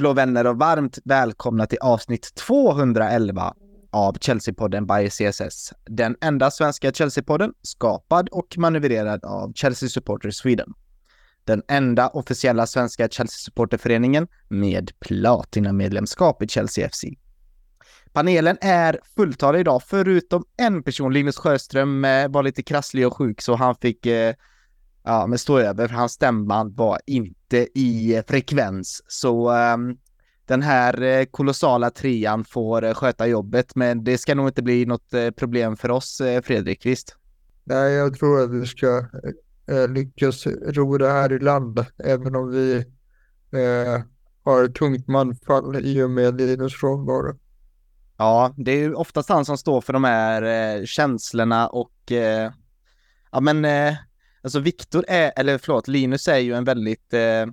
Blå 0.00 0.12
vänner 0.12 0.46
och 0.46 0.58
varmt 0.58 0.98
välkomna 1.04 1.66
till 1.66 1.78
avsnitt 1.80 2.34
211 2.34 3.54
av 3.90 4.12
Chelsea-podden 4.20 4.86
by 4.86 5.10
CSS. 5.10 5.72
Den 5.84 6.16
enda 6.20 6.50
svenska 6.50 6.90
Chelsea-podden 6.90 7.52
skapad 7.62 8.28
och 8.28 8.58
manövrerad 8.58 9.24
av 9.24 9.52
Chelsea 9.54 9.88
Supporters 9.88 10.36
Sweden. 10.36 10.72
Den 11.44 11.62
enda 11.68 12.08
officiella 12.08 12.66
svenska 12.66 13.08
Chelsea-supporterföreningen 13.08 14.28
med 14.48 14.90
platinamedlemskap 15.00 16.42
i 16.42 16.48
Chelsea 16.48 16.88
FC. 16.88 17.04
Panelen 18.12 18.58
är 18.60 18.98
fulltalig 19.16 19.60
idag, 19.60 19.82
förutom 19.86 20.44
en 20.56 20.82
person, 20.82 21.12
Linus 21.12 21.36
Sjöström, 21.36 22.04
eh, 22.04 22.28
var 22.28 22.42
lite 22.42 22.62
krasslig 22.62 23.06
och 23.06 23.16
sjuk 23.16 23.40
så 23.42 23.54
han 23.54 23.74
fick 23.74 24.06
eh, 24.06 24.34
ja, 25.02 25.26
men 25.26 25.38
stå 25.38 25.58
över 25.58 25.88
för 25.88 25.94
hans 25.94 26.12
stämband 26.12 26.76
var 26.76 27.00
inte 27.06 27.68
i 27.78 28.22
frekvens. 28.28 29.02
Så 29.08 29.50
um, 29.50 29.98
den 30.46 30.62
här 30.62 31.02
eh, 31.02 31.24
kolossala 31.24 31.90
trean 31.90 32.44
får 32.44 32.84
eh, 32.84 32.94
sköta 32.94 33.26
jobbet, 33.26 33.74
men 33.74 34.04
det 34.04 34.18
ska 34.18 34.34
nog 34.34 34.48
inte 34.48 34.62
bli 34.62 34.86
något 34.86 35.14
eh, 35.14 35.30
problem 35.30 35.76
för 35.76 35.90
oss, 35.90 36.22
Fredrik, 36.42 36.86
visst? 36.86 37.16
Nej, 37.64 37.92
jag 37.92 38.18
tror 38.18 38.42
att 38.42 38.50
vi 38.50 38.66
ska 38.66 39.06
lyckas 39.88 40.46
ro 40.46 40.98
det 40.98 41.08
här 41.08 41.32
i 41.32 41.38
land, 41.38 41.84
även 42.04 42.36
om 42.36 42.50
vi 42.50 42.76
eh, 43.52 44.02
har 44.44 44.64
ett 44.64 44.74
tungt 44.74 45.08
manfall 45.08 45.76
i 45.86 46.02
och 46.02 46.10
med 46.10 46.40
Linus 46.40 46.74
frånvaro. 46.74 47.38
Ja, 48.16 48.54
det 48.56 48.72
är 48.72 48.76
ju 48.76 48.94
oftast 48.94 49.28
han 49.28 49.44
som 49.44 49.58
står 49.58 49.80
för 49.80 49.92
de 49.92 50.04
här 50.04 50.42
eh, 50.42 50.84
känslorna 50.84 51.68
och 51.68 52.12
eh, 52.12 52.52
ja 53.32 53.40
men 53.40 53.64
eh, 53.64 53.94
Alltså 54.42 54.60
Viktor 54.60 55.04
är, 55.08 55.32
eller 55.36 55.58
förlåt, 55.58 55.88
Linus 55.88 56.28
är 56.28 56.38
ju 56.38 56.54
en 56.54 56.64
väldigt, 56.64 57.14
eh, 57.14 57.46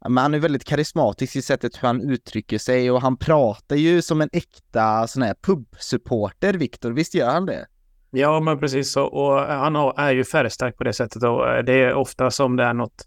han 0.00 0.34
är 0.34 0.38
väldigt 0.38 0.64
karismatisk 0.64 1.36
i 1.36 1.42
sättet 1.42 1.82
hur 1.82 1.86
han 1.86 2.10
uttrycker 2.10 2.58
sig 2.58 2.90
och 2.90 3.02
han 3.02 3.16
pratar 3.16 3.76
ju 3.76 4.02
som 4.02 4.20
en 4.20 4.28
äkta 4.32 5.06
sån 5.06 5.22
här 5.22 5.34
pubsupporter, 5.42 6.54
Viktor, 6.54 6.90
visst 6.90 7.14
gör 7.14 7.30
han 7.30 7.46
det? 7.46 7.66
Ja, 8.10 8.40
men 8.40 8.58
precis 8.58 8.92
så. 8.92 9.04
Och 9.04 9.38
han 9.40 9.76
är 9.76 10.12
ju 10.12 10.24
färgstark 10.24 10.76
på 10.76 10.84
det 10.84 10.92
sättet 10.92 11.22
och 11.22 11.48
eh, 11.50 11.64
det 11.64 11.72
är 11.72 11.94
ofta 11.94 12.30
som 12.30 12.56
det 12.56 12.64
är 12.64 12.74
något 12.74 13.06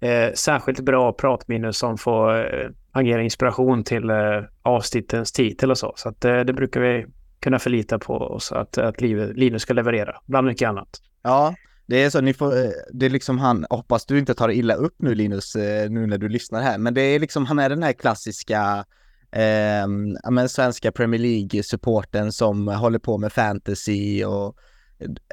eh, 0.00 0.32
särskilt 0.34 0.80
bra 0.80 1.12
pratminne 1.12 1.72
som 1.72 1.98
får 1.98 2.54
eh, 2.54 2.70
agera 2.92 3.22
inspiration 3.22 3.84
till 3.84 4.10
eh, 4.10 4.16
avsnittens 4.62 5.32
titel 5.32 5.70
och 5.70 5.78
så. 5.78 5.92
Så 5.96 6.08
att, 6.08 6.24
eh, 6.24 6.40
det 6.40 6.52
brukar 6.52 6.80
vi 6.80 7.06
kunna 7.40 7.58
förlita 7.58 7.98
på 7.98 8.14
oss 8.14 8.52
att, 8.52 8.78
att 8.78 9.00
Linus 9.00 9.62
ska 9.62 9.74
leverera, 9.74 10.16
bland 10.26 10.46
mycket 10.46 10.68
annat. 10.68 10.88
Ja, 11.22 11.54
det 11.86 12.02
är 12.02 12.10
så, 12.10 12.20
ni 12.20 12.34
får, 12.34 12.56
eh, 12.56 12.70
det 12.92 13.06
är 13.06 13.10
liksom 13.10 13.38
han, 13.38 13.66
hoppas 13.70 14.06
du 14.06 14.18
inte 14.18 14.34
tar 14.34 14.50
illa 14.50 14.74
upp 14.74 14.94
nu 14.98 15.14
Linus, 15.14 15.56
eh, 15.56 15.90
nu 15.90 16.06
när 16.06 16.18
du 16.18 16.28
lyssnar 16.28 16.62
här, 16.62 16.78
men 16.78 16.94
det 16.94 17.00
är 17.00 17.18
liksom, 17.18 17.46
han 17.46 17.58
är 17.58 17.68
den 17.68 17.82
här 17.82 17.92
klassiska, 17.92 18.84
eh, 19.32 19.88
men 20.30 20.48
svenska 20.48 20.92
Premier 20.92 21.20
League-supporten 21.20 22.32
som 22.32 22.68
håller 22.68 22.98
på 22.98 23.18
med 23.18 23.32
fantasy 23.32 24.24
och 24.24 24.56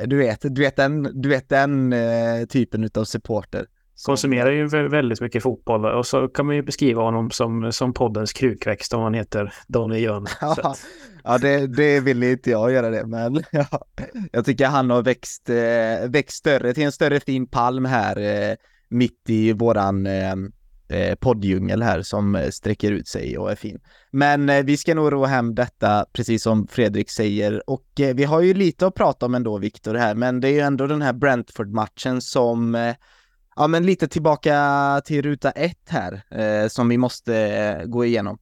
du 0.06 0.18
vet, 0.18 0.40
du 0.42 0.62
vet 0.62 0.76
den, 0.76 1.22
du 1.22 1.30
vet 1.30 1.50
den 1.50 1.94
eh, 1.94 2.46
typen 2.46 2.90
av 2.94 3.04
supporter 3.04 3.66
konsumerar 4.06 4.52
ju 4.52 4.68
väldigt 4.88 5.22
mycket 5.22 5.44
fotboll 5.44 5.86
och 5.86 6.08
så 6.08 6.28
kan 6.28 6.46
man 6.46 6.56
ju 6.56 6.62
beskriva 6.62 7.02
honom 7.02 7.32
som, 7.32 7.72
som 7.72 7.94
poddens 7.94 8.34
krukväxt 8.34 8.94
om 8.94 9.02
han 9.02 9.14
heter 9.14 9.54
Donny 9.68 10.00
Jön. 10.00 10.26
Ja, 10.42 10.76
ja 11.24 11.38
det, 11.38 11.68
det 11.68 12.00
vill 12.00 12.24
inte 12.24 12.50
jag 12.50 12.72
göra 12.72 12.90
det, 12.90 13.06
men 13.06 13.44
ja, 13.52 13.86
jag 14.32 14.46
tycker 14.46 14.66
han 14.66 14.90
har 14.90 15.02
växt, 15.02 15.50
eh, 15.50 16.10
växt 16.10 16.38
större 16.38 16.74
till 16.74 16.84
en 16.84 16.92
större 16.92 17.20
fin 17.20 17.48
palm 17.48 17.86
här 17.86 18.18
eh, 18.20 18.56
mitt 18.90 19.30
i 19.30 19.54
våran 19.54 20.06
eh, 20.06 20.36
poddjungel 21.20 21.82
här 21.82 22.02
som 22.02 22.48
sträcker 22.52 22.92
ut 22.92 23.08
sig 23.08 23.38
och 23.38 23.52
är 23.52 23.56
fin. 23.56 23.80
Men 24.12 24.66
vi 24.66 24.78
ska 24.78 24.96
nog 24.96 25.14
ro 25.14 25.26
hem 25.26 25.56
detta, 25.56 26.06
precis 26.14 26.44
som 26.44 26.68
Fredrik 26.68 27.10
säger. 27.10 27.70
Och 27.70 27.86
vi 27.96 28.24
har 28.24 28.42
ju 28.42 28.54
lite 28.54 28.88
att 28.88 28.96
prata 28.96 29.26
om 29.26 29.36
ändå, 29.36 29.58
Viktor, 29.58 29.96
här, 29.96 30.16
men 30.16 30.40
det 30.40 30.48
är 30.48 30.52
ju 30.52 30.60
ändå 30.60 30.88
den 30.88 31.02
här 31.02 31.14
Brentford-matchen 31.14 32.22
som 32.22 32.94
ja, 33.56 33.68
men 33.68 33.86
lite 33.86 34.08
tillbaka 34.08 34.56
till 35.06 35.22
ruta 35.22 35.52
ett 35.52 35.90
här 35.90 36.22
eh, 36.32 36.68
som 36.68 36.90
vi 36.90 36.98
måste 36.98 37.36
eh, 37.38 37.86
gå 37.86 38.06
igenom. 38.06 38.38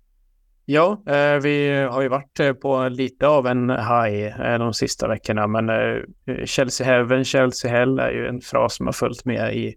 Ja, 0.65 1.03
eh, 1.07 1.35
vi 1.41 1.69
har 1.91 2.01
ju 2.01 2.07
varit 2.07 2.39
eh, 2.39 2.53
på 2.53 2.89
lite 2.89 3.27
av 3.27 3.47
en 3.47 3.69
high 3.69 4.41
eh, 4.41 4.59
de 4.59 4.73
sista 4.73 5.07
veckorna, 5.07 5.47
men 5.47 5.69
eh, 5.69 6.45
Chelsea 6.45 6.87
Heaven, 6.87 7.25
Chelsea 7.25 7.71
Hell 7.71 7.99
är 7.99 8.11
ju 8.11 8.27
en 8.27 8.41
fras 8.41 8.75
som 8.75 8.85
har 8.85 8.93
följt 8.93 9.25
med 9.25 9.55
i 9.55 9.75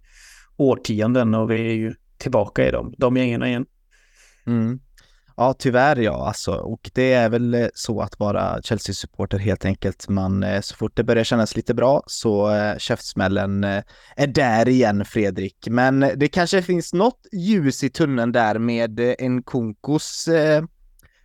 årtionden 0.56 1.34
och 1.34 1.50
vi 1.50 1.54
är 1.54 1.74
ju 1.74 1.94
tillbaka 2.18 2.68
i 2.68 2.70
dem, 2.70 2.94
de 2.98 3.16
gängen 3.16 3.42
igen. 3.42 3.66
Mm. 4.47 4.80
Ja, 5.36 5.54
tyvärr 5.58 5.96
ja, 5.96 6.26
alltså. 6.26 6.52
Och 6.52 6.91
det 6.94 7.12
är 7.12 7.28
väl 7.28 7.54
eh, 7.54 7.66
så 7.74 8.00
att 8.00 8.18
vara 8.18 8.62
Chelsea-supporter 8.62 9.38
helt 9.38 9.64
enkelt. 9.64 10.08
Man, 10.08 10.42
eh, 10.42 10.60
så 10.60 10.76
fort 10.76 10.96
det 10.96 11.04
börjar 11.04 11.24
kännas 11.24 11.56
lite 11.56 11.74
bra 11.74 12.02
så 12.06 12.50
äh, 12.50 12.78
käftsmällen 12.78 13.64
äh, 13.64 13.82
är 14.16 14.26
där 14.26 14.68
igen, 14.68 15.04
Fredrik. 15.04 15.68
Men 15.70 16.00
det 16.16 16.28
kanske 16.28 16.62
finns 16.62 16.92
något 16.92 17.26
ljus 17.32 17.84
i 17.84 17.91
tunneln 17.91 18.32
där 18.32 18.58
med 18.58 19.00
en 19.18 19.42
Konkos 19.42 20.28
äh, 20.28 20.64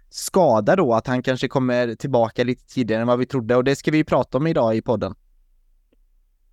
skada 0.09 0.75
då, 0.75 0.93
att 0.93 1.07
han 1.07 1.23
kanske 1.23 1.47
kommer 1.47 1.95
tillbaka 1.95 2.43
lite 2.43 2.65
tidigare 2.65 3.01
än 3.01 3.07
vad 3.07 3.19
vi 3.19 3.25
trodde 3.25 3.55
och 3.55 3.63
det 3.63 3.75
ska 3.75 3.91
vi 3.91 4.03
prata 4.03 4.37
om 4.37 4.47
idag 4.47 4.75
i 4.75 4.81
podden. 4.81 5.15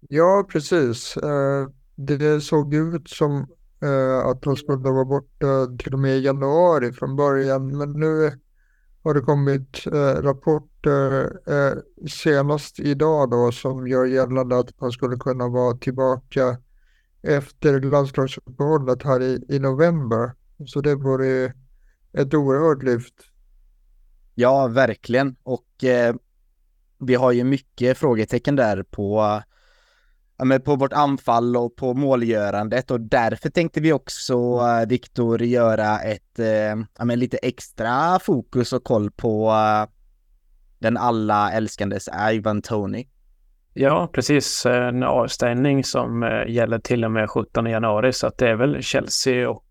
Ja, 0.08 0.46
precis. 0.52 1.18
Det 1.96 2.40
såg 2.40 2.74
ut 2.74 3.08
som 3.08 3.46
Eh, 3.82 4.26
att 4.26 4.42
de 4.42 4.56
skulle 4.56 4.78
vara 4.78 5.04
borta 5.04 5.46
eh, 5.46 5.76
till 5.76 5.92
och 5.92 5.98
med 5.98 6.16
i 6.16 6.24
januari 6.24 6.92
från 6.92 7.16
början. 7.16 7.76
Men 7.78 7.92
nu 7.92 8.32
har 9.02 9.14
det 9.14 9.20
kommit 9.20 9.86
eh, 9.86 10.22
rapporter 10.22 11.32
eh, 11.46 11.78
senast 12.08 12.80
idag 12.80 13.30
då 13.30 13.52
som 13.52 13.88
gör 13.88 14.04
gällande 14.04 14.58
att 14.58 14.80
man 14.80 14.92
skulle 14.92 15.16
kunna 15.16 15.48
vara 15.48 15.76
tillbaka 15.76 16.56
efter 17.22 17.80
landslagsuppehållet 17.80 19.02
här 19.02 19.22
i, 19.22 19.44
i 19.48 19.58
november. 19.58 20.32
Så 20.66 20.80
det 20.80 20.94
vore 20.94 21.52
ett 22.12 22.34
oerhört 22.34 22.82
lyft. 22.82 23.14
Ja, 24.34 24.68
verkligen. 24.68 25.36
Och 25.42 25.84
eh, 25.84 26.14
vi 26.98 27.14
har 27.14 27.32
ju 27.32 27.44
mycket 27.44 27.98
frågetecken 27.98 28.56
där 28.56 28.82
på 28.82 29.42
ja, 30.42 30.46
men 30.46 30.60
på 30.60 30.76
vårt 30.76 30.92
anfall 30.92 31.56
och 31.56 31.76
på 31.76 31.94
målgörandet 31.94 32.90
och 32.90 33.00
därför 33.00 33.50
tänkte 33.50 33.80
vi 33.80 33.92
också, 33.92 34.34
eh, 34.34 34.88
Viktor, 34.88 35.42
göra 35.42 35.98
ett 35.98 36.38
eh, 36.38 36.46
ja, 36.98 37.04
men 37.04 37.18
lite 37.18 37.36
extra 37.36 38.18
fokus 38.18 38.72
och 38.72 38.84
koll 38.84 39.10
på 39.10 39.50
eh, 39.50 39.90
den 40.78 40.96
alla 40.96 41.52
älskandes 41.52 42.08
Ivan 42.32 42.62
Tony. 42.62 43.04
Ja, 43.74 44.10
precis. 44.12 44.66
En 44.66 45.02
avstängning 45.02 45.84
som 45.84 46.22
eh, 46.22 46.48
gäller 46.48 46.78
till 46.78 47.04
och 47.04 47.10
med 47.10 47.30
17 47.30 47.66
januari, 47.66 48.12
så 48.12 48.26
att 48.26 48.38
det 48.38 48.48
är 48.48 48.54
väl 48.54 48.82
Chelsea 48.82 49.50
och 49.50 49.66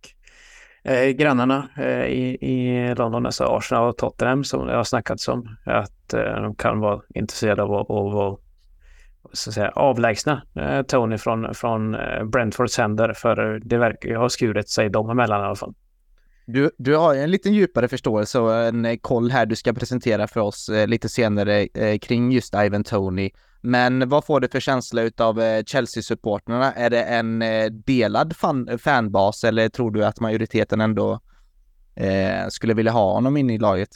eh, 0.84 1.10
grannarna 1.10 1.70
eh, 1.78 2.06
i, 2.06 2.38
i 2.42 2.96
London, 2.96 3.26
alltså 3.26 3.44
Arsenal 3.44 3.90
och 3.90 3.98
Tottenham 3.98 4.44
som 4.44 4.68
det 4.68 4.76
har 4.76 4.84
snackats 4.84 5.28
om, 5.28 5.58
att 5.66 6.14
eh, 6.14 6.42
de 6.42 6.56
kan 6.56 6.80
vara 6.80 7.02
intresserade 7.16 7.64
av 7.64 7.74
att, 7.74 7.90
att 7.90 8.51
så 9.34 9.50
att 9.50 9.54
säga, 9.54 9.70
avlägsna 9.70 10.42
eh, 10.56 10.82
Tony 10.82 11.18
från, 11.18 11.56
från 11.56 11.96
eh, 11.96 12.24
Brentfords 12.24 12.78
händer. 12.78 13.14
För 13.14 13.62
det 13.64 13.78
verkar 13.78 14.10
ju 14.10 14.16
ha 14.16 14.30
skurit 14.30 14.70
sig 14.70 14.90
dem 14.90 15.10
emellan 15.10 15.42
i 15.42 15.44
alla 15.44 15.56
fall. 15.56 15.74
Du, 16.46 16.72
du 16.78 16.96
har 16.96 17.16
en 17.16 17.32
lite 17.32 17.50
djupare 17.50 17.88
förståelse 17.88 18.40
och 18.40 18.56
en 18.56 18.86
eh, 18.86 18.98
koll 19.02 19.32
här 19.32 19.46
du 19.46 19.56
ska 19.56 19.74
presentera 19.74 20.28
för 20.28 20.40
oss 20.40 20.70
eh, 20.70 20.88
lite 20.88 21.10
senare 21.10 21.68
eh, 21.74 21.98
kring 21.98 22.32
just 22.32 22.56
Ivan 22.56 22.84
Tony. 22.84 23.30
Men 23.62 24.10
vad 24.10 24.26
får 24.26 24.40
du 24.40 24.48
för 24.48 24.60
känsla 24.60 25.02
utav 25.02 25.42
eh, 25.42 25.64
Chelsea-supporterna? 25.64 26.74
Är 26.74 26.90
det 26.90 27.04
en 27.04 27.42
eh, 27.42 27.66
delad 27.66 28.36
fan, 28.36 28.80
fanbas 28.80 29.44
eller 29.44 29.70
tror 29.70 29.92
du 29.92 30.06
att 30.06 30.20
majoriteten 30.20 30.82
ändå 30.82 31.20
skulle 32.50 32.74
vilja 32.74 32.92
ha 32.92 33.14
honom 33.14 33.38
in 33.38 33.50
i 33.50 33.58
laget? 33.58 33.90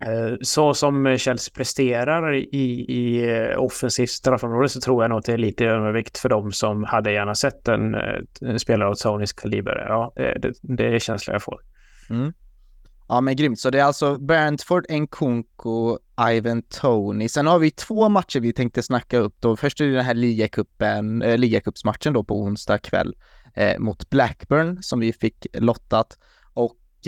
Eh, 0.00 0.36
så 0.40 0.74
som 0.74 1.18
Chelsea 1.18 1.52
presterar 1.54 2.34
i, 2.34 2.84
i 2.88 3.30
eh, 3.30 3.62
offensivt 3.62 4.10
straffområde 4.10 4.68
så 4.68 4.80
tror 4.80 5.04
jag 5.04 5.08
nog 5.08 5.18
att 5.18 5.24
det 5.24 5.32
är 5.32 5.38
lite 5.38 5.64
övervikt 5.64 6.18
för 6.18 6.28
dem 6.28 6.52
som 6.52 6.84
hade 6.84 7.12
gärna 7.12 7.34
sett 7.34 7.68
en, 7.68 7.94
eh, 7.94 8.20
en 8.40 8.60
spelare 8.60 8.88
av 8.88 8.94
Tonys 8.94 9.32
kaliber. 9.32 9.86
Ja, 9.88 10.12
det, 10.16 10.52
det 10.62 10.94
är 10.94 10.98
känslan 10.98 11.32
jag 11.32 11.42
får. 11.42 11.60
Mm. 12.10 12.32
Ja 13.08 13.20
men 13.20 13.36
grymt, 13.36 13.60
så 13.60 13.70
det 13.70 13.80
är 13.80 13.84
alltså 13.84 14.18
Brentford, 14.18 14.86
Nkunku, 14.90 15.96
Ivan 16.30 16.62
Tony. 16.62 17.28
Sen 17.28 17.46
har 17.46 17.58
vi 17.58 17.70
två 17.70 18.08
matcher 18.08 18.40
vi 18.40 18.52
tänkte 18.52 18.82
snacka 18.82 19.18
upp 19.18 19.34
då. 19.40 19.56
Först 19.56 19.80
är 19.80 19.84
det 19.84 19.92
den 19.92 20.04
här 20.04 20.14
ligacupen, 20.14 21.22
äh, 21.22 21.38
ligacupsmatchen 21.38 22.12
då 22.12 22.24
på 22.24 22.42
onsdag 22.42 22.78
kväll 22.78 23.14
eh, 23.54 23.78
mot 23.78 24.10
Blackburn 24.10 24.82
som 24.82 25.00
vi 25.00 25.12
fick 25.12 25.46
lottat. 25.52 26.18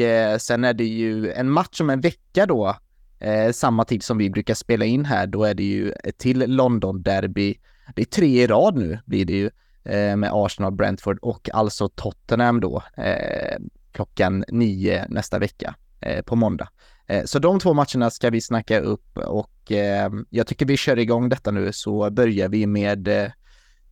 Eh, 0.00 0.38
sen 0.38 0.64
är 0.64 0.74
det 0.74 0.84
ju 0.84 1.32
en 1.32 1.50
match 1.50 1.80
om 1.80 1.90
en 1.90 2.00
vecka 2.00 2.46
då 2.46 2.76
eh, 3.18 3.52
samma 3.52 3.84
tid 3.84 4.02
som 4.02 4.18
vi 4.18 4.30
brukar 4.30 4.54
spela 4.54 4.84
in 4.84 5.04
här, 5.04 5.26
då 5.26 5.44
är 5.44 5.54
det 5.54 5.62
ju 5.62 5.92
till 6.16 6.38
London-derby. 6.46 7.58
Det 7.94 8.02
är 8.02 8.06
tre 8.06 8.42
i 8.42 8.46
rad 8.46 8.76
nu 8.76 8.98
blir 9.06 9.24
det 9.24 9.32
ju 9.32 9.50
eh, 9.84 10.16
med 10.16 10.30
Arsenal, 10.32 10.72
Brentford 10.72 11.18
och 11.22 11.50
alltså 11.52 11.88
Tottenham 11.88 12.60
då. 12.60 12.82
Eh, 12.96 13.58
klockan 13.92 14.44
nio 14.48 15.06
nästa 15.08 15.38
vecka 15.38 15.74
eh, 16.00 16.22
på 16.22 16.36
måndag. 16.36 16.68
Eh, 17.06 17.24
så 17.24 17.38
de 17.38 17.60
två 17.60 17.74
matcherna 17.74 18.10
ska 18.10 18.30
vi 18.30 18.40
snacka 18.40 18.80
upp 18.80 19.18
och 19.18 19.72
eh, 19.72 20.10
jag 20.30 20.46
tycker 20.46 20.66
vi 20.66 20.76
kör 20.76 20.98
igång 20.98 21.28
detta 21.28 21.50
nu 21.50 21.72
så 21.72 22.10
börjar 22.10 22.48
vi 22.48 22.66
med 22.66 23.08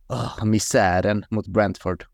oh, 0.07 0.45
misären 0.45 1.25
mot 1.29 1.47
Brentford. 1.47 2.05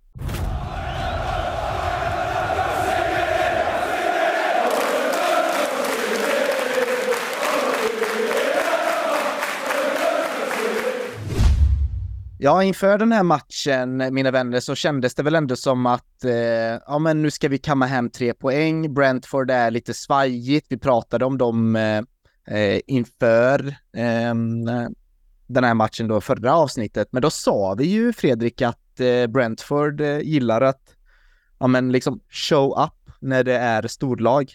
Ja, 12.40 12.64
inför 12.64 12.98
den 12.98 13.12
här 13.12 13.24
matchen, 13.24 14.14
mina 14.14 14.32
vänner, 14.32 14.60
så 14.60 14.76
kändes 14.76 15.16
det 15.16 15.24
väl 15.24 15.36
ändå 15.36 15.56
som 15.56 15.86
att 15.86 16.24
eh, 16.24 16.34
ja, 16.88 17.00
men 17.00 17.22
nu 17.22 17.32
ska 17.32 17.50
vi 17.50 17.58
kamma 17.58 17.86
hem 17.86 18.10
tre 18.10 18.34
poäng. 18.34 18.94
Brentford 18.94 19.52
är 19.52 19.72
lite 19.72 19.94
svajigt. 19.94 20.68
Vi 20.70 20.78
pratade 20.78 21.26
om 21.26 21.38
dem 21.38 21.76
eh, 21.76 21.98
eh 22.58 22.80
inför 22.88 23.68
eh, 23.98 24.34
den 25.48 25.64
här 25.64 25.74
matchen 25.74 26.08
då, 26.08 26.22
förra 26.22 26.56
avsnittet. 26.56 27.08
Men 27.12 27.22
då 27.22 27.30
sa 27.30 27.76
vi 27.78 27.86
ju, 27.86 28.14
Fredrik, 28.14 28.62
att 28.62 29.00
eh, 29.00 29.28
Brentford 29.28 30.02
eh, 30.02 30.20
gillar 30.20 30.62
att 30.62 30.96
ja, 31.60 31.68
men 31.68 31.92
liksom 31.92 32.20
show 32.30 32.84
up 32.84 33.14
när 33.20 33.44
det 33.44 33.58
är 33.58 33.88
storlag. 33.88 34.52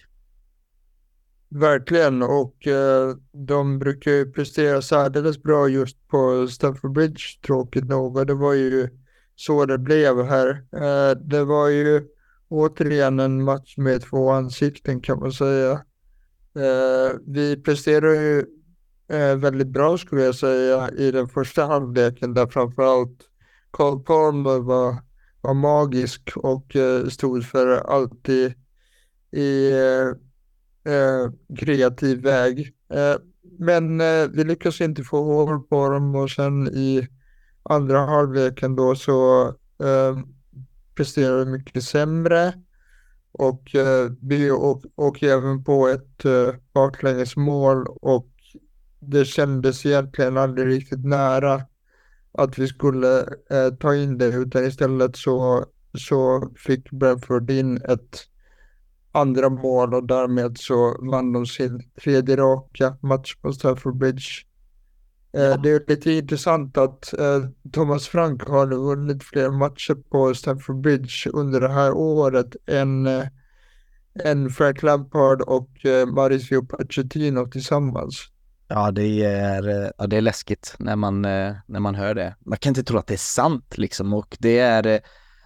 Verkligen, 1.53 2.23
och 2.23 2.67
eh, 2.67 3.15
de 3.33 3.79
brukar 3.79 4.11
ju 4.11 4.33
prestera 4.33 4.83
särdeles 4.83 5.43
bra 5.43 5.69
just 5.69 6.09
på 6.09 6.49
Stamford 6.49 6.93
Bridge, 6.93 7.23
tråkigt 7.47 7.85
nog. 7.85 8.17
Och 8.17 8.27
det 8.27 8.35
var 8.35 8.53
ju 8.53 8.89
så 9.37 9.67
det 9.67 9.79
blev 9.79 10.23
här. 10.25 10.65
Eh, 10.73 11.19
det 11.19 11.45
var 11.45 11.69
ju 11.69 12.03
återigen 12.49 13.21
en 13.21 13.45
match 13.45 13.77
med 13.77 14.03
två 14.03 14.31
ansikten 14.31 15.01
kan 15.01 15.19
man 15.19 15.33
säga. 15.33 15.73
Eh, 16.55 17.17
vi 17.27 17.63
presterade 17.63 18.17
ju 18.17 18.47
eh, 19.09 19.37
väldigt 19.37 19.69
bra 19.69 19.99
skulle 19.99 20.23
jag 20.23 20.35
säga 20.35 20.91
i 20.91 21.11
den 21.11 21.29
första 21.29 21.67
halvleken 21.67 22.35
där 22.35 22.47
framförallt 22.47 23.19
Carl 23.71 24.03
Palmer 24.03 24.59
var, 24.59 24.97
var 25.41 25.55
magisk 25.55 26.33
och 26.37 26.77
eh, 26.77 27.07
stod 27.07 27.45
för 27.45 27.67
allt 27.67 28.29
i, 28.29 28.55
i 29.33 29.73
eh, 30.85 31.57
kreativ 31.57 32.23
väg. 32.23 32.75
Eh, 32.93 33.17
men 33.59 34.01
eh, 34.01 34.29
vi 34.33 34.45
lyckas 34.45 34.81
inte 34.81 35.03
få 35.03 35.25
hål 35.25 35.63
på 35.63 35.89
dem 35.89 36.15
och 36.15 36.31
sen 36.31 36.67
i 36.69 37.09
andra 37.63 37.99
halvleken 37.99 38.77
då 38.77 38.95
så 38.95 39.49
eh, 39.83 40.19
presterar 40.95 41.45
vi 41.45 41.51
mycket 41.51 41.83
sämre. 41.83 42.55
Och 43.33 43.75
eh, 43.75 44.11
vi 44.23 44.51
åker 44.97 45.29
även 45.29 45.65
på 45.65 45.89
ett 45.89 46.25
eh, 46.25 46.55
baklängesmål 46.73 47.87
och 47.87 48.29
det 49.01 49.25
kändes 49.25 49.87
egentligen 49.87 50.37
aldrig 50.37 50.67
riktigt 50.69 51.05
nära 51.05 51.63
att 52.33 52.59
vi 52.59 52.67
skulle 52.67 53.21
eh, 53.51 53.75
ta 53.81 53.95
in 53.95 54.19
det 54.19 54.27
utan 54.27 54.65
istället 54.65 55.17
så, 55.17 55.67
så 55.99 56.51
fick 56.57 56.91
Brentford 56.91 57.51
in 57.51 57.77
ett 57.77 58.19
andra 59.13 59.49
mål 59.49 59.95
och 59.95 60.07
därmed 60.07 60.59
så 60.59 60.97
vann 61.11 61.33
de 61.33 61.47
sin 61.47 61.91
tredje 62.03 62.37
raka 62.37 62.97
match 63.01 63.37
på 63.37 63.53
Stamford 63.53 63.97
Bridge. 63.97 64.31
Eh, 65.33 65.43
ja. 65.43 65.57
Det 65.57 65.71
är 65.71 65.85
lite 65.89 66.13
intressant 66.13 66.79
att 66.79 67.19
eh, 67.19 67.45
Thomas 67.73 68.09
Frank 68.09 68.43
har 68.43 68.67
vunnit 68.67 69.25
fler 69.25 69.51
matcher 69.51 69.95
på 70.11 70.35
Stamford 70.35 70.81
Bridge 70.81 71.31
under 71.33 71.61
det 71.61 71.73
här 71.73 71.93
året 71.93 72.57
än, 72.67 73.07
eh, 73.07 73.27
än 74.25 74.51
Frank 74.51 74.83
Lampard 74.83 75.43
och 75.43 75.71
Mauricio 76.15 76.63
Pochettino 76.63 77.47
tillsammans. 77.47 78.29
Ja, 78.69 78.91
det 78.91 79.25
är, 79.25 79.93
ja, 79.99 80.07
det 80.07 80.17
är 80.17 80.21
läskigt 80.21 80.75
när 80.79 80.97
man, 80.97 81.23
när 81.23 81.81
man 81.81 81.95
hör 81.95 82.15
det. 82.15 82.37
Man 82.41 82.59
kan 82.59 82.71
inte 82.71 82.83
tro 82.83 82.99
att 82.99 83.07
det 83.07 83.15
är 83.15 83.19
sant 83.19 83.79
liksom 83.79 84.15
och 84.15 84.37
det 84.41 84.59
är 84.59 85.01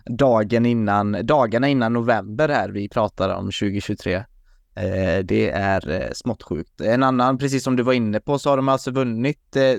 dagen 0.06 0.66
innan, 0.66 1.26
dagarna 1.26 1.68
innan 1.68 1.92
november 1.92 2.48
här 2.48 2.68
vi 2.68 2.88
pratar 2.88 3.34
om 3.34 3.44
2023. 3.44 4.14
Eh, 4.14 5.24
det 5.24 5.50
är 5.50 5.90
eh, 5.90 6.12
smått 6.12 6.42
sjukt. 6.42 6.80
En 6.80 7.02
annan, 7.02 7.38
precis 7.38 7.64
som 7.64 7.76
du 7.76 7.82
var 7.82 7.92
inne 7.92 8.20
på, 8.20 8.38
så 8.38 8.50
har 8.50 8.56
de 8.56 8.68
alltså 8.68 8.90
vunnit 8.90 9.56
eh, 9.56 9.74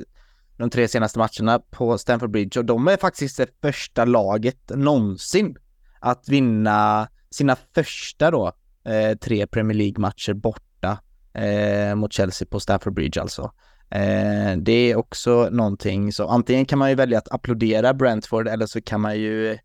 de 0.57 0.69
tre 0.69 0.87
senaste 0.87 1.19
matcherna 1.19 1.59
på 1.59 1.97
Stamford 1.97 2.31
Bridge 2.31 2.59
och 2.59 2.65
de 2.65 2.87
är 2.87 2.97
faktiskt 2.97 3.37
det 3.37 3.47
första 3.61 4.05
laget 4.05 4.71
någonsin 4.75 5.57
att 5.99 6.29
vinna 6.29 7.07
sina 7.31 7.55
första 7.75 8.31
då 8.31 8.51
eh, 8.85 9.17
tre 9.17 9.47
Premier 9.47 9.77
League-matcher 9.77 10.33
borta 10.33 10.99
eh, 11.33 11.95
mot 11.95 12.13
Chelsea 12.13 12.47
på 12.51 12.59
Stamford 12.59 12.93
Bridge 12.93 13.21
alltså. 13.21 13.51
Eh, 13.89 14.57
det 14.57 14.91
är 14.91 14.95
också 14.95 15.49
någonting 15.51 16.13
så 16.13 16.27
antingen 16.27 16.65
kan 16.65 16.79
man 16.79 16.89
ju 16.89 16.95
välja 16.95 17.17
att 17.17 17.31
applådera 17.31 17.93
Brentford 17.93 18.47
eller 18.47 18.65
så 18.65 18.81
kan 18.81 19.01
man 19.01 19.19
ju 19.19 19.57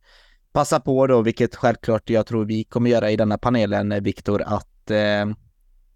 passa 0.52 0.80
på 0.80 1.06
då, 1.06 1.22
vilket 1.22 1.56
självklart 1.56 2.10
jag 2.10 2.26
tror 2.26 2.44
vi 2.44 2.64
kommer 2.64 2.90
göra 2.90 3.10
i 3.10 3.16
denna 3.16 3.38
panelen, 3.38 3.92
eh, 3.92 4.00
Viktor, 4.00 4.42
att 4.46 4.90
eh, 4.90 5.26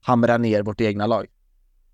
hamra 0.00 0.38
ner 0.38 0.62
vårt 0.62 0.80
egna 0.80 1.06
lag. 1.06 1.26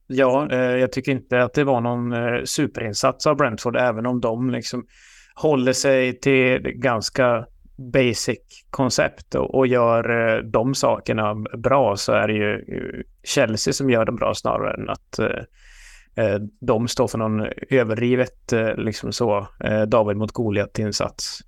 Ja, 0.07 0.49
eh, 0.51 0.59
jag 0.59 0.93
tycker 0.93 1.13
inte 1.13 1.43
att 1.43 1.55
det 1.55 1.65
var 1.65 1.81
någon 1.81 2.13
eh, 2.13 2.45
superinsats 2.45 3.27
av 3.27 3.37
Brentford, 3.37 3.77
även 3.77 4.07
om 4.07 4.21
de 4.21 4.51
liksom 4.51 4.87
håller 5.35 5.73
sig 5.73 6.21
till 6.21 6.61
ganska 6.63 7.47
basic 7.81 8.65
koncept 8.71 9.35
och, 9.35 9.55
och 9.55 9.67
gör 9.67 10.37
eh, 10.37 10.43
de 10.43 10.75
sakerna 10.75 11.35
bra 11.59 11.97
så 11.97 12.13
är 12.13 12.29
det 12.29 12.35
ju 12.35 12.55
eh, 12.55 13.03
Chelsea 13.25 13.73
som 13.73 13.91
gör 13.91 14.05
dem 14.05 14.17
bra 14.17 14.35
snarare 14.35 14.75
än 14.75 14.91
att 14.91 15.19
eh, 15.19 16.39
de 16.61 16.89
står 16.89 17.09
för 17.09 17.19
någon 17.19 17.47
överdrivet 17.71 18.53
liksom 18.77 19.13
så 19.13 19.47
David 19.87 20.17
mot 20.17 20.33
Goliat-insats. 20.33 21.41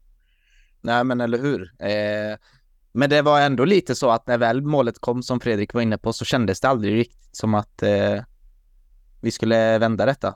Nej, 0.82 1.04
men 1.04 1.20
eller 1.20 1.38
hur? 1.38 1.62
Eh, 1.78 2.36
men 2.92 3.10
det 3.10 3.22
var 3.22 3.40
ändå 3.40 3.64
lite 3.64 3.94
så 3.94 4.10
att 4.10 4.26
när 4.26 4.38
väl 4.38 4.62
målet 4.62 4.98
kom, 4.98 5.22
som 5.22 5.40
Fredrik 5.40 5.74
var 5.74 5.80
inne 5.80 5.98
på, 5.98 6.12
så 6.12 6.24
kändes 6.24 6.60
det 6.60 6.68
aldrig 6.68 6.98
riktigt 6.98 7.36
som 7.36 7.54
att 7.54 7.82
eh, 7.82 8.22
vi 9.20 9.30
skulle 9.30 9.78
vända 9.78 10.06
detta. 10.06 10.34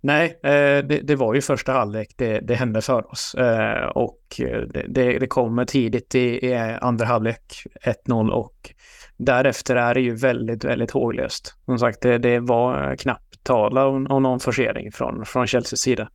Nej, 0.00 0.38
eh, 0.42 0.84
det, 0.86 1.00
det, 1.02 1.16
var 1.16 1.34
ju 1.34 1.40
första 1.40 1.72
halvlek 1.72 2.14
det, 2.16 2.40
det 2.40 2.54
hände 2.54 2.80
för 2.80 3.10
oss. 3.12 3.34
Eh, 3.34 3.86
och 3.86 4.20
det, 4.38 4.86
det, 4.88 5.18
det 5.18 5.26
kommer 5.26 5.64
tidigt 5.64 6.14
i, 6.14 6.46
i 6.46 6.54
andra 6.80 7.06
halvlek, 7.06 7.66
1-0 8.06 8.30
och 8.30 8.74
därefter 9.16 9.76
är 9.76 9.94
det 9.94 10.00
ju 10.00 10.14
väldigt, 10.14 10.64
väldigt 10.64 10.90
håglöst. 10.90 11.54
Som 11.64 11.78
sagt, 11.78 12.00
det, 12.00 12.18
det 12.18 12.40
var 12.40 12.96
knappt 12.96 13.44
tala 13.44 13.86
om, 13.86 14.06
om 14.06 14.22
någon 14.22 14.40
forcering 14.40 14.92
från, 14.92 15.24
från 15.24 15.46
Chelseas 15.46 15.80
sida. 15.80 16.08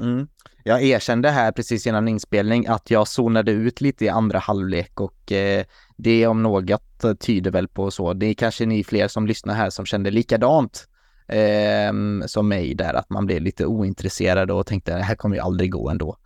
Mm. 0.00 0.28
Jag 0.64 0.82
erkände 0.82 1.30
här 1.30 1.52
precis 1.52 1.86
innan 1.86 2.08
inspelning 2.08 2.66
att 2.66 2.90
jag 2.90 3.08
zonade 3.08 3.52
ut 3.52 3.80
lite 3.80 4.04
i 4.04 4.08
andra 4.08 4.38
halvlek 4.38 5.00
och 5.00 5.32
eh, 5.32 5.64
det 5.96 6.26
om 6.26 6.42
något 6.42 7.04
tyder 7.20 7.50
väl 7.50 7.68
på 7.68 7.90
så. 7.90 8.12
Det 8.12 8.26
är 8.26 8.34
kanske 8.34 8.66
ni 8.66 8.84
fler 8.84 9.08
som 9.08 9.26
lyssnar 9.26 9.54
här 9.54 9.70
som 9.70 9.86
kände 9.86 10.10
likadant 10.10 10.88
eh, 11.28 11.92
som 12.26 12.48
mig 12.48 12.74
där, 12.74 12.94
att 12.94 13.10
man 13.10 13.26
blev 13.26 13.42
lite 13.42 13.66
ointresserad 13.66 14.50
och 14.50 14.66
tänkte 14.66 14.96
det 14.96 15.02
här 15.02 15.14
kommer 15.14 15.36
ju 15.36 15.42
aldrig 15.42 15.70
gå 15.70 15.90
ändå. 15.90 16.16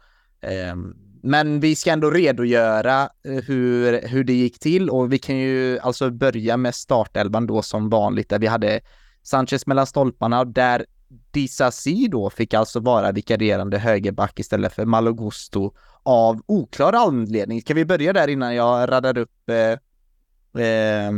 Eh, 0.40 0.76
men 1.22 1.60
vi 1.60 1.76
ska 1.76 1.90
ändå 1.90 2.10
redogöra 2.10 3.02
eh, 3.02 3.44
hur, 3.44 4.08
hur 4.08 4.24
det 4.24 4.32
gick 4.32 4.58
till 4.58 4.90
och 4.90 5.12
vi 5.12 5.18
kan 5.18 5.36
ju 5.36 5.78
alltså 5.78 6.10
börja 6.10 6.56
med 6.56 6.74
startelvan 6.74 7.46
då 7.46 7.62
som 7.62 7.88
vanligt 7.88 8.28
där 8.28 8.38
vi 8.38 8.46
hade 8.46 8.80
Sanchez 9.22 9.66
mellan 9.66 9.86
stolparna 9.86 10.40
och 10.40 10.46
där 10.46 10.86
Disasi 11.30 12.08
då 12.08 12.30
fick 12.30 12.54
alltså 12.54 12.80
vara 12.80 13.12
vikarierande 13.12 13.78
högerback 13.78 14.40
istället 14.40 14.72
för 14.72 14.84
Malogusto 14.84 15.74
av 16.02 16.42
oklar 16.46 16.92
anledning. 16.92 17.60
Ska 17.60 17.74
vi 17.74 17.84
börja 17.84 18.12
där 18.12 18.28
innan 18.28 18.54
jag 18.54 18.92
radar 18.92 19.18
upp 19.18 19.48
eh, 19.48 20.62
eh, 20.64 21.12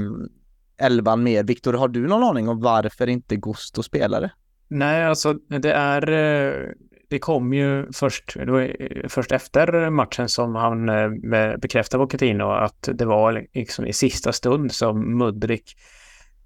elvan 0.78 1.22
mer? 1.22 1.44
Viktor, 1.44 1.72
har 1.72 1.88
du 1.88 2.06
någon 2.06 2.24
aning 2.24 2.48
om 2.48 2.60
varför 2.60 3.06
inte 3.06 3.36
Gusto 3.36 3.82
spelade? 3.82 4.30
Nej, 4.68 5.04
alltså 5.04 5.34
det 5.48 5.72
är... 5.72 6.10
Eh, 6.10 6.70
det 7.08 7.18
kom 7.18 7.52
ju 7.52 7.92
först, 7.92 8.34
det 8.34 8.50
var 8.52 8.60
eh, 8.60 9.08
först 9.08 9.32
efter 9.32 9.90
matchen 9.90 10.28
som 10.28 10.54
han 10.54 10.88
eh, 10.88 11.10
bekräftade 11.56 12.04
på 12.04 12.08
Coutinho 12.08 12.50
att 12.50 12.88
det 12.92 13.04
var 13.04 13.46
liksom 13.54 13.86
i 13.86 13.92
sista 13.92 14.32
stund 14.32 14.72
som 14.72 15.18
Mudrik 15.18 15.76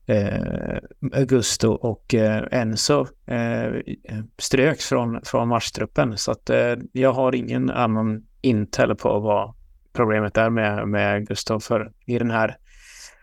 Eh, 0.07 0.79
augusto 1.13 1.69
och 1.71 2.15
eh, 2.15 2.45
Enzo 2.51 3.07
eh, 3.27 3.73
ströks 4.39 4.87
från, 4.87 5.21
från 5.25 5.49
matchtruppen. 5.49 6.19
Så 6.19 6.33
att 6.33 6.51
eh, 6.51 6.75
jag 6.93 7.13
har 7.13 7.35
ingen 7.35 7.71
annan 7.71 8.27
intel 8.41 8.95
på 8.95 9.19
vad 9.19 9.55
problemet 9.93 10.37
är 10.37 10.51
med, 10.51 10.89
med 10.89 11.15
Augusto. 11.15 11.61
För 11.61 11.93
i 12.07 12.19
den 12.19 12.31
här 12.31 12.57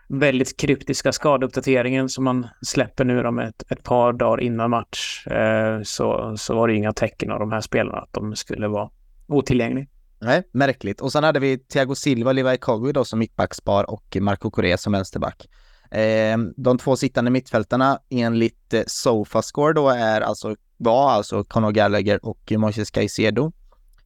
väldigt 0.08 0.56
kryptiska 0.56 1.12
skadeuppdateringen 1.12 2.08
som 2.08 2.24
man 2.24 2.46
släpper 2.62 3.04
nu 3.04 3.26
om 3.26 3.38
ett, 3.38 3.72
ett 3.72 3.82
par 3.82 4.12
dagar 4.12 4.40
innan 4.40 4.70
match 4.70 5.26
eh, 5.26 5.82
så, 5.82 6.36
så 6.36 6.54
var 6.54 6.68
det 6.68 6.74
inga 6.74 6.92
tecken 6.92 7.30
av 7.30 7.40
de 7.40 7.52
här 7.52 7.60
spelarna 7.60 7.98
att 7.98 8.12
de 8.12 8.36
skulle 8.36 8.68
vara 8.68 8.90
otillgängliga. 9.26 9.86
Nej, 10.20 10.42
märkligt. 10.52 11.00
Och 11.00 11.12
sen 11.12 11.24
hade 11.24 11.40
vi 11.40 11.58
Thiago 11.58 11.94
Silva 11.94 12.32
Levi 12.32 12.58
Kogui 12.58 12.92
då 12.92 13.04
som 13.04 13.18
mittbackspar 13.18 13.90
och 13.90 14.16
Marco 14.20 14.50
Correa 14.50 14.76
som 14.76 14.92
vänsterback. 14.92 15.48
Ehm, 15.90 16.54
de 16.56 16.78
två 16.78 16.96
sittande 16.96 17.30
mittfältarna 17.30 17.98
enligt 18.10 18.74
eh, 18.74 18.82
Sofascore 18.86 19.72
då 19.72 19.88
är 19.88 20.20
alltså, 20.20 20.56
var 20.76 21.10
alltså 21.10 21.44
Conor 21.44 21.70
Gallagher 21.70 22.26
och 22.26 22.52
Moises 22.56 22.90
Caicedo. 22.90 23.52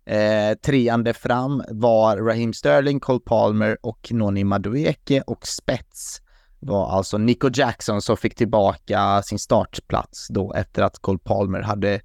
Eh, 0.05 0.55
treande 0.65 1.15
fram 1.15 1.63
var 1.69 2.17
Raheem 2.17 2.53
Sterling, 2.53 3.01
Cole 3.01 3.21
Palmer 3.25 3.79
och 3.81 4.09
Noni 4.13 4.45
Madueke 4.45 5.23
och 5.27 5.47
spets 5.47 6.23
var 6.63 6.91
alltså 6.91 7.19
Nico 7.19 7.51
Jackson 7.55 8.03
som 8.03 8.17
fick 8.17 8.35
tillbaka 8.35 9.23
sin 9.23 9.39
startplats 9.39 10.29
då 10.29 10.55
efter 10.55 10.83
att 10.83 10.99
Cole 10.99 11.19
Palmer 11.19 11.61
hade 11.61 12.01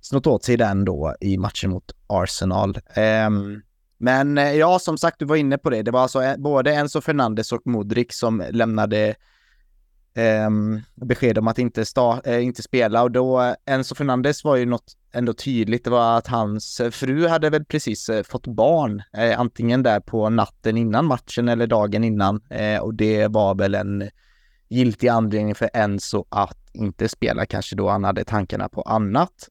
snott 0.00 0.26
åt 0.26 0.44
sig 0.44 0.56
den 0.56 0.84
då 0.84 1.14
i 1.20 1.38
matchen 1.38 1.70
mot 1.70 1.92
Arsenal. 2.06 2.78
Um, 3.26 3.62
men 3.98 4.38
eh, 4.38 4.52
ja, 4.52 4.78
som 4.78 4.98
sagt, 4.98 5.18
du 5.18 5.24
var 5.24 5.36
inne 5.36 5.58
på 5.58 5.70
det. 5.70 5.82
Det 5.82 5.90
var 5.90 6.00
alltså 6.00 6.22
eh, 6.22 6.36
både 6.36 6.74
Enzo 6.74 7.00
Fernandes 7.00 7.52
och 7.52 7.66
Modric 7.66 8.18
som 8.18 8.44
lämnade 8.50 9.14
eh, 10.14 10.50
besked 10.94 11.38
om 11.38 11.48
att 11.48 11.58
inte, 11.58 11.84
sta, 11.84 12.20
eh, 12.24 12.44
inte 12.44 12.62
spela 12.62 13.02
och 13.02 13.10
då 13.10 13.42
eh, 13.42 13.54
Enzo 13.66 13.94
Fernandes 13.94 14.44
var 14.44 14.56
ju 14.56 14.66
något 14.66 14.92
ändå 15.12 15.32
tydligt. 15.32 15.84
Det 15.84 15.90
var 15.90 16.18
att 16.18 16.26
hans 16.26 16.80
fru 16.90 17.28
hade 17.28 17.50
väl 17.50 17.64
precis 17.64 18.08
eh, 18.08 18.22
fått 18.22 18.46
barn, 18.46 19.02
antingen 19.36 19.82
där 19.82 20.00
på 20.00 20.28
natten 20.30 20.76
innan 20.76 21.04
matchen 21.04 21.48
eller 21.48 21.66
dagen 21.66 22.04
innan 22.04 22.40
och 22.80 22.94
det 22.94 23.26
var 23.26 23.54
väl 23.54 23.74
en 23.74 24.10
giltig 24.68 25.08
anledning 25.08 25.54
för 25.54 25.70
Enzo 25.74 26.24
att 26.28 26.58
inte 26.72 27.08
spela, 27.08 27.46
kanske 27.46 27.76
då 27.76 27.88
han 27.88 28.04
hade 28.04 28.24
tankarna 28.24 28.68
på 28.68 28.82
annat. 28.82 29.48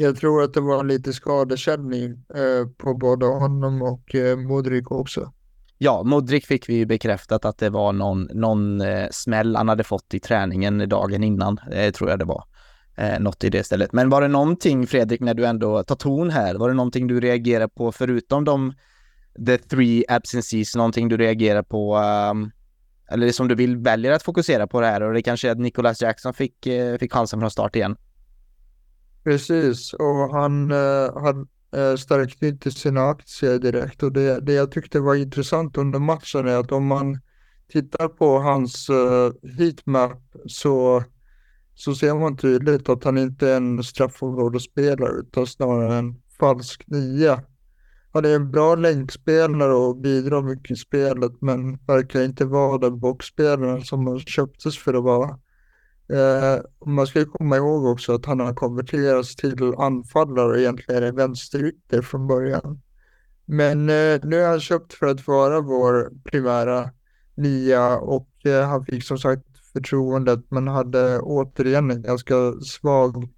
Jag 0.00 0.16
tror 0.16 0.42
att 0.42 0.54
det 0.54 0.60
var 0.60 0.84
lite 0.84 1.12
skadekänning 1.12 2.10
eh, 2.10 2.68
på 2.76 2.94
både 2.94 3.26
honom 3.26 3.82
och 3.82 4.14
eh, 4.14 4.36
Modric 4.36 4.84
också. 4.90 5.32
Ja, 5.78 6.02
Modric 6.02 6.46
fick 6.46 6.68
vi 6.68 6.74
ju 6.74 6.86
bekräftat 6.86 7.44
att 7.44 7.58
det 7.58 7.70
var 7.70 7.92
någon, 7.92 8.22
någon 8.22 8.80
eh, 8.80 9.08
smäll 9.10 9.56
han 9.56 9.68
hade 9.68 9.84
fått 9.84 10.14
i 10.14 10.20
träningen 10.20 10.88
dagen 10.88 11.24
innan, 11.24 11.58
eh, 11.72 11.92
tror 11.92 12.10
jag 12.10 12.18
det 12.18 12.24
var. 12.24 12.44
Eh, 12.96 13.20
något 13.20 13.44
i 13.44 13.50
det 13.50 13.64
stället. 13.64 13.92
Men 13.92 14.10
var 14.10 14.20
det 14.20 14.28
någonting, 14.28 14.86
Fredrik, 14.86 15.20
när 15.20 15.34
du 15.34 15.46
ändå 15.46 15.82
tar 15.82 15.96
ton 15.96 16.30
här, 16.30 16.54
var 16.54 16.68
det 16.68 16.74
någonting 16.74 17.06
du 17.06 17.20
reagerar 17.20 17.68
på 17.68 17.92
förutom 17.92 18.44
de 18.44 18.74
the 19.46 19.58
three 19.58 20.04
absences, 20.08 20.76
någonting 20.76 21.08
du 21.08 21.16
reagerar 21.16 21.62
på, 21.62 21.96
um, 22.30 22.50
eller 23.10 23.32
som 23.32 23.48
du 23.48 23.54
vill 23.54 23.76
välja 23.76 24.14
att 24.14 24.22
fokusera 24.22 24.66
på 24.66 24.80
det 24.80 24.86
här 24.86 25.02
och 25.02 25.14
det 25.14 25.22
kanske 25.22 25.48
är 25.48 25.52
att 25.52 25.58
Nicholas 25.58 26.02
Jackson 26.02 26.34
fick, 26.34 26.66
eh, 26.66 26.98
fick 26.98 27.12
chansen 27.12 27.40
från 27.40 27.50
start 27.50 27.76
igen? 27.76 27.96
Precis, 29.28 29.92
och 29.94 30.34
han, 30.34 30.70
eh, 30.70 31.22
han 31.22 31.48
eh, 31.76 31.96
stärkte 31.96 32.46
inte 32.46 32.70
sina 32.70 33.08
aktier 33.08 33.58
direkt. 33.58 34.02
Och 34.02 34.12
det, 34.12 34.40
det 34.40 34.52
jag 34.52 34.72
tyckte 34.72 35.00
var 35.00 35.14
intressant 35.14 35.76
under 35.76 35.98
matchen 35.98 36.48
är 36.48 36.56
att 36.56 36.72
om 36.72 36.86
man 36.86 37.20
tittar 37.72 38.08
på 38.08 38.38
hans 38.38 38.88
eh, 38.88 39.32
heatmap 39.58 40.22
så, 40.46 41.04
så 41.74 41.94
ser 41.94 42.14
man 42.14 42.36
tydligt 42.36 42.88
att 42.88 43.04
han 43.04 43.18
inte 43.18 43.48
är 43.48 43.56
en 43.56 43.84
straffområdesspelare 43.84 45.20
utan 45.20 45.46
snarare 45.46 45.96
en 45.96 46.22
falsk 46.40 46.84
nia. 46.86 47.42
Han 48.12 48.24
är 48.24 48.34
en 48.34 48.50
bra 48.50 48.74
länkspelare 48.74 49.74
och 49.74 49.96
bidrar 49.96 50.42
mycket 50.42 50.70
i 50.70 50.76
spelet 50.76 51.32
men 51.40 51.76
verkar 51.76 52.24
inte 52.24 52.44
vara 52.44 52.78
den 52.78 53.00
boxspelaren 53.00 53.84
som 53.84 54.06
han 54.06 54.20
köptes 54.20 54.78
för 54.78 54.94
att 54.94 55.04
vara. 55.04 55.38
Eh, 56.12 56.60
man 56.86 57.06
ska 57.06 57.24
komma 57.24 57.56
ihåg 57.56 57.84
också 57.84 58.14
att 58.14 58.26
han 58.26 58.40
har 58.40 58.54
konverterats 58.54 59.36
till 59.36 59.74
anfallare 59.78 60.48
och 60.48 60.58
egentligen 60.58 61.02
är 61.02 61.12
vänsterytter 61.12 62.02
från 62.02 62.26
början. 62.26 62.82
Men 63.44 63.80
eh, 63.80 64.20
nu 64.22 64.36
är 64.36 64.48
han 64.48 64.60
köpt 64.60 64.92
för 64.92 65.06
att 65.06 65.26
vara 65.26 65.60
vår 65.60 66.10
primära 66.24 66.90
nia 67.34 67.96
och 67.96 68.28
eh, 68.44 68.68
han 68.68 68.84
fick 68.84 69.04
som 69.04 69.18
sagt 69.18 69.44
förtroendet 69.72 70.50
men 70.50 70.68
hade 70.68 71.20
återigen 71.20 71.90
en 71.90 72.02
ganska 72.02 72.52
svag, 72.52 73.28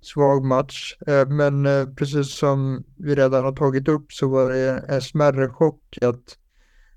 svag 0.00 0.44
match. 0.44 0.96
Eh, 1.06 1.28
men 1.28 1.66
eh, 1.66 1.86
precis 1.86 2.38
som 2.38 2.84
vi 2.96 3.14
redan 3.14 3.44
har 3.44 3.52
tagit 3.52 3.88
upp 3.88 4.12
så 4.12 4.28
var 4.28 4.50
det 4.50 4.84
en 4.88 5.02
smärre 5.02 5.48
chock 5.48 5.98
att 6.02 6.38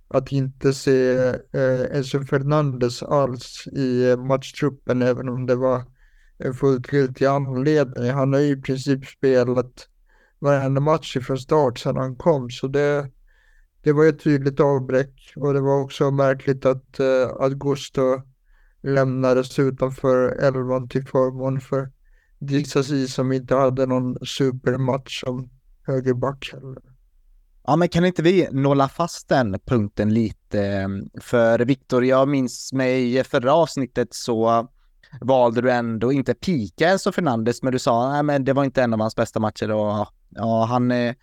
att 0.10 0.32
inte 0.32 0.74
se 0.74 1.18
eh, 1.52 1.98
Enzo 1.98 2.24
Fernandes 2.24 3.04
alls 3.04 3.68
i 3.68 4.10
eh, 4.10 4.18
matchtruppen, 4.18 5.02
även 5.02 5.30
om 5.30 5.46
det 5.46 5.56
var 5.56 5.84
en 6.38 6.54
fullt 6.54 6.94
giltig 6.94 7.26
anledning. 7.26 8.12
Han 8.12 8.34
har 8.34 8.40
ju 8.40 8.52
i 8.52 8.62
princip 8.62 9.06
spelat 9.06 9.88
varenda 10.40 10.82
match 10.82 11.18
från 11.22 11.38
start 11.38 11.80
sedan 11.80 11.98
han 11.98 12.16
kom, 12.16 12.50
så 12.50 12.68
det, 12.68 13.12
det 13.84 13.92
var 13.92 14.06
ett 14.06 14.24
tydligt 14.24 14.60
avbräck 14.60 15.34
och 15.36 15.54
det 15.54 15.62
var 15.62 15.82
också 15.82 16.12
märkligt 16.12 16.66
att 16.66 17.00
eh, 17.00 17.28
Augusto 17.40 18.22
lämnades 18.82 19.60
utanför 19.60 20.30
elvan 20.30 20.90
till 20.90 21.08
förmån 21.08 21.62
för 21.62 21.92
Dixasi 22.40 23.08
som 23.08 23.32
inte 23.32 23.56
hade 23.56 23.86
någon 23.86 24.26
supermatch 24.26 25.20
som 25.20 25.50
högerback 25.84 26.50
heller. 26.54 26.89
Ja, 27.70 27.76
men 27.76 27.90
kan 27.90 28.06
inte 28.06 28.22
vi 28.22 28.48
nolla 28.52 28.90
fast 28.90 29.30
den 29.30 29.60
punkten 29.66 30.14
lite? 30.14 30.90
För 31.22 31.60
Viktor, 31.60 32.06
jag 32.06 32.28
minns 32.28 32.74
mig 32.74 33.24
förra 33.24 33.54
avsnittet 33.54 34.14
så 34.14 34.68
valde 35.22 35.62
du 35.62 35.72
ändå 35.72 36.12
inte 36.12 36.34
pika 36.34 36.90
Enzo 36.90 37.12
Fernandes, 37.12 37.64
men 37.64 37.74
du 37.74 37.80
sa 37.80 38.14
att 38.14 38.46
det 38.46 38.54
var 38.54 38.64
inte 38.64 38.84
en 38.84 38.94
av 38.94 39.00
hans 39.00 39.16
bästa 39.16 39.40
matcher 39.40 39.72
och 39.72 40.08
ja, 40.30 40.66
han 40.66 40.92
är, 40.92 41.16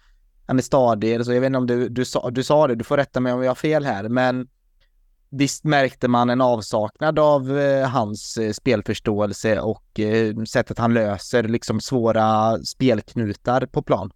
han 0.47 0.59
är 0.59 0.63
stadig. 0.63 1.25
Så 1.25 1.33
jag 1.33 1.41
vet 1.41 1.47
inte 1.47 1.59
om 1.59 1.67
du, 1.67 1.89
du, 1.89 2.05
sa, 2.05 2.31
du 2.31 2.45
sa 2.45 2.67
det, 2.67 2.75
du 2.75 2.85
får 2.85 2.97
rätta 2.97 3.21
mig 3.21 3.33
om 3.33 3.43
jag 3.43 3.51
har 3.51 3.55
fel 3.55 3.85
här, 3.85 4.09
men 4.09 4.49
visst 5.31 5.65
märkte 5.65 6.09
man 6.09 6.31
en 6.31 6.41
avsaknad 6.41 7.19
av 7.19 7.59
eh, 7.59 7.89
hans 7.89 8.37
eh, 8.37 8.53
spelförståelse 8.53 9.61
och 9.61 10.01
eh, 10.01 10.35
sättet 10.45 10.79
han 10.79 10.95
löser 10.95 11.43
liksom 11.43 11.81
svåra 11.81 12.59
spelknutar 12.59 13.67
på 13.67 13.83
plan? 13.83 14.11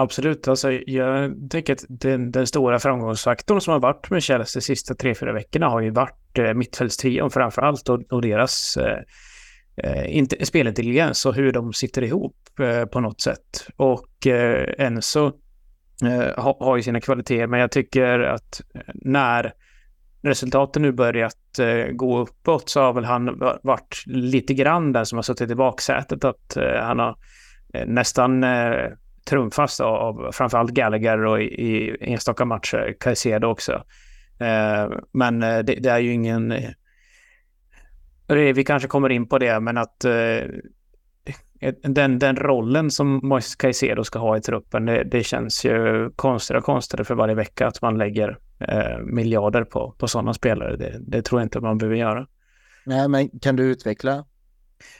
Absolut, 0.00 0.48
alltså 0.48 0.72
jag 0.72 1.34
tycker 1.50 1.72
att 1.72 1.84
den, 1.88 2.30
den, 2.30 2.46
stora 2.46 2.78
framgångsfaktorn 2.78 3.60
som 3.60 3.72
har 3.72 3.80
varit 3.80 4.10
med 4.10 4.22
Chelsea 4.22 4.60
de 4.60 4.64
sista 4.64 4.94
tre, 4.94 5.14
fyra 5.14 5.32
veckorna 5.32 5.68
har 5.68 5.80
ju 5.80 5.90
varit 5.90 6.38
eh, 6.38 6.54
mittfältstrion 6.54 7.30
framför 7.30 7.62
allt 7.62 7.88
och, 7.88 8.02
och 8.10 8.22
deras 8.22 8.76
eh, 8.76 8.98
eh, 9.76 10.16
inte, 10.16 10.46
spelintelligens 10.46 11.26
och 11.26 11.34
hur 11.34 11.52
de 11.52 11.72
sitter 11.72 12.02
ihop 12.02 12.36
eh, 12.60 12.84
på 12.84 13.00
något 13.00 13.20
sätt. 13.20 13.66
Och 13.76 14.26
eh, 14.26 14.74
Enzo 14.78 15.26
eh, 16.04 16.42
har, 16.42 16.64
har 16.64 16.76
ju 16.76 16.82
sina 16.82 17.00
kvaliteter, 17.00 17.46
men 17.46 17.60
jag 17.60 17.70
tycker 17.70 18.20
att 18.20 18.60
eh, 18.74 18.80
när 18.94 19.52
resultaten 20.22 20.82
nu 20.82 20.92
börjat 20.92 21.58
eh, 21.58 21.92
gå 21.92 22.18
uppåt 22.18 22.68
så 22.68 22.80
har 22.80 22.92
väl 22.92 23.04
han 23.04 23.38
varit 23.62 24.02
lite 24.06 24.54
grann 24.54 24.92
den 24.92 25.06
som 25.06 25.18
har 25.18 25.22
suttit 25.22 25.50
i 25.50 25.54
baksätet, 25.54 26.24
att 26.24 26.56
eh, 26.56 26.82
han 26.82 26.98
har 26.98 27.16
nästan 27.86 28.44
trumfas 29.30 29.80
av 29.80 30.30
framförallt 30.32 30.70
Gallagher 30.70 31.24
och 31.24 31.40
i, 31.40 31.44
i 31.44 31.96
enstaka 32.00 32.44
matcher 32.44 32.96
Caicedo 33.00 33.46
också. 33.46 33.72
Eh, 34.40 34.90
men 35.12 35.42
eh, 35.42 35.58
det, 35.58 35.74
det, 35.74 35.90
är 35.90 35.98
ju 35.98 36.12
ingen... 36.12 36.52
Eh, 36.52 38.36
vi 38.54 38.64
kanske 38.64 38.88
kommer 38.88 39.10
in 39.10 39.28
på 39.28 39.38
det, 39.38 39.60
men 39.60 39.78
att 39.78 40.04
eh, 40.04 40.42
den, 41.82 42.18
den 42.18 42.36
rollen 42.36 42.90
som 42.90 43.20
Moises 43.22 43.56
Caicedo 43.56 44.04
ska 44.04 44.18
ha 44.18 44.36
i 44.36 44.40
truppen, 44.40 44.86
det, 44.86 45.04
det 45.04 45.24
känns 45.24 45.64
ju 45.64 46.10
konstigare 46.16 46.58
och 46.58 46.64
konstigare 46.64 47.04
för 47.04 47.14
varje 47.14 47.34
vecka 47.34 47.66
att 47.66 47.82
man 47.82 47.98
lägger 47.98 48.38
eh, 48.58 48.98
miljarder 48.98 49.64
på, 49.64 49.94
på 49.98 50.08
sådana 50.08 50.34
spelare. 50.34 50.76
Det, 50.76 50.96
det 51.00 51.22
tror 51.22 51.40
jag 51.40 51.46
inte 51.46 51.60
man 51.60 51.78
behöver 51.78 51.96
göra. 51.96 52.26
Nej, 52.86 53.08
men 53.08 53.28
kan 53.28 53.56
du 53.56 53.62
utveckla 53.62 54.24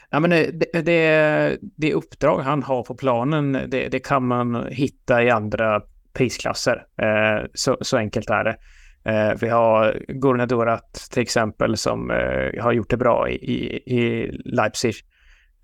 Ja, 0.09 0.19
men 0.19 0.31
eh, 0.31 0.47
det, 0.53 0.81
det, 0.81 1.57
det 1.61 1.93
uppdrag 1.93 2.39
han 2.39 2.63
har 2.63 2.83
på 2.83 2.95
planen, 2.95 3.51
det, 3.51 3.89
det 3.89 3.99
kan 3.99 4.27
man 4.27 4.67
hitta 4.71 5.23
i 5.23 5.29
andra 5.29 5.81
prisklasser. 6.13 6.85
Eh, 7.01 7.45
så, 7.53 7.77
så, 7.81 7.97
enkelt 7.97 8.29
är 8.29 8.43
det. 8.43 8.57
Eh, 9.03 9.37
vi 9.41 9.49
har 9.49 9.99
Gurna 10.07 10.45
Dorat 10.45 10.93
till 11.11 11.21
exempel 11.21 11.77
som 11.77 12.11
eh, 12.11 12.63
har 12.63 12.71
gjort 12.71 12.89
det 12.89 12.97
bra 12.97 13.29
i, 13.29 13.35
i, 13.35 13.75
i 13.97 14.31
Leipzig, 14.45 14.95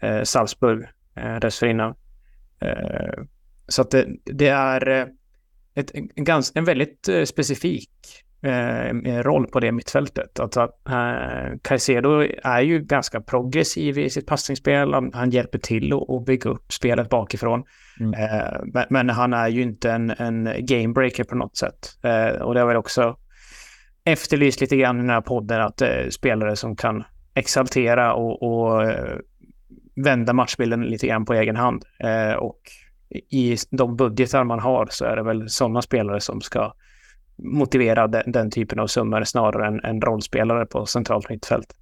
eh, 0.01 0.24
Salzburg 0.24 0.88
eh, 1.15 1.36
dessförinnan. 1.36 1.95
Eh, 2.62 3.24
så 3.67 3.81
att 3.81 3.91
det, 3.91 4.07
det 4.25 4.47
är 4.47 4.89
eh, 4.89 5.05
ett, 5.75 5.91
en, 5.93 6.09
ganska, 6.15 6.59
en 6.59 6.65
väldigt 6.65 7.07
eh, 7.07 7.24
specifik 7.24 8.24
eh, 8.41 9.24
roll 9.24 9.48
på 9.48 9.60
det 9.60 9.72
mittfältet. 9.72 10.39
Alltså, 10.39 10.62
eh, 10.89 11.58
Caicedo 11.62 12.25
är 12.44 12.62
ju 12.62 12.79
ganska 12.79 13.22
progressiv 13.22 13.98
i 13.98 14.10
sitt 14.10 14.27
passningsspel. 14.27 14.94
Han, 14.94 15.12
han 15.13 15.29
hjälper 15.29 15.60
till 15.60 15.94
att 15.94 16.25
bygga 16.25 16.50
upp 16.50 16.74
spelet 16.74 17.10
bakifrån. 17.10 17.63
Mm. 18.00 18.13
Eh, 18.13 18.60
men, 18.74 18.86
men, 18.89 19.10
han 19.10 19.34
är 19.34 19.48
ju 19.48 19.62
inte 19.62 19.91
en, 19.91 20.10
en 20.10 20.50
gamebreaker 20.60 21.24
på 21.24 21.36
något 21.36 21.58
sätt. 21.58 21.98
Eh, 22.03 22.41
och 22.41 22.53
det 22.53 22.60
har 22.60 22.67
väl 22.67 22.77
också 22.77 23.17
efterlyst 24.03 24.62
lite 24.62 24.77
grann 24.77 24.98
i 24.98 25.01
den 25.01 25.10
här 25.10 25.22
podden 25.22 25.62
att 25.62 25.82
eh, 25.82 26.08
spelare 26.10 26.56
som 26.56 26.75
kan 26.75 27.03
exaltera 27.34 28.13
och, 28.13 28.44
och 28.44 28.84
eh, 28.84 29.17
vända 29.96 30.34
matchbilden 30.34 30.82
lite 30.82 31.08
grann 31.08 31.25
på 31.25 31.34
egen 31.34 31.56
hand. 31.56 31.86
och 32.38 32.60
i 33.29 33.58
de 33.72 33.96
budgetar 33.96 34.44
man 34.44 34.60
har 34.60 34.88
så 34.89 35.06
är 35.06 35.15
det 35.15 35.24
väl 35.24 35.50
sådana 35.50 35.82
spelare 35.82 36.20
som 36.20 36.41
ska 36.41 36.74
motivera 37.38 38.08
den, 38.08 38.32
den 38.32 38.51
typen 38.51 38.79
av 38.79 38.88
summor 38.88 39.24
snarare 39.24 39.67
än, 39.67 39.79
än 39.79 40.01
rollspelare 40.01 40.65
på 40.65 40.86
centralt 40.86 41.29
mittfält. 41.29 41.74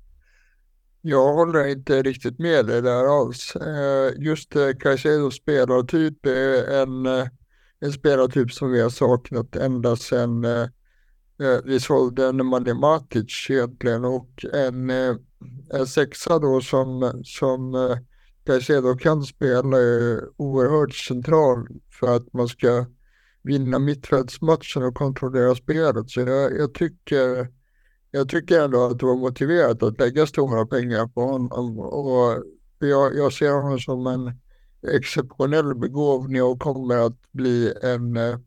Jag 1.07 1.33
håller 1.33 1.67
inte 1.67 2.01
riktigt 2.01 2.39
med 2.39 2.65
dig 2.65 2.81
där 2.81 3.19
alls. 3.19 3.55
Eh, 3.55 4.13
just 4.17 4.55
eh, 4.55 4.69
Caicedos 4.79 5.35
spelartyp 5.35 6.25
är 6.25 6.73
eh, 6.73 6.79
en, 6.81 7.05
en 7.79 7.91
spelartyp 7.93 8.51
som 8.51 8.71
vi 8.71 8.81
har 8.81 8.89
saknat 8.89 9.55
ända 9.55 9.95
sedan 9.95 10.45
vi 11.63 11.79
sålde 11.79 12.31
Nemanja 12.31 12.73
Matic 12.73 13.47
egentligen 13.49 14.05
och 14.05 14.45
en, 14.53 14.89
en 15.69 15.87
sexa 15.87 16.39
då 16.39 16.61
som, 16.61 17.21
som 17.25 17.73
Caicedo 18.45 18.97
kan 18.97 19.23
spela 19.23 19.77
är 19.77 20.21
oerhört 20.37 20.93
central 20.93 21.67
för 21.99 22.15
att 22.15 22.33
man 22.33 22.47
ska 22.47 22.85
vinna 23.45 23.79
mittfältsmatchen 23.79 24.83
och 24.83 24.95
kontrollera 24.95 25.55
spelet. 25.55 26.09
Så 26.09 26.19
jag, 26.19 26.57
jag, 26.57 26.73
tycker, 26.73 27.47
jag 28.11 28.29
tycker 28.29 28.63
ändå 28.63 28.85
att 28.85 28.99
det 28.99 29.05
var 29.05 29.15
motiverat 29.15 29.83
att 29.83 29.99
lägga 29.99 30.27
stora 30.27 30.65
pengar 30.65 31.07
på 31.07 31.21
honom. 31.21 31.79
Och 31.79 32.43
jag, 32.79 33.15
jag 33.15 33.33
ser 33.33 33.51
honom 33.51 33.79
som 33.79 34.07
en 34.07 34.39
exceptionell 34.95 35.75
begåvning 35.75 36.43
och 36.43 36.59
kommer 36.59 36.97
att 36.97 37.31
bli 37.31 37.73
en 37.83 38.17
eh, 38.17 38.37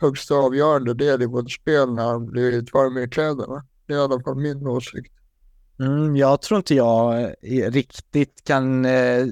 högst 0.00 0.30
avgörande 0.30 0.94
del 0.94 1.22
i 1.22 1.26
vårt 1.26 1.50
spel 1.50 1.94
när 1.94 2.04
han 2.04 2.26
blivit 2.26 2.74
varm 2.74 2.98
i 2.98 3.08
kläderna. 3.08 3.64
Det 3.86 3.92
är 3.92 3.98
i 3.98 4.00
alla 4.00 4.20
fall 4.20 4.36
min 4.36 4.66
åsikt. 4.66 5.12
Mm, 5.80 6.16
jag 6.16 6.42
tror 6.42 6.58
inte 6.58 6.74
jag 6.74 7.22
eh, 7.22 7.70
riktigt 7.70 8.44
kan 8.44 8.84
eh, 8.84 9.26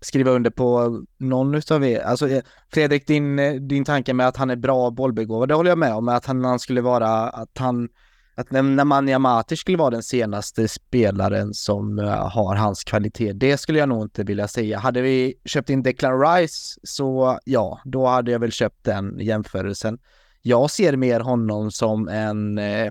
skriva 0.00 0.30
under 0.30 0.50
på 0.50 1.02
någon 1.18 1.54
utav 1.54 1.84
er. 1.84 2.00
Alltså 2.00 2.28
eh, 2.28 2.42
Fredrik, 2.72 3.06
din, 3.06 3.38
eh, 3.38 3.54
din 3.54 3.84
tanke 3.84 4.14
med 4.14 4.28
att 4.28 4.36
han 4.36 4.50
är 4.50 4.56
bra 4.56 4.90
bollbegåvad, 4.90 5.48
det 5.48 5.54
håller 5.54 5.70
jag 5.70 5.78
med 5.78 5.94
om. 5.94 6.08
Att 6.08 6.26
han, 6.26 6.44
han 6.44 6.58
skulle 6.58 6.80
vara, 6.80 7.08
att 7.28 7.58
han, 7.58 7.88
att 8.34 8.50
Nemanja 8.50 9.18
Matic 9.18 9.60
skulle 9.60 9.78
vara 9.78 9.90
den 9.90 10.02
senaste 10.02 10.68
spelaren 10.68 11.54
som 11.54 11.98
eh, 11.98 12.28
har 12.28 12.54
hans 12.54 12.84
kvalitet, 12.84 13.32
det 13.32 13.56
skulle 13.56 13.78
jag 13.78 13.88
nog 13.88 14.02
inte 14.02 14.24
vilja 14.24 14.48
säga. 14.48 14.78
Hade 14.78 15.02
vi 15.02 15.34
köpt 15.44 15.70
in 15.70 15.82
Declan 15.82 16.20
Rice 16.20 16.80
så 16.82 17.38
ja, 17.44 17.80
då 17.84 18.06
hade 18.06 18.30
jag 18.30 18.38
väl 18.38 18.52
köpt 18.52 18.84
den 18.84 19.18
jämförelsen. 19.18 19.98
Jag 20.42 20.70
ser 20.70 20.96
mer 20.96 21.20
honom 21.20 21.70
som 21.70 22.08
en, 22.08 22.58
eh, 22.58 22.90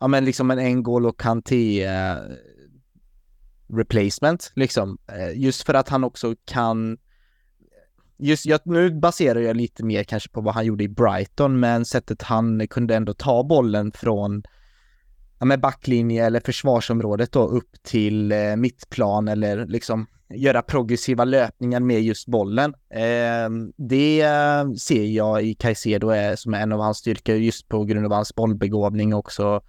ja 0.00 0.08
men 0.08 0.24
liksom 0.24 0.50
en 0.50 0.58
N'Golo 0.58 1.12
Kanté 1.18 1.88
replacement 3.72 4.52
liksom. 4.54 4.98
Eh, 5.12 5.40
just 5.40 5.62
för 5.62 5.74
att 5.74 5.88
han 5.88 6.04
också 6.04 6.34
kan 6.44 6.98
Just 8.22 8.46
jag, 8.46 8.60
nu 8.64 8.90
baserar 8.90 9.40
jag 9.40 9.56
lite 9.56 9.84
mer 9.84 10.04
kanske 10.04 10.28
på 10.28 10.40
vad 10.40 10.54
han 10.54 10.66
gjorde 10.66 10.84
i 10.84 10.88
Brighton, 10.88 11.60
men 11.60 11.84
sättet 11.84 12.22
han 12.22 12.68
kunde 12.68 12.96
ändå 12.96 13.14
ta 13.14 13.44
bollen 13.44 13.92
från 13.92 14.42
ja, 15.38 15.46
med 15.46 15.60
backlinje 15.60 16.26
eller 16.26 16.40
försvarsområdet 16.40 17.32
då 17.32 17.48
upp 17.48 17.82
till 17.82 18.32
eh, 18.32 18.56
mittplan 18.56 19.28
eller 19.28 19.66
liksom 19.66 20.06
göra 20.34 20.62
progressiva 20.62 21.24
löpningar 21.24 21.80
med 21.80 22.02
just 22.02 22.26
bollen. 22.26 22.74
Ehm, 22.90 23.62
eh, 23.62 23.68
det 23.76 24.24
ser 24.80 25.04
jag 25.04 25.42
i 25.42 25.54
Caicedo 25.54 26.08
är, 26.08 26.36
som 26.36 26.54
är 26.54 26.60
en 26.60 26.72
av 26.72 26.80
hans 26.80 26.98
styrkor 26.98 27.36
just 27.36 27.68
på 27.68 27.84
grund 27.84 28.06
av 28.06 28.12
hans 28.12 28.34
bollbegåvning 28.34 29.14
också, 29.14 29.60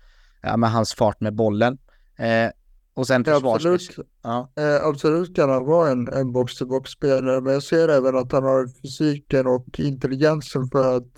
ja, 0.41 0.57
med 0.57 0.71
hans 0.71 0.93
fart 0.93 1.21
med 1.21 1.35
bollen. 1.35 1.77
Eh, 2.17 2.49
och 2.93 3.07
sen 3.07 3.25
Absolut, 3.27 3.95
ja. 4.21 4.51
eh, 4.55 4.85
absolut 4.85 5.35
kan 5.35 5.49
han 5.49 5.65
vara 5.65 5.89
en, 5.89 6.07
en 6.07 6.31
box-to-box-spelare, 6.31 7.41
men 7.41 7.53
jag 7.53 7.63
ser 7.63 7.87
även 7.89 8.17
att 8.17 8.31
han 8.31 8.43
har 8.43 8.81
fysiken 8.81 9.47
och 9.47 9.79
intelligensen 9.79 10.67
för 10.67 10.97
att, 10.97 11.09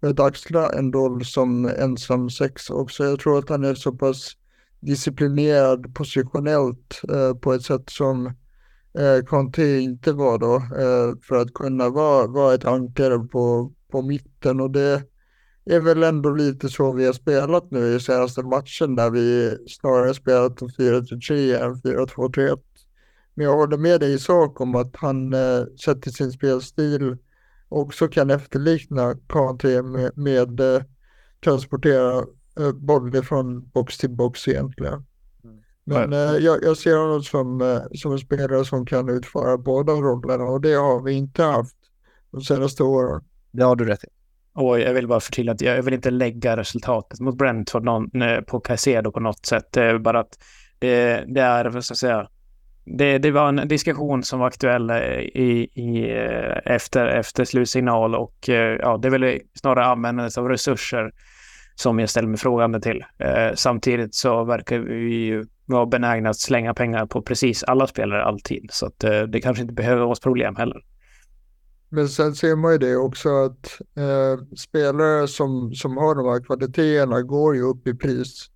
för 0.00 0.10
att 0.10 0.20
axla 0.20 0.72
en 0.72 0.92
roll 0.92 1.24
som 1.24 1.66
ensam 1.78 2.30
sex 2.30 2.70
också. 2.70 3.04
Jag 3.04 3.20
tror 3.20 3.38
att 3.38 3.48
han 3.48 3.64
är 3.64 3.74
så 3.74 3.92
pass 3.92 4.36
disciplinerad 4.80 5.94
positionellt 5.94 7.00
eh, 7.12 7.34
på 7.34 7.52
ett 7.52 7.62
sätt 7.62 7.90
som 7.90 8.26
eh, 8.98 9.24
Conte 9.26 9.64
inte 9.64 10.12
var 10.12 10.38
då, 10.38 10.54
eh, 10.56 11.18
för 11.22 11.36
att 11.36 11.54
kunna 11.54 11.88
vara, 11.88 12.26
vara 12.26 12.54
ett 12.54 12.64
ankare 12.64 13.18
på, 13.18 13.72
på 13.90 14.02
mitten 14.02 14.60
och 14.60 14.70
det 14.70 15.02
är 15.64 15.80
väl 15.80 16.02
ändå 16.02 16.30
lite 16.30 16.68
så 16.68 16.92
vi 16.92 17.06
har 17.06 17.12
spelat 17.12 17.70
nu 17.70 17.94
i 17.94 18.00
senaste 18.00 18.42
matchen 18.42 18.96
där 18.96 19.10
vi 19.10 19.56
snarare 19.68 20.14
spelat 20.14 20.62
en 20.62 20.68
4-3 20.68 21.64
än 21.64 21.74
4-2-3. 21.74 22.58
Men 23.34 23.46
jag 23.46 23.56
håller 23.56 23.76
med 23.76 24.00
dig 24.00 24.14
i 24.14 24.18
sak 24.18 24.60
om 24.60 24.74
att 24.74 24.96
han 24.96 25.32
eh, 25.32 25.64
sett 25.84 26.02
till 26.02 26.12
sin 26.12 26.32
spelstil 26.32 27.16
också 27.68 28.08
kan 28.08 28.30
efterlikna 28.30 29.14
Kanté 29.28 29.82
med, 29.82 30.18
med 30.18 30.60
eh, 30.60 30.82
transportera 31.44 32.24
eh, 32.60 32.72
bollen 32.72 33.22
från 33.22 33.68
box 33.68 33.98
till 33.98 34.10
box 34.10 34.48
egentligen. 34.48 35.04
Mm. 35.44 35.58
Men 35.84 36.12
eh, 36.12 36.18
jag, 36.18 36.64
jag, 36.64 36.76
ser 36.76 36.96
honom 36.96 37.22
som, 37.22 37.60
eh, 37.60 37.82
som 37.94 38.12
en 38.12 38.18
spelare 38.18 38.64
som 38.64 38.86
kan 38.86 39.08
utföra 39.08 39.58
båda 39.58 39.92
rollerna 39.92 40.44
och 40.44 40.60
det 40.60 40.74
har 40.74 41.02
vi 41.02 41.12
inte 41.12 41.42
haft 41.42 41.76
de 42.30 42.40
senaste 42.40 42.82
åren. 42.82 43.24
Det 43.50 43.62
har 43.62 43.76
du 43.76 43.84
rätt 43.84 44.04
i. 44.04 44.21
Och 44.54 44.80
jag 44.80 44.94
vill 44.94 45.08
bara 45.08 45.20
förtydliga 45.20 45.54
att 45.54 45.60
jag 45.60 45.82
vill 45.82 45.94
inte 45.94 46.10
lägga 46.10 46.56
resultatet 46.56 47.20
mot 47.20 47.38
Brentford 47.38 47.84
någon, 47.84 48.22
eh, 48.22 48.40
på 48.40 48.60
Caicedo 48.60 49.12
på 49.12 49.20
något 49.20 49.46
sätt. 49.46 49.72
Det 49.72 49.82
är 49.82 49.98
bara 49.98 50.20
att 50.20 50.38
det, 50.78 51.24
det 51.26 51.40
är, 51.40 51.64
vad 51.64 51.84
ska 51.84 51.92
jag 51.92 51.98
säga, 51.98 52.28
det, 52.84 53.18
det, 53.18 53.30
var 53.30 53.48
en 53.48 53.68
diskussion 53.68 54.22
som 54.22 54.38
var 54.38 54.46
aktuell 54.46 54.90
eh, 54.90 54.96
i, 55.18 55.68
i, 55.74 56.10
eh, 56.10 56.74
efter, 56.74 57.06
efter 57.06 57.44
slutsignal 57.44 58.14
och 58.14 58.48
ja, 58.80 58.98
det 59.02 59.08
är 59.08 59.10
väl 59.10 59.40
snarare 59.54 59.84
användandet 59.84 60.38
av 60.38 60.48
resurser 60.48 61.12
som 61.74 61.98
jag 61.98 62.10
ställer 62.10 62.28
mig 62.28 62.38
frågande 62.38 62.80
till. 62.80 63.04
Eh, 63.18 63.54
samtidigt 63.54 64.14
så 64.14 64.44
verkar 64.44 64.78
vi 64.78 65.24
ju 65.24 65.44
vara 65.66 65.86
benägna 65.86 66.30
att 66.30 66.38
slänga 66.38 66.74
pengar 66.74 67.06
på 67.06 67.22
precis 67.22 67.64
alla 67.64 67.86
spelare 67.86 68.24
alltid, 68.24 68.66
så 68.70 68.86
att 68.86 69.04
eh, 69.04 69.22
det 69.22 69.40
kanske 69.40 69.62
inte 69.62 69.74
behöver 69.74 70.02
vara 70.02 70.12
ett 70.12 70.22
problem 70.22 70.56
heller. 70.56 70.82
Men 71.94 72.08
sen 72.08 72.34
ser 72.34 72.56
man 72.56 72.72
ju 72.72 72.78
det 72.78 72.96
också 72.96 73.28
att 73.28 73.80
eh, 73.94 74.44
spelare 74.56 75.28
som, 75.28 75.74
som 75.74 75.96
har 75.96 76.14
de 76.14 76.26
här 76.26 76.44
kvaliteterna 76.44 77.22
går 77.22 77.56
ju 77.56 77.62
upp 77.62 77.86
i 77.86 77.94
pris. 77.94 78.50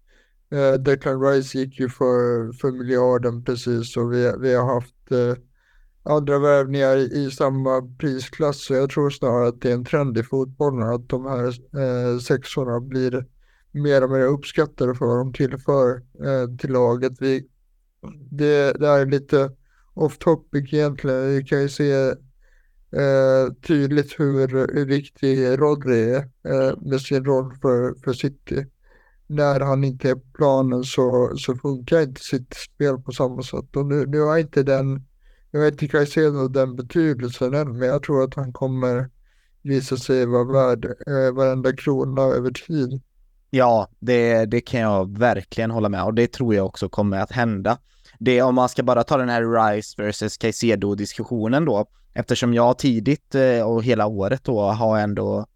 Eh, 0.51 0.73
Declan 0.73 1.23
Rice 1.23 1.59
gick 1.59 1.81
ju 1.81 1.89
för, 1.89 2.53
för 2.53 2.71
miljarden 2.73 3.45
precis 3.45 3.97
och 3.97 4.13
vi, 4.13 4.33
vi 4.41 4.55
har 4.55 4.75
haft 4.75 5.11
eh, 5.11 5.43
andra 6.03 6.39
värvningar 6.39 6.97
i 6.97 7.31
samma 7.31 7.83
prisklass. 7.99 8.65
Så 8.65 8.75
jag 8.75 8.91
tror 8.91 9.11
snarare 9.11 9.49
att 9.49 9.61
det 9.61 9.71
är 9.71 9.75
en 9.75 9.85
trend 9.85 10.19
i 10.19 10.23
fotbollen 10.23 10.89
att 10.89 11.09
de 11.09 11.27
här 11.27 11.47
eh, 11.83 12.19
sexorna 12.19 12.81
blir 12.81 13.27
mer 13.73 14.05
och 14.05 14.11
mer 14.11 14.27
uppskattade 14.27 14.95
för 14.95 15.07
vad 15.07 15.19
de 15.19 15.33
tillför 15.33 16.03
eh, 16.25 16.57
till 16.59 16.71
laget. 16.71 17.13
Vi, 17.21 17.49
det, 18.31 18.73
det 18.73 18.89
är 18.89 19.07
lite 19.07 19.51
off 19.95 20.19
topic 20.19 20.73
egentligen. 20.73 21.29
Vi 21.29 21.45
kan 21.45 21.63
ju 21.63 21.69
se 21.69 22.15
eh, 22.97 23.53
tydligt 23.67 24.21
hur, 24.21 24.85
viktig 24.85 25.59
Rodri 25.59 26.15
är 26.15 26.17
eh, 26.49 26.77
med 26.81 27.01
sin 27.01 27.25
roll 27.25 27.55
för, 27.63 27.95
för 28.05 28.13
City. 28.13 28.67
När 29.27 29.61
han 29.61 29.85
inte 29.85 30.11
är 30.11 30.15
på 30.15 30.27
planen 30.35 30.85
så, 30.85 31.33
så 31.37 31.57
funkar 31.57 32.01
inte 32.01 32.21
sitt 32.21 32.55
spel 32.55 32.99
på 32.99 33.13
samma 33.13 33.43
sätt. 33.43 33.77
Och 33.77 33.87
nu, 33.87 34.07
nu 34.07 34.21
har 34.21 34.39
inte 34.39 34.63
den, 34.63 35.05
jag 35.51 35.61
vet 35.61 35.73
inte 35.73 35.89
Caicedo 35.89 36.49
den 36.49 36.77
betydelsen 36.77 37.55
än, 37.55 37.79
men 37.79 37.89
jag 37.89 38.03
tror 38.03 38.25
att 38.25 38.35
han 38.35 38.53
kommer 38.53 39.11
visa 39.63 39.97
sig 39.97 40.27
vara 40.27 40.45
värd 40.45 40.85
eh, 40.85 41.35
varenda 41.35 41.77
krona 41.77 42.23
över 42.23 42.51
tid. 42.51 43.03
Ja, 43.51 43.89
det, 43.99 44.45
det 44.45 44.61
kan 44.61 44.81
jag 44.81 45.19
verkligen 45.19 45.71
hålla 45.71 45.89
med 45.89 46.05
och 46.05 46.15
det 46.15 46.33
tror 46.33 46.55
jag 46.55 46.67
också 46.67 46.89
kommer 46.89 47.21
att 47.21 47.33
hända. 47.33 47.79
Det 48.19 48.43
om 48.43 48.55
man 48.55 48.69
ska 48.69 48.83
bara 48.83 49.05
ta 49.05 49.17
den 49.17 49.29
här 49.29 49.73
Rice 49.75 50.03
versus 50.03 50.37
Caicedo 50.37 50.95
diskussionen 50.95 51.65
då, 51.65 51.87
eftersom 52.17 52.55
jag 52.55 52.79
tidigt 52.79 53.35
eh, 53.35 53.63
och 53.63 53.85
hela 53.85 54.07
året 54.07 54.45
då 54.45 54.61
har 54.61 54.99
ändå 54.99 55.47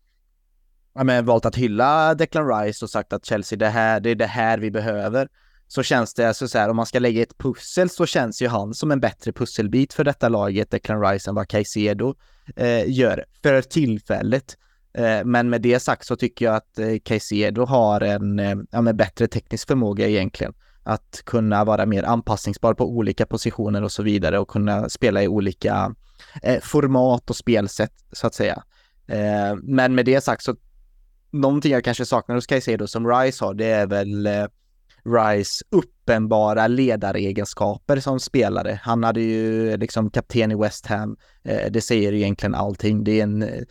ja, 0.94 1.05
men, 1.05 1.25
valt 1.25 1.46
att 1.46 1.57
hylla 1.57 2.14
Declan 2.14 2.49
Rice 2.49 2.85
och 2.85 2.90
sagt 2.90 3.12
att 3.12 3.25
Chelsea, 3.25 3.59
det 3.59 3.68
här, 3.68 4.01
det 4.01 4.11
är 4.11 4.14
det 4.14 4.27
här 4.27 4.59
vi 4.59 4.70
behöver. 4.70 5.29
Så 5.66 5.83
känns 5.83 6.14
det 6.14 6.29
alltså 6.29 6.49
så 6.49 6.59
här, 6.59 6.68
om 6.68 6.77
man 6.77 6.87
ska 6.87 6.99
lägga 6.99 7.23
ett 7.23 7.38
pussel 7.38 7.90
så 7.90 8.07
känns 8.07 8.42
ju 8.42 8.49
han 8.49 8.75
som 8.75 8.90
en 8.90 9.01
bättre 9.01 9.33
pusselbit 9.33 9.92
för 9.92 10.05
detta 10.05 10.29
laget, 10.29 10.70
Declan 10.70 11.03
Rice, 11.03 11.31
än 11.31 11.35
vad 11.35 11.49
Caicedo 11.49 12.14
eh, 12.57 12.90
gör 12.90 13.25
för 13.42 13.62
tillfället. 13.62 14.57
Eh, 14.94 15.25
men 15.25 15.51
med 15.51 15.62
det 15.62 15.81
sagt 15.81 16.07
så 16.07 16.16
tycker 16.16 16.44
jag 16.44 16.55
att 16.55 16.79
eh, 16.79 16.99
Caicedo 17.05 17.64
har 17.64 18.01
en 18.01 18.38
eh, 18.38 18.57
ja, 18.70 18.92
bättre 18.92 19.27
teknisk 19.27 19.68
förmåga 19.68 20.09
egentligen 20.09 20.55
att 20.82 21.22
kunna 21.24 21.64
vara 21.64 21.86
mer 21.86 22.02
anpassningsbar 22.02 22.74
på 22.74 22.84
olika 22.84 23.26
positioner 23.26 23.82
och 23.82 23.92
så 23.92 24.02
vidare 24.02 24.38
och 24.38 24.48
kunna 24.48 24.88
spela 24.88 25.22
i 25.22 25.28
olika 25.28 25.94
eh, 26.42 26.60
format 26.60 27.30
och 27.30 27.36
spelsätt 27.36 27.94
så 28.12 28.26
att 28.26 28.34
säga. 28.34 28.62
Eh, 29.06 29.56
men 29.62 29.94
med 29.94 30.04
det 30.04 30.20
sagt 30.20 30.42
så 30.42 30.56
någonting 31.30 31.72
jag 31.72 31.84
kanske 31.84 32.04
saknar 32.04 32.34
hos 32.34 32.46
Caicedo 32.46 32.86
som 32.86 33.08
Rice 33.08 33.44
har, 33.44 33.54
det 33.54 33.66
är 33.66 33.86
väl 33.86 34.26
eh, 34.26 34.46
Rice 35.04 35.64
uppenbara 35.70 36.66
ledaregenskaper 36.66 38.00
som 38.00 38.20
spelare. 38.20 38.80
Han 38.82 39.04
hade 39.04 39.20
ju 39.20 39.76
liksom 39.76 40.10
kapten 40.10 40.52
i 40.52 40.54
West 40.54 40.86
Ham. 40.86 41.16
Eh, 41.44 41.70
det 41.70 41.80
säger 41.80 42.12
egentligen 42.12 42.54
allting. 42.54 43.04
Det 43.04 43.20
är 43.20 43.22
en 43.22 43.42
eh, 43.42 43.62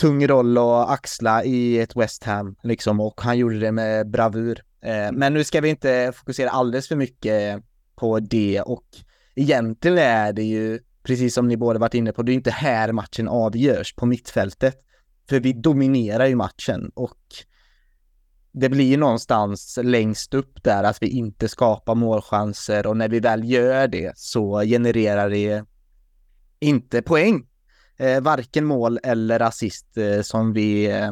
tung 0.00 0.26
roll 0.26 0.58
att 0.58 0.90
axla 0.90 1.44
i 1.44 1.78
ett 1.78 1.96
West 1.96 2.24
Ham 2.24 2.56
liksom 2.62 3.00
och 3.00 3.20
han 3.20 3.38
gjorde 3.38 3.58
det 3.58 3.72
med 3.72 4.10
bravur. 4.10 4.62
Eh, 4.82 5.12
men 5.12 5.34
nu 5.34 5.44
ska 5.44 5.60
vi 5.60 5.68
inte 5.68 6.12
fokusera 6.14 6.50
alldeles 6.50 6.88
för 6.88 6.96
mycket 6.96 7.62
på 7.94 8.20
det 8.20 8.60
och 8.60 8.84
egentligen 9.34 9.98
är 9.98 10.32
det 10.32 10.42
ju, 10.42 10.80
precis 11.02 11.34
som 11.34 11.48
ni 11.48 11.56
båda 11.56 11.78
varit 11.78 11.94
inne 11.94 12.12
på, 12.12 12.22
det 12.22 12.32
är 12.32 12.34
inte 12.34 12.50
här 12.50 12.92
matchen 12.92 13.28
avgörs 13.28 13.94
på 13.94 14.06
mittfältet. 14.06 14.74
För 15.28 15.40
vi 15.40 15.52
dominerar 15.52 16.26
ju 16.26 16.36
matchen 16.36 16.90
och 16.94 17.18
det 18.52 18.68
blir 18.68 18.98
någonstans 18.98 19.78
längst 19.82 20.34
upp 20.34 20.62
där 20.64 20.84
att 20.84 21.02
vi 21.02 21.08
inte 21.08 21.48
skapar 21.48 21.94
målchanser 21.94 22.86
och 22.86 22.96
när 22.96 23.08
vi 23.08 23.20
väl 23.20 23.50
gör 23.50 23.88
det 23.88 24.12
så 24.16 24.60
genererar 24.60 25.30
det 25.30 25.64
inte 26.60 27.02
poäng. 27.02 27.46
Eh, 27.96 28.20
varken 28.20 28.64
mål 28.64 28.98
eller 29.02 29.40
assist 29.40 29.96
eh, 29.96 30.22
som 30.22 30.52
vi 30.52 30.90
eh, 30.90 31.10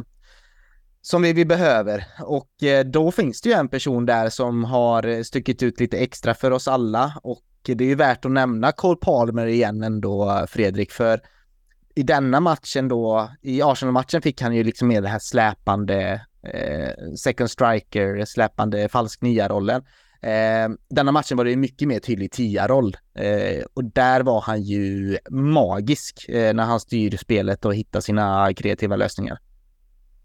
som 1.03 1.23
vi, 1.23 1.33
vi 1.33 1.45
behöver. 1.45 2.05
Och 2.23 2.63
eh, 2.63 2.85
då 2.85 3.11
finns 3.11 3.41
det 3.41 3.49
ju 3.49 3.55
en 3.55 3.69
person 3.69 4.07
där 4.07 4.29
som 4.29 4.65
har 4.65 5.07
eh, 5.07 5.23
stuckit 5.23 5.63
ut 5.63 5.81
lite 5.81 5.99
extra 5.99 6.35
för 6.35 6.51
oss 6.51 6.69
alla 6.69 7.13
och 7.23 7.43
det 7.63 7.85
är 7.85 7.89
ju 7.89 7.95
värt 7.95 8.25
att 8.25 8.31
nämna 8.31 8.73
Cole 8.73 8.99
Palmer 9.01 9.47
igen 9.47 9.83
ändå, 9.83 10.47
Fredrik, 10.49 10.93
för 10.93 11.21
i 11.95 12.03
denna 12.03 12.41
matchen 12.41 12.89
då, 12.89 13.31
i 13.43 13.63
Arsenal-matchen 13.63 14.23
fick 14.23 14.43
han 14.43 14.55
ju 14.55 14.65
liksom 14.65 14.89
med 14.89 15.03
det 15.03 15.09
här 15.09 15.19
släpande 15.19 16.21
eh, 16.43 17.15
second 17.17 17.51
striker, 17.51 18.25
släpande 18.25 18.89
falsk 18.89 19.23
nia-rollen. 19.23 19.83
Eh, 20.23 20.69
denna 20.91 21.13
matchen 21.13 21.37
var 21.37 21.45
det 21.45 21.57
mycket 21.57 21.89
mer 21.89 21.99
tydlig 21.99 22.33
tia-roll 22.33 22.97
eh, 23.15 23.65
och 23.75 23.85
där 23.85 24.21
var 24.21 24.41
han 24.41 24.63
ju 24.63 25.19
magisk 25.31 26.29
eh, 26.29 26.55
när 26.55 26.65
han 26.65 26.81
styr 26.81 27.17
spelet 27.17 27.65
och 27.65 27.75
hittar 27.75 28.01
sina 28.01 28.55
kreativa 28.55 28.97
lösningar. 28.97 29.39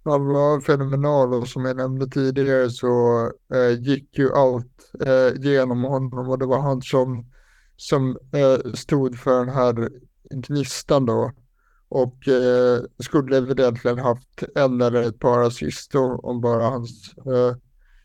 Han 0.05 0.25
var 0.25 0.61
fenomenal 0.61 1.33
och 1.33 1.47
som 1.47 1.65
jag 1.65 1.77
nämnde 1.77 2.07
tidigare 2.07 2.69
så 2.69 3.21
eh, 3.53 3.79
gick 3.79 4.17
ju 4.17 4.33
allt 4.33 4.91
eh, 5.05 5.41
genom 5.41 5.83
honom 5.83 6.29
och 6.29 6.39
det 6.39 6.45
var 6.45 6.61
han 6.61 6.81
som, 6.81 7.25
som 7.75 8.17
eh, 8.33 8.71
stod 8.73 9.19
för 9.19 9.45
den 9.45 9.55
här 9.55 9.89
gnistan 10.29 11.05
då 11.05 11.31
och 11.89 12.27
eh, 12.27 12.81
skulle 12.99 13.37
egentligen 13.37 13.99
haft 13.99 14.43
en 14.55 14.81
eller 14.81 15.01
ett 15.01 15.19
par 15.19 15.41
assist 15.41 15.95
om 15.95 16.41
bara 16.41 16.63
hans 16.63 17.13
eh, 17.17 17.55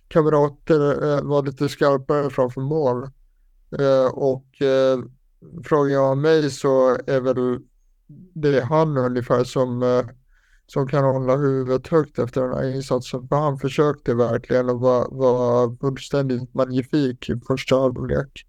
kamrater 0.09 1.15
eh, 1.17 1.23
var 1.23 1.43
lite 1.43 1.69
skarpare 1.69 2.31
framför 2.31 2.61
mål. 2.61 3.03
Eh, 3.79 4.07
och 4.13 4.63
eh, 4.63 4.99
frågar 5.65 5.93
jag 5.93 6.19
mig 6.19 6.51
så 6.51 6.89
är 7.07 7.21
väl 7.21 7.59
det 8.35 8.61
han 8.61 8.97
ungefär 8.97 9.45
som, 9.45 9.83
eh, 9.83 10.05
som 10.73 10.89
kan 10.89 11.05
hålla 11.05 11.37
huvudet 11.37 11.89
högt 11.89 12.19
efter 12.19 12.43
den 12.43 12.55
här 12.55 12.75
insatsen. 12.75 13.29
För 13.29 13.37
han 13.37 13.59
försökte 13.59 14.15
verkligen 14.15 14.71
och 14.71 14.81
var, 14.81 15.09
var 15.11 15.77
fullständigt 15.81 16.55
magnifik 16.55 17.29
i 17.31 17.41
första 17.47 17.77
halvlek. 17.77 18.47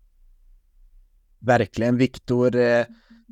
Verkligen, 1.39 1.97
Viktor 1.97 2.55
eh, 2.55 2.85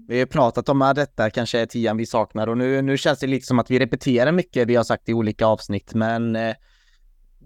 vi 0.08 0.20
har 0.20 0.26
pratat 0.26 0.70
om 0.70 0.82
att 0.82 0.96
detta 0.96 1.30
kanske 1.30 1.60
är 1.60 1.66
tian 1.66 1.98
vi 1.98 2.06
saknar 2.06 2.48
och 2.48 2.58
nu, 2.58 2.82
nu 2.82 2.98
känns 2.98 3.20
det 3.20 3.28
lite 3.28 3.48
som 3.48 3.60
att 3.60 3.72
vi 3.72 3.80
repeterar 3.80 4.32
mycket 4.32 4.68
vi 4.68 4.76
har 4.76 4.84
sagt 4.84 5.10
i 5.10 5.14
olika 5.14 5.46
avsnitt 5.46 5.94
men 5.94 6.36
eh, 6.36 6.56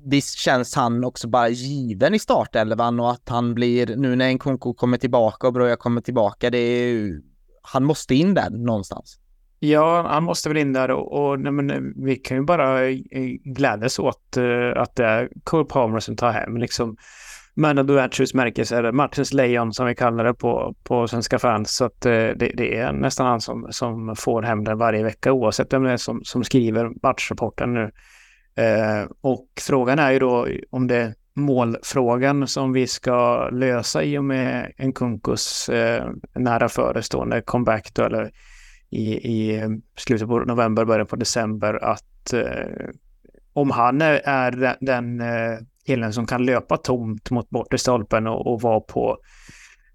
visst 0.05 0.37
känns 0.37 0.75
han 0.75 1.03
också 1.03 1.27
bara 1.27 1.49
given 1.49 2.13
i 2.13 2.19
startelvan 2.19 2.99
och 2.99 3.11
att 3.11 3.29
han 3.29 3.53
blir, 3.53 3.95
nu 3.95 4.15
när 4.15 4.33
Nkunku 4.33 4.73
kommer 4.73 4.97
tillbaka 4.97 5.47
och 5.47 5.53
Broja 5.53 5.75
kommer 5.75 6.01
tillbaka, 6.01 6.49
det 6.49 6.57
är 6.57 6.87
ju, 6.87 7.21
han 7.61 7.83
måste 7.83 8.15
in 8.15 8.33
där 8.33 8.49
någonstans. 8.49 9.19
Ja, 9.65 10.07
han 10.07 10.23
måste 10.23 10.49
väl 10.49 10.57
in 10.57 10.73
där 10.73 10.91
och, 10.91 11.13
och 11.13 11.39
nej, 11.39 11.51
men, 11.51 11.69
eh, 11.69 11.79
vi 11.95 12.15
kan 12.15 12.37
ju 12.37 12.43
bara 12.43 12.89
eh, 12.89 12.95
glädjas 13.43 13.99
åt 13.99 14.37
uh, 14.37 14.73
att 14.75 14.95
det 14.95 15.05
är 15.05 15.29
Cole 15.43 15.65
Palmer 15.65 15.99
som 15.99 16.15
tar 16.15 16.31
hem 16.31 16.57
liksom 16.57 16.97
man 17.55 17.79
of 17.79 17.87
the 17.87 17.93
Matches 17.93 18.33
märkes, 18.33 18.71
eller 18.71 18.91
matchens 18.91 19.33
lejon 19.33 19.73
som 19.73 19.85
vi 19.85 19.95
kallar 19.95 20.23
det 20.23 20.33
på, 20.33 20.75
på 20.83 21.07
svenska 21.07 21.39
fans. 21.39 21.75
Så 21.75 21.85
att 21.85 22.05
uh, 22.05 22.11
det, 22.11 22.51
det, 22.53 22.77
är 22.77 22.91
nästan 22.91 23.27
han 23.27 23.41
som, 23.41 23.67
som 23.69 24.15
får 24.15 24.41
hem 24.41 24.63
den 24.63 24.77
varje 24.77 25.03
vecka 25.03 25.31
oavsett 25.31 25.73
vem 25.73 25.83
det 25.83 25.91
är 25.91 25.97
som, 25.97 26.23
som 26.23 26.43
skriver 26.43 26.91
matchrapporten 27.03 27.73
nu. 27.73 27.83
Uh, 27.83 29.09
och 29.21 29.47
frågan 29.61 29.99
är 29.99 30.11
ju 30.11 30.19
då 30.19 30.47
om 30.71 30.87
det 30.87 30.95
är 30.95 31.13
målfrågan 31.35 32.47
som 32.47 32.73
vi 32.73 32.87
ska 32.87 33.49
lösa 33.49 34.03
i 34.03 34.17
och 34.17 34.23
med 34.23 34.73
en 34.77 34.93
Kunkus 34.93 35.69
eh, 35.69 36.09
nära 36.35 36.69
förestående 36.69 37.41
comeback 37.41 37.93
då, 37.93 38.03
eller 38.03 38.31
i, 38.93 39.13
i 39.13 39.61
slutet 39.97 40.27
på 40.27 40.39
november, 40.39 40.85
början 40.85 41.07
på 41.07 41.15
december 41.15 41.83
att 41.83 42.33
eh, 42.33 42.89
om 43.53 43.71
han 43.71 44.01
är, 44.01 44.21
är 44.25 44.51
den, 44.51 44.75
den 44.81 45.21
eh, 45.21 45.59
killen 45.85 46.13
som 46.13 46.27
kan 46.27 46.45
löpa 46.45 46.77
tomt 46.77 47.29
mot 47.29 47.49
bortre 47.49 47.77
stolpen 47.77 48.27
och, 48.27 48.53
och 48.53 48.61
vara 48.61 48.79
på 48.79 49.17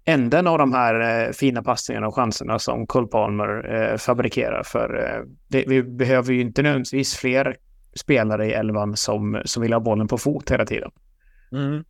änden 0.05 0.47
av 0.47 0.57
de 0.57 0.73
här 0.73 1.25
eh, 1.27 1.31
fina 1.31 1.63
passningarna 1.63 2.07
och 2.07 2.15
chanserna 2.15 2.59
som 2.59 2.87
Cole 2.87 3.07
Palmer 3.07 3.75
eh, 3.75 3.97
fabrikerar. 3.97 4.63
För 4.63 5.03
eh, 5.03 5.25
det, 5.47 5.65
vi 5.67 5.83
behöver 5.83 6.33
ju 6.33 6.41
inte 6.41 6.61
nödvändigtvis 6.61 7.15
fler 7.15 7.57
spelare 7.95 8.47
i 8.47 8.53
elvan 8.53 8.97
som, 8.97 9.41
som 9.45 9.63
vill 9.63 9.73
ha 9.73 9.79
bollen 9.79 10.07
på 10.07 10.17
fot 10.17 10.51
hela 10.51 10.65
tiden. 10.65 10.91
Mm. 11.51 11.83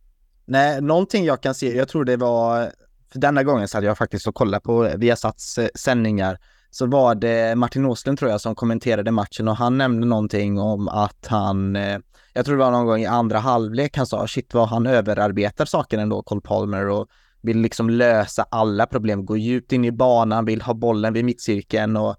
Nej, 0.44 0.80
någonting 0.80 1.24
jag 1.24 1.42
kan 1.42 1.54
se, 1.54 1.76
jag 1.76 1.88
tror 1.88 2.04
det 2.04 2.16
var, 2.16 2.70
för 3.12 3.18
denna 3.18 3.42
gången 3.42 3.68
så 3.68 3.76
hade 3.76 3.86
jag 3.86 3.98
faktiskt 3.98 4.26
och 4.26 4.34
kolla 4.34 4.60
på 4.60 4.90
Viasats 4.96 5.58
eh, 5.58 5.68
sändningar, 5.74 6.38
så 6.70 6.86
var 6.86 7.14
det 7.14 7.58
Martin 7.58 7.86
Åslund 7.86 8.18
tror 8.18 8.30
jag 8.30 8.40
som 8.40 8.54
kommenterade 8.54 9.10
matchen 9.10 9.48
och 9.48 9.56
han 9.56 9.78
nämnde 9.78 10.06
någonting 10.06 10.58
om 10.58 10.88
att 10.88 11.26
han 11.26 11.76
eh, 11.76 11.98
jag 12.32 12.44
tror 12.44 12.56
det 12.56 12.64
var 12.64 12.70
någon 12.70 12.86
gång 12.86 13.00
i 13.00 13.06
andra 13.06 13.38
halvlek 13.38 13.96
han 13.96 14.06
sa 14.06 14.26
shit 14.26 14.54
vad 14.54 14.68
han 14.68 14.86
överarbetar 14.86 15.64
saken 15.64 16.00
ändå, 16.00 16.22
Cole 16.22 16.40
Palmer 16.40 16.88
och 16.88 17.08
vill 17.42 17.58
liksom 17.58 17.90
lösa 17.90 18.46
alla 18.50 18.86
problem, 18.86 19.26
gå 19.26 19.36
djupt 19.36 19.72
in 19.72 19.84
i 19.84 19.92
banan, 19.92 20.44
vill 20.44 20.62
ha 20.62 20.74
bollen 20.74 21.12
vid 21.12 21.24
mittcirkeln 21.24 21.96
och 21.96 22.16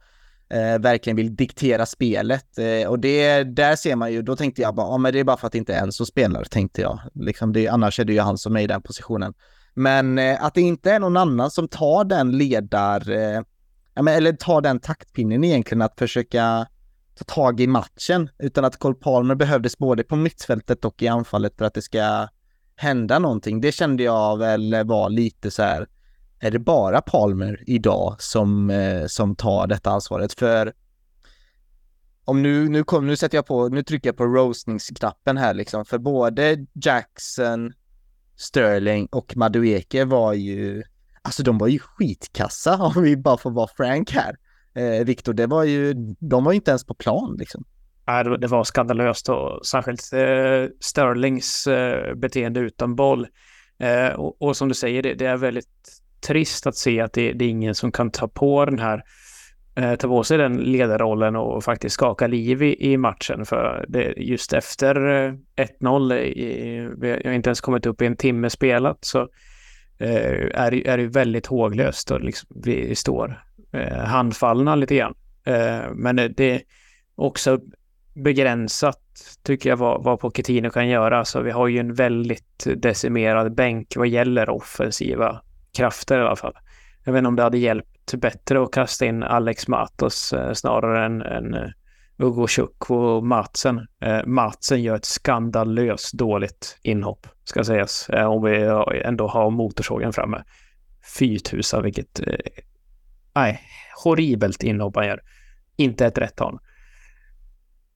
eh, 0.50 0.80
verkligen 0.80 1.18
vill 1.18 1.36
diktera 1.36 1.86
spelet. 1.86 2.58
Eh, 2.58 2.90
och 2.90 3.00
det, 3.00 3.44
där 3.44 3.76
ser 3.76 3.96
man 3.96 4.14
ju, 4.14 4.22
då 4.22 4.36
tänkte 4.36 4.62
jag 4.62 4.76
bara, 4.76 4.88
ja 4.88 4.98
men 4.98 5.14
det 5.14 5.20
är 5.20 5.24
bara 5.24 5.38
för 5.38 5.48
att 5.48 5.54
det 5.54 5.58
inte 5.58 5.74
är 5.74 5.84
en 5.84 5.92
som 5.92 6.06
spelar, 6.06 6.44
tänkte 6.44 6.82
jag. 6.82 7.00
Liksom 7.14 7.54
det, 7.54 7.68
annars 7.68 8.00
är 8.00 8.06
det 8.06 8.14
ju 8.14 8.20
han 8.20 8.38
som 8.38 8.56
är 8.56 8.62
i 8.62 8.68
den 8.68 8.82
positionen. 8.82 9.34
Men 9.74 10.18
eh, 10.18 10.44
att 10.44 10.54
det 10.54 10.62
inte 10.62 10.92
är 10.92 11.00
någon 11.00 11.18
annan 11.18 11.52
som 11.52 11.68
tar 11.68 12.04
den 12.04 12.38
ledar, 12.38 13.12
eh, 13.12 13.42
eh, 13.96 14.16
eller 14.16 14.34
ta 14.34 14.62
den 14.62 14.80
taktpinnen 14.80 15.44
egentligen 15.44 15.82
att 15.82 16.00
försöka 16.00 16.68
ta 17.16 17.24
tag 17.24 17.60
i 17.60 17.68
matchen, 17.68 18.30
utan 18.40 18.66
att 18.66 18.78
Cole 18.78 18.96
Palmer 18.96 19.36
behövdes 19.36 19.78
både 19.78 20.04
på 20.04 20.16
mittfältet 20.16 20.86
och 20.86 21.02
i 21.02 21.08
anfallet 21.08 21.58
för 21.58 21.66
att 21.66 21.74
det 21.74 21.82
ska 21.82 22.28
hända 22.76 23.20
någonting. 23.20 23.62
Det 23.62 23.72
kände 23.72 24.04
jag 24.04 24.38
väl 24.38 24.84
var 24.86 25.10
lite 25.10 25.52
så 25.52 25.64
här, 25.64 25.88
är 26.40 26.52
det 26.52 26.60
bara 26.60 27.02
Palmer 27.02 27.64
idag 27.68 28.16
som, 28.20 28.70
eh, 28.70 29.06
som 29.08 29.36
tar 29.36 29.68
detta 29.68 29.92
ansvaret? 29.92 30.34
För 30.34 30.74
om 32.26 32.42
nu, 32.42 32.70
nu, 32.70 32.84
kom, 32.84 33.08
nu 33.08 33.16
sätter 33.16 33.38
jag 33.38 33.46
på, 33.46 33.68
nu 33.68 33.84
trycker 33.84 34.10
jag 34.10 34.18
på 34.18 34.26
roastningsknappen 34.26 35.38
här 35.38 35.54
liksom, 35.54 35.86
för 35.86 35.98
både 35.98 36.66
Jackson, 36.74 37.74
Sterling 38.36 39.06
och 39.12 39.38
Madueke 39.38 40.06
var 40.06 40.34
ju, 40.34 40.84
alltså 41.22 41.44
de 41.44 41.58
var 41.58 41.68
ju 41.68 41.80
skitkassa 41.80 42.78
om 42.96 43.04
vi 43.04 43.18
bara 43.18 43.38
får 43.38 43.52
vara 43.52 43.68
frank 43.78 44.12
här 44.12 44.36
eh, 44.76 45.06
Viktor, 45.06 45.34
det 45.34 45.48
var 45.48 45.64
ju, 45.64 45.94
de 46.20 46.44
var 46.44 46.52
ju 46.52 46.56
inte 46.56 46.72
ens 46.72 46.86
på 46.86 46.94
plan 46.94 47.36
liksom. 47.40 47.64
Nej, 48.08 48.24
det 48.24 48.48
var 48.48 48.64
skandalöst 48.64 49.30
och 49.30 49.66
särskilt 49.66 50.14
eh, 50.14 50.76
Sterlings 50.80 51.68
eh, 51.68 52.16
beteende 52.16 52.60
utan 52.60 52.96
boll. 52.96 53.28
Eh, 53.80 54.08
och, 54.08 54.42
och, 54.42 54.58
som 54.58 54.68
du 54.68 54.74
säger, 54.74 55.04
det, 55.04 55.14
det, 55.14 55.26
är 55.26 55.38
väldigt 55.38 55.68
trist 56.28 56.68
att 56.68 56.76
se 56.76 57.02
att 57.02 57.14
det, 57.14 57.34
det, 57.34 57.46
är 57.46 57.50
ingen 57.50 57.76
som 57.76 57.92
kan 57.92 58.12
ta 58.12 58.28
på 58.28 58.66
den 58.66 58.80
här, 58.80 59.04
eh, 59.76 59.96
ta 59.96 60.08
på 60.08 60.24
sig 60.24 60.38
den 60.38 60.58
ledarrollen 60.58 61.36
och 61.36 61.64
faktiskt 61.64 61.94
skaka 61.94 62.28
liv 62.28 62.64
i, 62.64 62.92
i 62.92 62.98
matchen. 62.98 63.46
För 63.46 63.86
det, 63.90 64.14
just 64.18 64.54
efter 64.54 64.96
eh, 64.96 65.34
1-0, 65.56 66.96
vi 67.02 67.10
har 67.12 67.32
inte 67.32 67.50
ens 67.50 67.62
kommit 67.62 67.86
upp 67.86 68.02
i 68.02 68.06
en 68.06 68.18
timme 68.18 68.50
spelat, 68.50 69.06
så 69.06 69.30
Eh, 70.02 70.62
är, 70.62 70.88
är 70.88 70.98
det 70.98 71.08
väldigt 71.08 71.46
håglöst 71.46 72.12
och 72.12 72.22
liksom 72.22 72.50
vi 72.64 72.96
står 72.96 73.44
eh, 73.72 73.98
handfallna 73.98 74.76
lite 74.76 74.96
grann. 74.96 75.16
Eh, 75.44 75.80
men 75.94 76.16
det 76.16 76.52
är 76.52 76.62
också 77.16 77.60
begränsat 78.14 79.00
tycker 79.44 79.70
jag 79.70 79.78
vad, 79.78 80.04
vad 80.04 80.20
Pochettino 80.20 80.70
kan 80.70 80.88
göra. 80.88 81.26
Så 81.26 81.42
vi 81.42 81.52
har 81.52 81.68
ju 81.68 81.80
en 81.80 81.94
väldigt 81.94 82.68
decimerad 82.76 83.56
bänk 83.56 83.94
vad 83.96 84.08
gäller 84.08 84.50
offensiva 84.50 85.42
krafter 85.78 86.20
i 86.20 86.22
alla 86.22 86.36
fall. 86.36 86.54
Jag 87.04 87.14
vet 87.14 87.18
inte 87.20 87.28
om 87.28 87.36
det 87.36 87.44
hade 87.44 87.58
hjälpt 87.58 88.14
bättre 88.14 88.64
att 88.64 88.72
kasta 88.72 89.06
in 89.06 89.24
Alex 89.24 89.68
Matos 89.68 90.34
eh, 90.34 90.54
snarare 90.54 91.06
än, 91.06 91.22
än 91.22 91.54
eh, 91.54 91.70
Ugo 92.24 92.48
Chukwu 92.48 92.96
och 92.96 93.24
Martsen. 93.24 93.88
Eh, 94.02 94.26
Martsen 94.26 94.84
gör 94.84 94.96
ett 94.96 95.06
skandalöst 95.06 96.14
dåligt 96.14 96.78
inhopp, 96.82 97.28
ska 97.44 97.64
sägas, 97.64 98.10
eh, 98.10 98.26
om 98.26 98.44
vi 98.44 98.56
ändå 99.04 99.28
har 99.28 99.50
motorsågen 99.50 100.14
framme. 100.14 100.44
Fy 101.20 101.40
tusan 101.40 101.84
vilket... 101.84 102.20
Eh, 102.20 102.64
nej, 103.34 103.62
horribelt 104.04 104.64
inhopp 104.64 104.96
han 104.96 105.08
gör. 105.08 105.22
Inte 105.76 106.06
ett 106.06 106.18
rätt 106.18 106.40
hörn. 106.40 106.60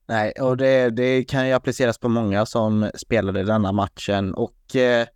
Nej, 0.08 0.32
och 0.32 0.56
det, 0.56 0.90
det 0.90 1.24
kan 1.24 1.46
ju 1.48 1.52
appliceras 1.52 1.98
på 1.98 2.08
många 2.08 2.46
som 2.46 2.90
spelade 2.94 3.42
denna 3.44 3.72
matchen 3.72 4.34
och 4.34 4.76
eh, 4.76 5.06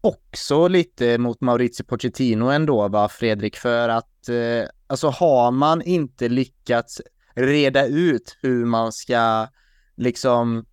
också 0.00 0.68
lite 0.68 1.18
mot 1.18 1.40
Maurizio 1.40 1.84
Pochettino 1.84 2.44
ändå, 2.44 2.88
va 2.88 3.08
Fredrik, 3.08 3.56
för 3.56 3.88
att 3.88 4.28
eh, 4.28 4.68
alltså 4.86 5.08
har 5.08 5.50
man 5.50 5.82
inte 5.82 6.28
lyckats 6.28 7.00
reda 7.36 7.86
ut 7.86 8.38
hur 8.42 8.64
man 8.64 8.92
ska 8.92 9.48
liksom 9.96 10.64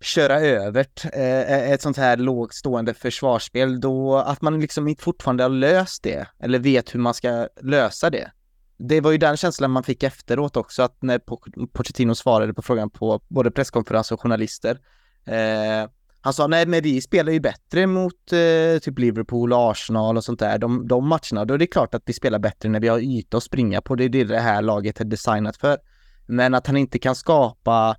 köra 0.00 0.40
över 0.40 0.86
eh, 1.12 1.40
eh, 1.40 1.70
ett 1.70 1.82
sånt 1.82 1.96
här 1.96 2.16
lågt 2.16 2.54
stående 2.54 2.94
försvarsspel, 2.94 3.80
då 3.80 4.16
att 4.16 4.42
man 4.42 4.60
liksom 4.60 4.88
inte 4.88 5.02
fortfarande 5.02 5.42
har 5.42 5.50
löst 5.50 6.02
det 6.02 6.26
eller 6.38 6.58
vet 6.58 6.94
hur 6.94 7.00
man 7.00 7.14
ska 7.14 7.48
lösa 7.60 8.10
det. 8.10 8.30
Det 8.76 9.00
var 9.00 9.10
ju 9.10 9.18
den 9.18 9.36
känslan 9.36 9.70
man 9.70 9.82
fick 9.82 10.02
efteråt 10.02 10.56
också, 10.56 10.82
att 10.82 11.02
när 11.02 11.18
Pochettino 11.66 12.14
svarade 12.14 12.54
på 12.54 12.62
frågan 12.62 12.90
på 12.90 13.20
både 13.28 13.50
presskonferens 13.50 14.12
och 14.12 14.20
journalister. 14.20 14.78
Eh, 15.24 15.88
han 16.24 16.32
sa 16.32 16.46
nej, 16.46 16.66
men 16.66 16.82
vi 16.82 17.00
spelar 17.00 17.32
ju 17.32 17.40
bättre 17.40 17.86
mot 17.86 18.32
eh, 18.32 18.78
typ 18.82 18.98
Liverpool 18.98 19.52
och 19.52 19.70
Arsenal 19.70 20.16
och 20.16 20.24
sånt 20.24 20.38
där. 20.38 20.58
De, 20.58 20.88
de 20.88 21.08
matcherna, 21.08 21.44
då 21.44 21.54
är 21.54 21.58
det 21.58 21.66
klart 21.66 21.94
att 21.94 22.02
vi 22.06 22.12
spelar 22.12 22.38
bättre 22.38 22.68
när 22.68 22.80
vi 22.80 22.88
har 22.88 22.98
yta 22.98 23.36
att 23.36 23.42
springa 23.42 23.80
på. 23.80 23.94
Det 23.94 24.04
är 24.04 24.08
det 24.08 24.24
det 24.24 24.40
här 24.40 24.62
laget 24.62 25.00
är 25.00 25.04
designat 25.04 25.56
för. 25.56 25.78
Men 26.26 26.54
att 26.54 26.66
han 26.66 26.76
inte 26.76 26.98
kan 26.98 27.14
skapa 27.14 27.96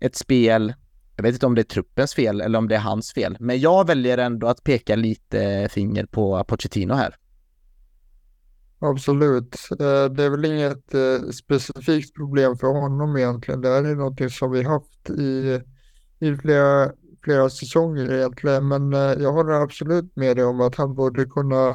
ett 0.00 0.16
spel, 0.16 0.74
jag 1.16 1.22
vet 1.22 1.34
inte 1.34 1.46
om 1.46 1.54
det 1.54 1.60
är 1.60 1.74
truppens 1.74 2.14
fel 2.14 2.40
eller 2.40 2.58
om 2.58 2.68
det 2.68 2.74
är 2.74 2.80
hans 2.80 3.12
fel, 3.12 3.36
men 3.40 3.60
jag 3.60 3.86
väljer 3.86 4.18
ändå 4.18 4.46
att 4.46 4.64
peka 4.64 4.96
lite 4.96 5.68
finger 5.70 6.06
på 6.06 6.44
Pochettino 6.44 6.94
här. 6.94 7.16
Absolut. 8.78 9.56
Eh, 9.70 10.04
det 10.14 10.24
är 10.24 10.30
väl 10.30 10.44
inget 10.44 10.94
eh, 10.94 11.28
specifikt 11.32 12.14
problem 12.14 12.56
för 12.56 12.66
honom 12.66 13.16
egentligen. 13.16 13.60
Det 13.60 13.68
här 13.68 13.84
är 13.84 13.94
någonting 13.94 14.30
som 14.30 14.50
vi 14.50 14.62
haft 14.62 15.10
i, 15.10 15.60
i 16.18 16.36
flera 16.36 16.92
flera 17.24 17.50
säsonger 17.50 18.12
egentligen, 18.12 18.68
men 18.68 18.92
eh, 18.92 19.22
jag 19.22 19.32
håller 19.32 19.52
absolut 19.52 20.16
med 20.16 20.36
dig 20.36 20.44
om 20.44 20.60
att 20.60 20.74
han 20.74 20.94
borde 20.94 21.24
kunna 21.24 21.68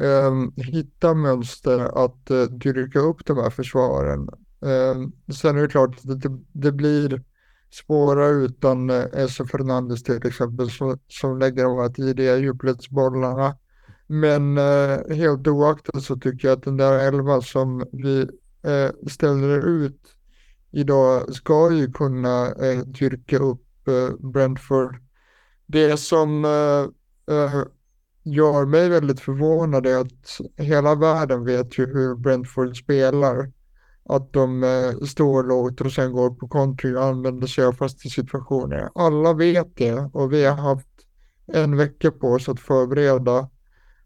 eh, 0.00 0.32
hitta 0.56 1.14
mönster 1.14 2.04
att 2.04 2.30
eh, 2.30 2.42
dyrka 2.42 2.98
upp 2.98 3.26
de 3.26 3.36
här 3.36 3.50
försvaren. 3.50 4.28
Eh, 4.62 5.32
sen 5.32 5.58
är 5.58 5.62
det 5.62 5.68
klart 5.68 5.96
att 5.96 6.20
det, 6.20 6.38
det 6.52 6.72
blir 6.72 7.22
svårare 7.70 8.30
utan 8.30 8.90
eh, 8.90 9.04
Esse 9.12 9.44
Fernandes 9.44 10.02
till 10.02 10.26
exempel 10.26 10.70
som, 10.70 10.98
som 11.08 11.38
lägger 11.38 11.64
de 11.64 11.78
här 11.78 11.88
tidiga 11.88 12.36
djupledsbollarna. 12.36 13.56
Men 14.06 14.58
eh, 14.58 15.16
helt 15.16 15.46
oaktat 15.46 16.02
så 16.02 16.16
tycker 16.16 16.48
jag 16.48 16.56
att 16.56 16.64
den 16.64 16.76
där 16.76 16.98
elva 17.08 17.40
som 17.40 17.84
vi 17.92 18.20
eh, 18.62 19.08
ställer 19.10 19.66
ut 19.66 20.00
idag 20.70 21.34
ska 21.34 21.72
ju 21.72 21.92
kunna 21.92 22.46
eh, 22.46 22.78
dyrka 22.78 23.38
upp 23.38 23.65
Eh, 23.88 24.30
Brentford. 24.32 24.96
Det 25.66 25.96
som 25.96 26.44
eh, 26.44 27.34
eh, 27.36 27.62
gör 28.22 28.66
mig 28.66 28.88
väldigt 28.88 29.20
förvånad 29.20 29.86
är 29.86 30.00
att 30.00 30.40
hela 30.56 30.94
världen 30.94 31.44
vet 31.44 31.78
ju 31.78 31.86
hur 31.86 32.14
Brentford 32.14 32.76
spelar. 32.76 33.52
Att 34.08 34.32
de 34.32 34.62
står 35.08 35.42
lågt 35.42 35.80
och 35.80 35.92
sen 35.92 36.12
går 36.12 36.30
på 36.30 36.48
kontring 36.48 36.96
och 36.96 37.04
använder 37.04 37.46
sig 37.46 37.64
av 37.64 37.72
fasta 37.72 38.08
situationer. 38.08 38.90
Alla 38.94 39.32
vet 39.32 39.76
det 39.76 40.10
och 40.12 40.32
vi 40.32 40.44
har 40.44 40.56
haft 40.56 40.88
en 41.46 41.76
vecka 41.76 42.10
på 42.10 42.28
oss 42.28 42.48
att 42.48 42.60
förbereda 42.60 43.48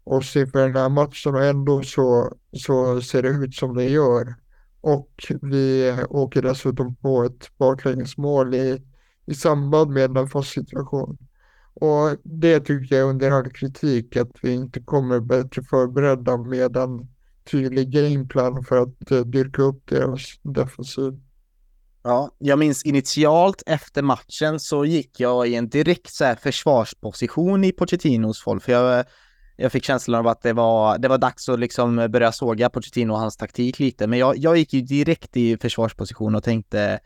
oss 0.03 0.35
inför 0.35 0.59
den 0.59 0.75
här 0.75 0.89
matchen 0.89 1.35
och 1.35 1.43
ändå 1.43 1.83
så, 1.83 2.33
så 2.53 3.01
ser 3.01 3.21
det 3.21 3.29
ut 3.29 3.55
som 3.55 3.75
det 3.75 3.89
gör. 3.89 4.35
Och 4.81 5.11
vi 5.41 5.95
åker 6.09 6.41
dessutom 6.41 6.95
på 6.95 7.23
ett 7.23 7.57
baklängesmål 7.57 8.55
i 8.55 8.81
i 9.25 9.33
samband 9.33 9.91
med 9.91 10.17
en 10.17 10.27
fast 10.27 10.51
situation. 10.51 11.17
Och 11.73 12.17
det 12.23 12.59
tycker 12.59 12.95
jag 12.95 13.09
under 13.09 13.31
all 13.31 13.51
kritik 13.51 14.17
att 14.17 14.31
vi 14.41 14.53
inte 14.53 14.79
kommer 14.79 15.19
bättre 15.19 15.63
förberedda 15.63 16.37
med 16.37 16.77
en 16.77 17.07
tydlig 17.51 17.89
gameplan 17.89 18.63
för 18.63 18.77
att 18.77 19.11
uh, 19.11 19.21
dyrka 19.21 19.61
upp 19.61 19.89
deras 19.89 20.21
defensiv. 20.41 21.19
Ja, 22.03 22.35
jag 22.37 22.59
minns 22.59 22.83
initialt 22.83 23.63
efter 23.65 24.01
matchen 24.01 24.59
så 24.59 24.85
gick 24.85 25.19
jag 25.19 25.47
i 25.47 25.55
en 25.55 25.69
direkt 25.69 26.13
så 26.13 26.25
här 26.25 26.35
försvarsposition 26.35 27.63
i 27.63 27.71
Pochettinos 27.71 28.43
folk, 28.43 28.63
för 28.63 28.71
jag, 28.71 29.05
jag 29.57 29.71
fick 29.71 29.83
känslan 29.83 30.19
av 30.19 30.27
att 30.27 30.41
det 30.41 30.53
var, 30.53 30.97
det 30.97 31.07
var 31.07 31.17
dags 31.17 31.49
att 31.49 31.59
liksom 31.59 32.07
börja 32.09 32.31
såga 32.31 32.69
Pochettino 32.69 33.13
och 33.13 33.19
hans 33.19 33.37
taktik 33.37 33.79
lite, 33.79 34.07
men 34.07 34.19
jag, 34.19 34.37
jag 34.37 34.57
gick 34.57 34.73
ju 34.73 34.81
direkt 34.81 35.37
i 35.37 35.57
försvarsposition 35.57 36.35
och 36.35 36.43
tänkte 36.43 36.99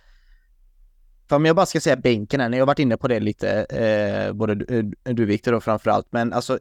om 1.31 1.45
jag 1.45 1.55
bara 1.55 1.65
ska 1.65 1.79
säga 1.79 1.95
bänken 1.95 2.39
här, 2.39 2.49
ni 2.49 2.59
har 2.59 2.65
varit 2.65 2.79
inne 2.79 2.97
på 2.97 3.07
det 3.07 3.19
lite, 3.19 3.49
eh, 3.63 4.33
både 4.33 4.55
du, 4.55 4.91
eh, 5.03 5.13
du 5.13 5.25
Viktor 5.25 5.53
och 5.53 5.63
framförallt, 5.63 6.07
men 6.09 6.33
alltså 6.33 6.59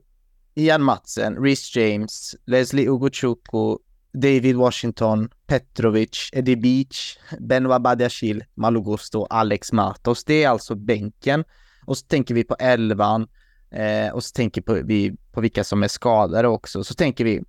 Ian 0.55 0.83
Matsen, 0.83 1.37
Rhys 1.37 1.77
James, 1.77 2.37
Leslie 2.44 2.88
Ugochukwu, 2.88 3.79
David 4.14 4.57
Washington, 4.57 5.29
Petrovic, 5.46 6.31
Eddie 6.33 6.57
Beach, 6.57 7.18
Benoit 7.38 7.83
Badiashil, 7.83 8.44
Malogusto, 8.55 9.27
Alex 9.31 9.72
Matos. 9.72 10.24
Det 10.24 10.44
är 10.44 10.48
alltså 10.48 10.74
bänken. 10.74 11.44
Och 11.87 11.98
så 11.98 12.07
tänker 12.07 12.35
vi 12.35 12.44
på 12.44 12.57
elvan 12.59 13.29
eh, 13.70 14.12
och 14.12 14.24
så 14.24 14.33
tänker 14.33 14.83
vi 14.83 15.16
på 15.33 15.40
vilka 15.40 15.64
som 15.64 15.83
är 15.83 15.88
skadade 15.88 16.48
också. 16.48 16.85
Så 16.85 16.94
tänker 16.94 17.24
vi, 17.24 17.42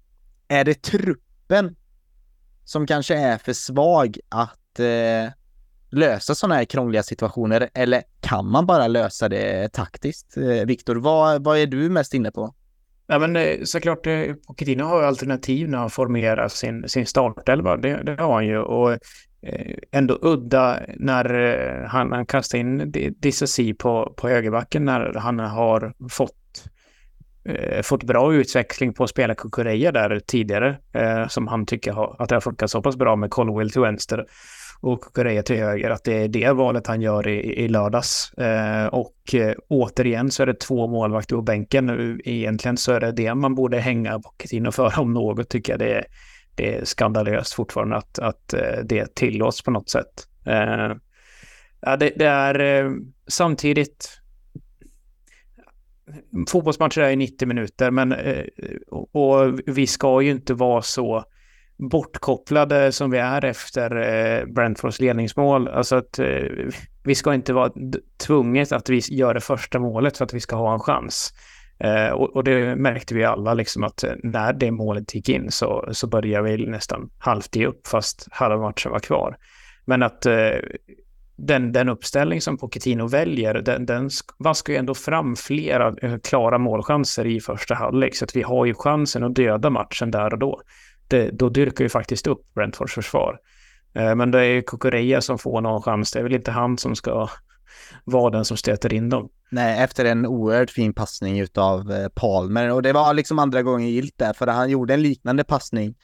är 0.48 0.64
det 0.64 0.82
truppen 0.82 1.76
som 2.64 2.88
kanske 2.88 3.16
är 3.16 3.38
för 3.38 3.54
svag 3.54 4.18
att 4.30 4.80
eh, 4.80 5.32
lösa 5.90 6.36
sådana 6.36 6.56
här 6.56 6.66
krångliga 6.66 7.04
situationer 7.04 7.70
eller 7.74 8.04
kan 8.22 8.52
man 8.52 8.66
bara 8.66 8.88
lösa 8.88 9.30
det 9.30 9.74
taktiskt? 9.74 10.38
Eh, 10.38 10.66
Viktor, 10.66 10.96
vad, 10.96 11.44
vad 11.44 11.58
är 11.58 11.68
du 11.68 11.90
mest 11.90 12.14
inne 12.14 12.32
på? 12.32 12.56
Ja, 13.08 13.20
men 13.20 13.36
eh, 13.36 13.64
såklart, 13.64 14.08
eh, 14.08 14.34
Pochettino 14.48 14.84
har 14.84 15.04
alternativ 15.04 15.70
när 15.70 15.78
han 15.78 15.90
formerar 15.90 16.48
sin, 16.48 16.90
sin 16.90 17.06
startelva. 17.06 17.78
Det, 17.78 18.04
det 18.04 18.22
har 18.22 18.34
han 18.34 18.46
ju. 18.46 18.58
Och 18.58 18.98
ändå 19.92 20.20
udda 20.22 20.80
när 20.96 21.26
han, 21.88 22.12
han 22.12 22.26
kastar 22.26 22.58
in 22.58 22.94
Dissasi 23.20 23.74
på, 23.74 24.14
på 24.18 24.30
högerbacken 24.30 24.86
när 24.86 25.14
han 25.14 25.40
har 25.40 25.94
fått, 26.10 26.70
eh, 27.46 27.82
fått 27.82 28.04
bra 28.04 28.34
utväxling 28.34 28.94
på 28.94 29.04
att 29.04 29.10
spela 29.10 29.36
Kukureya 29.36 29.92
där 29.92 30.20
tidigare. 30.20 30.78
Eh, 30.94 31.28
som 31.28 31.48
han 31.48 31.66
tycker 31.66 31.92
har, 31.92 32.16
att 32.20 32.30
det 32.30 32.36
har 32.36 32.42
funkat 32.42 32.72
så 32.72 32.82
pass 32.82 32.96
bra 32.96 33.16
med 33.16 33.30
Colwell 33.30 33.72
till 33.72 33.82
vänster 33.82 34.26
och 34.82 35.02
Korea 35.02 35.44
till 35.44 35.58
höger, 35.58 35.90
att 35.90 36.04
det 36.04 36.24
är 36.24 36.28
det 36.28 36.52
valet 36.52 36.88
han 36.88 37.02
gör 37.02 37.28
i, 37.28 37.64
i 37.64 37.68
lördags. 37.68 38.34
Eh, 38.34 38.86
och 38.86 39.34
eh, 39.34 39.56
återigen 39.68 40.32
så 40.32 40.44
är 40.44 40.48
det 40.48 40.60
två 40.60 40.88
målvakter 40.88 41.36
på 41.36 41.42
bänken. 41.42 42.20
Egentligen 42.26 42.78
så 42.78 42.92
är 42.92 43.00
det 43.00 43.12
det 43.12 43.36
man 43.36 43.56
borde 43.56 43.80
hänga 43.80 44.20
Pochettino 44.20 44.72
för 44.72 45.00
om 45.00 45.14
något, 45.14 45.50
tycker 45.50 45.74
jag. 45.74 45.80
Det 45.80 45.94
är, 45.94 46.06
det 46.56 46.76
är 46.76 46.86
skandalöst 46.86 47.54
fortfarande 47.54 47.96
att, 47.96 48.20
att 48.20 48.54
eh, 48.54 48.80
det 48.84 49.16
tillåts 49.16 49.64
på 49.64 49.72
något 49.72 49.90
sätt. 49.90 50.28
Eh, 50.46 50.96
ja, 51.82 51.98
det, 51.98 52.14
det, 52.16 52.26
är 52.26 52.60
eh, 52.60 52.92
samtidigt 53.28 54.22
fotbollsmatcher 56.50 57.02
är 57.02 57.16
90 57.16 57.48
minuter, 57.48 57.92
men 57.92 58.12
eh, 58.12 58.46
och, 58.88 59.16
och 59.16 59.60
vi 59.66 59.88
ska 59.88 60.22
ju 60.22 60.32
inte 60.32 60.54
vara 60.54 60.82
så 60.82 61.26
bortkopplade 61.78 62.92
som 62.92 63.12
vi 63.12 63.18
är 63.18 63.46
efter 63.46 63.96
eh, 63.96 64.46
Brentfords 64.46 65.00
ledningsmål. 65.00 65.68
Alltså 65.68 65.96
att 65.96 66.20
eh, 66.20 66.26
vi 67.04 67.16
ska 67.16 67.34
inte 67.34 67.54
vara 67.54 67.72
tvunget 68.18 68.72
att 68.72 68.90
vi 68.90 69.02
gör 69.10 69.34
det 69.34 69.42
första 69.42 69.80
målet 69.80 70.18
för 70.18 70.26
att 70.26 70.34
vi 70.34 70.40
ska 70.40 70.56
ha 70.56 70.74
en 70.74 70.80
chans. 70.80 71.34
Eh, 71.80 72.10
och, 72.10 72.44
det 72.44 72.76
märkte 72.76 73.16
vi 73.16 73.24
alla 73.24 73.54
liksom 73.54 73.84
att 73.84 74.04
när 74.24 74.54
det 74.54 74.72
målet 74.72 75.16
gick 75.16 75.30
in 75.30 75.52
så, 75.52 75.90
så 75.92 76.08
började 76.08 76.58
vi 76.58 76.66
nästan 76.66 77.10
halvt 77.18 77.56
ge 77.56 77.66
upp 77.66 77.88
fast 77.88 78.28
halva 78.32 78.58
matchen 78.58 78.92
var 78.92 79.00
kvar. 79.00 79.38
Men 79.86 80.04
att 80.04 80.22
den, 81.38 81.72
den 81.72 81.90
uppställning 81.90 82.42
som 82.42 82.58
Pochettino 82.58 83.08
väljer, 83.08 83.54
den, 83.54 83.86
den 83.86 84.10
vaskar 84.38 84.74
ju 84.74 84.80
ändå 84.80 84.94
fram 84.94 85.36
flera 85.36 85.96
klara 86.24 86.58
målchanser 86.58 87.26
i 87.26 87.40
första 87.40 87.76
halvlek. 87.76 88.16
Så 88.16 88.26
att 88.26 88.36
vi 88.36 88.42
har 88.42 88.66
ju 88.66 88.74
chansen 88.74 89.24
att 89.24 89.36
döda 89.36 89.70
matchen 89.70 90.12
där 90.12 90.34
och 90.34 90.40
då 90.40 90.62
det, 91.08 91.30
då 91.32 91.50
dyrkar 91.50 91.86
ju 91.86 91.90
faktiskt 91.90 92.28
upp 92.28 92.54
Brentfords 92.54 92.94
försvar. 92.94 93.40
Eh, 93.94 94.16
men 94.16 94.32
det 94.32 94.40
är 94.40 94.44
ju 94.44 94.62
Kukureya 94.62 95.22
som 95.22 95.38
får 95.38 95.62
någon 95.62 95.82
chans. 95.82 96.12
Det 96.12 96.20
är 96.20 96.24
väl 96.24 96.34
inte 96.34 96.52
han 96.52 96.78
som 96.78 96.96
ska 96.96 97.30
vara 98.04 98.30
den 98.30 98.46
som 98.46 98.58
stöter 98.58 98.94
in 98.94 99.10
dem. 99.10 99.30
Nej, 99.50 99.84
efter 99.84 100.06
en 100.06 100.26
oerhört 100.26 100.72
fin 100.72 100.94
passning 100.94 101.40
utav 101.40 101.92
eh, 101.92 102.08
Palmer 102.08 102.72
och 102.72 102.82
det 102.82 102.94
var 102.94 103.14
liksom 103.14 103.40
andra 103.40 103.64
gången 103.64 103.90
gilt 103.90 104.18
där 104.18 104.34
för 104.34 104.48
han 104.48 104.70
gjorde 104.70 104.94
en 104.94 105.02
liknande 105.02 105.44
passning 105.44 105.96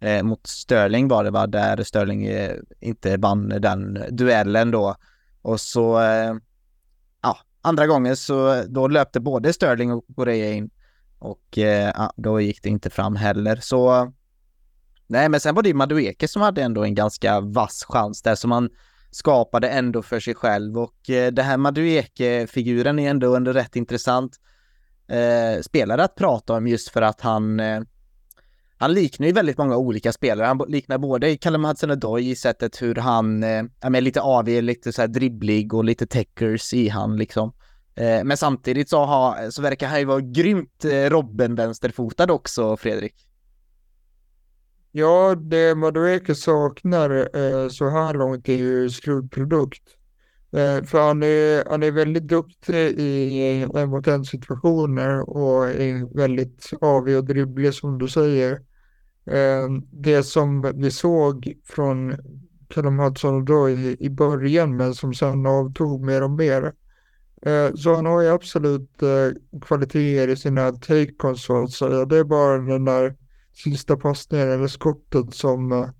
Eh, 0.00 0.22
mot 0.22 0.46
Sterling 0.46 1.08
var 1.08 1.24
det 1.24 1.30
va, 1.30 1.46
där 1.46 1.82
Sterling 1.82 2.26
eh, 2.26 2.56
inte 2.80 3.16
vann 3.16 3.48
den 3.48 4.04
duellen 4.10 4.70
då. 4.70 4.96
Och 5.42 5.60
så, 5.60 6.00
eh, 6.00 6.34
ja, 7.22 7.38
andra 7.62 7.86
gången 7.86 8.16
så 8.16 8.64
då 8.68 8.88
löpte 8.88 9.20
både 9.20 9.52
Sterling 9.52 9.92
och 9.92 10.04
Correa 10.16 10.52
in. 10.52 10.70
Och 11.18 11.58
eh, 11.58 11.92
ja, 11.96 12.12
då 12.16 12.40
gick 12.40 12.62
det 12.62 12.68
inte 12.68 12.90
fram 12.90 13.16
heller. 13.16 13.56
Så 13.56 14.12
nej, 15.06 15.28
men 15.28 15.40
sen 15.40 15.54
var 15.54 15.62
det 15.62 15.68
ju 15.68 15.74
Madueke 15.74 16.28
som 16.28 16.42
hade 16.42 16.62
ändå 16.62 16.84
en 16.84 16.94
ganska 16.94 17.40
vass 17.40 17.84
chans 17.88 18.22
där 18.22 18.34
som 18.34 18.50
han 18.50 18.70
skapade 19.10 19.68
ändå 19.68 20.02
för 20.02 20.20
sig 20.20 20.34
själv 20.34 20.78
och 20.78 21.10
eh, 21.10 21.32
det 21.32 21.42
här 21.42 21.56
Madueke-figuren 21.56 22.98
är 22.98 23.10
ändå 23.10 23.36
ändå 23.36 23.52
rätt 23.52 23.76
intressant 23.76 24.36
eh, 25.08 25.62
spelare 25.62 26.04
att 26.04 26.14
prata 26.14 26.52
om 26.52 26.66
just 26.66 26.88
för 26.88 27.02
att 27.02 27.20
han 27.20 27.60
eh, 27.60 27.80
han 28.78 28.92
liknar 28.94 29.26
ju 29.26 29.32
väldigt 29.32 29.58
många 29.58 29.76
olika 29.76 30.12
spelare. 30.12 30.46
Han 30.46 30.64
liknar 30.68 30.98
både 30.98 31.36
Callum 31.36 31.64
Hudson-Odoi 31.64 32.20
i 32.20 32.36
sättet 32.36 32.82
hur 32.82 32.94
han 32.94 33.42
eh, 33.42 33.64
är 33.80 34.00
lite 34.00 34.20
avig, 34.20 34.62
lite 34.62 34.92
så 34.92 35.00
här 35.00 35.08
dribblig 35.08 35.74
och 35.74 35.84
lite 35.84 36.06
techers 36.06 36.74
i 36.74 36.88
han 36.88 37.16
liksom. 37.16 37.52
Eh, 37.94 38.24
men 38.24 38.36
samtidigt 38.36 38.88
så, 38.88 39.04
ha, 39.04 39.50
så 39.50 39.62
verkar 39.62 39.88
han 39.88 39.98
ju 39.98 40.04
vara 40.04 40.20
grymt 40.20 40.84
eh, 40.84 41.10
Robben-vänsterfotad 41.10 42.30
också, 42.30 42.76
Fredrik. 42.76 43.25
Ja, 44.98 45.34
det 45.34 45.74
Madueke 45.74 46.34
saknar 46.34 47.10
eh, 47.36 47.68
så 47.68 47.90
här 47.90 48.14
långt 48.14 48.48
är 48.48 48.56
ju 48.56 48.90
slutprodukt. 48.90 49.82
Eh, 50.52 50.84
för 50.84 51.06
han 51.06 51.22
är, 51.22 51.70
han 51.70 51.82
är 51.82 51.90
väldigt 51.90 52.28
duktig 52.28 53.00
i 53.00 53.62
en-mot-en-situationer 53.74 55.30
och 55.30 55.68
är 55.68 56.16
väldigt 56.16 56.70
avig 56.80 57.16
och 57.16 57.24
dribblig 57.24 57.74
som 57.74 57.98
du 57.98 58.08
säger. 58.08 58.52
Eh, 59.26 59.68
det 59.90 60.22
som 60.22 60.72
vi 60.74 60.90
såg 60.90 61.54
från 61.64 62.16
Callum 62.68 62.98
Hudson 62.98 63.44
då 63.44 63.70
i, 63.70 63.96
i 64.00 64.10
början 64.10 64.76
men 64.76 64.94
som 64.94 65.14
sen 65.14 65.46
avtog 65.46 66.04
mer 66.04 66.22
och 66.22 66.30
mer. 66.30 66.72
Eh, 67.42 67.74
så 67.74 67.94
han 67.94 68.06
har 68.06 68.22
ju 68.22 68.28
absolut 68.28 69.02
eh, 69.02 69.58
kvaliteter 69.60 70.28
i 70.28 70.36
sina 70.36 70.72
take 70.72 71.12
consoles. 71.16 71.78
Det 71.78 72.16
är 72.16 72.24
bara 72.24 72.58
den 72.58 72.84
där 72.84 73.14
sista 73.56 73.96
passningen 73.96 74.50
eller 74.50 74.66
skottet 74.66 75.34
som, 75.34 75.92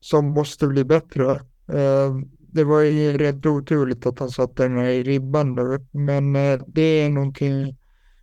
som 0.00 0.26
måste 0.26 0.66
bli 0.66 0.84
bättre. 0.84 1.30
Eh, 1.72 2.14
det 2.38 2.64
var 2.64 2.80
ju 2.80 3.18
rätt 3.18 3.46
oturligt 3.46 4.06
att 4.06 4.18
han 4.18 4.30
satte 4.30 4.62
den 4.62 4.78
här 4.78 4.88
i 4.88 5.02
ribban 5.02 5.54
nu, 5.54 5.86
men 5.90 6.36
eh, 6.36 6.60
det 6.66 6.82
är 6.82 7.10
någonting 7.10 7.76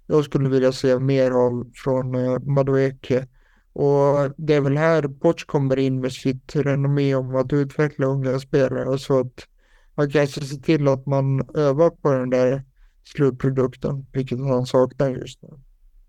jag 0.08 0.26
skulle 0.26 0.50
vilja 0.50 0.72
se 0.72 1.00
mer 1.00 1.32
av 1.32 1.72
från 1.74 2.16
eh, 2.16 2.40
Madueke. 2.40 3.28
Och 3.74 4.34
det 4.38 4.54
är 4.54 4.62
väl 4.62 4.78
här 4.78 5.08
Poch 5.08 5.46
kommer 5.46 5.80
in 5.80 6.02
med 6.02 6.12
sitt 6.12 6.56
renommé 6.56 7.16
om 7.16 7.36
att 7.36 7.54
utveckla 7.54 8.06
unga 8.06 8.40
spelare 8.40 8.98
så 9.00 9.20
att 9.20 9.48
man 9.96 10.12
kanske 10.12 10.42
ser 10.42 10.58
till 10.58 10.88
att 10.88 11.06
man 11.06 11.50
övar 11.56 11.90
på 11.90 12.12
den 12.12 12.30
där 12.30 12.64
slutprodukten, 13.04 14.06
vilket 14.12 14.40
han 14.40 14.66
saknar 14.66 15.10
just 15.10 15.42
nu. 15.44 15.50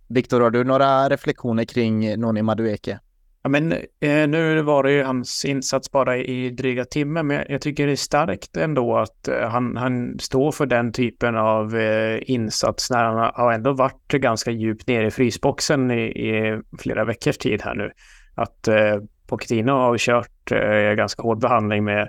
Viktor, 0.08 0.40
har 0.40 0.50
du 0.50 0.64
några 0.64 1.08
reflektioner 1.08 1.64
kring 1.64 2.20
Noni 2.20 2.42
Madueke? 2.42 2.98
Ja, 3.42 3.48
men, 3.48 3.72
eh, 3.72 4.28
nu 4.28 4.62
var 4.62 4.82
det 4.82 4.92
ju 4.92 5.02
hans 5.02 5.44
insats 5.44 5.92
bara 5.92 6.16
i 6.16 6.50
dryga 6.50 6.84
timmen, 6.84 7.26
men 7.26 7.44
jag, 7.48 7.60
tycker 7.60 7.86
det 7.86 7.92
är 7.92 7.96
starkt 7.96 8.56
ändå 8.56 8.96
att 8.96 9.28
eh, 9.28 9.48
han, 9.48 9.76
han 9.76 10.18
står 10.18 10.52
för 10.52 10.66
den 10.66 10.92
typen 10.92 11.36
av 11.36 11.76
eh, 11.76 12.18
insats 12.22 12.90
när 12.90 13.04
han 13.04 13.32
har 13.34 13.52
ändå 13.52 13.72
varit 13.72 14.08
ganska 14.08 14.50
djupt 14.50 14.88
nere 14.88 15.06
i 15.06 15.10
frysboxen 15.10 15.90
i, 15.90 16.02
i 16.02 16.60
flera 16.78 17.04
veckors 17.04 17.38
tid 17.38 17.62
här 17.62 17.74
nu. 17.74 17.90
Att 18.34 18.68
eh, 18.68 18.96
Pochettino 19.26 19.72
har 19.72 19.98
kört 19.98 20.52
eh, 20.52 20.94
ganska 20.94 21.22
hård 21.22 21.40
behandling 21.40 21.84
med, 21.84 22.08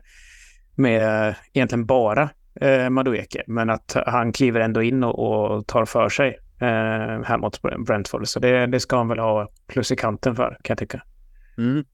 med 0.76 1.28
eh, 1.28 1.36
egentligen 1.54 1.86
bara 1.86 2.30
eh, 2.62 2.90
Madueke, 2.90 3.44
men 3.48 3.70
att 3.70 3.98
han 4.06 4.34
kliver 4.34 4.60
ändå 4.60 4.82
in 4.84 5.04
och, 5.04 5.20
och 5.20 5.68
tar 5.68 5.86
för 5.86 6.10
sig 6.10 6.38
eh, 6.62 7.24
här 7.24 7.38
mot 7.38 7.62
Brentford. 7.62 8.28
Så 8.28 8.40
det, 8.40 8.68
det 8.68 8.80
ska 8.80 8.98
han 8.98 9.08
väl 9.08 9.20
ha 9.20 9.52
plus 9.68 9.92
i 9.92 9.96
kanten 9.96 10.36
för, 10.36 10.50
kan 10.50 10.74
jag 10.74 10.78
tycka. 10.78 11.04
Mm. 11.58 11.86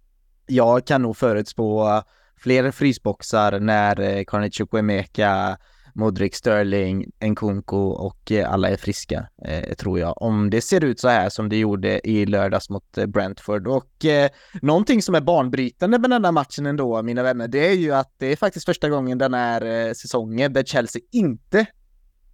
Jag 0.48 0.88
kan 0.88 1.02
nog 1.02 1.18
förutspå 1.18 2.02
fler 2.38 2.72
frysboxar 2.72 3.60
när 3.60 4.00
eh, 4.00 4.24
Carnage 4.24 4.58
Chukwemeka, 4.58 5.58
Modric, 5.94 6.36
Sterling, 6.36 7.06
Nkunku 7.20 7.76
och 7.76 8.32
eh, 8.32 8.52
alla 8.52 8.70
är 8.70 8.78
friska, 8.78 9.28
eh, 9.46 9.74
tror 9.74 10.00
jag. 10.00 10.22
Om 10.22 10.50
det 10.50 10.62
ser 10.62 10.84
ut 10.84 11.00
så 11.00 11.08
här 11.08 11.30
som 11.30 11.50
det 11.50 11.58
gjorde 11.58 12.10
i 12.10 12.26
lördags 12.26 12.70
mot 12.70 12.98
eh, 12.98 13.06
Brentford. 13.06 13.68
Och 13.68 14.06
eh, 14.06 14.30
någonting 14.62 15.02
som 15.02 15.16
är 15.16 15.22
banbrytande 15.22 16.00
med 16.00 16.10
den 16.10 16.26
här 16.26 16.32
matchen 16.32 16.66
ändå, 16.66 17.02
mina 17.02 17.24
vänner, 17.24 17.48
det 17.48 17.68
är 17.68 17.74
ju 17.74 17.92
att 17.92 18.14
det 18.18 18.32
är 18.32 18.36
faktiskt 18.36 18.66
första 18.66 18.90
gången 18.90 19.18
den 19.18 19.34
här 19.34 19.88
eh, 19.88 19.94
säsongen 19.94 20.54
där 20.54 20.64
Chelsea 20.64 21.02
inte 21.12 21.66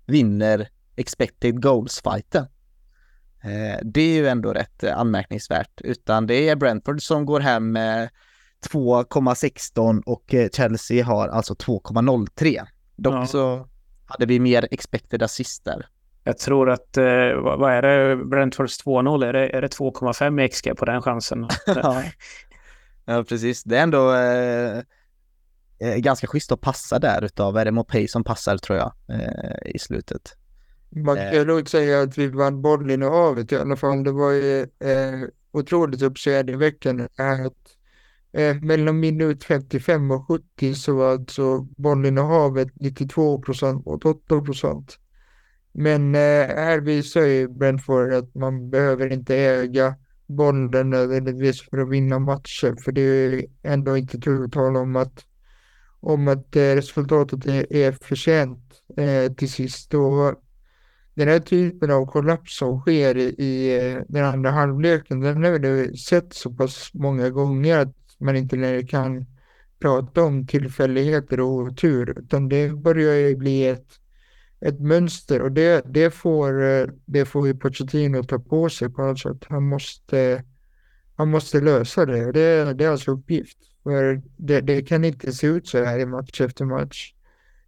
vinner 0.05 0.67
expected 1.01 1.61
goals-fighten. 1.61 2.43
Eh, 3.43 3.79
det 3.83 4.01
är 4.01 4.15
ju 4.15 4.27
ändå 4.27 4.53
rätt 4.53 4.83
eh, 4.83 4.97
anmärkningsvärt, 4.97 5.81
utan 5.81 6.27
det 6.27 6.49
är 6.49 6.55
Brentford 6.55 7.01
som 7.01 7.25
går 7.25 7.39
hem 7.39 7.71
med 7.71 8.09
2,16 8.69 10.01
och 10.05 10.33
eh, 10.33 10.49
Chelsea 10.49 11.05
har 11.05 11.27
alltså 11.27 11.53
2,03. 11.53 12.65
Dock 12.95 13.13
ja. 13.13 13.27
så 13.27 13.67
hade 14.05 14.25
vi 14.25 14.39
mer 14.39 14.67
expected 14.71 15.23
assist 15.23 15.65
där. 15.65 15.85
Jag 16.23 16.37
tror 16.37 16.69
att, 16.69 16.97
vad 17.43 17.71
är 17.71 17.81
det, 17.81 18.25
Brentfords 18.25 18.85
2-0, 18.85 19.25
är 19.25 19.33
det, 19.33 19.49
är 19.49 19.61
det 19.61 19.77
2,5 19.77 20.47
XG 20.47 20.77
på 20.77 20.85
den 20.85 21.01
chansen? 21.01 21.47
ja. 21.65 22.03
ja, 23.05 23.23
precis. 23.23 23.63
Det 23.63 23.77
är 23.77 23.83
ändå 23.83 24.13
eh, 25.81 25.95
ganska 25.95 26.27
schysst 26.27 26.51
att 26.51 26.61
passa 26.61 26.99
där 26.99 27.23
utav, 27.23 27.57
är 27.57 27.65
det 27.65 27.71
Mopay 27.71 28.07
som 28.07 28.23
passar 28.23 28.57
tror 28.57 28.77
jag 28.77 28.93
eh, 29.09 29.75
i 29.75 29.79
slutet. 29.79 30.37
Man 30.95 31.15
kan 31.15 31.35
eh. 31.35 31.45
nog 31.45 31.69
säga 31.69 32.01
att 32.01 32.17
vi 32.17 32.27
vann 32.27 32.61
bollinnehavet 32.61 33.51
i 33.51 33.55
alla 33.55 33.75
fall. 33.75 34.03
Det 34.03 34.11
var 34.11 34.31
ju 34.31 34.61
eh, 34.61 35.27
otroligt 35.51 36.01
uppseendeväckande 36.01 37.03
att 37.03 37.53
eh, 38.33 38.55
mellan 38.61 38.99
minut 38.99 39.43
55 39.43 40.11
och 40.11 40.27
70 40.27 40.75
så 40.75 40.95
var 40.95 41.11
alltså 41.11 41.61
bollinnehavet 41.61 42.67
92 42.75 43.41
procent 43.41 43.85
mot 43.85 44.05
8 44.05 44.41
procent. 44.41 44.97
Men 45.71 46.15
eh, 46.15 46.47
här 46.55 46.79
visar 46.79 47.21
ju 47.21 47.47
Brentford 47.47 48.13
att 48.13 48.35
man 48.35 48.69
behöver 48.69 49.13
inte 49.13 49.35
äga 49.35 49.95
bollen 50.27 50.89
nödvändigtvis 50.89 51.61
för 51.61 51.77
att 51.77 51.89
vinna 51.89 52.19
matcher. 52.19 52.75
För 52.83 52.91
det 52.91 53.01
är 53.01 53.45
ändå 53.63 53.97
inte 53.97 54.19
tu 54.19 54.49
tal 54.49 54.77
om 54.77 54.95
att, 54.95 55.25
om 55.99 56.27
att 56.27 56.55
eh, 56.55 56.75
resultatet 56.75 57.45
är, 57.45 57.73
är 57.73 57.91
förtjänt 57.91 58.81
eh, 58.97 59.33
till 59.33 59.51
sist. 59.51 59.93
Och 59.93 60.41
den 61.13 61.27
här 61.27 61.39
typen 61.39 61.91
av 61.91 62.05
kollaps 62.05 62.57
som 62.57 62.79
sker 62.79 63.17
i 63.17 63.23
i 63.23 64.03
den 64.07 64.25
andra 64.25 64.51
halvleken, 64.51 65.19
den 65.19 65.43
har 65.43 65.59
vi 65.59 65.97
sett 65.97 66.33
så 66.33 66.53
pass 66.53 66.91
många 66.93 67.29
gånger 67.29 67.77
att 67.77 67.95
man 68.19 68.35
inte 68.35 68.55
längre 68.55 68.83
kan 68.83 69.25
prata 69.81 70.23
om 70.23 70.47
tillfälligheter 70.47 71.39
och 71.39 71.49
otur, 71.49 72.19
utan 72.19 72.49
det 72.49 72.69
börjar 72.69 73.15
ju 73.15 73.35
bli 73.35 73.67
ett, 73.67 73.87
ett 74.59 74.79
mönster 74.79 75.41
och 75.41 75.51
det, 75.51 75.85
det, 75.85 76.11
får, 76.11 76.63
eh, 76.63 76.87
det 77.05 77.25
får 77.25 77.47
ju 77.47 77.55
Pochettino 77.55 78.23
ta 78.23 78.39
på 78.39 78.69
sig 78.69 78.89
på 78.89 79.01
något 79.01 79.19
sätt. 79.19 79.45
Han 79.49 79.63
måste, 79.63 80.43
han 81.15 81.29
måste 81.29 81.61
lösa 81.61 82.05
det. 82.05 82.31
Det, 82.31 82.73
det 82.73 82.85
är 82.85 82.89
alltså 82.89 83.11
uppgift. 83.11 83.57
För 83.83 84.21
det, 84.37 84.61
det 84.61 84.81
kan 84.81 85.05
inte 85.05 85.31
se 85.31 85.47
ut 85.47 85.67
så 85.67 85.83
här 85.83 85.99
i 85.99 86.05
match 86.05 86.41
efter 86.41 86.65
match. 86.65 87.13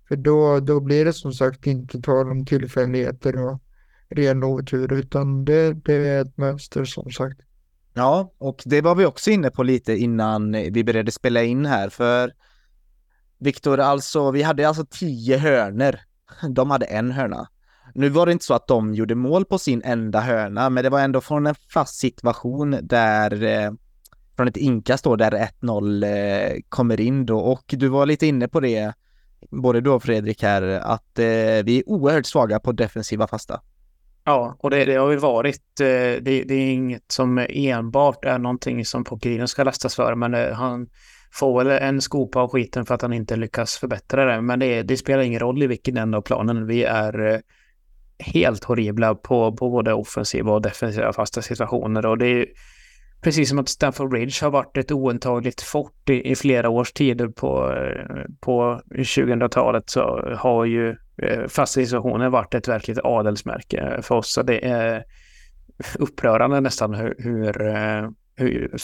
För 0.08 0.16
då, 0.16 0.60
då 0.60 0.80
blir 0.80 1.06
det 1.06 1.14
som 1.14 1.34
sagt 1.34 1.68
inte 1.68 2.02
tal 2.02 2.32
om 2.32 2.46
tillfälligheter 2.46 3.46
och 3.46 3.60
ren 4.10 4.44
otur, 4.44 4.94
utan 4.94 5.46
det, 5.46 5.74
det 5.74 5.94
är 5.94 6.22
ett 6.22 6.38
mönster 6.38 6.86
som 6.86 7.12
sagt. 7.12 7.42
Ja, 7.94 8.34
och 8.38 8.62
det 8.66 8.82
var 8.82 8.96
vi 8.96 9.06
också 9.06 9.32
inne 9.32 9.50
på 9.50 9.64
lite 9.64 9.98
innan 9.98 10.52
vi 10.52 10.84
började 10.84 11.12
spela 11.12 11.44
in 11.44 11.66
här, 11.66 11.90
för 11.90 12.34
Viktor, 13.38 13.80
alltså 13.80 14.32
vi 14.32 14.44
hade 14.44 14.68
alltså 14.68 14.86
tio 14.86 15.38
hörner. 15.38 16.02
De 16.50 16.72
hade 16.72 16.86
en 16.86 17.12
hörna. 17.12 17.48
Nu 17.96 18.10
var 18.10 18.26
det 18.26 18.32
inte 18.32 18.46
så 18.46 18.54
att 18.54 18.68
de 18.68 18.94
gjorde 18.94 19.16
mål 19.16 19.46
på 19.46 19.58
sin 19.58 19.82
enda 19.86 20.20
hörna, 20.20 20.70
men 20.70 20.84
det 20.84 20.90
var 20.90 21.00
ändå 21.00 21.22
från 21.22 21.48
en 21.48 21.56
fast 21.74 22.00
situation 22.00 22.78
där 22.82 23.44
eh, 23.44 23.72
från 24.36 24.48
ett 24.48 24.58
inkast 24.58 25.04
då 25.04 25.16
där 25.16 25.50
1-0 25.62 26.06
eh, 26.06 26.60
kommer 26.70 27.02
in 27.02 27.26
då 27.26 27.40
och 27.40 27.64
du 27.68 27.88
var 27.88 28.06
lite 28.06 28.28
inne 28.28 28.48
på 28.48 28.60
det 28.60 28.94
både 29.50 29.82
du 29.82 29.90
och 29.90 30.04
Fredrik 30.04 30.44
här, 30.44 30.62
att 30.64 31.20
eh, 31.20 31.26
vi 31.66 31.78
är 31.80 31.90
oerhört 31.90 32.26
svaga 32.26 32.60
på 32.60 32.72
defensiva 32.72 33.28
fasta. 33.28 33.62
Ja, 34.26 34.56
och 34.60 34.70
det, 34.70 34.86
det 34.86 34.96
har 34.96 35.12
ju 35.12 35.18
varit. 35.18 35.80
Eh, 35.80 35.86
det, 35.86 36.44
det, 36.48 36.54
är 36.54 36.74
inget 36.74 37.12
som 37.12 37.46
enbart 37.50 38.26
är 38.26 38.38
någonting 38.38 38.86
som 38.86 39.04
Pokerino 39.04 39.48
ska 39.48 39.64
lastas 39.64 39.96
för, 39.96 40.16
men 40.16 40.34
eh, 40.34 40.54
han 40.54 40.88
får 41.32 41.64
väl 41.64 41.84
en 41.84 42.02
skopa 42.02 42.40
av 42.40 42.50
skiten 42.50 42.86
för 42.86 42.96
att 42.96 43.02
han 43.02 43.14
inte 43.14 43.36
lyckas 43.36 43.78
förbättra 43.78 44.26
det. 44.26 44.42
Men 44.42 44.60
det, 44.60 44.84
det 44.84 44.98
spelar 44.98 45.24
ingen 45.24 45.40
roll 45.40 45.64
i 45.64 45.68
vilken 45.68 45.98
ända 45.98 46.18
av 46.18 46.22
planen. 46.22 46.68
Vi 46.68 46.84
är 46.84 47.34
eh, 47.34 47.40
helt 48.20 48.64
horribla 48.64 49.16
på, 49.16 49.52
på 49.52 49.70
både 49.70 49.94
offensiva 49.94 50.52
och 50.52 50.62
defensiva 50.62 51.14
fasta 51.14 51.42
situationer 51.42 52.06
och 52.06 52.18
det 52.18 52.28
är 52.28 52.46
precis 53.24 53.50
som 53.50 53.60
att 53.60 53.70
Stamford 53.70 54.10
Bridge 54.10 54.46
har 54.46 54.52
varit 54.52 54.78
ett 54.78 54.92
ointagligt 54.92 55.62
fort 55.62 56.10
i, 56.10 56.32
i 56.32 56.36
flera 56.36 56.70
års 56.70 56.94
tider 56.94 57.28
på, 57.28 57.76
på 58.40 58.82
2000-talet 58.90 59.90
så 59.90 60.34
har 60.38 60.66
ju 60.66 60.90
eh, 61.18 62.30
varit 62.30 62.54
ett 62.54 62.68
verkligt 62.68 63.00
adelsmärke 63.04 64.00
för 64.02 64.16
oss. 64.16 64.34
Så 64.34 64.42
det 64.42 64.68
är 64.68 65.04
upprörande 66.00 66.62
nästan 66.62 66.94
hur, 66.94 67.16
hur, 67.18 67.62
eh, 67.62 68.10
hur 68.36 68.76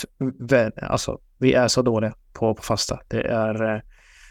alltså, 0.82 1.20
vi 1.38 1.54
är 1.54 1.68
så 1.68 1.82
dåliga 1.82 2.14
på, 2.34 2.56
på 2.56 2.62
fasta. 2.62 3.00
Det 3.08 3.22
är, 3.22 3.76
eh, 3.76 3.82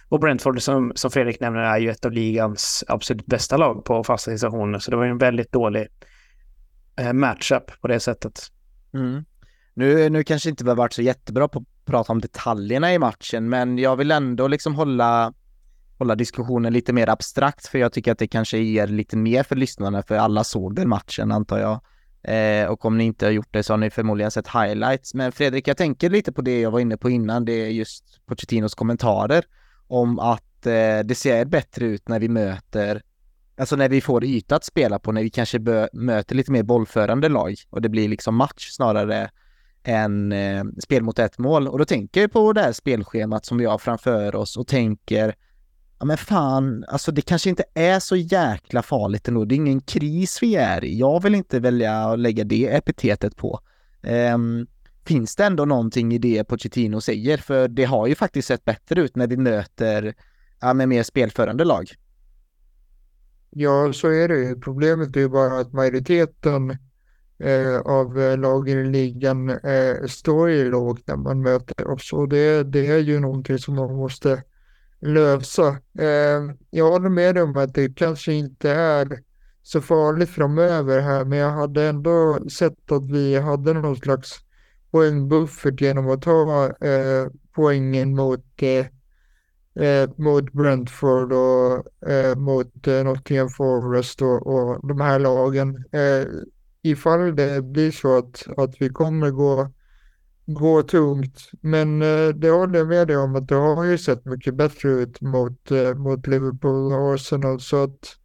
och 0.09 0.21
Brentford 0.21 0.63
som, 0.63 0.93
som 0.95 1.11
Fredrik 1.11 1.41
nämner 1.41 1.61
är 1.61 1.79
ju 1.79 1.91
ett 1.91 2.05
av 2.05 2.13
ligans 2.13 2.85
absolut 2.89 3.27
bästa 3.27 3.57
lag 3.57 3.85
på 3.85 4.05
fasta 4.05 4.31
situationer. 4.31 4.79
Så 4.79 4.91
det 4.91 4.97
var 4.97 5.05
ju 5.05 5.11
en 5.11 5.19
väldigt 5.19 5.53
dålig 5.53 5.89
eh, 6.97 7.13
matchup 7.13 7.81
på 7.81 7.89
det 7.89 8.01
sättet. 8.01 8.41
Mm. 8.95 9.25
Nu, 9.79 10.11
nu 10.11 10.25
kanske 10.25 10.49
inte 10.51 10.65
vi 10.65 10.71
har 10.71 10.77
varit 10.77 10.93
så 10.93 11.03
jättebra 11.03 11.49
på 11.49 11.59
att 11.59 11.85
prata 11.85 12.13
om 12.13 12.21
detaljerna 12.21 12.95
i 12.95 12.99
matchen, 12.99 13.49
men 13.49 13.79
jag 13.79 13.97
vill 13.97 14.11
ändå 14.11 14.49
liksom 14.49 14.75
hålla, 14.75 15.33
hålla 15.99 16.15
diskussionen 16.15 16.73
lite 16.73 16.93
mer 16.93 17.09
abstrakt, 17.09 17.67
för 17.67 17.79
jag 17.79 17.93
tycker 17.93 18.13
att 18.13 18.19
det 18.19 18.27
kanske 18.27 18.59
ger 18.59 18.87
lite 18.87 19.17
mer 19.17 19.43
för 19.43 19.57
lyssnarna, 19.57 20.03
för 20.03 20.17
alla 20.17 20.45
såg 20.45 20.75
den 20.75 20.89
matchen 20.89 21.33
antar 21.33 21.59
jag. 21.59 21.81
Eh, 22.35 22.69
och 22.69 22.85
om 22.85 22.99
ni 22.99 23.05
inte 23.05 23.27
har 23.27 23.31
gjort 23.31 23.49
det 23.51 23.63
så 23.63 23.73
har 23.73 23.79
ni 23.79 23.91
förmodligen 23.91 24.31
sett 24.31 24.49
highlights. 24.49 25.15
Men 25.15 25.33
Fredrik, 25.33 25.69
jag 25.69 25.77
tänker 25.77 26.11
lite 26.11 26.33
på 26.33 26.43
det 26.43 26.61
jag 26.61 26.71
var 26.71 26.81
inne 26.81 26.97
på 26.97 27.11
innan, 27.11 27.45
det 27.45 27.53
är 27.53 27.69
just 27.69 28.27
Pochettinos 28.27 28.75
kommentarer 28.75 29.45
om 29.87 30.19
att 30.19 30.67
eh, 30.67 30.99
det 31.05 31.17
ser 31.17 31.45
bättre 31.45 31.87
ut 31.87 32.09
när 32.09 32.21
vi 32.21 32.29
möter 32.29 33.03
Alltså 33.57 33.77
när 33.77 33.89
vi 33.89 34.01
får 34.01 34.25
yta 34.25 34.57
att 34.57 34.65
spela 34.65 34.99
på, 34.99 35.13
när 35.13 35.23
vi 35.23 35.31
kanske 35.31 35.59
möter 35.93 36.35
lite 36.35 36.53
mer 36.53 36.63
bollförande 36.63 37.29
lag 37.29 37.55
och 37.71 37.83
det 37.83 37.89
blir 37.89 38.09
liksom 38.09 38.37
match 38.37 38.71
snarare 38.71 39.31
än 39.89 40.33
eh, 40.33 40.65
spel 40.83 41.03
mot 41.03 41.19
ett 41.19 41.39
mål. 41.39 41.69
Och 41.69 41.79
då 41.79 41.85
tänker 41.85 42.21
jag 42.21 42.33
på 42.33 42.53
det 42.53 42.61
här 42.61 42.73
spelschemat 42.73 43.47
som 43.47 43.59
vi 43.59 43.65
har 43.65 43.79
framför 43.79 44.35
oss 44.35 44.57
och 44.57 44.67
tänker 44.67 45.35
ja 45.99 46.05
men 46.07 46.17
fan, 46.17 46.85
alltså 46.89 47.13
det 47.13 47.23
kanske 47.23 47.51
inte 47.51 47.65
är 47.75 48.01
så 48.01 48.17
jäkla 48.17 48.83
farligt 48.83 49.29
ändå. 49.29 49.45
Det 49.45 49.55
är 49.55 49.57
ingen 49.57 49.81
kris 49.81 50.43
vi 50.43 50.55
är 50.57 50.85
i. 50.85 50.99
Jag 50.99 51.23
vill 51.23 51.35
inte 51.35 51.61
välja 51.61 51.99
att 51.99 52.19
lägga 52.19 52.45
det 52.45 52.67
epitetet 52.67 53.37
på. 53.37 53.61
Um, 54.35 54.67
finns 55.05 55.37
det 55.37 55.45
ändå 55.45 55.65
någonting 55.65 56.15
i 56.15 56.19
det 56.19 56.45
Pochettino 56.45 57.01
säger? 57.01 57.39
För 57.39 57.69
det 57.69 57.85
har 57.85 58.07
ju 58.07 58.15
faktiskt 58.15 58.49
sett 58.49 58.65
bättre 58.65 59.01
ut 59.01 59.17
när 59.17 59.27
vi 59.27 59.37
möter 59.37 60.15
ja, 60.61 60.75
med 60.75 60.89
mer 60.89 61.03
spelförande 61.03 61.65
lag. 61.65 61.91
Ja, 63.51 63.93
så 63.93 64.09
är 64.09 64.29
det. 64.29 64.61
Problemet 64.61 65.17
är 65.17 65.21
ju 65.21 65.29
bara 65.29 65.61
att 65.61 65.73
majoriteten 65.73 66.79
eh, 67.39 67.79
av 67.79 68.21
eh, 68.21 68.39
lagen 68.39 68.79
i 68.79 68.85
ligan 68.85 69.51
eh, 69.51 70.07
står 70.07 70.51
ju 70.51 70.71
lågt 70.71 71.07
när 71.07 71.17
man 71.17 71.43
möter 71.43 71.91
oss 71.91 72.13
och 72.13 72.29
det, 72.29 72.63
det 72.63 72.87
är 72.87 72.99
ju 72.99 73.21
någonting 73.21 73.59
som 73.59 73.75
man 73.75 73.97
måste 73.97 74.43
lösa. 75.01 75.69
Eh, 75.99 76.55
jag 76.71 76.91
håller 76.91 77.09
med 77.09 77.39
om 77.39 77.57
att 77.57 77.75
det 77.75 77.97
kanske 77.97 78.33
inte 78.33 78.71
är 78.71 79.23
så 79.63 79.81
farligt 79.81 80.31
framöver 80.31 81.01
här, 81.01 81.25
men 81.25 81.39
jag 81.39 81.51
hade 81.51 81.85
ändå 81.85 82.39
sett 82.51 82.93
att 82.93 83.11
vi 83.11 83.39
hade 83.39 83.73
någon 83.73 83.97
slags 83.97 84.41
poängbuffert 84.91 85.81
genom 85.81 86.11
att 86.11 86.23
ta 86.23 86.67
eh, 86.67 87.27
poängen 87.53 88.17
mot, 88.17 88.63
eh, 88.63 88.87
eh 89.85 90.11
mot 90.17 90.53
Brentford 90.53 91.33
och 91.33 92.09
eh, 92.09 92.37
mot 92.37 92.87
eh, 92.87 93.05
Nottingham 93.05 93.49
Forest 93.49 94.23
och, 94.23 94.47
och 94.47 94.89
de 94.89 95.01
här 95.01 95.19
lagen. 95.19 95.85
Eh, 95.93 96.27
Ifall 96.91 97.37
det 97.37 97.63
blir 97.63 97.91
så 97.91 98.19
att, 98.19 98.47
att 98.57 98.75
vi 98.83 98.89
kommer 98.89 99.31
gå 99.31 99.73
gå 100.47 100.83
tungt. 100.83 101.51
Men 101.61 102.03
eh, 102.03 102.29
det 102.29 102.51
håller 102.51 102.79
jag 102.79 102.89
med 102.89 103.09
dig 103.09 103.17
om 103.17 103.37
att 103.37 103.49
det 103.49 103.55
har 103.55 103.85
ju 103.85 103.99
sett 103.99 104.25
mycket 104.25 104.55
bättre 104.55 104.91
ut 104.91 105.21
mot, 105.21 105.71
eh, 105.71 105.95
mot 105.95 106.27
Liverpool 106.27 106.93
och 106.93 107.15
Arsenal. 107.15 107.61
Så 107.61 107.85
att 107.85 108.17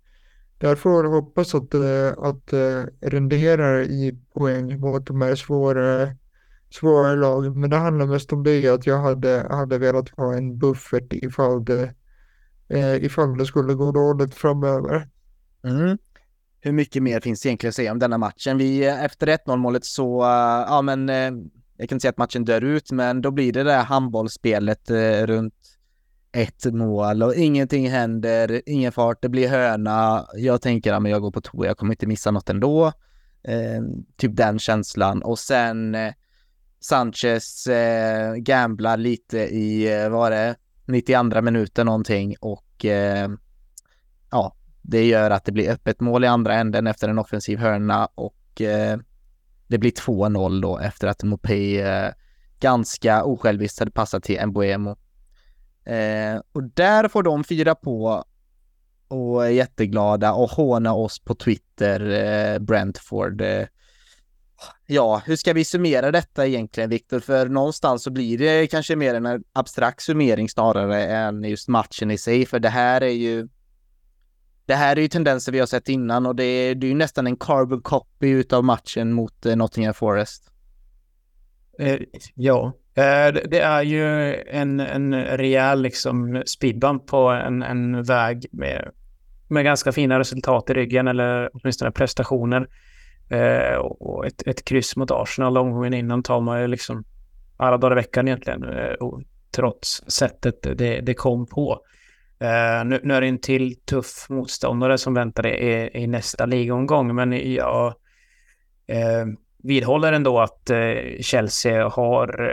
där 0.57 0.75
får 0.75 1.05
jag 1.05 1.11
hoppas 1.11 1.55
att, 1.55 1.71
det 1.71 2.15
att 2.17 2.47
det 2.47 2.89
renderar 3.01 3.81
i 3.81 4.19
poäng 4.33 4.79
mot 4.79 5.07
de 5.07 5.21
här 5.21 5.35
svårare 5.35 6.15
svåra 6.73 7.15
lagen. 7.15 7.59
Men 7.59 7.69
det 7.69 7.77
handlar 7.77 8.07
mest 8.07 8.33
om 8.33 8.43
det 8.43 8.67
att 8.67 8.87
jag 8.87 9.01
hade, 9.01 9.47
hade 9.49 9.77
velat 9.77 10.09
ha 10.09 10.33
en 10.33 10.57
buffert 10.57 11.13
ifall 11.13 11.65
det, 11.65 11.93
eh, 12.67 13.03
ifall 13.03 13.37
det 13.37 13.45
skulle 13.45 13.73
gå 13.73 13.91
dåligt 13.91 14.35
framöver. 14.35 15.09
Mm. 15.63 15.97
Hur 16.65 16.71
mycket 16.71 17.03
mer 17.03 17.19
finns 17.19 17.41
det 17.41 17.49
egentligen 17.49 17.69
att 17.69 17.75
säga 17.75 17.91
om 17.91 17.99
denna 17.99 18.17
matchen? 18.17 18.57
Vi, 18.57 18.87
eh, 18.87 19.03
efter 19.03 19.27
1-0 19.27 19.57
målet 19.57 19.85
så, 19.85 20.21
eh, 20.21 20.65
ja 20.67 20.81
men 20.81 21.09
eh, 21.09 21.31
jag 21.77 21.89
kan 21.89 21.95
inte 21.95 21.99
säga 21.99 22.09
att 22.09 22.17
matchen 22.17 22.45
dör 22.45 22.63
ut, 22.63 22.91
men 22.91 23.21
då 23.21 23.31
blir 23.31 23.53
det 23.53 23.63
det 23.63 23.71
där 23.71 23.83
handbollsspelet 23.83 24.89
runt 25.25 25.53
ett 26.31 26.65
mål 26.65 27.23
och 27.23 27.35
ingenting 27.35 27.89
händer, 27.89 28.61
ingen 28.65 28.91
fart, 28.91 29.21
det 29.21 29.29
blir 29.29 29.49
hörna. 29.49 30.27
Jag 30.33 30.61
tänker 30.61 30.93
att 30.93 31.09
jag 31.09 31.21
går 31.21 31.31
på 31.31 31.41
toa, 31.41 31.65
jag 31.65 31.77
kommer 31.77 31.93
inte 31.93 32.07
missa 32.07 32.31
något 32.31 32.49
ändå. 32.49 32.87
Eh, 33.43 33.81
typ 34.17 34.35
den 34.35 34.59
känslan. 34.59 35.23
Och 35.23 35.39
sen 35.39 35.95
eh, 35.95 36.13
Sanchez 36.79 37.67
eh, 37.67 38.33
gamblar 38.35 38.97
lite 38.97 39.37
i, 39.39 40.01
eh, 40.01 40.09
vad 40.09 40.31
det, 40.31 40.55
92 40.85 41.41
minuter 41.41 41.83
någonting 41.83 42.35
och 42.39 42.85
eh, 42.85 43.29
ja, 44.31 44.55
det 44.83 45.05
gör 45.05 45.31
att 45.31 45.45
det 45.45 45.51
blir 45.51 45.69
öppet 45.69 45.99
mål 45.99 46.23
i 46.23 46.27
andra 46.27 46.53
änden 46.53 46.87
efter 46.87 47.09
en 47.09 47.19
offensiv 47.19 47.59
hörna 47.59 48.05
och 48.15 48.61
eh, 48.61 48.97
det 49.67 49.77
blir 49.77 49.91
2-0 49.91 50.61
då 50.61 50.79
efter 50.79 51.07
att 51.07 51.23
Mopé 51.23 51.81
eh, 51.81 52.11
ganska 52.59 53.23
osjälviskt 53.23 53.79
hade 53.79 53.91
passat 53.91 54.23
till 54.23 54.47
Mbuemo. 54.47 54.95
Eh, 55.85 56.41
och 56.51 56.63
där 56.63 57.07
får 57.07 57.23
de 57.23 57.43
fira 57.43 57.75
på 57.75 58.23
och 59.07 59.45
är 59.45 59.49
jätteglada 59.49 60.33
och 60.33 60.49
håna 60.49 60.93
oss 60.93 61.19
på 61.19 61.35
Twitter, 61.35 62.09
eh, 62.09 62.59
Brentford. 62.59 63.41
Eh, 63.41 63.65
ja, 64.85 65.21
hur 65.25 65.35
ska 65.35 65.53
vi 65.53 65.65
summera 65.65 66.11
detta 66.11 66.47
egentligen, 66.47 66.89
Viktor? 66.89 67.19
För 67.19 67.49
någonstans 67.49 68.03
så 68.03 68.11
blir 68.11 68.37
det 68.37 68.67
kanske 68.67 68.95
mer 68.95 69.13
en 69.13 69.43
abstrakt 69.53 70.01
summering 70.01 70.49
snarare 70.49 71.05
än 71.05 71.43
just 71.43 71.67
matchen 71.67 72.11
i 72.11 72.17
sig, 72.17 72.45
för 72.45 72.59
det 72.59 72.69
här 72.69 73.03
är 73.03 73.07
ju 73.13 73.47
det 74.65 74.75
här 74.75 74.95
är 74.95 75.01
ju 75.01 75.07
tendenser 75.07 75.51
vi 75.51 75.59
har 75.59 75.65
sett 75.65 75.89
innan 75.89 76.25
och 76.25 76.35
det 76.35 76.43
är, 76.43 76.75
det 76.75 76.87
är 76.87 76.89
ju 76.89 76.95
nästan 76.95 77.27
en 77.27 77.37
carbon 77.37 77.81
copy 77.81 78.29
utav 78.29 78.63
matchen 78.63 79.13
mot 79.13 79.45
eh, 79.45 79.55
Nottingham 79.55 79.93
Forest. 79.93 80.51
Eh, 81.79 81.99
ja, 82.35 82.73
eh, 82.95 83.33
det 83.49 83.59
är 83.59 83.83
ju 83.83 84.33
en, 84.35 84.79
en 84.79 85.15
rejäl 85.15 85.81
liksom 85.81 86.43
speedbump 86.45 87.07
på 87.07 87.29
en, 87.29 87.63
en 87.63 88.03
väg 88.03 88.45
med, 88.51 88.91
med 89.47 89.63
ganska 89.63 89.91
fina 89.91 90.19
resultat 90.19 90.69
i 90.69 90.73
ryggen 90.73 91.07
eller 91.07 91.49
åtminstone 91.53 91.91
prestationer. 91.91 92.67
Eh, 93.29 93.75
och 93.75 94.25
ett, 94.25 94.47
ett 94.47 94.65
kryss 94.65 94.95
mot 94.95 95.11
Arsenal 95.11 95.57
omgången 95.57 95.93
innan 95.93 96.23
tar 96.23 96.41
man 96.41 96.61
ju 96.61 96.67
liksom 96.67 97.03
alla 97.57 97.77
dagar 97.77 97.91
i 97.91 97.95
veckan 97.95 98.27
egentligen. 98.27 98.63
Eh, 98.63 98.95
trots 99.51 100.03
sättet 100.07 100.61
det, 100.61 101.01
det 101.01 101.13
kom 101.13 101.45
på. 101.45 101.79
Uh, 102.43 102.85
nu, 102.85 102.99
nu, 103.03 103.13
är 103.13 103.21
det 103.21 103.27
en 103.27 103.39
till 103.39 103.75
tuff 103.75 104.29
motståndare 104.29 104.97
som 104.97 105.13
väntar 105.13 105.47
i, 105.47 105.89
i 105.93 106.07
nästa 106.07 106.45
ligomgång, 106.45 107.15
men 107.15 107.53
jag 107.53 107.87
uh, 108.91 109.33
vidhåller 109.63 110.13
ändå 110.13 110.39
att 110.39 110.71
uh, 110.71 111.21
Chelsea 111.21 111.89
har, 111.89 112.51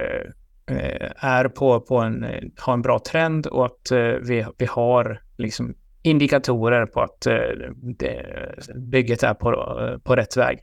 är 1.16 1.48
på, 1.48 1.80
på 1.80 1.98
en, 1.98 2.26
har 2.58 2.72
en 2.72 2.82
bra 2.82 2.98
trend 2.98 3.46
och 3.46 3.66
att 3.66 3.92
vi, 4.22 4.46
vi 4.58 4.66
har 4.66 5.22
liksom 5.38 5.74
indikatorer 6.02 6.86
på 6.86 7.00
att 7.00 7.20
det, 7.98 8.26
bygget 8.74 9.22
är 9.22 9.34
på, 9.34 9.50
på 10.04 10.16
rätt 10.16 10.36
väg. 10.36 10.58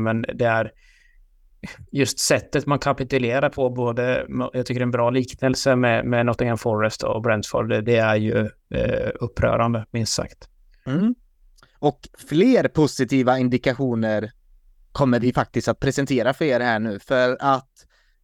men 0.00 0.24
det 0.34 0.44
är 0.44 0.72
just 1.92 2.18
sättet 2.18 2.66
man 2.66 2.78
kapitulerar 2.78 3.48
på, 3.48 3.70
både, 3.70 4.26
jag 4.52 4.66
tycker 4.66 4.80
det 4.80 4.82
är 4.82 4.86
en 4.86 4.90
bra 4.90 5.10
liknelse 5.10 5.76
med, 5.76 6.04
med 6.04 6.26
Nottingham 6.26 6.58
Forest 6.58 7.02
och 7.02 7.22
Brentford, 7.22 7.68
det, 7.68 7.80
det 7.80 7.96
är 7.96 8.16
ju 8.16 8.50
eh, 8.74 9.10
upprörande, 9.20 9.86
minst 9.90 10.12
sagt. 10.12 10.48
Mm. 10.86 11.14
Och 11.78 12.08
fler 12.28 12.68
positiva 12.68 13.38
indikationer 13.38 14.30
kommer 14.92 15.20
vi 15.20 15.32
faktiskt 15.32 15.68
att 15.68 15.80
presentera 15.80 16.34
för 16.34 16.44
er 16.44 16.60
här 16.60 16.78
nu, 16.78 16.98
för 16.98 17.36
att 17.40 17.68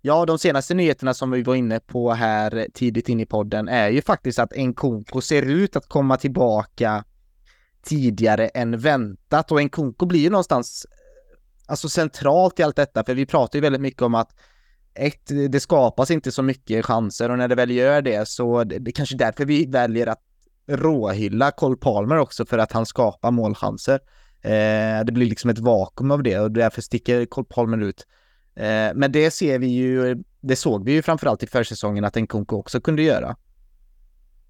Ja, 0.06 0.26
de 0.26 0.38
senaste 0.38 0.74
nyheterna 0.74 1.14
som 1.14 1.30
vi 1.30 1.42
var 1.42 1.54
inne 1.54 1.80
på 1.80 2.12
här 2.12 2.68
tidigt 2.74 3.08
in 3.08 3.20
i 3.20 3.26
podden 3.26 3.68
är 3.68 3.88
ju 3.88 4.02
faktiskt 4.02 4.38
att 4.38 4.56
Nkunku 4.56 5.20
ser 5.20 5.42
ut 5.42 5.76
att 5.76 5.88
komma 5.88 6.16
tillbaka 6.16 7.04
tidigare 7.84 8.48
än 8.48 8.78
väntat 8.78 9.52
och 9.52 9.62
Nkunku 9.62 10.06
blir 10.06 10.20
ju 10.20 10.30
någonstans 10.30 10.86
alltså 11.66 11.88
centralt 11.88 12.60
i 12.60 12.62
allt 12.62 12.76
detta, 12.76 13.04
för 13.04 13.14
vi 13.14 13.26
pratar 13.26 13.56
ju 13.56 13.60
väldigt 13.60 13.80
mycket 13.80 14.02
om 14.02 14.14
att 14.14 14.34
ett, 14.94 15.30
det 15.50 15.60
skapas 15.60 16.10
inte 16.10 16.32
så 16.32 16.42
mycket 16.42 16.84
chanser 16.84 17.30
och 17.30 17.38
när 17.38 17.48
det 17.48 17.54
väl 17.54 17.70
gör 17.70 18.02
det 18.02 18.28
så 18.28 18.64
det, 18.64 18.78
det 18.78 18.90
är 18.90 18.92
kanske 18.92 19.16
därför 19.16 19.44
vi 19.44 19.66
väljer 19.66 20.06
att 20.06 20.20
råhylla 20.66 21.50
Cole 21.50 21.76
Palmer 21.76 22.16
också 22.16 22.46
för 22.46 22.58
att 22.58 22.72
han 22.72 22.86
skapar 22.86 23.30
målchanser. 23.30 24.00
Eh, 24.40 25.04
det 25.04 25.12
blir 25.12 25.26
liksom 25.26 25.50
ett 25.50 25.58
vakuum 25.58 26.10
av 26.10 26.22
det 26.22 26.38
och 26.38 26.50
därför 26.50 26.82
sticker 26.82 27.26
Cole 27.26 27.46
Palmer 27.50 27.78
ut. 27.78 28.06
Eh, 28.56 28.90
men 28.94 29.12
det 29.12 29.30
ser 29.30 29.58
vi 29.58 29.66
ju, 29.66 30.22
det 30.40 30.56
såg 30.56 30.84
vi 30.84 30.92
ju 30.92 31.02
framförallt 31.02 31.42
i 31.42 31.46
försäsongen 31.46 32.04
att 32.04 32.14
Nkunku 32.14 32.56
också 32.56 32.80
kunde 32.80 33.02
göra. 33.02 33.36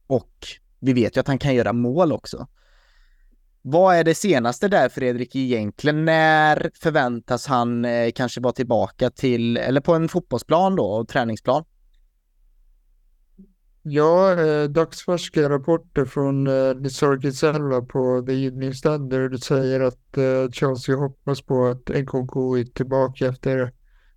Och 0.06 0.46
vi 0.80 0.92
vet 0.92 1.16
ju 1.16 1.20
att 1.20 1.28
han 1.28 1.38
kan 1.38 1.54
göra 1.54 1.72
mål 1.72 2.12
också. 2.12 2.46
Vad 3.66 3.96
är 3.96 4.04
det 4.04 4.14
senaste 4.14 4.68
där 4.68 4.88
Fredrik 4.88 5.36
egentligen? 5.36 6.04
När 6.04 6.70
förväntas 6.74 7.46
han 7.46 7.84
eh, 7.84 8.10
kanske 8.14 8.40
vara 8.40 8.52
tillbaka 8.52 9.10
till, 9.10 9.56
eller 9.56 9.80
på 9.80 9.94
en 9.94 10.08
fotbollsplan 10.08 10.76
då, 10.76 10.84
och 10.84 11.08
träningsplan? 11.08 11.64
Ja, 13.82 14.40
eh, 14.40 14.64
dagsfärska 14.64 15.48
rapporter 15.48 16.04
från 16.04 16.46
eh, 16.46 16.74
Nizar 16.74 17.16
Gisella 17.16 17.80
på 17.80 18.24
The 18.26 18.46
Evening 18.46 18.74
Standard 18.74 19.42
säger 19.42 19.80
att 19.80 20.16
eh, 20.16 20.50
Chelsea 20.52 20.96
hoppas 20.96 21.42
på 21.42 21.66
att 21.66 21.88
NKK 21.88 22.56
är 22.58 22.64
tillbaka 22.74 23.26
efter 23.26 23.72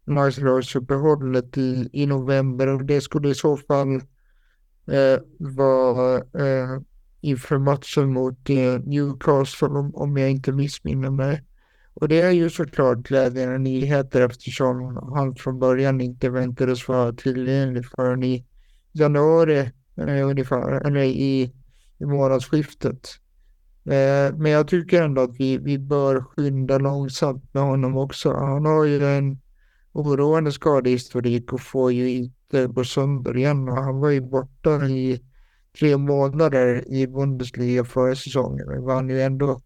landslagsuppehållet 0.05 1.57
i, 1.57 1.89
i 1.93 2.05
november 2.05 2.67
och 2.67 2.85
det 2.85 3.01
skulle 3.01 3.29
i 3.29 3.35
så 3.35 3.57
fall 3.57 3.95
eh, 4.87 5.19
vara 5.39 6.15
eh, 6.17 6.81
inför 7.27 7.57
matchen 7.57 8.13
mot 8.13 8.49
eh, 8.49 8.79
Newcastle 8.83 9.67
om, 9.67 9.95
om 9.95 10.17
jag 10.17 10.31
inte 10.31 10.51
missminner 10.51 11.09
mig. 11.09 11.43
Och 11.93 12.07
det 12.07 12.21
är 12.21 12.31
ju 12.31 12.49
såklart 12.49 12.97
glädjande 12.97 13.57
nyheter 13.57 14.21
eftersom 14.21 14.97
han 15.15 15.35
från 15.35 15.59
början 15.59 16.01
inte 16.01 16.29
väntades 16.29 16.87
vara 16.87 17.13
tillgänglig 17.13 17.85
förrän 17.85 18.23
i 18.23 18.45
januari 18.91 19.59
eh, 19.97 20.27
ungefär, 20.27 20.87
eller 20.87 21.01
i, 21.01 21.53
i 21.99 22.05
månadsskiftet. 22.05 23.09
Eh, 23.85 24.35
men 24.37 24.51
jag 24.51 24.67
tycker 24.67 25.03
ändå 25.03 25.21
att 25.21 25.35
vi, 25.39 25.57
vi 25.57 25.79
bör 25.79 26.21
skynda 26.21 26.77
långsamt 26.77 27.53
med 27.53 27.63
honom 27.63 27.97
också. 27.97 28.33
Han 28.33 28.65
har 28.65 28.85
ju 28.85 29.05
en 29.05 29.39
oroande 29.91 30.51
skadehistorik 30.51 31.53
och 31.53 31.61
får 31.61 31.91
ju 31.91 32.09
inte 32.09 32.67
gå 32.67 32.83
sönder 32.83 33.37
igen. 33.37 33.67
Han 33.67 33.99
var 33.99 34.09
ju 34.09 34.21
borta 34.21 34.85
i 34.85 35.21
tre 35.79 35.97
månader 35.97 36.83
i 36.87 37.07
Bundesliga 37.07 37.83
förra 37.83 38.15
säsongen. 38.15 38.69
Vi 38.69 38.79
vann 38.79 39.09
ju 39.09 39.21
ändå 39.21 39.61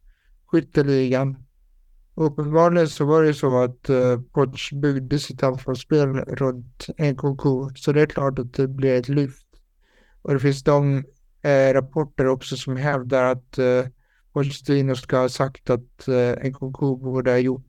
skytteligan. 0.46 1.38
Uppenbarligen 2.16 2.88
så 2.88 3.06
var 3.06 3.24
det 3.24 3.34
så 3.34 3.64
att 3.64 3.90
uh, 3.90 4.22
Poch 4.22 4.74
byggde 4.74 5.20
sitt 5.20 5.44
anfallsspel 5.44 6.08
runt 6.08 6.88
NKK. 6.98 7.70
Så 7.76 7.92
det 7.92 8.02
är 8.02 8.06
klart 8.06 8.40
att 8.40 8.54
det 8.54 8.68
blir 8.68 9.00
ett 9.00 9.10
lyft. 9.10 9.48
Och 10.22 10.34
det 10.34 10.40
finns 10.40 10.64
de 10.64 10.98
uh, 10.98 11.74
rapporter 11.74 12.28
också 12.28 12.58
som 12.58 12.78
hävdar 12.78 13.24
att 13.24 13.60
uh, 13.60 13.86
Pochettino 14.34 14.96
ska 14.96 15.18
ha 15.18 15.30
sagt 15.30 15.70
att 15.70 16.08
uh, 16.08 16.50
NKK 16.50 16.80
borde 16.80 17.32
ha 17.32 17.38
gjort 17.38 17.66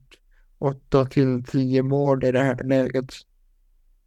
8 0.57 1.05
till 1.05 1.43
10 1.43 1.83
mål 1.83 2.23
i 2.23 2.31
det 2.31 2.43
här 2.43 2.63
läget. 2.63 3.13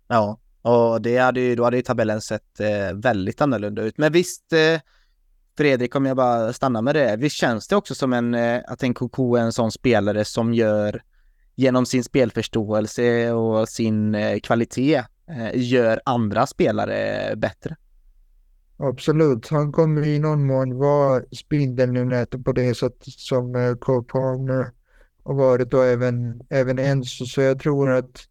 Ja, 0.08 0.40
och 0.66 1.02
det 1.02 1.18
hade 1.18 1.40
ju, 1.40 1.54
då 1.54 1.64
hade 1.64 1.76
ju 1.76 1.82
tabellen 1.82 2.20
sett 2.20 2.60
eh, 2.60 2.96
väldigt 2.96 3.40
annorlunda 3.40 3.82
ut. 3.82 3.98
Men 3.98 4.12
visst, 4.12 4.52
eh, 4.52 4.80
Fredrik, 5.56 5.94
om 5.96 6.06
jag 6.06 6.16
bara 6.16 6.52
stannar 6.52 6.82
med 6.82 6.94
det, 6.94 7.16
visst 7.16 7.36
känns 7.36 7.68
det 7.68 7.76
också 7.76 7.94
som 7.94 8.12
en, 8.12 8.34
eh, 8.34 8.60
att 8.66 8.82
en 8.82 8.94
Koko 8.94 9.36
är 9.36 9.40
en 9.40 9.52
sån 9.52 9.72
spelare 9.72 10.24
som 10.24 10.54
gör, 10.54 11.02
genom 11.54 11.86
sin 11.86 12.04
spelförståelse 12.04 13.32
och 13.32 13.68
sin 13.68 14.14
eh, 14.14 14.38
kvalitet, 14.40 15.02
eh, 15.30 15.50
gör 15.54 16.00
andra 16.04 16.46
spelare 16.46 17.36
bättre? 17.36 17.76
Absolut, 18.76 19.48
han 19.48 19.72
kommer 19.72 20.06
i 20.06 20.18
någon 20.18 20.46
mån 20.46 20.78
vara 20.78 21.22
spindeln 21.32 21.96
i 21.96 22.04
nätet 22.04 22.44
på 22.44 22.52
det 22.52 22.74
sättet 22.74 23.12
som 23.12 23.54
eh, 23.54 23.74
Cole 23.74 24.06
har 25.24 25.34
varit 25.34 25.74
och 25.74 25.84
även, 25.84 26.40
även 26.50 26.78
Enzo. 26.78 27.26
Så 27.26 27.40
jag 27.40 27.60
tror 27.60 27.90
att 27.90 28.28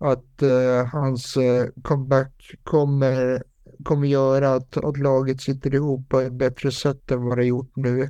att 0.00 0.42
eh, 0.42 0.86
hans 0.92 1.36
eh, 1.36 1.66
comeback 1.82 2.56
kommer, 2.62 3.42
kommer 3.84 4.08
göra 4.08 4.54
att, 4.54 4.76
att 4.76 4.98
laget 4.98 5.40
sitter 5.40 5.74
ihop 5.74 6.08
på 6.08 6.20
ett 6.20 6.32
bättre 6.32 6.72
sätt 6.72 7.10
än 7.10 7.24
vad 7.24 7.38
det 7.38 7.44
gjort 7.44 7.76
nu. 7.76 8.02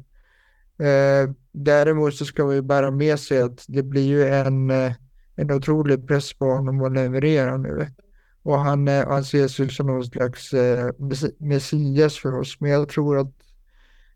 Eh, 0.80 1.30
däremot 1.53 2.14
så 2.14 2.24
ska 2.24 2.47
vi 2.47 2.62
bära 2.62 2.91
med 2.91 3.18
sig 3.20 3.43
att 3.43 3.64
det 3.68 3.82
blir 3.82 4.07
ju 4.07 4.28
en, 4.28 4.70
eh, 4.70 4.93
en 5.36 5.51
otrolig 5.51 6.09
press 6.09 6.32
på 6.34 6.45
honom 6.45 6.82
att 6.82 6.93
leverera 6.93 7.57
nu. 7.57 7.86
Och 8.43 8.59
han, 8.59 8.88
eh, 8.88 9.09
han 9.09 9.20
ses 9.20 9.59
ju 9.59 9.68
som 9.68 9.86
någon 9.86 10.05
slags 10.05 10.55
messias 11.38 12.18
för 12.18 12.38
oss. 12.38 12.57
Men 12.61 12.70
jag 12.70 12.88
tror 12.88 13.18
att 13.18 13.32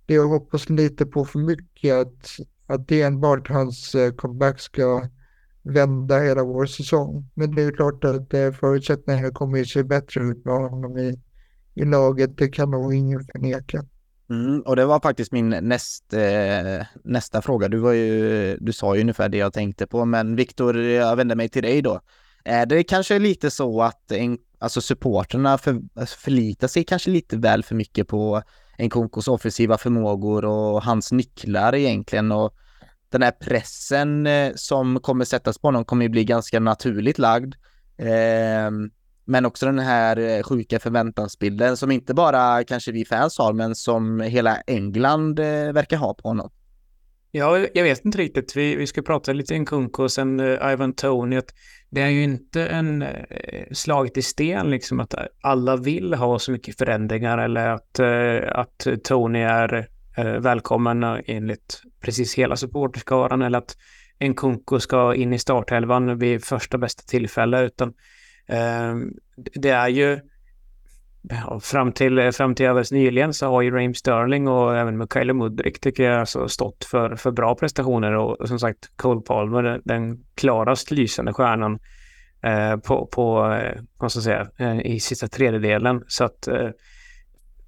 det 0.07 0.15
jag 0.15 0.29
hoppas 0.29 0.69
lite 0.69 1.07
på 1.07 1.25
för 1.25 1.39
mycket 1.39 1.95
att, 1.95 2.29
att 2.67 2.89
det 2.89 3.03
enbart 3.03 3.49
hans 3.49 3.97
comeback 4.17 4.61
ska 4.61 5.09
vända 5.65 6.19
hela 6.19 6.45
vår 6.45 6.67
säsong. 6.67 7.31
Men 7.35 7.55
det 7.55 7.63
är 7.63 7.71
klart 7.71 8.05
att 8.05 8.35
eh, 8.35 8.53
förutsättningarna 8.53 9.31
kommer 9.31 9.61
att 9.61 9.69
se 9.69 9.83
bättre 9.83 10.21
ut 10.21 10.45
med 10.45 10.55
honom 10.55 10.99
i, 10.99 11.21
i 11.75 11.85
laget. 11.85 12.37
Det 12.37 12.49
kan 12.49 12.71
nog 12.71 12.95
ingen 12.95 13.25
förneka. 13.33 13.85
Mm, 14.31 14.61
och 14.61 14.77
det 14.77 14.87
var 14.87 15.01
faktiskt 15.01 15.33
min 15.33 15.49
näst, 15.49 16.13
eh, 16.13 16.87
nästa 17.05 17.43
fråga. 17.43 17.69
Du, 17.69 17.79
var 17.79 17.93
ju, 17.93 18.57
du 18.61 18.73
sa 18.73 18.95
ju 18.95 19.01
ungefär 19.01 19.29
det 19.29 19.39
jag 19.39 19.53
tänkte 19.53 19.87
på, 19.87 20.05
men 20.05 20.37
Viktor, 20.37 20.81
jag 20.81 21.17
vänder 21.17 21.37
mig 21.37 21.49
till 21.49 21.63
dig 21.63 21.83
då. 21.83 22.01
Är 22.45 22.67
det 22.67 22.85
kanske 22.85 23.19
lite 23.19 23.51
så 23.51 23.83
att 23.83 24.13
en, 24.13 24.39
alltså 24.59 24.81
supporterna 24.81 25.59
för, 25.59 25.81
alltså 25.95 26.19
förlitar 26.19 26.69
sig 26.69 26.85
kanske 26.85 27.11
lite 27.11 27.37
väl 27.37 27.63
för 27.63 27.75
mycket 27.75 28.09
på 28.09 28.43
en 28.77 28.91
offensiva 29.27 29.79
förmågor 29.79 30.45
och 30.45 30.83
hans 30.83 31.13
nycklar 31.13 31.75
egentligen 31.75 32.33
och 32.33 32.55
den 33.15 33.23
här 33.23 33.31
pressen 33.31 34.27
eh, 34.27 34.53
som 34.55 35.01
kommer 35.01 35.25
sättas 35.25 35.59
på 35.59 35.69
honom 35.69 35.85
kommer 35.85 36.05
ju 36.05 36.09
bli 36.09 36.25
ganska 36.25 36.61
naturligt 36.61 37.19
lagd. 37.19 37.55
Ehm, 37.99 38.91
men 39.25 39.47
också 39.47 39.67
den 39.67 39.79
här 39.79 40.17
eh, 40.19 40.43
sjuka 40.43 40.79
förväntansbilden 40.79 41.77
som 41.77 41.91
inte 41.91 42.15
bara 42.15 42.65
kanske 42.65 42.93
vi 42.93 43.05
fans 43.05 43.39
har, 43.39 43.53
men 43.53 43.75
som 43.75 44.21
hela 44.21 44.57
England 44.57 45.39
eh, 45.39 45.73
verkar 45.73 45.97
ha 45.97 46.15
på 46.15 46.29
honom. 46.29 46.51
Ja, 47.31 47.67
jag 47.75 47.85
vet 47.85 48.05
inte 48.05 48.19
riktigt. 48.19 48.57
Vi, 48.57 48.77
vi 48.77 48.87
ska 48.87 49.03
prata 49.03 49.33
lite 49.33 49.57
om 49.57 49.67
Kunko 49.67 50.03
och 50.03 50.13
sen 50.13 50.41
uh, 50.41 50.73
Ivan 50.73 50.93
Tony. 50.93 51.37
Att 51.37 51.55
det 51.91 52.01
är 52.01 52.09
ju 52.09 52.23
inte 52.23 52.67
en 52.67 53.03
uh, 53.03 53.09
slaget 53.73 54.17
i 54.17 54.23
sten 54.23 54.71
liksom 54.71 55.01
att 55.01 55.15
alla 55.43 55.77
vill 55.77 56.15
ha 56.15 56.39
så 56.39 56.53
mycket 56.53 56.79
förändringar 56.79 57.39
eller 57.39 57.69
att, 57.69 58.01
uh, 58.01 58.59
att 58.59 58.87
Tony 59.05 59.39
är 59.39 59.89
eh, 60.17 60.25
välkommen 60.25 61.05
enligt 61.27 61.83
precis 62.01 62.35
hela 62.35 62.57
supporterskaran 62.57 63.43
eller 63.43 63.59
att 63.59 63.77
en 64.19 64.35
Kunko 64.35 64.81
ska 64.81 65.15
in 65.15 65.33
i 65.33 65.39
startelvan 65.39 66.19
vid 66.19 66.45
första 66.45 66.79
bästa 66.79 67.03
tillfälle 67.07 67.63
utan 67.63 67.95
eh, 68.47 68.95
det 69.37 69.71
är 69.71 69.89
ju 69.89 70.21
fram 71.61 71.93
till, 71.93 72.33
fram 72.33 72.55
till 72.55 72.69
alldeles 72.69 72.93
nyligen 72.93 73.35
så 73.35 73.47
har 73.47 73.63
ju 73.63 73.71
Raheem 73.71 73.95
Sterling 73.95 74.49
och 74.49 74.77
även 74.77 74.99
Mikael 74.99 75.33
Mudrik 75.33 75.81
tycker 75.81 76.03
jag 76.03 76.21
alltså 76.21 76.49
stått 76.49 76.85
för, 76.85 77.17
för 77.17 77.31
bra 77.31 77.55
prestationer 77.55 78.13
och, 78.13 78.41
och 78.41 78.49
som 78.49 78.59
sagt 78.59 78.91
Cole 78.97 79.21
Palmer 79.21 79.81
den 79.85 80.25
klarast 80.35 80.91
lysande 80.91 81.33
stjärnan 81.33 81.79
eh, 82.43 82.77
på, 82.77 83.07
på 83.07 83.53
eh, 83.53 83.81
vad 83.99 84.13
ska 84.13 84.19
jag 84.19 84.25
säga, 84.25 84.49
eh, 84.57 84.81
i 84.81 85.01
sista 85.01 85.29
tredjedelen. 85.29 86.05
Så 86.07 86.25
att 86.25 86.49
eh, 86.49 86.69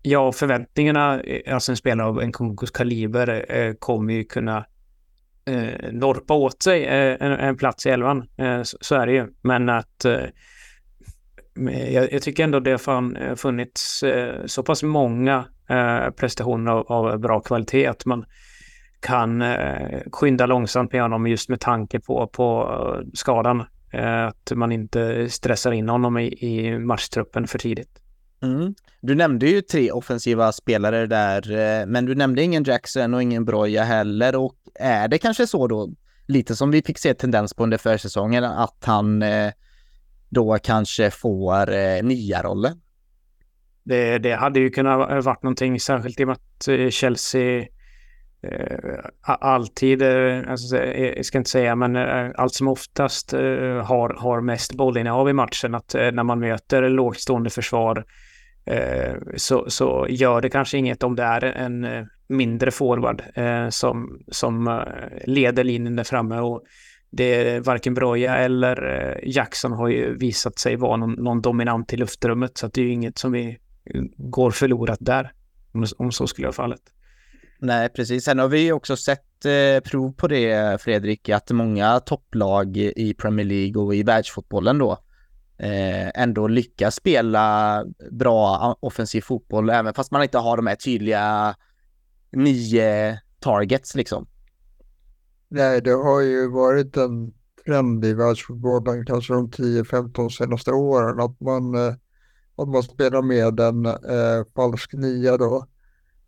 ja, 0.06 0.32
förväntningarna, 0.32 1.20
eh, 1.20 1.54
alltså 1.54 1.72
en 1.72 1.76
spelare 1.76 2.06
av 2.06 2.22
en 2.22 2.32
konkurs 2.32 2.70
kaliber 2.70 3.52
eh, 3.52 3.74
kommer 3.74 4.14
ju 4.14 4.24
kunna 4.24 4.66
eh, 5.46 5.92
norpa 5.92 6.34
åt 6.34 6.62
sig 6.62 6.84
eh, 6.84 7.16
en, 7.20 7.32
en, 7.32 7.56
plats 7.56 7.86
i 7.86 7.90
elvan. 7.90 8.28
Eh, 8.36 8.62
så, 8.62 8.78
så, 8.80 8.94
är 8.94 9.06
det 9.06 9.12
ju. 9.12 9.26
Men 9.42 9.68
att 9.68 10.04
eh, 10.04 10.20
jag, 11.92 12.12
jag, 12.12 12.22
tycker 12.22 12.44
ändå 12.44 12.60
det 12.60 12.70
har 12.70 12.78
fan, 12.78 13.16
eh, 13.16 13.34
funnits 13.34 14.02
eh, 14.02 14.46
så 14.46 14.62
pass 14.62 14.82
många 14.82 15.44
eh, 15.68 16.10
prestationer 16.10 16.72
av, 16.72 16.92
av, 16.92 17.18
bra 17.18 17.40
kvalitet 17.40 17.86
att 17.86 18.06
man 18.06 18.24
kan 19.00 19.44
skynda 20.12 20.46
långsamt 20.46 20.92
med 20.92 21.02
honom 21.02 21.26
just 21.26 21.48
med 21.48 21.60
tanke 21.60 22.00
på, 22.00 22.26
på 22.26 23.04
skadan. 23.14 23.64
att 24.28 24.52
man 24.54 24.72
inte 24.72 25.30
stressar 25.30 25.72
in 25.72 25.88
honom 25.88 26.18
i, 26.18 26.26
i 26.26 26.78
matchtruppen 26.78 27.46
för 27.46 27.58
tidigt. 27.58 28.05
Mm. 28.46 28.74
Du 29.00 29.14
nämnde 29.14 29.46
ju 29.46 29.60
tre 29.60 29.90
offensiva 29.90 30.52
spelare 30.52 31.06
där, 31.06 31.50
eh, 31.50 31.86
men 31.86 32.06
du 32.06 32.14
nämnde 32.14 32.42
ingen 32.42 32.64
Jackson 32.64 33.14
och 33.14 33.22
ingen 33.22 33.44
Broja 33.44 33.82
heller. 33.84 34.36
Och 34.36 34.56
är 34.74 35.08
det 35.08 35.18
kanske 35.18 35.46
så 35.46 35.66
då, 35.66 35.90
lite 36.26 36.56
som 36.56 36.70
vi 36.70 36.82
fick 36.82 36.98
se 36.98 37.14
tendens 37.14 37.54
på 37.54 37.62
under 37.62 37.78
försäsongen, 37.78 38.44
att 38.44 38.84
han 38.84 39.22
eh, 39.22 39.52
då 40.28 40.58
kanske 40.62 41.10
får 41.10 41.72
eh, 41.72 42.02
nya 42.02 42.42
roller? 42.42 42.72
Det, 43.84 44.18
det 44.18 44.34
hade 44.34 44.60
ju 44.60 44.70
kunnat 44.70 45.24
varit 45.24 45.42
någonting, 45.42 45.80
särskilt 45.80 46.20
i 46.20 46.24
och 46.24 46.28
med 46.28 46.36
att 46.36 46.68
eh, 46.68 46.88
Chelsea 46.90 47.66
alltid, 49.22 50.02
alltså, 50.02 50.76
jag 50.76 51.24
ska 51.24 51.38
inte 51.38 51.50
säga, 51.50 51.76
men 51.76 51.96
allt 52.36 52.54
som 52.54 52.68
oftast 52.68 53.32
har, 53.32 54.20
har 54.20 54.40
mest 54.40 54.74
bollinnehav 54.74 55.28
i 55.28 55.32
matchen. 55.32 55.74
Att 55.74 55.94
när 55.94 56.22
man 56.22 56.40
möter 56.40 56.88
lågt 56.88 57.20
stående 57.20 57.50
försvar 57.50 58.04
Eh, 58.04 58.04
Eh, 58.66 59.14
så, 59.36 59.70
så 59.70 60.06
gör 60.08 60.40
det 60.40 60.50
kanske 60.50 60.78
inget 60.78 61.02
om 61.02 61.16
det 61.16 61.22
är 61.22 61.44
en 61.44 61.84
eh, 61.84 62.04
mindre 62.26 62.70
forward 62.70 63.22
eh, 63.34 63.68
som, 63.68 64.20
som 64.28 64.68
eh, 64.68 65.26
leder 65.26 65.64
linjen 65.64 65.96
där 65.96 66.04
framme. 66.04 66.38
Och 66.38 66.64
det 67.10 67.60
varken 67.66 67.94
Broja 67.94 68.36
eller 68.36 69.20
Jackson 69.24 69.72
har 69.72 69.88
ju 69.88 70.18
visat 70.18 70.58
sig 70.58 70.76
vara 70.76 70.96
någon, 70.96 71.12
någon 71.12 71.42
dominant 71.42 71.92
i 71.92 71.96
luftrummet. 71.96 72.58
Så 72.58 72.66
det 72.66 72.80
är 72.80 72.84
ju 72.84 72.92
inget 72.92 73.18
som 73.18 73.32
vi 73.32 73.58
går 74.16 74.50
förlorat 74.50 74.98
där, 75.00 75.32
om, 75.72 75.86
om 75.98 76.12
så 76.12 76.26
skulle 76.26 76.46
vara 76.46 76.52
fallet. 76.52 76.80
Nej, 77.58 77.88
precis. 77.88 78.24
Sen 78.24 78.38
har 78.38 78.48
vi 78.48 78.72
också 78.72 78.96
sett 78.96 79.44
eh, 79.44 79.90
prov 79.90 80.12
på 80.12 80.28
det, 80.28 80.82
Fredrik, 80.82 81.28
att 81.28 81.50
många 81.50 82.00
topplag 82.00 82.76
i 82.76 83.14
Premier 83.14 83.46
League 83.46 83.82
och 83.82 83.94
i 83.94 84.02
världsfotbollen 84.02 84.78
då 84.78 84.98
Eh, 85.58 86.22
ändå 86.22 86.46
lyckas 86.46 86.94
spela 86.94 87.84
bra 88.10 88.76
offensiv 88.80 89.20
fotboll, 89.20 89.70
även 89.70 89.94
fast 89.94 90.10
man 90.10 90.22
inte 90.22 90.38
har 90.38 90.56
de 90.56 90.66
här 90.66 90.74
tydliga 90.74 91.54
nio 92.32 93.20
targets 93.40 93.94
liksom. 93.94 94.26
Nej, 95.48 95.82
det 95.82 95.92
har 95.92 96.20
ju 96.20 96.48
varit 96.48 96.96
en 96.96 97.32
trend 97.66 98.04
i 98.04 98.14
världsfotbollen 98.14 99.06
kanske 99.06 99.34
de 99.34 99.50
10-15 99.50 100.28
senaste 100.28 100.72
åren 100.72 101.20
att 101.20 101.40
man, 101.40 101.74
eh, 101.74 101.94
att 102.56 102.68
man 102.68 102.82
spelar 102.82 103.22
med 103.22 103.60
en 103.60 103.86
eh, 103.86 104.44
falsk 104.54 104.92
nia 104.92 105.36
då. 105.36 105.66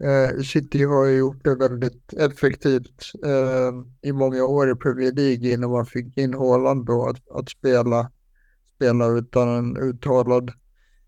Eh, 0.04 0.42
City 0.42 0.84
har 0.84 1.04
ju 1.04 1.18
gjort 1.18 1.44
det 1.44 1.54
väldigt 1.54 2.12
effektivt 2.12 3.02
eh, 3.24 3.72
i 4.02 4.12
många 4.12 4.44
år 4.44 4.70
i 4.70 4.74
Premier 4.74 5.12
League 5.12 5.52
innan 5.52 5.70
man 5.70 5.86
fick 5.86 6.18
in 6.18 6.34
Haaland 6.34 6.86
då 6.86 7.06
att, 7.06 7.30
att 7.30 7.48
spela, 7.48 8.10
spelare 8.78 9.18
utan 9.18 9.48
en 9.48 9.76
uttalad 9.76 10.50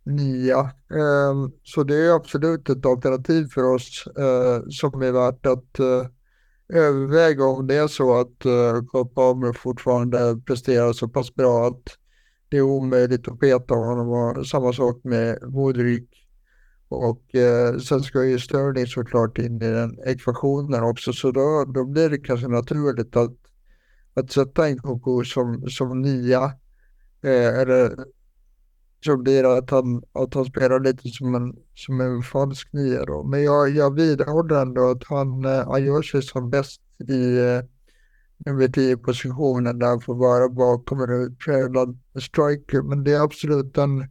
nia. 0.04 0.60
Ehm, 0.90 1.52
så 1.64 1.82
det 1.82 1.96
är 1.96 2.16
absolut 2.16 2.68
ett 2.68 2.86
alternativ 2.86 3.46
för 3.54 3.74
oss 3.74 4.06
eh, 4.18 4.62
som 4.68 5.02
är 5.02 5.12
värt 5.12 5.46
att 5.46 5.78
eh, 5.78 6.06
överväga 6.68 7.44
om 7.44 7.66
det 7.66 7.74
är 7.74 7.86
så 7.86 8.20
att 8.20 8.44
eh, 8.44 8.82
Kopp 8.86 9.14
fortfarande 9.56 10.40
presterar 10.46 10.92
så 10.92 11.08
pass 11.08 11.34
bra 11.34 11.66
att 11.66 11.82
det 12.48 12.56
är 12.56 12.62
omöjligt 12.62 13.28
att 13.28 13.40
peta 13.40 13.74
honom 13.74 14.08
och 14.08 14.46
samma 14.46 14.72
sak 14.72 15.00
med 15.04 15.38
Modric. 15.42 16.08
Och 16.88 17.34
eh, 17.34 17.78
sen 17.78 18.00
ska 18.00 18.24
ju 18.24 18.38
Sterling 18.38 18.86
såklart 18.86 19.38
in 19.38 19.56
i 19.56 19.70
den 19.70 19.98
ekvationen 20.06 20.82
också 20.82 21.12
så 21.12 21.30
då, 21.30 21.64
då 21.74 21.84
blir 21.84 22.10
det 22.10 22.18
kanske 22.18 22.48
naturligt 22.48 23.16
att, 23.16 23.36
att 24.14 24.32
sätta 24.32 24.68
in 24.68 24.78
Koko 24.78 25.24
som, 25.24 25.66
som 25.68 26.02
nia. 26.02 26.52
Eh, 27.22 27.60
eller 27.60 27.96
så 29.04 29.16
blir 29.16 29.42
det 29.42 29.58
att 29.58 29.70
han, 29.70 30.02
att 30.12 30.34
han 30.34 30.44
spelar 30.44 30.80
lite 30.80 31.08
som 31.08 31.34
en, 31.34 31.56
som 31.74 32.00
en 32.00 32.22
falsk 32.22 32.72
nia 32.72 33.04
då. 33.04 33.22
Men 33.22 33.42
jag, 33.42 33.70
jag 33.70 33.94
vidhåller 33.94 34.62
ändå 34.62 34.90
att 34.90 35.04
han, 35.04 35.44
eh, 35.44 35.68
han 35.70 35.84
gör 35.84 36.02
sig 36.02 36.22
som 36.22 36.50
bäst 36.50 36.80
i 37.08 37.38
eh, 37.38 37.62
nummer 38.46 38.68
10-positionen 38.68 39.78
där 39.78 39.86
han 39.86 40.00
får 40.00 40.14
vara 40.14 40.48
bakom 40.48 41.00
en 41.00 41.10
utpräglad 41.10 41.98
striker. 42.20 42.82
Men 42.82 43.04
det 43.04 43.12
är 43.12 43.20
absolut 43.20 43.78
en, 43.78 44.08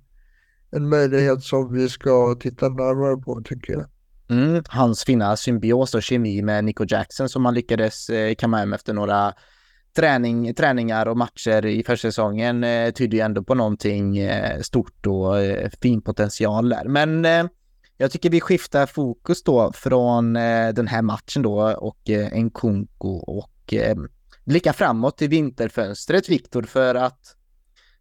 en 0.72 0.90
möjlighet 0.90 1.44
som 1.44 1.74
vi 1.74 1.90
ska 1.90 2.36
titta 2.40 2.70
närmare 2.70 3.18
på 3.18 3.42
tycker 3.42 3.74
jag. 3.74 3.86
Mm, 4.30 4.64
hans 4.68 5.04
fina 5.04 5.38
symbios 5.38 5.96
och 5.96 6.04
kemi 6.04 6.42
med 6.42 6.66
Nico 6.66 6.86
Jackson 6.88 7.30
som 7.30 7.46
han 7.46 7.54
lyckades 7.54 8.10
eh, 8.10 8.36
kamma 8.36 8.58
hem 8.58 8.74
efter 8.74 8.94
några 8.94 9.34
träning, 9.94 10.54
träningar 10.54 11.06
och 11.06 11.18
matcher 11.18 11.66
i 11.66 11.84
försäsongen 11.84 12.64
eh, 12.64 12.92
tyder 12.92 13.18
ju 13.18 13.24
ändå 13.24 13.44
på 13.44 13.56
någonting 13.56 14.18
eh, 14.18 14.60
stort 14.62 15.06
och 15.08 15.40
eh, 15.40 15.70
fin 15.82 16.02
potential 16.02 16.70
där. 16.70 16.84
Men 16.86 17.26
eh, 17.26 17.46
jag 17.98 18.12
tycker 18.12 18.30
vi 18.30 18.42
skiftar 18.42 18.86
fokus 18.86 19.44
då 19.44 19.72
från 19.74 20.36
eh, 20.36 20.70
den 20.70 20.88
här 20.88 21.02
matchen 21.02 21.42
då 21.42 21.74
och 21.74 22.10
eh, 22.10 22.42
Nkunku 22.44 23.08
och 23.08 23.74
eh, 23.74 23.96
blicka 24.46 24.74
framåt 24.74 25.18
till 25.18 25.30
vinterfönstret, 25.30 26.30
Viktor, 26.30 26.64
för 26.64 26.96
att 26.96 27.36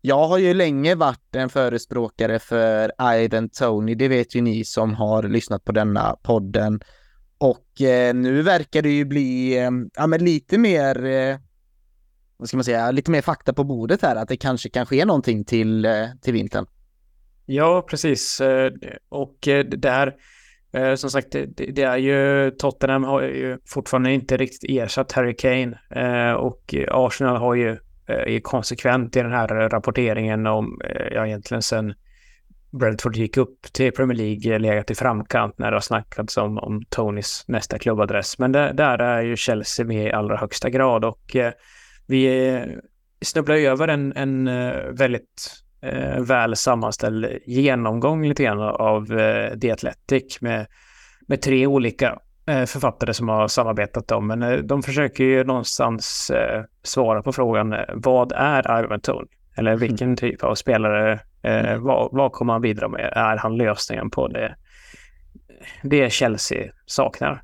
jag 0.00 0.28
har 0.28 0.38
ju 0.38 0.54
länge 0.54 0.94
varit 0.94 1.36
en 1.36 1.48
förespråkare 1.48 2.38
för 2.38 2.92
Ivan 3.14 3.48
Tony, 3.48 3.94
det 3.94 4.08
vet 4.08 4.34
ju 4.34 4.40
ni 4.40 4.64
som 4.64 4.94
har 4.94 5.22
lyssnat 5.22 5.64
på 5.64 5.72
denna 5.72 6.16
podden. 6.22 6.80
Och 7.38 7.80
eh, 7.80 8.14
nu 8.14 8.42
verkar 8.42 8.82
det 8.82 8.90
ju 8.90 9.04
bli 9.04 9.58
eh, 9.58 9.70
ja, 9.94 10.06
men 10.06 10.24
lite 10.24 10.58
mer 10.58 11.04
eh, 11.04 11.36
vad 12.38 12.48
ska 12.48 12.56
man 12.56 12.64
säga, 12.64 12.90
lite 12.90 13.10
mer 13.10 13.22
fakta 13.22 13.52
på 13.52 13.64
bordet 13.64 14.02
här, 14.02 14.16
att 14.16 14.28
det 14.28 14.36
kanske 14.36 14.68
kan 14.68 14.86
ske 14.86 15.04
någonting 15.04 15.44
till, 15.44 15.84
eh, 15.84 16.06
till 16.22 16.32
vintern. 16.32 16.66
Ja, 17.46 17.86
precis. 17.90 18.40
Eh, 18.40 18.72
och 19.08 19.48
eh, 19.48 19.64
där, 19.64 20.14
som 20.96 21.10
sagt, 21.10 21.36
det 21.56 21.82
är 21.82 21.96
ju, 21.96 22.50
Tottenham 22.50 23.04
har 23.04 23.22
ju 23.22 23.58
fortfarande 23.66 24.12
inte 24.12 24.36
riktigt 24.36 24.70
ersatt 24.70 25.12
Harry 25.12 25.36
Kane 25.36 25.78
och 26.34 26.74
Arsenal 26.88 27.36
har 27.36 27.54
ju 27.54 27.78
är 28.06 28.40
konsekvent 28.40 29.16
i 29.16 29.20
den 29.20 29.32
här 29.32 29.48
rapporteringen 29.48 30.46
om, 30.46 30.80
ja 31.10 31.26
egentligen 31.26 31.62
sen 31.62 31.94
Brentford 32.70 33.16
gick 33.16 33.36
upp 33.36 33.62
till 33.72 33.92
Premier 33.92 34.18
League 34.18 34.58
legat 34.58 34.90
i 34.90 34.94
framkant 34.94 35.58
när 35.58 35.70
det 35.70 35.76
har 35.76 35.80
snackats 35.80 36.36
om, 36.36 36.58
om 36.58 36.82
Tonys 36.88 37.44
nästa 37.48 37.78
klubbadress. 37.78 38.38
Men 38.38 38.52
det, 38.52 38.72
där 38.72 38.98
är 38.98 39.22
ju 39.22 39.36
Chelsea 39.36 39.86
med 39.86 40.06
i 40.06 40.12
allra 40.12 40.36
högsta 40.36 40.70
grad 40.70 41.04
och 41.04 41.36
vi 42.08 42.66
snubblar 43.20 43.56
över 43.56 43.88
en, 43.88 44.12
en 44.16 44.48
eh, 44.48 44.76
väldigt 44.90 45.62
eh, 45.80 46.20
väl 46.20 46.56
sammanställd 46.56 47.26
genomgång 47.46 48.28
lite 48.28 48.42
grann 48.42 48.60
av 48.60 49.18
eh, 49.18 49.58
The 49.58 49.70
Athletic 49.70 50.40
med, 50.40 50.66
med 51.26 51.42
tre 51.42 51.66
olika 51.66 52.18
eh, 52.46 52.64
författare 52.64 53.14
som 53.14 53.28
har 53.28 53.48
samarbetat 53.48 54.12
om. 54.12 54.26
Men 54.26 54.42
eh, 54.42 54.58
de 54.58 54.82
försöker 54.82 55.24
ju 55.24 55.44
någonstans 55.44 56.30
eh, 56.30 56.64
svara 56.82 57.22
på 57.22 57.32
frågan 57.32 57.74
vad 57.94 58.32
är 58.32 58.84
Ivan 58.84 59.00
Tone? 59.00 59.26
Eller 59.56 59.70
mm. 59.70 59.80
vilken 59.80 60.16
typ 60.16 60.44
av 60.44 60.54
spelare, 60.54 61.20
mm. 61.42 61.82
vad, 61.82 62.08
vad 62.12 62.32
kommer 62.32 62.52
han 62.52 62.62
bidra 62.62 62.88
med? 62.88 63.12
Är 63.12 63.36
han 63.36 63.56
lösningen 63.56 64.10
på 64.10 64.28
det, 64.28 64.54
det 65.82 66.12
Chelsea 66.12 66.72
saknar? 66.86 67.42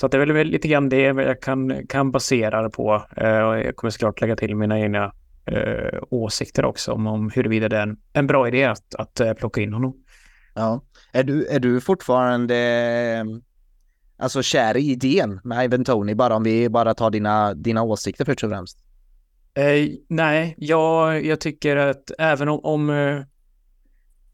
Så 0.00 0.08
det 0.08 0.16
är 0.16 0.26
väl 0.26 0.46
lite 0.46 0.68
grann 0.68 0.88
det 0.88 1.00
jag 1.00 1.42
kan, 1.42 1.86
kan 1.86 2.10
basera 2.10 2.62
det 2.62 2.70
på. 2.70 3.06
Eh, 3.16 3.28
jag 3.28 3.76
kommer 3.76 3.90
såklart 3.90 4.20
lägga 4.20 4.36
till 4.36 4.56
mina 4.56 4.80
egna 4.80 5.12
eh, 5.46 6.02
åsikter 6.10 6.64
också 6.64 6.92
om, 6.92 7.06
om 7.06 7.30
huruvida 7.30 7.68
det 7.68 7.76
är 7.76 7.82
en, 7.82 7.96
en 8.12 8.26
bra 8.26 8.48
idé 8.48 8.64
att, 8.64 8.94
att 8.94 9.20
eh, 9.20 9.32
plocka 9.32 9.60
in 9.60 9.72
honom. 9.72 9.96
Ja. 10.54 10.82
Är 11.12 11.22
du, 11.22 11.46
är 11.46 11.60
du 11.60 11.80
fortfarande 11.80 13.26
alltså 14.18 14.42
kär 14.42 14.76
i 14.76 14.90
idén 14.90 15.40
med 15.44 15.64
Ivan 15.64 15.84
Tony, 15.84 16.14
bara 16.14 16.36
om 16.36 16.42
vi 16.42 16.68
bara 16.68 16.94
tar 16.94 17.10
dina, 17.10 17.54
dina 17.54 17.82
åsikter 17.82 18.24
först 18.24 18.44
och 18.44 18.50
främst? 18.50 18.78
Eh, 19.54 19.88
nej, 20.08 20.54
jag, 20.58 21.24
jag 21.24 21.40
tycker 21.40 21.76
att 21.76 22.10
även 22.18 22.48
om, 22.48 22.60
om 22.64 22.90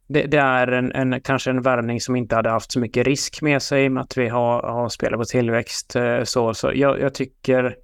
det, 0.09 0.23
det, 0.23 0.39
är 0.39 0.67
en, 0.67 0.93
en, 0.93 1.21
kanske 1.21 1.51
en 1.51 1.63
värvning 1.63 2.01
som 2.01 2.17
inte 2.17 2.37
hade 2.37 2.51
haft 2.51 2.73
så 2.73 2.81
mycket 2.81 3.07
risk 3.07 3.43
med 3.43 3.63
sig 3.63 3.89
med 3.89 4.03
att 4.03 4.19
vi 4.19 4.29
har, 4.29 4.63
har 4.63 4.89
spelat 4.89 5.21
på 5.21 5.25
tillväxt. 5.25 5.97
Eh, 5.97 6.23
så, 6.23 6.55
så 6.55 6.73
jag, 6.75 7.01
jag 7.01 7.15
tycker 7.15 7.77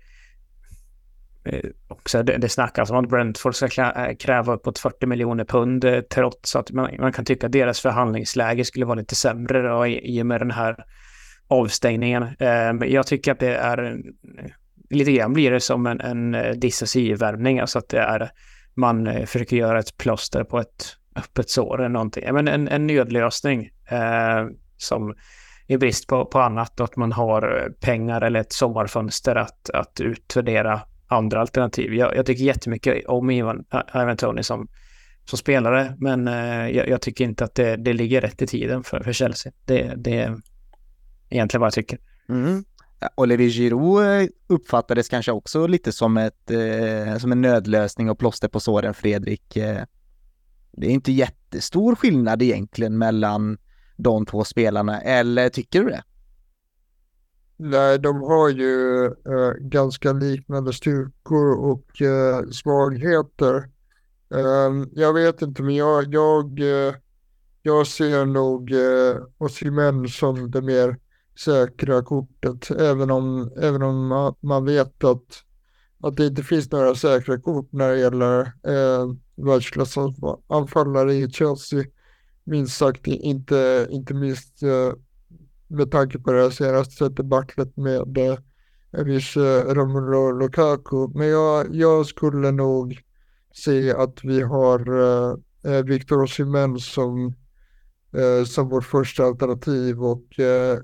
eh, 1.45 1.71
också 1.89 2.23
det, 2.23 2.37
det 2.37 2.49
snackas 2.49 2.91
om 2.91 2.97
att 2.97 3.09
Brentford 3.09 3.55
ska 3.55 3.67
eh, 3.67 4.17
kräva 4.17 4.53
uppåt 4.53 4.79
40 4.79 5.07
miljoner 5.07 5.45
pund 5.45 5.85
trots 6.11 6.57
att 6.57 6.71
man, 6.71 6.91
man, 6.99 7.13
kan 7.13 7.25
tycka 7.25 7.47
att 7.47 7.53
deras 7.53 7.81
förhandlingsläge 7.81 8.65
skulle 8.65 8.87
vara 8.87 8.99
lite 8.99 9.15
sämre 9.15 9.63
då, 9.63 9.87
i, 9.87 10.17
i 10.17 10.23
och 10.23 10.27
med 10.27 10.41
den 10.41 10.51
här 10.51 10.85
avstängningen. 11.49 12.27
Jag 12.81 13.07
tycker 13.07 13.33
att 13.33 13.39
det 13.39 13.55
är 13.55 14.03
lite 14.91 15.13
grann 15.13 15.33
blir 15.33 15.51
det 15.51 15.61
som 15.61 15.87
en, 15.87 16.01
en 16.01 16.61
Dissasi-värvning, 16.61 17.61
alltså 17.61 17.79
att 17.79 17.89
det 17.89 17.99
är 17.99 18.31
man 18.75 19.27
försöker 19.27 19.57
göra 19.57 19.79
ett 19.79 19.97
plåster 19.97 20.45
på 20.45 20.61
ett 20.61 20.97
öppet 21.17 21.51
sår 21.51 21.79
eller 21.79 21.89
någonting. 21.89 22.35
Men 22.35 22.49
en, 22.49 22.69
en 22.69 22.87
nödlösning 22.87 23.71
eh, 23.89 24.47
som 24.77 25.15
i 25.67 25.77
brist 25.77 26.07
på, 26.07 26.27
på 26.27 26.41
annat 26.41 26.81
och 26.81 26.85
att 26.85 26.97
man 26.97 27.13
har 27.13 27.63
eh, 27.63 27.73
pengar 27.73 28.21
eller 28.21 28.41
ett 28.41 28.53
sommarfönster 28.53 29.37
att, 29.37 29.71
att 29.71 30.01
utvärdera 30.01 30.81
andra 31.07 31.41
alternativ. 31.41 31.95
Jag, 31.95 32.17
jag 32.17 32.27
tycker 32.27 32.45
jättemycket 32.45 33.07
om 33.07 33.31
Ivan, 33.31 33.65
Ivan 33.95 34.17
Tony 34.17 34.43
som, 34.43 34.69
som 35.25 35.39
spelare, 35.39 35.97
men 35.99 36.29
eh, 36.29 36.69
jag, 36.69 36.89
jag, 36.89 37.01
tycker 37.01 37.25
inte 37.25 37.45
att 37.45 37.55
det, 37.55 37.77
det 37.77 37.93
ligger 37.93 38.21
rätt 38.21 38.43
i 38.43 38.47
tiden 38.47 38.85
för, 38.85 39.01
för 39.01 39.13
Chelsea. 39.13 39.53
Det, 39.65 39.93
det 39.97 40.19
är 40.19 40.41
egentligen 41.31 41.61
vad 41.61 41.67
jag 41.67 41.75
tycker. 41.75 41.99
Mm. 42.29 42.65
Olivier 43.15 43.51
Giroud 43.51 44.23
eh, 44.23 44.29
uppfattades 44.47 45.09
kanske 45.09 45.33
också 45.33 45.67
lite 45.67 45.93
som, 45.93 46.17
ett, 46.17 46.51
eh, 46.51 47.17
som 47.19 47.33
en 47.33 47.41
nödlösning 47.41 48.11
och 48.11 48.19
plåster 48.19 48.49
på 48.49 48.61
såren, 48.61 48.95
Fredrik. 48.95 49.57
Eh, 49.57 49.83
det 50.73 50.87
är 50.87 50.91
inte 50.91 51.13
jättestor 51.13 51.95
skillnad 51.95 52.43
egentligen 52.43 52.99
mellan 52.99 53.59
de 53.97 54.27
två 54.27 54.45
spelarna, 54.45 55.01
eller 55.01 55.49
tycker 55.49 55.85
du 55.85 55.91
det? 55.91 56.03
Nej, 57.57 57.99
de 57.99 58.23
har 58.23 58.49
ju 58.49 59.05
äh, 59.07 59.53
ganska 59.61 60.13
liknande 60.13 60.73
styrkor 60.73 61.71
och 61.71 62.03
äh, 62.03 62.49
svagheter. 62.51 63.57
Äh, 64.35 64.87
jag 64.93 65.13
vet 65.13 65.43
inte, 65.43 65.63
men 65.63 65.75
jag, 65.75 66.15
jag, 66.15 66.61
eh, 66.61 66.95
jag 67.63 67.87
ser 67.87 68.25
nog 68.25 68.73
äh, 68.73 69.17
Osimhen 69.39 70.09
som 70.09 70.51
det 70.51 70.63
mer 70.63 70.99
säkra 71.45 72.03
kortet, 72.03 72.71
även 72.71 73.11
om, 73.11 73.53
även 73.57 73.83
om 73.83 74.07
man, 74.07 74.35
man 74.41 74.65
vet 74.65 75.05
att 75.05 75.45
att 76.03 76.17
det 76.17 76.27
inte 76.27 76.43
finns 76.43 76.71
några 76.71 76.95
säkra 76.95 77.39
kort 77.41 77.73
när 77.73 77.89
det 77.89 77.99
gäller 77.99 78.53
eh, 79.43 79.47
världsklassanfallare 79.47 81.15
i 81.15 81.31
Chelsea. 81.31 81.85
Minst 82.45 82.77
sagt 82.77 83.07
inte, 83.07 83.87
inte 83.91 84.15
minst 84.15 84.63
eh, 84.63 84.93
med 85.69 85.91
tanke 85.91 86.19
på 86.19 86.33
det 86.33 86.51
senaste 86.51 87.09
debaclet 87.09 87.77
med 87.77 88.19
eh, 88.19 88.39
en 88.91 89.05
viss 89.05 89.37
eh, 89.37 89.75
Romelu 89.75 90.39
Lukaku. 90.39 91.09
Men 91.15 91.29
jag, 91.29 91.75
jag 91.75 92.07
skulle 92.07 92.51
nog 92.51 93.01
se 93.55 93.93
att 93.93 94.25
vi 94.25 94.43
har 94.43 94.81
eh, 95.65 95.85
Victor 95.85 96.23
Osimhen 96.23 96.79
som, 96.79 97.35
eh, 98.17 98.45
som 98.45 98.69
vårt 98.69 98.85
första 98.85 99.25
alternativ 99.25 100.05
och 100.05 100.39
eh, 100.39 100.79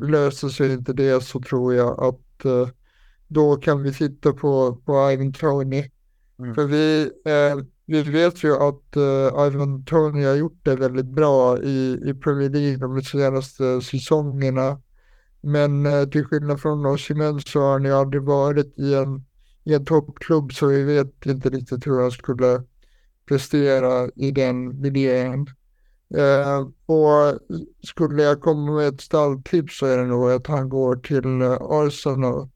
löser 0.00 0.48
sig 0.48 0.72
inte 0.72 0.92
det 0.92 1.22
så 1.22 1.40
tror 1.40 1.74
jag 1.74 2.04
att 2.04 2.44
eh, 2.44 2.68
då 3.28 3.56
kan 3.56 3.82
vi 3.82 3.94
titta 3.94 4.32
på, 4.32 4.76
på 4.76 5.10
Ivan 5.12 5.32
Tony. 5.32 5.90
Mm. 6.38 6.54
För 6.54 6.64
vi, 6.64 7.10
vi 7.86 8.02
vet 8.02 8.44
ju 8.44 8.54
att 8.54 8.96
uh, 8.96 9.46
Ivan 9.46 9.84
Tony 9.84 10.24
har 10.24 10.34
gjort 10.34 10.58
det 10.62 10.76
väldigt 10.76 11.06
bra 11.06 11.58
i, 11.62 12.00
i 12.04 12.14
Premier 12.14 12.50
League 12.50 12.76
de 12.76 13.02
senaste 13.02 13.80
säsongerna. 13.80 14.80
Men 15.40 15.86
uh, 15.86 16.08
till 16.08 16.24
skillnad 16.24 16.60
från 16.60 16.86
Osimhen 16.86 17.40
så 17.40 17.60
har 17.60 17.72
han 17.72 17.84
ju 17.84 17.92
aldrig 17.92 18.22
varit 18.22 18.78
i 18.78 18.94
en, 18.94 19.24
i 19.64 19.74
en 19.74 19.84
toppklubb 19.84 20.52
så 20.52 20.66
vi 20.66 20.82
vet 20.82 21.26
inte 21.26 21.48
riktigt 21.48 21.86
hur 21.86 22.00
han 22.00 22.10
skulle 22.10 22.62
prestera 23.28 24.10
i 24.16 24.30
den 24.30 24.80
miljön. 24.80 25.46
Uh, 26.16 26.68
och 26.86 27.38
skulle 27.82 28.22
jag 28.22 28.40
komma 28.40 28.72
med 28.72 28.88
ett 28.88 29.00
stalltips 29.00 29.78
så 29.78 29.86
är 29.86 29.98
det 29.98 30.04
nog 30.04 30.30
att 30.30 30.46
han 30.46 30.68
går 30.68 30.96
till 30.96 31.42
Arsenal. 31.60 32.48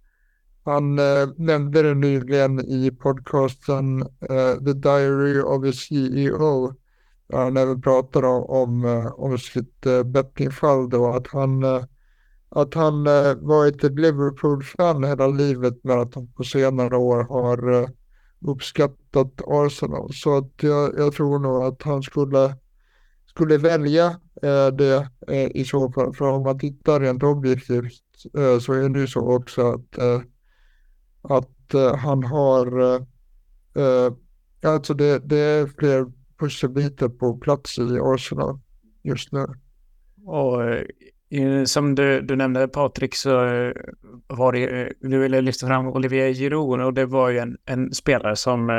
Han 0.69 0.99
eh, 0.99 1.29
nämnde 1.37 1.83
det 1.83 1.95
nyligen 1.95 2.61
i 2.61 2.91
podcasten 2.91 4.03
eh, 4.03 4.55
The 4.65 4.73
Diary 4.73 5.41
of 5.41 5.65
a 5.65 5.73
CEO. 5.73 6.75
Han 7.33 7.57
även 7.57 7.83
pratade 7.83 8.27
om, 8.27 8.85
eh, 8.85 9.07
om, 9.07 9.39
sitt 9.39 9.87
eh, 9.87 10.03
bettingfall 10.03 10.91
då, 10.91 11.07
att 11.07 11.27
han, 11.27 11.63
eh, 11.63 11.85
att 12.49 12.75
han 12.75 13.07
eh, 13.07 13.35
varit 13.35 13.85
ett 13.85 13.99
Liverpool-fan 13.99 15.05
hela 15.05 15.27
livet 15.27 15.75
men 15.83 16.01
att 16.01 16.15
han 16.15 16.33
på 16.33 16.45
senare 16.45 16.97
år 16.97 17.23
har 17.23 17.73
eh, 17.73 17.89
uppskattat 18.41 19.41
Arsenal. 19.47 20.13
Så 20.15 20.37
att 20.37 20.53
jag, 20.61 20.99
jag 20.99 21.13
tror 21.13 21.39
nog 21.39 21.63
att 21.63 21.83
han 21.83 22.03
skulle, 22.03 22.57
skulle 23.27 23.59
välja 23.59 24.07
eh, 24.43 24.67
det 24.67 25.09
eh, 25.29 25.51
i 25.55 25.65
så 25.65 25.93
fall. 25.93 26.15
För 26.15 26.29
om 26.29 26.43
man 26.43 26.59
tittar 26.59 27.01
rent 27.01 27.23
objektivt 27.23 28.03
eh, 28.39 28.59
så 28.59 28.73
är 28.73 28.89
det 28.89 29.01
ju 29.01 29.07
så 29.07 29.37
också 29.37 29.63
att 29.63 29.99
eh, 29.99 30.21
att 31.23 31.75
uh, 31.75 31.95
han 31.97 32.23
har, 32.23 32.81
uh, 32.81 34.13
alltså 34.65 34.95
det, 34.95 35.19
det 35.19 35.39
är 35.39 35.67
fler 35.67 36.07
pusselbitar 36.39 37.09
på 37.09 37.37
plats 37.37 37.79
i 37.79 37.99
Arsenal 38.03 38.59
just 39.03 39.33
nu. 39.33 39.47
Och 40.25 40.63
som 41.65 41.95
du, 41.95 42.21
du 42.21 42.37
nämnde 42.37 42.69
Patrik 42.69 43.15
så 43.15 43.31
var 44.27 44.53
det, 44.53 44.93
du 45.01 45.19
ville 45.19 45.41
lyfta 45.41 45.67
fram 45.67 45.87
Olivier 45.87 46.33
Giroud 46.33 46.81
och 46.81 46.95
det 46.95 47.07
var 47.07 47.29
ju 47.29 47.39
en, 47.39 47.57
en 47.65 47.95
spelare 47.95 48.37
som 48.37 48.71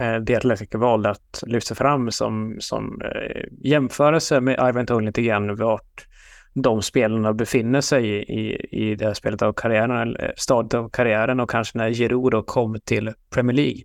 eh, 0.00 0.24
The 0.24 0.78
valde 0.78 1.10
att 1.10 1.42
lyfta 1.46 1.74
fram 1.74 2.10
som, 2.10 2.56
som 2.60 3.00
eh, 3.02 3.42
jämförelse 3.60 4.40
med 4.40 4.68
Ivan 4.68 4.86
Tony 4.86 5.06
lite 5.06 5.22
grann 5.22 5.56
vart 5.56 6.06
de 6.54 6.82
spelarna 6.82 7.32
befinner 7.32 7.80
sig 7.80 8.06
i, 8.06 8.16
i, 8.16 8.68
i 8.70 8.94
det 8.94 9.06
här 9.06 9.14
spelet 9.14 9.42
av 9.42 9.52
karriären, 9.52 10.16
stadiet 10.36 10.74
av 10.74 10.88
karriären 10.88 11.40
och 11.40 11.50
kanske 11.50 11.78
när 11.78 11.90
Giroud 11.92 12.32
då 12.32 12.42
kom 12.42 12.80
till 12.84 13.12
Premier 13.30 13.56
League. 13.56 13.82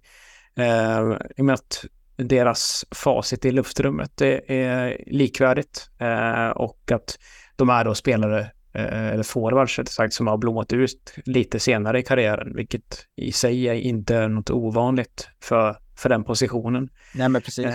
Eh, 0.55 1.17
I 1.37 1.41
och 1.41 1.45
med 1.45 1.53
att 1.53 1.85
deras 2.15 2.85
facit 2.91 3.45
i 3.45 3.51
luftrummet 3.51 4.21
är 4.21 5.03
likvärdigt 5.07 5.89
eh, 5.99 6.49
och 6.49 6.91
att 6.91 7.19
de 7.55 7.69
är 7.69 7.85
då 7.85 7.95
spelare, 7.95 8.39
eh, 8.73 9.07
eller 9.07 9.23
forwards 9.23 9.79
sagt, 9.85 10.13
som 10.13 10.27
har 10.27 10.37
blommat 10.37 10.73
ut 10.73 11.13
lite 11.25 11.59
senare 11.59 11.99
i 11.99 12.03
karriären, 12.03 12.55
vilket 12.55 13.05
i 13.15 13.31
sig 13.31 13.81
inte 13.81 14.15
är 14.15 14.27
något 14.27 14.49
ovanligt 14.49 15.29
för, 15.43 15.77
för 15.95 16.09
den 16.09 16.23
positionen. 16.23 16.89
Nej, 17.13 17.29
men 17.29 17.41
precis. 17.41 17.65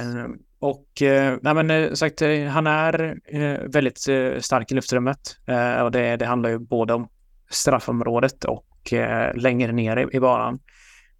Och 0.64 1.02
eh, 1.02 1.38
nej 1.42 1.54
men, 1.54 1.70
eh, 1.70 1.92
sagt, 1.92 2.22
eh, 2.22 2.44
han 2.44 2.66
är 2.66 3.18
eh, 3.26 3.58
väldigt 3.72 4.08
eh, 4.08 4.40
stark 4.40 4.72
i 4.72 4.74
luftrummet. 4.74 5.18
Eh, 5.46 5.82
och 5.82 5.90
det, 5.90 6.16
det, 6.16 6.26
handlar 6.26 6.50
ju 6.50 6.58
både 6.58 6.94
om 6.94 7.08
straffområdet 7.50 8.44
och 8.44 8.92
eh, 8.92 9.34
längre 9.36 9.72
ner 9.72 9.96
i, 9.96 10.16
i 10.16 10.20
banan. 10.20 10.58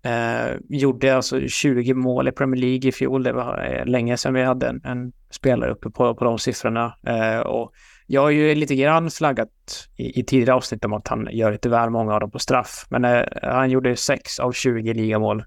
Eh, 0.02 0.56
gjorde 0.68 1.16
alltså 1.16 1.40
20 1.48 1.94
mål 1.94 2.28
i 2.28 2.32
Premier 2.32 2.60
League 2.60 2.88
i 2.88 2.92
fjol. 2.92 3.22
Det 3.22 3.32
var 3.32 3.64
eh, 3.64 3.86
länge 3.86 4.16
sedan 4.16 4.34
vi 4.34 4.42
hade 4.42 4.68
en, 4.68 4.80
en 4.84 5.12
spelare 5.30 5.70
uppe 5.70 5.90
på, 5.90 6.14
på 6.14 6.24
de 6.24 6.38
siffrorna. 6.38 6.96
Eh, 7.06 7.38
och 7.38 7.72
jag 8.06 8.20
har 8.20 8.30
ju 8.30 8.54
lite 8.54 8.74
grann 8.74 9.10
flaggat 9.10 9.88
i, 9.96 10.20
i 10.20 10.24
tidigare 10.24 10.54
avsnitt 10.54 10.84
om 10.84 10.92
att 10.92 11.08
han 11.08 11.28
gör 11.32 11.52
lite 11.52 11.68
väl 11.68 11.90
många 11.90 12.14
av 12.14 12.20
dem 12.20 12.30
på 12.30 12.38
straff. 12.38 12.86
Men 12.88 13.26
han 13.42 13.70
gjorde 13.70 13.96
6 13.96 14.38
av 14.38 14.52
20 14.52 14.94
ligamål 14.94 15.44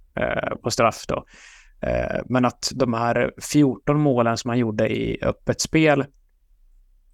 på 0.64 0.72
straff 0.72 1.06
då. 1.08 1.26
Eh, 1.82 2.21
men 2.25 2.45
att 2.45 2.71
de 2.75 2.93
här 2.93 3.32
14 3.51 3.99
målen 3.99 4.38
som 4.38 4.49
han 4.49 4.59
gjorde 4.59 4.89
i 4.89 5.19
öppet 5.21 5.61
spel, 5.61 6.05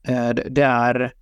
eh, 0.08 0.30
det 0.30 0.64
är 0.64 1.14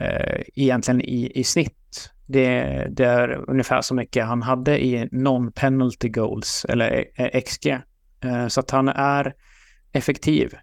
eh, 0.00 0.42
egentligen 0.54 1.00
i, 1.00 1.32
i 1.34 1.44
snitt. 1.44 2.10
Det, 2.26 2.86
det, 2.90 3.04
är 3.04 3.50
ungefär 3.50 3.80
så 3.80 3.94
mycket 3.94 4.26
han 4.26 4.42
hade 4.42 4.84
i 4.84 5.08
non-penalty 5.12 6.08
goals, 6.08 6.66
eller 6.68 7.04
XG. 7.40 7.78
Så 8.48 8.60
att 8.60 8.70
han 8.70 8.88
är 8.88 9.34
effektiv 9.92 10.54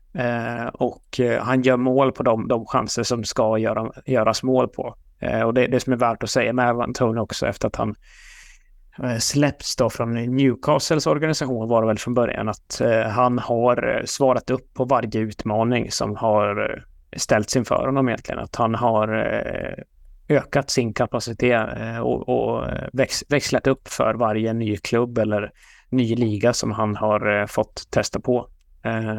och 0.74 1.20
han 1.42 1.62
gör 1.62 1.78
mål 1.78 2.12
på 2.12 2.24
de, 2.24 2.48
de 2.48 2.66
chanser 2.66 3.04
som 3.04 3.24
ska 3.24 3.58
göra, 3.58 3.92
göras 4.06 4.44
mål 4.44 4.68
på. 4.68 4.96
Och 5.46 5.54
det, 5.54 5.68
det 5.68 5.80
som 5.80 5.94
är 5.94 5.98
värt 5.98 6.24
att 6.24 6.30
säga 6.30 6.54
med 6.54 6.70
Antoni 6.70 7.20
också 7.20 7.48
efter 7.48 7.68
att 7.68 7.76
han 7.76 7.96
Eh, 9.04 9.18
släppts 9.18 9.76
då 9.76 9.90
från 9.90 10.14
Newcastles 10.14 11.08
organisation 11.08 11.68
var 11.68 11.82
det 11.82 11.88
väl 11.88 11.98
från 11.98 12.14
början 12.14 12.50
att 12.50 12.82
eh, 12.82 13.02
han 13.02 13.40
har 13.40 13.98
eh, 13.98 14.06
svarat 14.06 14.50
upp 14.50 14.74
på 14.74 14.86
varje 14.86 15.20
utmaning 15.20 15.92
som 15.92 16.16
har 16.16 16.84
ställts 17.16 17.56
inför 17.56 17.86
honom 17.86 18.10
egentligen. 18.10 18.40
Att 18.40 18.56
han 18.56 18.76
har 18.76 19.36
ökat 20.30 20.70
sin 20.70 20.94
kapacitet 20.94 21.70
och, 22.02 22.30
och 22.30 22.68
väx, 22.94 23.24
växlat 23.30 23.68
upp 23.68 23.88
för 23.88 24.14
varje 24.14 24.54
ny 24.54 24.78
klubb 24.78 25.18
eller 25.18 25.52
ny 25.90 26.16
liga 26.16 26.54
som 26.54 26.72
han 26.72 26.96
har 26.96 27.48
fått 27.48 27.92
testa 27.92 28.20
på. 28.20 28.50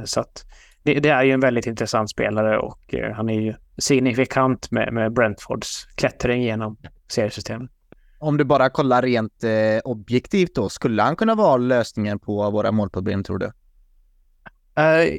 Så 0.04 0.20
att 0.20 0.44
det, 0.82 0.94
det 0.94 1.08
är 1.08 1.22
ju 1.22 1.32
en 1.32 1.40
väldigt 1.40 1.66
intressant 1.66 2.10
spelare 2.10 2.58
och 2.58 2.94
han 3.14 3.30
är 3.30 3.40
ju 3.40 3.54
signifikant 3.78 4.70
med, 4.70 4.92
med 4.92 5.12
Brentfords 5.12 5.86
klättring 5.94 6.42
genom 6.42 6.76
seriesystemet. 7.08 7.70
Om 8.20 8.36
du 8.36 8.44
bara 8.44 8.70
kollar 8.70 9.02
rent 9.02 9.44
eh, 9.44 9.78
objektivt 9.84 10.54
då, 10.54 10.68
skulle 10.68 11.02
han 11.02 11.16
kunna 11.16 11.34
vara 11.34 11.56
lösningen 11.56 12.18
på 12.18 12.50
våra 12.50 12.72
målproblem 12.72 13.24
tror 13.24 13.38
du? 13.38 13.46
Uh, 13.46 15.18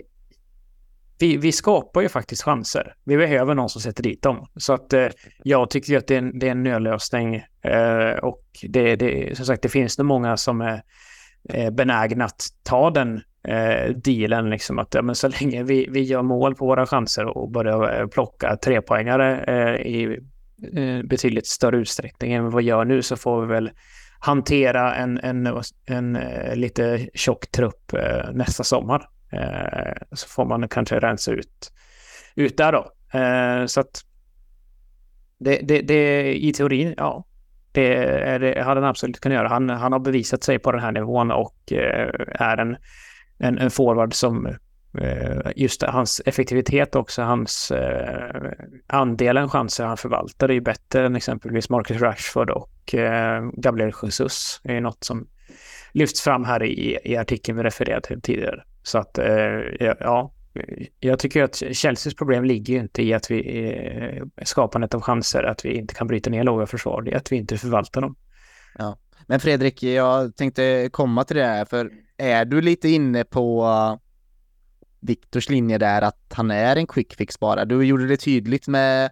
vi, 1.20 1.38
vi, 1.38 1.52
skapar 1.52 2.02
ju 2.02 2.10
faktiskt 2.10 2.44
chanser. 2.44 2.96
Vi 3.04 3.18
behöver 3.18 3.56
någon 3.56 3.70
som 3.70 3.82
sätter 3.82 4.04
dit 4.04 4.22
dem. 4.22 4.48
Så 4.56 4.74
att 4.74 4.94
uh, 4.94 5.08
jag 5.44 5.70
tycker 5.70 5.98
att 5.98 6.08
det 6.08 6.14
är 6.14 6.18
en, 6.18 6.40
det 6.40 6.48
är 6.48 6.52
en 6.52 6.64
nödlösning. 6.64 7.36
Uh, 7.36 8.20
och 8.22 8.44
det, 8.64 8.96
det, 8.96 9.38
som 9.38 9.46
sagt, 9.46 9.62
det 9.62 9.70
finns 9.70 9.98
nog 9.98 10.08
många 10.08 10.38
som 10.38 10.62
är 10.62 10.82
benägna 11.72 12.26
att 12.26 12.44
ta 12.64 12.90
den 12.90 13.22
dealen. 13.96 14.50
Liksom 14.50 14.80
att 14.80 14.94
ja, 14.94 15.02
men 15.02 15.16
så 15.16 15.28
länge 15.28 15.64
vi, 15.64 15.88
vi 15.90 16.02
gör 16.02 16.22
mål 16.22 16.56
på 16.56 16.66
våra 16.66 16.86
chanser 16.86 17.38
och 17.38 17.52
börjar 17.52 18.08
plocka 18.08 18.58
trepoängare 18.58 19.80
i 19.84 20.20
Eh, 20.64 21.04
betydligt 21.04 21.48
större 21.48 21.78
utsträckning 21.78 22.34
än 22.34 22.44
vad 22.44 22.56
vi 22.56 22.64
gör 22.64 22.86
nu 22.86 23.02
så 23.02 23.16
får 23.16 23.42
vi 23.42 23.48
väl 23.48 23.72
hantera 24.20 24.96
en, 24.96 25.18
en, 25.18 25.62
en, 25.86 26.16
eh, 26.16 26.56
lite 26.56 27.08
tjock 27.14 27.52
trupp 27.52 27.94
eh, 27.94 28.32
nästa 28.34 28.64
sommar. 28.64 29.10
Så 30.12 30.28
får 30.28 30.46
man 30.46 30.68
kanske 30.70 31.00
rensa 31.00 31.32
ut, 31.32 31.74
ut 32.36 32.58
där 32.58 32.72
då. 32.72 32.92
Så 33.68 33.80
att 33.80 34.02
det, 35.38 35.60
det, 35.64 35.82
det 35.82 36.34
i 36.34 36.54
teorin, 36.54 36.94
ja, 36.98 37.26
det, 37.72 38.06
det 38.38 38.62
hade 38.64 38.82
han 38.82 38.90
absolut 38.90 39.20
kunnat 39.20 39.36
göra. 39.36 39.48
Han, 39.48 39.70
han 39.70 39.92
har 39.92 40.00
bevisat 40.00 40.44
sig 40.44 40.60
på 40.60 40.72
den 40.72 40.82
här 40.82 40.92
nivån 40.92 41.32
och 41.32 41.72
är 41.72 42.58
en, 42.58 42.78
en, 43.38 43.58
en 43.58 43.72
forward 43.72 44.14
som 44.14 44.56
Eh, 44.94 45.52
just 45.56 45.84
hans 45.84 46.22
effektivitet 46.26 46.96
också, 46.96 47.22
hans 47.22 47.72
eh, 47.72 48.52
andelen 48.88 49.50
chanser 49.50 49.86
han 49.86 49.98
förvaltar 49.98 50.50
är 50.50 50.54
ju 50.54 50.62
bättre 50.62 51.06
än 51.06 51.16
exempelvis 51.16 51.70
Marcus 51.70 52.02
Rashford 52.02 52.50
och 52.50 52.96
eh, 52.96 53.50
Gabriel 53.54 53.94
Jesus. 54.04 54.62
Det 54.64 54.78
är 54.78 54.82
något 54.82 55.04
som 55.04 55.28
lyfts 55.92 56.22
fram 56.22 56.46
här 56.46 56.64
i, 56.64 57.00
i 57.04 57.18
artikeln 57.18 57.58
vi 57.58 57.64
refererade 57.64 58.08
till 58.08 58.22
tidigare. 58.22 58.64
Så 58.84 58.98
att 58.98 59.18
eh, 59.18 59.96
ja, 60.00 60.34
jag 61.00 61.20
tycker 61.20 61.44
att 61.44 61.56
Chelseas 61.56 62.16
problem 62.16 62.46
ligger 62.46 62.74
ju 62.74 62.80
inte 62.80 63.04
i 63.04 63.14
att 63.14 63.32
vi 63.32 63.68
eh, 63.68 64.44
skapandet 64.44 64.94
av 64.94 65.02
chanser, 65.02 65.44
att 65.44 65.66
vi 65.66 65.74
inte 65.74 65.94
kan 65.94 66.08
bryta 66.08 66.30
ner 66.30 66.44
låga 66.44 66.66
försvar, 66.66 67.02
det 67.02 67.12
är 67.12 67.18
att 67.18 67.32
vi 67.32 67.36
inte 67.36 67.58
förvaltar 67.58 68.02
dem. 68.02 68.16
Ja. 68.78 68.98
Men 69.28 69.40
Fredrik, 69.40 69.84
jag 69.84 70.36
tänkte 70.36 70.90
komma 70.92 71.24
till 71.24 71.36
det 71.36 71.46
här, 71.46 71.66
för 71.66 71.92
är 72.18 72.46
du 72.46 72.62
lite 72.62 72.90
inne 72.90 73.24
på 73.24 73.68
Viktors 75.02 75.50
linje 75.50 75.78
där 75.78 76.02
att 76.02 76.34
han 76.34 76.52
är 76.52 76.76
en 76.76 76.88
quick 76.88 77.14
fix 77.14 77.40
bara? 77.40 77.66
Du 77.66 77.84
gjorde 77.84 78.08
det 78.08 78.18
tydligt 78.18 78.68
med 78.68 79.12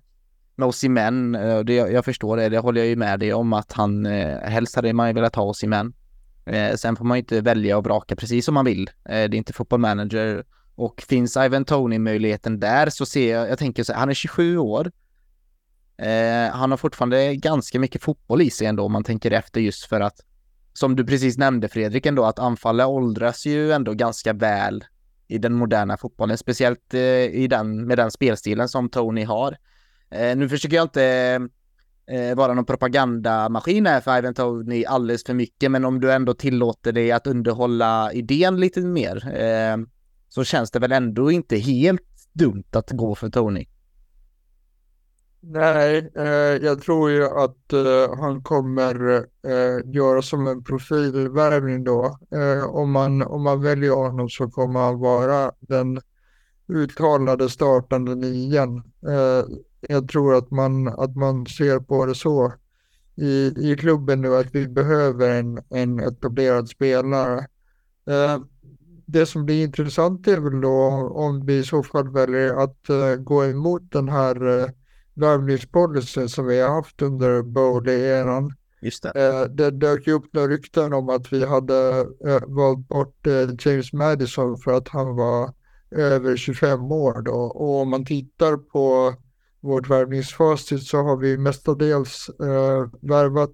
med 0.56 0.68
Osimhen, 0.68 1.36
eh, 1.36 1.60
det, 1.60 1.74
jag 1.74 2.06
förstår 2.06 2.38
det, 2.38 2.50
det 2.50 2.60
håller 2.60 2.82
jag 2.82 2.88
ju 2.88 2.96
med 2.96 3.20
dig 3.20 3.34
om 3.34 3.54
att 3.54 3.74
han 3.74 4.06
eh, 4.06 4.40
helst 4.40 4.76
hade 4.76 4.94
man 4.94 5.08
ju 5.08 5.14
velat 5.14 5.36
ha 5.36 5.44
Osimhen. 5.44 5.94
Eh, 6.46 6.76
sen 6.76 6.96
får 6.96 7.06
man 7.06 7.18
ju 7.18 7.20
inte 7.20 7.42
välja 7.42 7.78
och 7.78 7.84
vraka 7.84 8.16
precis 8.16 8.46
som 8.46 8.54
man 8.54 8.66
vill. 8.66 8.88
Eh, 8.88 9.12
det 9.12 9.16
är 9.16 9.36
inte 9.36 9.54
fotboll 9.54 9.80
manager 9.80 10.44
och 10.76 11.02
finns 11.02 11.38
Ivan 11.38 11.66
Tony-möjligheten 11.66 12.60
där 12.60 12.90
så 12.90 13.06
ser 13.06 13.36
jag, 13.36 13.50
jag 13.50 13.60
tänker 13.60 13.84
så 13.84 13.94
här, 13.94 14.00
han 14.00 14.10
är 14.10 14.14
27 14.14 14.58
år. 14.58 14.92
Eh, 15.98 16.52
han 16.52 16.72
har 16.72 16.78
fortfarande 16.78 17.36
ganska 17.36 17.80
mycket 17.80 18.04
fotboll 18.04 18.42
i 18.42 18.50
sig 18.50 18.68
ändå 18.68 18.84
om 18.84 18.92
man 18.92 19.04
tänker 19.04 19.32
efter 19.32 19.62
just 19.62 19.86
för 19.86 20.02
att 20.02 20.20
som 20.74 20.96
du 20.96 21.06
precis 21.06 21.38
nämnde 21.38 21.70
Fredrik 21.70 22.06
ändå, 22.06 22.26
att 22.26 22.40
anfallet 22.40 22.88
åldras 22.88 23.46
ju 23.46 23.72
ändå 23.72 23.94
ganska 23.94 24.34
väl 24.34 24.84
i 25.30 25.38
den 25.38 25.53
moderna 25.53 25.97
fotbollen, 25.97 26.38
speciellt 26.38 26.93
eh, 26.93 27.23
i 27.23 27.47
den, 27.47 27.88
med 27.88 27.97
den 27.97 28.11
spelstilen 28.11 28.69
som 28.69 28.89
Tony 28.89 29.23
har. 29.23 29.57
Eh, 30.11 30.38
nu 30.38 30.49
försöker 30.49 30.75
jag 30.75 30.86
inte 30.86 31.03
eh, 32.07 32.36
vara 32.36 32.53
någon 32.53 32.65
propagandamaskin 32.65 33.86
här 33.86 34.01
för 34.01 34.17
Ivan 34.17 34.34
Tony 34.34 34.86
alldeles 34.86 35.23
för 35.23 35.34
mycket, 35.34 35.71
men 35.71 35.86
om 35.86 35.99
du 35.99 36.13
ändå 36.13 36.34
tillåter 36.34 36.91
dig 36.91 37.11
att 37.11 37.27
underhålla 37.27 38.13
idén 38.13 38.59
lite 38.59 38.82
mer 38.82 39.23
så 40.30 40.43
känns 40.43 40.71
det 40.71 40.80
väl 40.80 40.91
ändå 40.91 41.32
inte 41.32 41.57
helt 41.57 42.01
dumt 42.34 42.63
att 42.71 42.91
gå 42.91 43.15
för 43.15 43.30
Tony. 43.30 43.65
Nej, 45.42 46.12
eh, 46.16 46.64
jag 46.66 46.82
tror 46.82 47.12
ju 47.12 47.24
att 47.24 47.74
eh, 47.74 48.18
han 48.20 48.44
kommer 48.44 49.18
eh, 49.44 49.94
göra 49.94 50.22
som 50.22 50.48
en 50.48 50.64
profilvärvning 50.64 51.84
då. 51.84 52.20
Eh, 52.32 52.66
om, 52.70 52.92
man, 52.92 53.22
om 53.22 53.44
man 53.44 53.62
väljer 53.62 53.92
honom 53.92 54.30
så 54.30 54.50
kommer 54.50 54.80
han 54.80 55.00
vara 55.00 55.52
den 55.60 56.02
uttalade 56.68 57.50
startande 57.50 58.16
nian. 58.16 58.78
Eh, 59.08 59.46
jag 59.82 60.10
tror 60.10 60.36
att 60.36 60.52
man, 60.52 60.88
att 60.88 61.16
man 61.16 61.46
ser 61.46 61.80
på 61.80 62.06
det 62.06 62.16
så 62.16 62.54
i, 63.16 63.54
i 63.72 63.76
klubben 63.80 64.22
nu 64.22 64.36
att 64.36 64.56
vi 64.56 64.68
behöver 64.68 65.30
en, 65.40 65.60
en 65.70 66.00
etablerad 66.00 66.70
spelare. 66.70 67.48
Eh, 68.10 68.40
det 69.06 69.26
som 69.26 69.46
blir 69.46 69.64
intressant 69.64 70.28
är 70.28 70.38
väl 70.38 70.62
då 70.62 70.86
om 71.16 71.46
vi 71.46 71.58
i 71.58 71.64
så 71.64 71.84
fall 71.84 72.10
väljer 72.10 72.64
att 72.64 72.90
eh, 72.90 73.16
gå 73.16 73.46
emot 73.46 73.92
den 73.92 74.10
här 74.10 74.60
eh, 74.60 74.70
värvningspolicyn 75.20 76.30
som 76.30 76.45
vi 76.45 76.59
har 76.59 76.70
haft 76.70 77.01
under 77.01 77.41
Bowley-eran. 77.41 78.53
Just 78.82 79.03
det. 79.03 79.09
Uh, 79.15 79.55
det 79.55 79.72
dök 79.72 80.07
ju 80.07 80.13
upp 80.13 80.34
några 80.34 80.47
rykten 80.47 80.93
om 80.93 81.09
att 81.09 81.34
vi 81.34 81.45
hade 81.45 82.05
uh, 82.28 82.39
valt 82.47 82.88
bort 82.88 83.28
uh, 83.28 83.49
James 83.59 83.93
Madison 83.93 84.57
för 84.57 84.74
att 84.74 84.88
han 84.88 85.15
var 85.15 85.53
över 85.91 86.38
25 86.38 86.91
år 86.91 87.22
då. 87.22 87.32
Och 87.32 87.82
om 87.82 87.89
man 87.89 88.05
tittar 88.05 88.57
på 88.57 89.15
vårt 89.61 89.89
värvningsfacit 89.89 90.84
så 90.84 90.97
har 90.97 91.17
vi 91.17 91.38
mestadels 91.38 92.30
uh, 92.41 92.89
värvat 93.01 93.51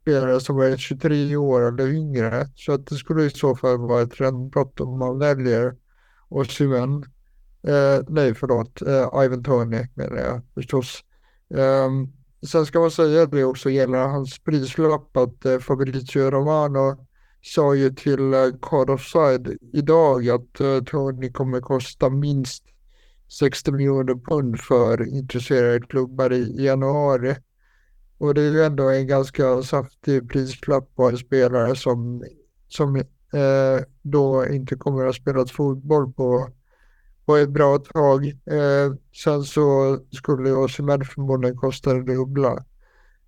spelare 0.00 0.40
som 0.40 0.58
är 0.60 0.76
23 0.76 1.36
år 1.36 1.68
eller 1.68 1.88
yngre. 1.88 2.46
Så 2.54 2.72
att 2.72 2.86
det 2.86 2.94
skulle 2.94 3.24
i 3.24 3.30
så 3.30 3.56
fall 3.56 3.78
vara 3.78 4.02
ett 4.02 4.12
trendbrott 4.12 4.80
om 4.80 4.98
man 4.98 5.18
väljer 5.18 5.76
Osimhen. 6.28 7.04
Eh, 7.62 8.04
nej, 8.08 8.34
förlåt, 8.34 8.82
eh, 8.82 9.24
Ivan 9.24 9.42
Tony 9.42 9.88
menar 9.94 10.16
jag 10.16 10.42
förstås. 10.54 11.04
Eh, 11.54 11.90
sen 12.46 12.66
ska 12.66 12.80
man 12.80 12.90
säga 12.90 13.26
det 13.26 13.44
också 13.44 13.70
gäller 13.70 13.98
hans 13.98 14.38
prislapp 14.38 15.16
att 15.16 15.44
eh, 15.44 15.58
Fabrizio 15.58 16.30
Romano 16.30 17.06
sa 17.42 17.74
ju 17.74 17.90
till 17.90 18.34
eh, 18.34 18.50
Card 18.62 18.90
Offside 18.90 19.58
idag 19.72 20.28
att 20.28 20.60
eh, 20.60 20.80
Tony 20.86 21.32
kommer 21.32 21.60
kosta 21.60 22.10
minst 22.10 22.64
60 23.38 23.72
miljoner 23.72 24.14
pund 24.14 24.60
för 24.60 25.08
intresserade 25.08 25.80
klubbar 25.80 26.32
i, 26.32 26.40
i 26.40 26.64
januari. 26.64 27.36
Och 28.18 28.34
det 28.34 28.42
är 28.42 28.50
ju 28.50 28.62
ändå 28.62 28.88
en 28.88 29.06
ganska 29.06 29.62
saftig 29.62 30.30
prislapp 30.30 30.94
på 30.96 31.08
en 31.08 31.16
spelare 31.18 31.76
som, 31.76 32.24
som 32.68 32.96
eh, 32.96 33.84
då 34.02 34.46
inte 34.46 34.76
kommer 34.76 35.00
att 35.00 35.06
ha 35.06 35.12
spelat 35.12 35.50
fotboll 35.50 36.12
på, 36.12 36.48
på 37.30 37.36
ett 37.36 37.50
bra 37.50 37.78
tag. 37.78 38.26
Eh, 38.26 38.94
sen 39.24 39.42
så 39.42 39.98
skulle 40.10 40.52
Osimhen 40.52 41.04
förmodligen 41.04 41.56
kosta 41.56 41.94
det 41.94 42.14
dubbla. 42.14 42.64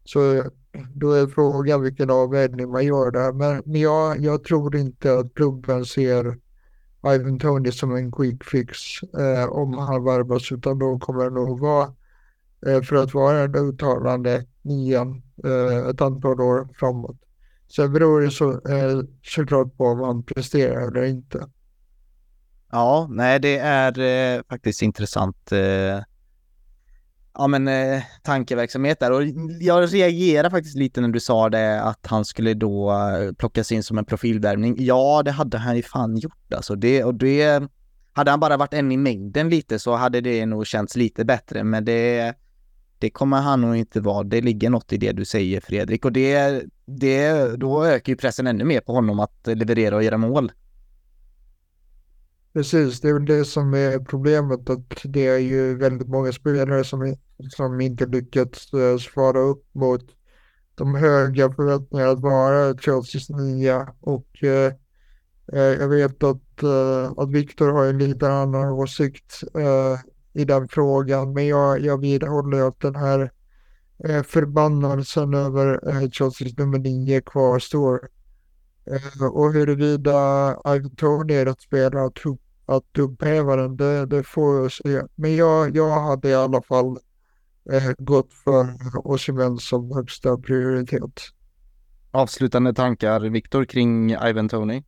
Så 0.04 0.44
då 0.94 1.12
är 1.12 1.26
frågan 1.26 1.82
vilken 1.82 2.10
avvägning 2.10 2.70
man 2.70 2.86
gör 2.86 3.10
där. 3.10 3.32
Men, 3.32 3.62
men 3.64 3.80
jag, 3.80 4.20
jag 4.20 4.44
tror 4.44 4.76
inte 4.76 5.18
att 5.18 5.34
klubben 5.34 5.84
ser 5.84 6.38
Ivan 7.14 7.38
Tony 7.38 7.72
som 7.72 7.96
en 7.96 8.12
quick 8.12 8.44
fix 8.44 8.78
eh, 9.02 9.48
om 9.48 9.78
han 9.78 10.04
värvas 10.04 10.52
utan 10.52 10.78
då 10.78 10.98
kommer 10.98 11.24
det 11.24 11.30
nog 11.30 11.60
vara 11.60 11.94
eh, 12.66 12.82
för 12.82 12.96
att 12.96 13.14
vara 13.14 13.48
den 13.48 13.68
uttalande 13.68 14.46
nian 14.62 15.22
eh, 15.44 15.88
ett 15.88 16.00
antal 16.00 16.40
år 16.40 16.68
framåt. 16.74 17.16
Sen 17.76 17.92
beror 17.92 18.20
det 18.20 18.30
så, 18.30 18.50
eh, 18.50 19.00
såklart 19.22 19.76
på 19.76 19.86
om 19.86 20.00
han 20.00 20.22
presterar 20.22 20.88
eller 20.88 21.04
inte. 21.04 21.46
Ja, 22.72 23.08
nej 23.10 23.40
det 23.40 23.58
är 23.58 23.98
eh, 23.98 24.42
faktiskt 24.48 24.82
intressant 24.82 25.52
eh, 25.52 26.02
ja 27.34 27.46
men 27.46 27.68
eh, 27.68 28.02
tankeverksamhet 28.22 29.00
där 29.00 29.12
och 29.12 29.22
jag 29.60 29.94
reagerar 29.94 30.50
faktiskt 30.50 30.76
lite 30.76 31.00
när 31.00 31.08
du 31.08 31.20
sa 31.20 31.48
det 31.48 31.82
att 31.82 32.06
han 32.06 32.24
skulle 32.24 32.54
då 32.54 32.92
eh, 32.92 33.32
plockas 33.32 33.72
in 33.72 33.82
som 33.82 33.98
en 33.98 34.04
profilvärvning. 34.04 34.76
Ja, 34.78 35.22
det 35.24 35.30
hade 35.30 35.58
han 35.58 35.76
ju 35.76 35.82
fan 35.82 36.16
gjort 36.16 36.54
alltså 36.54 36.74
det 36.74 37.04
och 37.04 37.14
det 37.14 37.62
hade 38.12 38.30
han 38.30 38.40
bara 38.40 38.56
varit 38.56 38.74
en 38.74 38.92
i 38.92 38.96
mängden 38.96 39.48
lite 39.48 39.78
så 39.78 39.96
hade 39.96 40.20
det 40.20 40.46
nog 40.46 40.66
känts 40.66 40.96
lite 40.96 41.24
bättre 41.24 41.64
men 41.64 41.84
det 41.84 42.34
det 42.98 43.10
kommer 43.10 43.40
han 43.40 43.60
nog 43.60 43.76
inte 43.76 44.00
vara. 44.00 44.22
Det 44.22 44.40
ligger 44.40 44.70
något 44.70 44.92
i 44.92 44.96
det 44.96 45.12
du 45.12 45.24
säger 45.24 45.60
Fredrik 45.60 46.04
och 46.04 46.12
det, 46.12 46.62
det, 46.86 47.56
då 47.56 47.84
ökar 47.84 48.12
ju 48.12 48.16
pressen 48.16 48.46
ännu 48.46 48.64
mer 48.64 48.80
på 48.80 48.92
honom 48.92 49.20
att 49.20 49.46
leverera 49.46 49.96
och 49.96 50.02
göra 50.02 50.18
mål. 50.18 50.52
Precis, 52.52 53.00
det 53.00 53.08
är 53.08 53.12
väl 53.12 53.24
det 53.24 53.44
som 53.44 53.74
är 53.74 53.98
problemet 53.98 54.70
att 54.70 55.00
det 55.04 55.26
är 55.26 55.38
ju 55.38 55.76
väldigt 55.76 56.08
många 56.08 56.32
spelare 56.32 56.84
som, 56.84 57.16
som 57.50 57.80
inte 57.80 58.06
lyckats 58.06 58.74
uh, 58.74 58.98
svara 58.98 59.40
upp 59.40 59.64
mot 59.72 60.04
de 60.74 60.94
höga 60.94 61.52
förväntningarna 61.52 62.10
att 62.10 62.20
vara 62.20 62.76
Chelseas 62.78 63.28
nya 63.30 63.94
och 64.00 64.26
uh, 64.42 64.72
jag 65.52 65.88
vet 65.88 66.22
att, 66.22 66.62
uh, 66.62 67.12
att 67.16 67.30
Viktor 67.30 67.72
har 67.72 67.84
en 67.84 67.98
lite 67.98 68.28
annan 68.32 68.72
åsikt 68.72 69.40
i 70.34 70.44
den 70.44 70.68
frågan. 70.68 71.32
Men 71.32 71.46
jag, 71.46 71.80
jag 71.80 72.00
vidhåller 72.00 72.68
att 72.68 72.80
den 72.80 72.96
här 72.96 73.32
eh, 74.04 74.22
förbannelsen 74.22 75.34
över 75.34 75.88
eh, 75.88 76.10
Chelseas 76.10 76.58
nummer 76.58 76.78
9 76.78 77.20
kvarstår. 77.20 78.08
Eh, 78.86 79.26
och 79.26 79.52
huruvida 79.52 80.56
Ivan 80.66 80.96
Tony 80.96 81.34
är 81.34 81.46
att 81.46 81.60
spela 81.60 82.04
att, 82.04 82.18
att 82.66 82.98
upphäva 82.98 83.56
den, 83.56 83.76
det, 83.76 84.06
det 84.06 84.22
får 84.22 84.62
jag 84.62 84.72
se. 84.72 85.02
Men 85.14 85.36
jag, 85.36 85.76
jag 85.76 85.90
hade 85.90 86.28
i 86.28 86.34
alla 86.34 86.62
fall 86.62 86.98
eh, 87.72 87.92
gått 87.98 88.32
för 88.32 88.66
Osimhen 89.04 89.58
som 89.58 89.92
högsta 89.92 90.38
prioritet. 90.38 91.20
Avslutande 92.10 92.74
tankar, 92.74 93.20
Viktor, 93.20 93.64
kring 93.64 94.10
Ivan 94.10 94.48
Tony? 94.48 94.82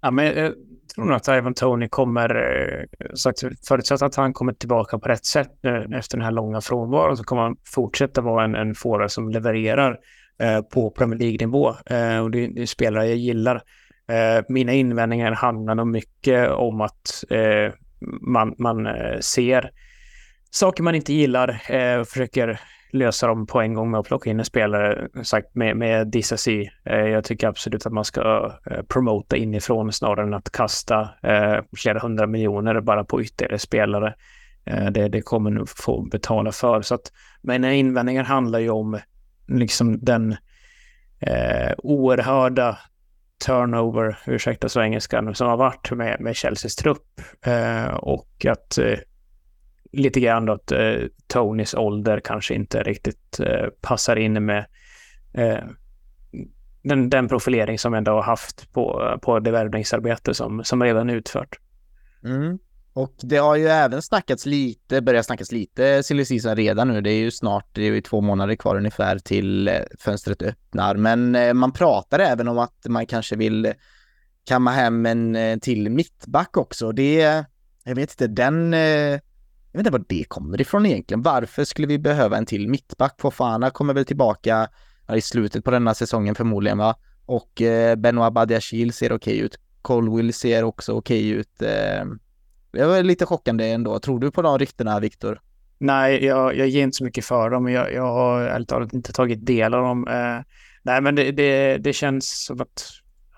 Ja, 0.00 0.10
men 0.10 0.24
jag 0.24 0.54
tror 0.94 1.04
nog 1.04 1.16
att 1.16 1.28
Ivan 1.28 1.54
Tony 1.54 1.88
kommer, 1.88 2.34
eh, 2.34 3.14
sagt, 3.14 3.66
förutsatt 3.68 4.02
att 4.02 4.14
han 4.14 4.32
kommer 4.32 4.52
tillbaka 4.52 4.98
på 4.98 5.08
rätt 5.08 5.24
sätt 5.24 5.58
nu 5.62 5.98
efter 5.98 6.16
den 6.16 6.24
här 6.24 6.32
långa 6.32 6.60
frånvaron 6.60 7.16
så 7.16 7.24
kommer 7.24 7.42
han 7.42 7.56
fortsätta 7.64 8.20
vara 8.20 8.44
en, 8.44 8.54
en 8.54 8.74
forward 8.74 9.10
som 9.10 9.28
levererar 9.28 9.90
eh, 9.90 9.96
Eh, 10.42 10.62
på 10.62 10.90
Premier 10.90 11.18
League-nivå. 11.18 11.74
Eh, 11.86 12.18
och 12.18 12.30
det, 12.30 12.44
är 12.44 12.66
spelare 12.66 13.06
jag 13.06 13.16
gillar. 13.16 13.62
Eh, 14.08 14.44
mina 14.48 14.72
invändningar 14.72 15.32
handlar 15.32 15.74
nog 15.74 15.86
mycket 15.86 16.50
om 16.50 16.80
att 16.80 17.24
eh, 17.30 17.72
man, 18.20 18.54
man 18.58 18.86
eh, 18.86 19.18
ser 19.20 19.70
saker 20.50 20.82
man 20.82 20.94
inte 20.94 21.12
gillar 21.12 21.62
eh, 21.68 21.96
och 21.96 22.08
försöker 22.08 22.60
lösa 22.92 23.26
dem 23.26 23.46
på 23.46 23.60
en 23.60 23.74
gång 23.74 23.90
med 23.90 24.00
att 24.00 24.06
plocka 24.06 24.30
in 24.30 24.38
en 24.38 24.44
spelare 24.44 25.08
sagt, 25.22 25.54
med, 25.54 25.76
med 25.76 26.08
Dissasi. 26.08 26.70
Eh, 26.84 26.96
jag 26.96 27.24
tycker 27.24 27.48
absolut 27.48 27.86
att 27.86 27.92
man 27.92 28.04
ska 28.04 28.52
promota 28.88 29.36
inifrån 29.36 29.92
snarare 29.92 30.26
än 30.26 30.34
att 30.34 30.50
kasta 30.52 31.08
eh, 31.22 31.58
flera 31.76 31.98
hundra 31.98 32.26
miljoner 32.26 32.80
bara 32.80 33.04
på 33.04 33.22
ytterligare 33.22 33.58
spelare. 33.58 34.14
Eh, 34.64 34.86
det, 34.86 35.08
det 35.08 35.22
kommer 35.22 35.50
nog 35.50 35.68
få 35.68 36.02
betala 36.02 36.52
för. 36.52 36.82
Så 36.82 36.94
att, 36.94 37.12
mina 37.42 37.74
invändningar 37.74 38.24
handlar 38.24 38.58
ju 38.58 38.70
om 38.70 38.98
liksom 39.48 40.04
den 40.04 40.36
eh, 41.20 41.72
oerhörda 41.78 42.78
turnover, 43.46 44.18
ursäkta 44.26 44.68
svengelskan, 44.68 45.34
som 45.34 45.48
har 45.48 45.56
varit 45.56 45.90
med, 45.90 46.20
med 46.20 46.36
Chelseas 46.36 46.76
trupp. 46.76 47.20
Eh, 47.46 47.86
och 47.86 48.46
att 48.46 48.78
eh, 48.78 48.98
lite 49.92 50.20
grann 50.20 50.46
då 50.46 50.52
att 50.52 50.72
eh, 50.72 50.94
Tonys 51.26 51.74
ålder 51.74 52.20
kanske 52.20 52.54
inte 52.54 52.82
riktigt 52.82 53.40
eh, 53.40 53.66
passar 53.80 54.16
in 54.16 54.44
med 54.44 54.66
eh, 55.34 55.64
den, 56.82 57.10
den 57.10 57.28
profilering 57.28 57.78
som 57.78 57.94
ändå 57.94 58.12
har 58.12 58.22
haft 58.22 58.72
på, 58.72 59.18
på 59.22 59.38
det 59.38 59.50
värvningsarbete 59.50 60.34
som, 60.34 60.64
som 60.64 60.82
redan 60.82 61.10
är 61.10 61.14
utfört. 61.14 61.58
Mm. 62.24 62.58
Och 62.94 63.14
det 63.22 63.36
har 63.36 63.56
ju 63.56 63.66
även 63.66 64.02
snackats 64.02 64.46
lite, 64.46 65.02
börjat 65.02 65.26
snackas 65.26 65.52
lite 65.52 66.02
silly 66.02 66.24
season 66.24 66.56
redan 66.56 66.88
nu. 66.88 67.00
Det 67.00 67.10
är 67.10 67.18
ju 67.18 67.30
snart, 67.30 67.68
det 67.72 67.82
är 67.82 67.92
ju 67.92 68.00
två 68.00 68.20
månader 68.20 68.54
kvar 68.54 68.76
ungefär 68.76 69.18
till 69.18 69.68
eh, 69.68 69.74
fönstret 69.98 70.42
öppnar. 70.42 70.94
Men 70.94 71.34
eh, 71.34 71.54
man 71.54 71.72
pratar 71.72 72.18
även 72.18 72.48
om 72.48 72.58
att 72.58 72.86
man 72.88 73.06
kanske 73.06 73.36
vill 73.36 73.72
kamma 74.44 74.70
hem 74.70 75.06
en 75.06 75.36
eh, 75.36 75.58
till 75.58 75.90
mittback 75.90 76.56
också. 76.56 76.92
Det, 76.92 77.44
jag 77.84 77.94
vet 77.94 78.10
inte, 78.10 78.26
den, 78.26 78.72
jag 78.72 79.20
vet 79.72 79.78
inte 79.78 79.90
var 79.90 80.04
det 80.08 80.24
kommer 80.24 80.60
ifrån 80.60 80.86
egentligen. 80.86 81.22
Varför 81.22 81.64
skulle 81.64 81.86
vi 81.86 81.98
behöva 81.98 82.36
en 82.36 82.46
till 82.46 82.68
mittback? 82.68 83.20
Fofana 83.20 83.70
kommer 83.70 83.94
väl 83.94 84.04
tillbaka 84.04 84.68
i 85.14 85.20
slutet 85.20 85.64
på 85.64 85.70
denna 85.70 85.94
säsongen 85.94 86.34
förmodligen 86.34 86.78
va? 86.78 86.96
Och 87.26 87.62
Benoit 87.96 88.32
Badiachil 88.32 88.92
ser 88.92 89.12
okej 89.12 89.38
ut. 89.38 89.58
Colwill 89.82 90.34
ser 90.34 90.62
också 90.62 90.92
okej 90.92 91.28
ut. 91.28 91.62
Det 92.72 92.86
var 92.86 93.02
lite 93.02 93.26
chockande 93.26 93.70
ändå. 93.70 93.98
Tror 93.98 94.18
du 94.18 94.30
på 94.30 94.42
de 94.42 94.58
ryktena, 94.58 95.00
Viktor? 95.00 95.40
Nej, 95.78 96.24
jag, 96.24 96.56
jag 96.56 96.68
ger 96.68 96.82
inte 96.82 96.96
så 96.96 97.04
mycket 97.04 97.24
för 97.24 97.50
dem. 97.50 97.68
Jag, 97.68 97.92
jag 97.92 98.12
har 98.12 98.40
ärligt 98.40 98.68
talat 98.68 98.92
inte 98.92 99.12
tagit 99.12 99.46
del 99.46 99.74
av 99.74 99.82
dem. 99.82 100.08
Eh, 100.08 100.40
nej, 100.82 101.00
men 101.00 101.14
det, 101.14 101.32
det, 101.32 101.76
det 101.76 101.92
känns 101.92 102.44
som 102.44 102.60
att 102.60 102.90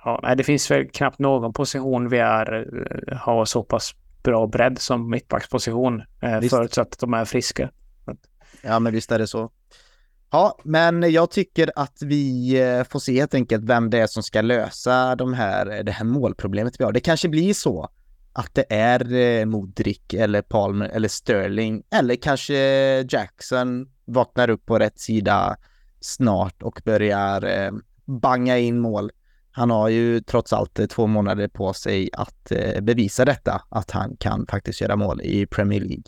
ja, 0.04 0.20
nej, 0.22 0.36
det 0.36 0.44
finns 0.44 0.70
väl 0.70 0.88
knappt 0.88 1.18
någon 1.18 1.52
position 1.52 2.08
vi 2.08 2.18
är, 2.18 2.66
eh, 3.10 3.16
har 3.16 3.44
så 3.44 3.62
pass 3.62 3.94
bra 4.22 4.46
bredd 4.46 4.78
som 4.78 5.10
mittbacksposition, 5.10 6.02
eh, 6.22 6.40
förutsatt 6.40 6.92
att 6.92 6.98
de 6.98 7.14
är 7.14 7.24
friska. 7.24 7.70
Ja, 8.62 8.78
men 8.78 8.92
visst 8.92 9.12
är 9.12 9.18
det 9.18 9.26
så. 9.26 9.50
Ja, 10.30 10.58
men 10.64 11.12
jag 11.12 11.30
tycker 11.30 11.70
att 11.76 11.96
vi 12.02 12.54
eh, 12.62 12.84
får 12.84 12.98
se 12.98 13.12
helt 13.12 13.34
enkelt 13.34 13.64
vem 13.64 13.90
det 13.90 13.98
är 13.98 14.06
som 14.06 14.22
ska 14.22 14.40
lösa 14.40 15.16
de 15.16 15.34
här, 15.34 15.82
det 15.82 15.92
här 15.92 16.04
målproblemet 16.04 16.80
vi 16.80 16.84
har. 16.84 16.92
Det 16.92 17.00
kanske 17.00 17.28
blir 17.28 17.54
så 17.54 17.88
att 18.34 18.54
det 18.54 18.66
är 18.68 19.12
eh, 19.12 19.44
Modric 19.44 20.00
eller 20.12 20.42
Palmer 20.42 20.88
eller 20.88 21.08
Sterling 21.08 21.82
eller 21.90 22.16
kanske 22.16 22.56
Jackson 23.10 23.88
vaknar 24.04 24.50
upp 24.50 24.66
på 24.66 24.78
rätt 24.78 25.00
sida 25.00 25.56
snart 26.00 26.62
och 26.62 26.80
börjar 26.84 27.44
eh, 27.44 27.72
banga 28.04 28.58
in 28.58 28.78
mål. 28.80 29.10
Han 29.50 29.70
har 29.70 29.88
ju 29.88 30.20
trots 30.20 30.52
allt 30.52 30.78
eh, 30.78 30.86
två 30.86 31.06
månader 31.06 31.48
på 31.48 31.72
sig 31.72 32.10
att 32.12 32.52
eh, 32.52 32.80
bevisa 32.80 33.24
detta, 33.24 33.62
att 33.68 33.90
han 33.90 34.16
kan 34.16 34.46
faktiskt 34.46 34.80
göra 34.80 34.96
mål 34.96 35.20
i 35.22 35.46
Premier 35.46 35.80
League. 35.80 36.04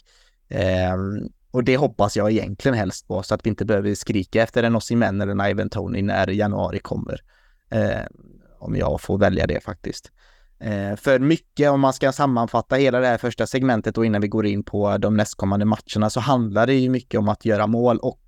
Ehm, 0.48 1.28
och 1.50 1.64
det 1.64 1.76
hoppas 1.76 2.16
jag 2.16 2.30
egentligen 2.30 2.78
helst 2.78 3.08
på 3.08 3.22
så 3.22 3.34
att 3.34 3.46
vi 3.46 3.50
inte 3.50 3.64
behöver 3.64 3.94
skrika 3.94 4.42
efter 4.42 4.62
en 4.62 4.76
Osimhen 4.76 5.20
eller 5.20 5.32
en 5.32 5.50
Ivan 5.50 5.70
Tony 5.70 6.02
när 6.02 6.30
januari 6.30 6.78
kommer. 6.78 7.20
Ehm, 7.70 8.12
om 8.58 8.76
jag 8.76 9.00
får 9.00 9.18
välja 9.18 9.46
det 9.46 9.64
faktiskt. 9.64 10.12
Eh, 10.58 10.96
för 10.96 11.18
mycket, 11.18 11.70
om 11.70 11.80
man 11.80 11.92
ska 11.92 12.12
sammanfatta 12.12 12.76
hela 12.76 13.00
det 13.00 13.06
här 13.06 13.18
första 13.18 13.46
segmentet 13.46 13.98
och 13.98 14.06
innan 14.06 14.20
vi 14.20 14.28
går 14.28 14.46
in 14.46 14.62
på 14.62 14.98
de 14.98 15.16
nästkommande 15.16 15.64
matcherna, 15.64 16.10
så 16.10 16.20
handlar 16.20 16.66
det 16.66 16.74
ju 16.74 16.90
mycket 16.90 17.18
om 17.18 17.28
att 17.28 17.44
göra 17.44 17.66
mål 17.66 17.98
och 17.98 18.20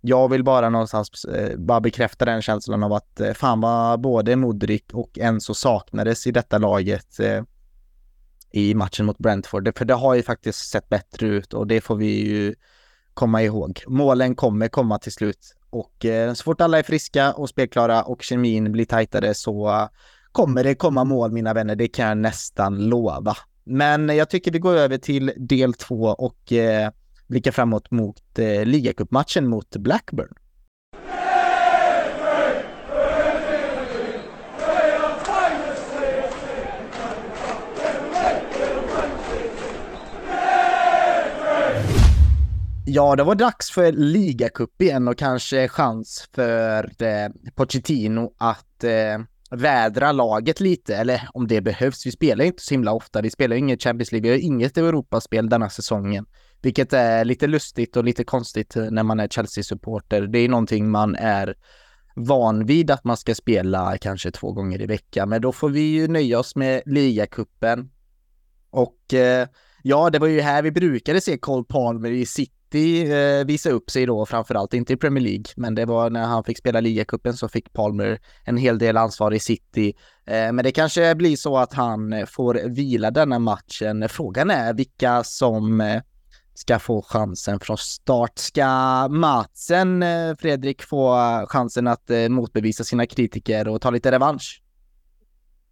jag 0.00 0.30
vill 0.30 0.44
bara 0.44 0.70
någonstans 0.70 1.24
eh, 1.24 1.58
bara 1.58 1.80
bekräfta 1.80 2.24
den 2.24 2.42
känslan 2.42 2.82
av 2.82 2.92
att 2.92 3.20
eh, 3.20 3.32
fan 3.32 3.60
vad 3.60 4.00
både 4.00 4.36
Modric 4.36 4.82
och 4.92 5.18
Enzo 5.18 5.54
saknades 5.54 6.26
i 6.26 6.30
detta 6.30 6.58
laget 6.58 7.20
i 8.52 8.74
matchen 8.74 9.06
mot 9.06 9.18
Brentford. 9.18 9.78
För 9.78 9.84
det 9.84 9.94
har 9.94 10.14
ju 10.14 10.22
faktiskt 10.22 10.70
sett 10.70 10.88
bättre 10.88 11.26
ut 11.26 11.54
och 11.54 11.66
det 11.66 11.80
får 11.80 11.96
vi 11.96 12.28
ju 12.28 12.54
komma 13.14 13.42
ihåg. 13.42 13.82
Målen 13.86 14.34
kommer 14.34 14.68
komma 14.68 14.98
till 14.98 15.12
slut 15.12 15.56
och 15.70 16.06
så 16.34 16.42
fort 16.42 16.60
alla 16.60 16.78
är 16.78 16.82
friska 16.82 17.32
och 17.32 17.48
spelklara 17.48 18.02
och 18.02 18.22
kemin 18.22 18.72
blir 18.72 18.84
tajtare 18.84 19.34
så 19.34 19.88
kommer 20.32 20.64
det 20.64 20.74
komma 20.74 21.04
mål 21.04 21.32
mina 21.32 21.54
vänner, 21.54 21.76
det 21.76 21.88
kan 21.88 22.08
jag 22.08 22.18
nästan 22.18 22.88
lova. 22.88 23.36
Men 23.64 24.16
jag 24.16 24.30
tycker 24.30 24.52
vi 24.52 24.58
går 24.58 24.74
över 24.74 24.98
till 24.98 25.32
del 25.36 25.74
två 25.74 26.02
och 26.04 26.52
eh, 26.52 26.90
blickar 27.26 27.52
framåt 27.52 27.90
mot 27.90 28.38
eh, 28.38 28.64
ligacupmatchen 28.64 29.48
mot 29.48 29.76
Blackburn. 29.76 30.34
Ja, 42.92 43.16
det 43.16 43.22
var 43.22 43.34
dags 43.34 43.70
för 43.70 43.92
ligacup 43.92 44.82
igen 44.82 45.08
och 45.08 45.18
kanske 45.18 45.68
chans 45.68 46.28
för 46.34 46.84
eh, 47.02 47.28
Pochettino 47.54 48.32
att 48.38 48.84
eh, 48.84 49.18
vädra 49.50 50.12
laget 50.12 50.60
lite, 50.60 50.96
eller 50.96 51.28
om 51.34 51.46
det 51.46 51.60
behövs. 51.60 52.06
Vi 52.06 52.12
spelar 52.12 52.44
inte 52.44 52.62
så 52.62 52.74
himla 52.74 52.92
ofta. 52.92 53.22
Vi 53.22 53.30
spelar 53.30 53.56
inget 53.56 53.82
Champions 53.82 54.12
League. 54.12 54.30
Vi 54.30 54.36
har 54.36 54.44
inget 54.44 54.78
Europaspel 54.78 55.48
denna 55.48 55.70
säsongen, 55.70 56.26
vilket 56.62 56.92
är 56.92 57.24
lite 57.24 57.46
lustigt 57.46 57.96
och 57.96 58.04
lite 58.04 58.24
konstigt 58.24 58.76
eh, 58.76 58.90
när 58.90 59.02
man 59.02 59.20
är 59.20 59.28
Chelsea-supporter. 59.28 60.26
Det 60.26 60.38
är 60.38 60.48
någonting 60.48 60.90
man 60.90 61.14
är 61.14 61.54
van 62.14 62.66
vid 62.66 62.90
att 62.90 63.04
man 63.04 63.16
ska 63.16 63.34
spela 63.34 63.98
kanske 63.98 64.30
två 64.30 64.52
gånger 64.52 64.82
i 64.82 64.86
veckan, 64.86 65.28
men 65.28 65.42
då 65.42 65.52
får 65.52 65.68
vi 65.68 65.80
ju 65.80 66.08
nöja 66.08 66.38
oss 66.38 66.56
med 66.56 66.82
ligacupen. 66.86 67.90
Och 68.70 69.14
eh, 69.14 69.48
ja, 69.82 70.10
det 70.10 70.18
var 70.18 70.26
ju 70.26 70.40
här 70.40 70.62
vi 70.62 70.70
brukade 70.70 71.20
se 71.20 71.38
Cole 71.38 71.64
Palmer 71.68 72.10
i 72.10 72.26
sitt 72.26 72.59
City 72.70 73.12
eh, 73.12 73.44
visa 73.44 73.70
upp 73.70 73.90
sig 73.90 74.06
då 74.06 74.26
framförallt, 74.26 74.74
inte 74.74 74.92
i 74.92 74.96
Premier 74.96 75.24
League, 75.24 75.44
men 75.56 75.74
det 75.74 75.86
var 75.86 76.10
när 76.10 76.26
han 76.26 76.44
fick 76.44 76.58
spela 76.58 76.80
ligacupen 76.80 77.34
så 77.34 77.48
fick 77.48 77.72
Palmer 77.72 78.18
en 78.44 78.56
hel 78.56 78.78
del 78.78 78.96
ansvar 78.96 79.34
i 79.34 79.40
City. 79.40 79.94
Eh, 80.26 80.52
men 80.52 80.56
det 80.56 80.72
kanske 80.72 81.14
blir 81.14 81.36
så 81.36 81.56
att 81.56 81.72
han 81.72 82.26
får 82.26 82.54
vila 82.68 83.10
denna 83.10 83.38
matchen. 83.38 84.08
Frågan 84.08 84.50
är 84.50 84.74
vilka 84.74 85.24
som 85.24 85.80
eh, 85.80 86.02
ska 86.54 86.78
få 86.78 87.02
chansen 87.02 87.60
från 87.60 87.78
start. 87.78 88.38
Ska 88.38 89.08
Matsen, 89.08 90.02
eh, 90.02 90.36
Fredrik, 90.38 90.82
få 90.82 91.16
chansen 91.48 91.86
att 91.86 92.10
eh, 92.10 92.28
motbevisa 92.28 92.84
sina 92.84 93.06
kritiker 93.06 93.68
och 93.68 93.80
ta 93.80 93.90
lite 93.90 94.12
revansch? 94.12 94.62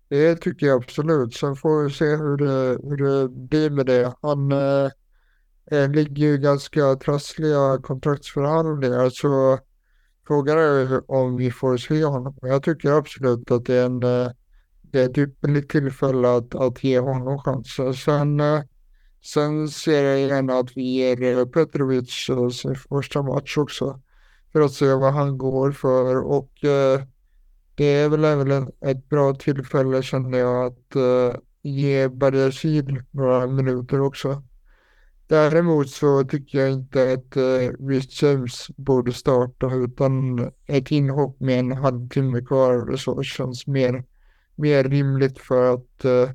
Det 0.09 0.36
tycker 0.36 0.66
jag 0.66 0.82
absolut. 0.82 1.34
Sen 1.34 1.57
får 1.57 1.84
vi 1.84 1.90
se 1.90 2.05
hur 2.05 2.36
det, 2.36 2.78
hur 2.88 2.96
det 2.96 3.28
blir 3.28 3.70
med 3.70 3.86
det. 3.86 4.12
Han 4.22 4.53
eh, 4.53 4.90
eh, 5.70 5.90
ligger 5.90 6.26
ju 6.26 6.38
ganska 6.38 6.94
trassliga 6.94 7.78
kontraktsförhandlingar 7.82 9.10
så 9.10 9.58
frågan 10.26 10.58
är 10.58 11.10
om 11.10 11.36
vi 11.36 11.50
får 11.50 11.76
se 11.76 12.04
honom. 12.04 12.34
Jag 12.42 12.62
tycker 12.62 12.92
absolut 12.92 13.50
att 13.50 13.64
det 13.64 13.74
är, 13.74 13.86
en, 13.86 14.02
eh, 14.02 14.30
det 14.82 15.00
är 15.00 15.10
ett 15.10 15.18
ypperligt 15.18 15.70
tillfälle 15.70 16.36
att, 16.36 16.54
att 16.54 16.84
ge 16.84 16.98
honom 16.98 17.38
chansen. 17.38 17.94
Sen, 17.94 18.40
eh, 18.40 18.62
sen 19.24 19.68
ser 19.68 20.04
jag 20.04 20.20
gärna 20.20 20.58
att 20.58 20.76
vi 20.76 20.82
ger 20.82 21.38
eh, 21.38 21.44
Petrovic 21.46 22.28
eh, 22.28 22.48
sin 22.48 22.74
första 22.74 23.22
match 23.22 23.58
också 23.58 24.00
för 24.52 24.60
att 24.60 24.72
se 24.72 24.94
vad 24.94 25.12
han 25.12 25.38
går 25.38 25.72
för 25.72 26.16
och 26.16 26.50
det 27.74 27.84
är 27.86 28.08
väl 28.08 28.24
även 28.24 28.70
ett 28.80 29.08
bra 29.08 29.34
tillfälle 29.34 30.02
känner 30.02 30.38
jag 30.38 30.66
att 30.66 30.96
ge 31.62 32.08
Badiashil 32.08 33.02
några 33.10 33.46
minuter 33.46 34.00
också. 34.00 34.42
Däremot 35.29 35.91
så 35.91 36.24
tycker 36.24 36.59
jag 36.59 36.70
inte 36.70 37.12
att 37.12 37.37
eh, 37.37 37.87
Rich 37.87 38.22
James 38.22 38.66
borde 38.76 39.12
starta 39.12 39.74
utan 39.74 40.39
ett 40.66 40.91
inhopp 40.91 41.41
med 41.41 41.59
en 41.59 41.72
halvtimme 41.72 42.41
kvar 42.41 42.97
så 42.97 43.22
känns 43.22 43.66
mer, 43.66 44.05
mer 44.55 44.85
rimligt 44.85 45.39
för 45.39 45.74
att, 45.74 46.05
eh, 46.05 46.31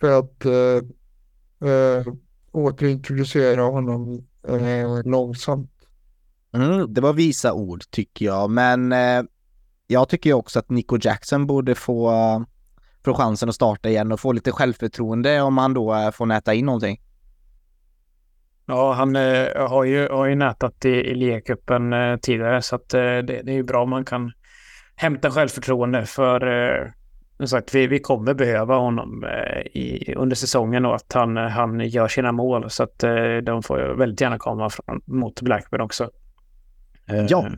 för 0.00 0.18
att 0.18 0.44
eh, 0.44 1.70
eh, 1.70 2.06
återintroducera 2.52 3.62
honom 3.62 4.26
eh, 4.48 5.02
långsamt. 5.04 5.70
Mm, 6.54 6.94
det 6.94 7.00
var 7.00 7.12
visa 7.12 7.52
ord 7.52 7.82
tycker 7.90 8.24
jag, 8.24 8.50
men 8.50 8.92
eh, 8.92 9.22
jag 9.86 10.08
tycker 10.08 10.32
också 10.32 10.58
att 10.58 10.70
Nico 10.70 10.98
Jackson 11.00 11.46
borde 11.46 11.74
få, 11.74 12.10
eh, 12.10 12.40
få 13.04 13.14
chansen 13.14 13.48
att 13.48 13.54
starta 13.54 13.88
igen 13.88 14.12
och 14.12 14.20
få 14.20 14.32
lite 14.32 14.52
självförtroende 14.52 15.42
om 15.42 15.58
han 15.58 15.74
då 15.74 15.94
eh, 15.94 16.10
får 16.10 16.26
näta 16.26 16.54
in 16.54 16.66
någonting. 16.66 17.00
Ja, 18.66 18.92
han 18.92 19.16
eh, 19.16 19.68
har, 19.68 19.84
ju, 19.84 20.08
har 20.08 20.26
ju 20.26 20.34
nätat 20.34 20.84
i, 20.84 20.88
i 20.88 21.14
ligacupen 21.14 21.92
eh, 21.92 22.16
tidigare 22.16 22.62
så 22.62 22.76
att 22.76 22.94
eh, 22.94 23.00
det, 23.00 23.22
det, 23.22 23.52
är 23.52 23.54
ju 23.54 23.62
bra 23.62 23.82
om 23.82 23.90
man 23.90 24.04
kan 24.04 24.32
hämta 24.96 25.30
självförtroende 25.30 26.06
för 26.06 26.46
eh, 26.46 27.46
sagt, 27.46 27.74
vi, 27.74 27.86
vi 27.86 27.98
kommer 27.98 28.34
behöva 28.34 28.76
honom 28.76 29.24
eh, 29.24 29.60
i, 29.60 30.14
under 30.16 30.36
säsongen 30.36 30.86
och 30.86 30.94
att 30.94 31.12
han, 31.12 31.36
han 31.36 31.80
gör 31.80 32.08
sina 32.08 32.32
mål 32.32 32.70
så 32.70 32.82
att 32.82 33.02
eh, 33.02 33.36
de 33.42 33.62
får 33.62 33.94
väldigt 33.98 34.20
gärna 34.20 34.38
komma 34.38 34.70
från, 34.70 35.02
mot 35.06 35.40
Blackburn 35.40 35.80
också. 35.80 36.10
Eh, 37.08 37.26
ja. 37.28 37.50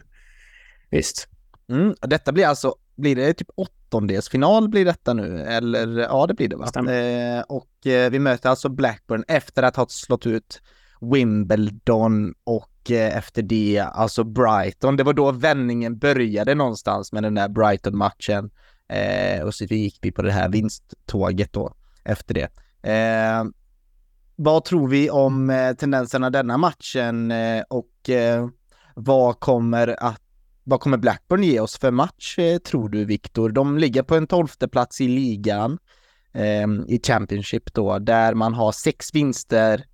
Visst. 0.90 1.28
Mm, 1.68 1.94
detta 2.00 2.32
blir 2.32 2.46
alltså, 2.46 2.74
blir 2.96 3.16
det 3.16 3.34
typ 3.34 3.48
åttondelsfinal 3.54 4.68
blir 4.68 4.84
detta 4.84 5.14
nu? 5.14 5.40
Eller 5.40 5.98
ja, 5.98 6.26
det 6.26 6.34
blir 6.34 6.48
det 6.48 6.56
va? 6.56 6.92
Eh, 6.92 7.40
och 7.40 7.86
eh, 7.86 8.10
vi 8.10 8.18
möter 8.18 8.50
alltså 8.50 8.68
Blackburn 8.68 9.24
efter 9.28 9.62
att 9.62 9.76
ha 9.76 9.86
slått 9.88 10.26
ut 10.26 10.62
Wimbledon 11.00 12.34
och 12.44 12.90
eh, 12.90 13.16
efter 13.16 13.42
det, 13.42 13.80
alltså 13.80 14.24
Brighton, 14.24 14.96
det 14.96 15.02
var 15.02 15.12
då 15.12 15.32
vändningen 15.32 15.98
började 15.98 16.54
någonstans 16.54 17.12
med 17.12 17.22
den 17.22 17.34
där 17.34 17.48
Brighton-matchen. 17.48 18.50
Eh, 18.88 19.42
och 19.42 19.54
så 19.54 19.64
gick 19.64 19.98
vi 20.02 20.12
på 20.12 20.22
det 20.22 20.32
här 20.32 20.48
vinsttåget 20.48 21.52
då 21.52 21.74
efter 22.04 22.34
det. 22.34 22.48
Eh, 22.90 23.44
vad 24.36 24.64
tror 24.64 24.88
vi 24.88 25.10
om 25.10 25.50
eh, 25.50 25.72
tendenserna 25.72 26.30
denna 26.30 26.58
matchen 26.58 27.30
eh, 27.30 27.62
och 27.68 28.10
eh, 28.10 28.48
vad 28.94 29.40
kommer 29.40 30.04
att 30.04 30.20
vad 30.66 30.80
kommer 30.80 30.96
Blackburn 30.96 31.42
ge 31.42 31.60
oss 31.60 31.78
för 31.78 31.90
match 31.90 32.38
eh, 32.38 32.58
tror 32.58 32.88
du 32.88 33.04
Viktor? 33.04 33.50
De 33.50 33.78
ligger 33.78 34.02
på 34.02 34.16
en 34.16 34.26
tolfte 34.26 34.68
plats 34.68 35.00
i 35.00 35.08
ligan 35.08 35.78
eh, 36.32 36.66
i 36.88 37.00
Championship 37.06 37.74
då, 37.74 37.98
där 37.98 38.34
man 38.34 38.54
har 38.54 38.72
sex 38.72 39.14
vinster, 39.14 39.84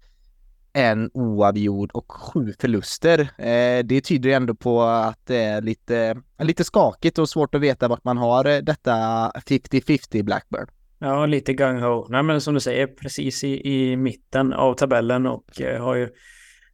en 0.73 1.11
oavgjord 1.15 1.91
och 1.93 2.13
sju 2.13 2.53
förluster. 2.61 3.21
Eh, 3.21 3.85
det 3.85 4.01
tyder 4.01 4.29
ju 4.29 4.35
ändå 4.35 4.55
på 4.55 4.83
att 4.83 5.27
det 5.27 5.37
är 5.37 5.61
lite, 5.61 6.17
lite 6.43 6.65
skakigt 6.65 7.19
och 7.19 7.29
svårt 7.29 7.55
att 7.55 7.61
veta 7.61 7.89
vart 7.89 8.05
man 8.05 8.19
har 8.19 8.45
eh, 8.45 8.59
detta 8.59 8.93
50-50 9.35 10.23
Blackburn. 10.23 10.67
Ja, 10.99 11.27
lite 11.27 11.53
gung-ho. 11.53 12.07
Nej, 12.09 12.23
men 12.23 12.41
som 12.41 12.55
du 12.55 12.61
säger, 12.61 12.87
precis 12.87 13.45
i, 13.45 13.73
i 13.73 13.97
mitten 13.97 14.53
av 14.53 14.75
tabellen 14.75 15.27
och 15.27 15.61
eh, 15.61 15.83
har 15.83 15.95
ju 15.95 16.09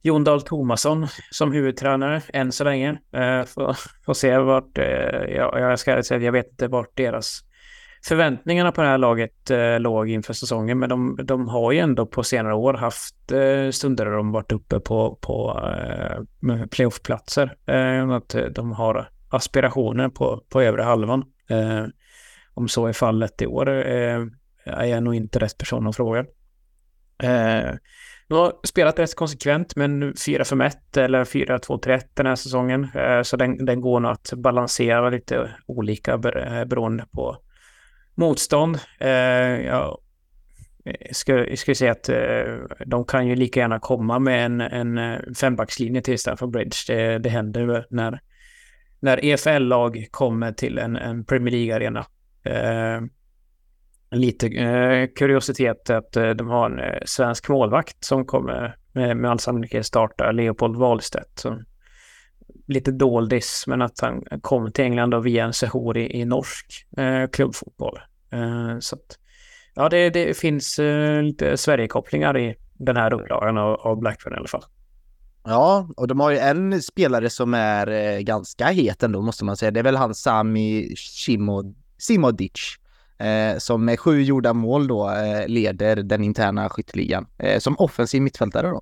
Jon 0.01 0.23
Dahl 0.23 0.41
Tomasson 0.41 1.07
som 1.31 1.51
huvudtränare 1.51 2.21
än 2.33 2.51
så 2.51 2.63
länge. 2.63 2.89
Eh, 2.89 3.43
får, 3.43 3.77
får 4.05 4.13
se 4.13 4.37
vart, 4.37 4.77
eh, 4.77 4.85
jag, 5.35 5.59
jag 5.59 5.79
ska 5.79 6.03
säga 6.03 6.17
att 6.17 6.23
jag 6.23 6.31
vet 6.31 6.49
inte 6.49 6.67
vart 6.67 6.97
deras 6.97 7.43
förväntningarna 8.05 8.71
på 8.71 8.81
det 8.81 8.87
här 8.87 8.97
laget 8.97 9.51
eh, 9.51 9.79
låg 9.79 10.09
inför 10.09 10.33
säsongen, 10.33 10.79
men 10.79 10.89
de, 10.89 11.19
de 11.23 11.47
har 11.47 11.71
ju 11.71 11.79
ändå 11.79 12.05
på 12.05 12.23
senare 12.23 12.55
år 12.55 12.73
haft 12.73 13.31
eh, 13.31 13.71
stunder 13.71 14.05
där 14.05 14.11
de 14.11 14.31
varit 14.31 14.51
uppe 14.51 14.79
på, 14.79 15.17
på 15.21 15.61
eh, 15.77 16.65
playoffplatser. 16.65 17.55
Eh, 17.65 18.09
att 18.09 18.35
eh, 18.35 18.45
de 18.45 18.71
har 18.71 19.09
aspirationer 19.29 20.09
på, 20.09 20.43
på 20.49 20.61
övre 20.61 20.81
halvan. 20.81 21.23
Eh, 21.49 21.85
om 22.53 22.67
så 22.67 22.85
är 22.85 22.93
fallet 22.93 23.41
i 23.41 23.47
år 23.47 23.69
eh, 23.69 24.25
är 24.65 24.85
jag 24.85 25.03
nog 25.03 25.15
inte 25.15 25.39
rätt 25.39 25.57
person 25.57 25.87
att 25.87 25.95
fråga. 25.95 26.19
Eh, 27.23 27.75
de 28.27 28.37
har 28.37 28.53
spelat 28.63 28.99
rätt 28.99 29.15
konsekvent, 29.15 29.75
men 29.75 30.13
4-5-1 30.13 30.97
eller 30.97 31.23
4-2-3-1 31.23 32.01
den 32.13 32.25
här 32.25 32.35
säsongen. 32.35 32.87
Eh, 32.95 33.21
så 33.21 33.37
den, 33.37 33.65
den 33.65 33.81
går 33.81 33.99
nog 33.99 34.11
att 34.11 34.33
balansera 34.35 35.09
lite 35.09 35.51
olika 35.65 36.13
eh, 36.13 36.65
beroende 36.65 37.05
på 37.11 37.37
motstånd. 38.17 38.79
Eh, 38.99 39.09
jag 39.65 39.97
eh, 40.85 40.93
ska, 41.11 41.45
ska 41.55 41.75
säga 41.75 41.91
att 41.91 42.09
eh, 42.09 42.85
de 42.85 43.05
kan 43.05 43.27
ju 43.27 43.35
lika 43.35 43.59
gärna 43.59 43.79
komma 43.79 44.19
med 44.19 44.45
en, 44.45 44.61
en 44.61 44.97
eh, 44.97 45.19
fembackslinje 45.39 46.01
till 46.01 46.19
Stamford 46.19 46.51
Bridge. 46.51 46.77
Det, 46.87 47.19
det 47.19 47.29
händer 47.29 47.85
när, 47.89 48.19
när 48.99 49.25
EFL-lag 49.25 50.07
kommer 50.11 50.51
till 50.51 50.77
en, 50.77 50.95
en 50.95 51.25
Premier 51.25 51.51
League-arena. 51.51 52.05
Eh, 52.43 53.01
lite 54.11 54.47
eh, 54.47 55.07
kuriositet 55.07 55.89
att 55.89 56.15
eh, 56.15 56.29
de 56.29 56.47
har 56.47 56.69
en 56.69 56.79
eh, 56.79 56.99
svensk 57.05 57.49
målvakt 57.49 58.03
som 58.03 58.25
kommer 58.25 58.75
med, 58.91 59.17
med 59.17 59.31
all 59.31 59.39
sannolikhet 59.39 59.85
starta, 59.85 60.31
Leopold 60.31 60.75
Wahlstedt. 60.75 61.39
Som, 61.39 61.65
lite 62.67 62.91
doldis, 62.91 63.63
men 63.67 63.81
att 63.81 63.99
han 63.99 64.23
kom 64.41 64.71
till 64.71 64.83
England 64.83 65.13
och 65.13 65.25
via 65.25 65.45
en 65.45 65.53
sejour 65.53 65.97
i, 65.97 66.19
i 66.21 66.25
norsk 66.25 66.85
eh, 66.97 67.27
klubbfotboll. 67.27 67.99
Eh, 68.31 68.79
så 68.79 68.95
att, 68.95 69.17
ja, 69.75 69.89
det, 69.89 70.09
det 70.09 70.37
finns 70.37 70.79
eh, 70.79 71.23
lite 71.23 71.57
Sverigekopplingar 71.57 72.37
i 72.37 72.55
den 72.73 72.97
här 72.97 73.13
upplagan 73.13 73.57
av, 73.57 73.73
av 73.73 73.99
Blackburn 73.99 74.33
i 74.33 74.37
alla 74.37 74.47
fall. 74.47 74.63
Ja, 75.43 75.89
och 75.97 76.07
de 76.07 76.19
har 76.19 76.31
ju 76.31 76.37
en 76.37 76.81
spelare 76.81 77.29
som 77.29 77.53
är 77.53 77.87
eh, 77.87 78.19
ganska 78.19 78.65
het 78.65 79.03
ändå 79.03 79.21
måste 79.21 79.45
man 79.45 79.57
säga. 79.57 79.71
Det 79.71 79.79
är 79.79 79.83
väl 79.83 79.95
han 79.95 80.15
Sami 80.15 80.95
Simodic. 81.97 82.77
Eh, 83.19 83.57
som 83.57 83.85
med 83.85 83.99
sju 83.99 84.21
gjorda 84.21 84.53
mål 84.53 84.87
då 84.87 85.09
eh, 85.09 85.47
leder 85.47 85.95
den 85.95 86.23
interna 86.23 86.69
skytteligan. 86.69 87.27
Eh, 87.37 87.59
som 87.59 87.75
offensiv 87.77 88.21
mittfältare 88.21 88.67
då. 88.67 88.81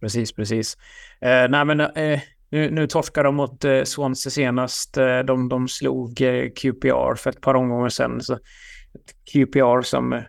Precis, 0.00 0.32
precis. 0.32 0.76
Eh, 1.20 1.48
nej 1.48 1.64
men 1.64 1.80
eh, 1.80 2.20
nu, 2.50 2.70
nu 2.70 2.86
torskar 2.86 3.24
de 3.24 3.34
mot 3.34 3.64
eh, 3.64 3.82
Swansea 3.82 4.30
senast. 4.30 4.96
Eh, 4.96 5.18
de, 5.18 5.48
de 5.48 5.68
slog 5.68 6.20
eh, 6.20 6.50
QPR 6.50 7.14
för 7.14 7.30
ett 7.30 7.40
par 7.40 7.54
omgångar 7.54 7.88
sedan. 7.88 8.20
Så 8.20 8.38
QPR 9.32 9.82
som 9.82 10.12
eh, 10.12 10.22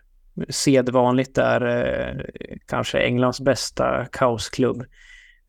sedvanligt 0.48 1.38
är 1.38 1.60
eh, 1.66 2.24
kanske 2.66 2.98
Englands 2.98 3.40
bästa 3.40 4.06
kaosklubb. 4.12 4.84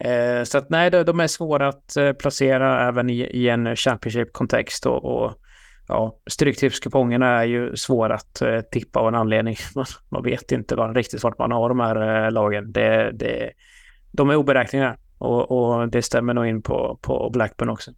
Eh, 0.04 0.44
så 0.44 0.58
att 0.58 0.70
nej, 0.70 0.92
de, 0.92 1.04
de 1.04 1.20
är 1.20 1.28
svåra 1.28 1.68
att 1.68 1.98
eh, 1.98 2.12
placera 2.12 2.88
även 2.88 3.10
i, 3.10 3.20
i 3.20 3.50
en 3.50 3.76
Championship-kontext. 3.76 4.86
Och, 4.86 5.06
och 5.06 5.34
ja, 5.88 6.20
Stryktipskupongerna 6.30 7.28
är 7.28 7.46
ju 7.46 7.76
svåra 7.76 8.16
att 8.16 8.42
eh, 8.42 8.62
tippa 8.62 9.00
av 9.00 9.08
en 9.08 9.16
anledning. 9.16 9.56
Man, 9.76 9.86
man 10.10 10.24
vet 10.24 10.52
inte 10.52 10.76
var, 10.76 10.94
riktigt 10.94 11.24
vart 11.24 11.38
man 11.38 11.52
har 11.52 11.70
de 11.70 11.80
här 11.80 12.26
eh, 12.26 12.32
lagen. 12.32 12.72
Det, 12.72 13.12
det, 13.12 13.52
de 14.12 14.30
är 14.30 14.36
oberäkneliga. 14.36 14.98
Och, 15.18 15.52
och, 15.52 15.90
det 15.90 16.02
stämmer 16.02 16.34
nog 16.34 16.48
in 16.48 16.62
på, 16.62 17.00
på 17.02 17.30
Blackburn 17.34 17.70
också. 17.70 17.92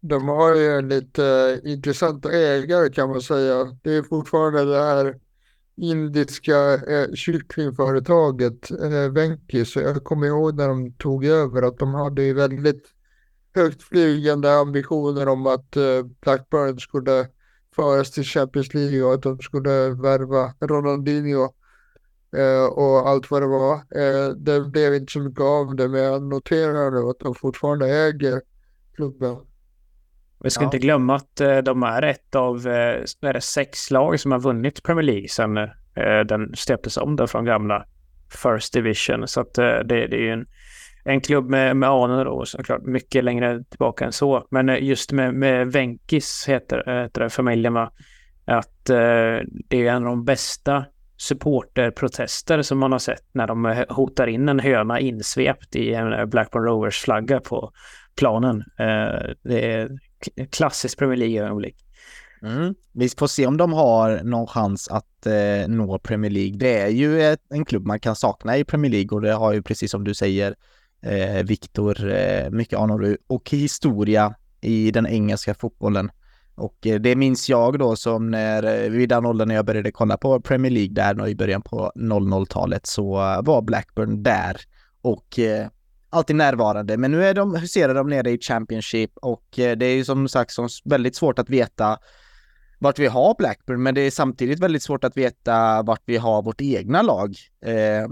De 0.00 0.28
har 0.28 0.54
ju 0.54 0.82
lite 0.82 1.24
eh, 1.64 1.72
intressanta 1.72 2.32
ägare 2.32 2.90
kan 2.92 3.08
man 3.08 3.20
säga. 3.20 3.64
Det 3.82 3.96
är 3.96 4.02
fortfarande 4.02 4.64
det 4.64 4.82
här 4.82 5.20
indiska 5.76 6.74
eh, 6.74 7.14
kycklingföretaget 7.14 8.70
eh, 8.70 9.64
Så 9.64 9.80
Jag 9.80 10.04
kommer 10.04 10.26
ihåg 10.26 10.56
när 10.56 10.68
de 10.68 10.92
tog 10.92 11.24
över 11.24 11.62
att 11.62 11.78
de 11.78 11.94
hade 11.94 12.22
ju 12.22 12.34
väldigt 12.34 12.84
högt 13.54 13.82
flygande 13.82 14.54
ambitioner 14.54 15.28
om 15.28 15.46
att 15.46 15.76
eh, 15.76 16.02
Blackburn 16.20 16.78
skulle 16.78 17.28
föras 17.76 18.10
till 18.10 18.24
Champions 18.24 18.74
League 18.74 19.02
och 19.02 19.14
att 19.14 19.22
de 19.22 19.38
skulle 19.38 19.88
värva 19.88 20.54
Ronaldinho 20.60 21.44
Eh, 21.44 21.57
och 22.76 23.08
allt 23.08 23.30
vad 23.30 23.42
det 23.42 23.46
var. 23.46 23.74
Eh, 23.74 24.28
det 24.36 24.60
blev 24.60 24.94
inte 24.94 25.12
så 25.12 25.20
mycket 25.20 25.40
av 25.40 25.76
det, 25.76 25.88
men 25.88 26.00
jag 26.00 26.22
noterar 26.22 26.90
nu 26.90 27.10
att 27.10 27.18
de 27.18 27.34
fortfarande 27.34 27.86
äger 27.88 28.40
klubben. 28.96 29.36
Vi 30.40 30.50
ska 30.50 30.62
ja. 30.62 30.64
inte 30.64 30.78
glömma 30.78 31.14
att 31.14 31.40
eh, 31.40 31.58
de 31.58 31.82
är 31.82 32.02
ett 32.02 32.34
av 32.34 32.66
är 32.66 33.32
det 33.32 33.40
sex 33.40 33.90
lag 33.90 34.20
som 34.20 34.32
har 34.32 34.38
vunnit 34.38 34.82
Premier 34.82 35.02
League 35.02 35.28
sedan 35.28 35.68
den 36.28 36.56
stöptes 36.56 36.96
om 36.96 37.16
där 37.16 37.26
från 37.26 37.44
gamla 37.44 37.84
First 38.42 38.72
Division. 38.72 39.28
Så 39.28 39.40
att 39.40 39.54
det, 39.54 39.82
det 39.84 40.16
är 40.16 40.20
ju 40.20 40.32
en, 40.32 40.46
en 41.04 41.20
klubb 41.20 41.50
med, 41.50 41.76
med 41.76 41.88
anor 41.88 42.24
då 42.24 42.44
såklart 42.44 42.82
mycket 42.82 43.24
längre 43.24 43.64
tillbaka 43.64 44.04
än 44.04 44.12
så. 44.12 44.46
Men 44.50 44.84
just 44.84 45.12
med, 45.12 45.34
med 45.34 45.72
Venkis 45.72 46.44
heter, 46.48 47.02
heter 47.02 47.20
det 47.20 47.30
familjen 47.30 47.74
va? 47.74 47.92
Att 48.44 48.84
det 48.84 49.76
är 49.76 49.92
en 49.92 49.96
av 49.96 50.02
de 50.02 50.24
bästa 50.24 50.84
supporterprotester 51.18 52.62
som 52.62 52.78
man 52.78 52.92
har 52.92 52.98
sett 52.98 53.24
när 53.32 53.46
de 53.46 53.66
eh, 53.66 53.84
hotar 53.88 54.26
in 54.26 54.48
en 54.48 54.60
höna 54.60 55.00
insvept 55.00 55.76
i 55.76 55.94
en 55.94 56.12
eh, 56.12 56.24
Blackburn 56.24 56.64
Rovers-flagga 56.64 57.40
på 57.40 57.72
planen. 58.16 58.64
Eh, 58.78 59.30
det 59.42 59.72
är 59.72 59.98
klassiskt 60.50 60.98
Premier 60.98 61.16
League-ögonblick. 61.16 61.76
Mm. 62.42 62.74
Vi 62.92 63.08
får 63.08 63.26
se 63.26 63.46
om 63.46 63.56
de 63.56 63.72
har 63.72 64.22
någon 64.22 64.46
chans 64.46 64.88
att 64.88 65.26
eh, 65.26 65.68
nå 65.68 65.98
Premier 65.98 66.30
League. 66.30 66.56
Det 66.58 66.80
är 66.80 66.88
ju 66.88 67.22
ett, 67.22 67.40
en 67.50 67.64
klubb 67.64 67.86
man 67.86 68.00
kan 68.00 68.16
sakna 68.16 68.56
i 68.56 68.64
Premier 68.64 68.92
League 68.92 69.16
och 69.16 69.20
det 69.20 69.32
har 69.32 69.52
ju 69.52 69.62
precis 69.62 69.90
som 69.90 70.04
du 70.04 70.14
säger 70.14 70.54
eh, 71.02 71.42
Viktor 71.44 72.10
eh, 72.10 72.50
mycket 72.50 72.78
anor 72.78 73.16
och 73.26 73.50
historia 73.50 74.34
i 74.60 74.90
den 74.90 75.06
engelska 75.06 75.54
fotbollen. 75.54 76.10
Och 76.58 76.86
eh, 76.86 77.00
det 77.00 77.16
minns 77.16 77.48
jag 77.48 77.78
då 77.78 77.96
som 77.96 78.30
när, 78.30 78.84
eh, 78.84 78.90
vid 78.90 79.08
den 79.08 79.26
åldern 79.26 79.48
när 79.48 79.54
jag 79.54 79.66
började 79.66 79.92
kolla 79.92 80.16
på 80.16 80.40
Premier 80.40 80.72
League 80.72 80.94
där 80.94 81.28
i 81.28 81.34
början 81.34 81.62
på 81.62 81.92
00-talet 81.96 82.86
så 82.86 83.12
var 83.42 83.62
Blackburn 83.62 84.22
där 84.22 84.56
och 85.02 85.38
eh, 85.38 85.68
alltid 86.10 86.36
närvarande. 86.36 86.96
Men 86.96 87.10
nu 87.10 87.24
är 87.24 87.34
de, 87.34 87.54
huserar 87.54 87.94
de 87.94 88.08
nere 88.08 88.30
i 88.30 88.38
Championship 88.38 89.10
och 89.14 89.58
eh, 89.58 89.76
det 89.76 89.86
är 89.86 89.94
ju 89.94 90.04
som 90.04 90.28
sagt 90.28 90.50
som 90.50 90.68
väldigt 90.84 91.16
svårt 91.16 91.38
att 91.38 91.50
veta 91.50 91.98
vart 92.78 92.98
vi 92.98 93.06
har 93.06 93.34
Blackburn, 93.38 93.82
men 93.82 93.94
det 93.94 94.00
är 94.00 94.10
samtidigt 94.10 94.60
väldigt 94.60 94.82
svårt 94.82 95.04
att 95.04 95.16
veta 95.16 95.82
vart 95.82 96.02
vi 96.04 96.16
har 96.16 96.42
vårt 96.42 96.60
egna 96.60 97.02
lag. 97.02 97.36
Eh, 97.64 98.08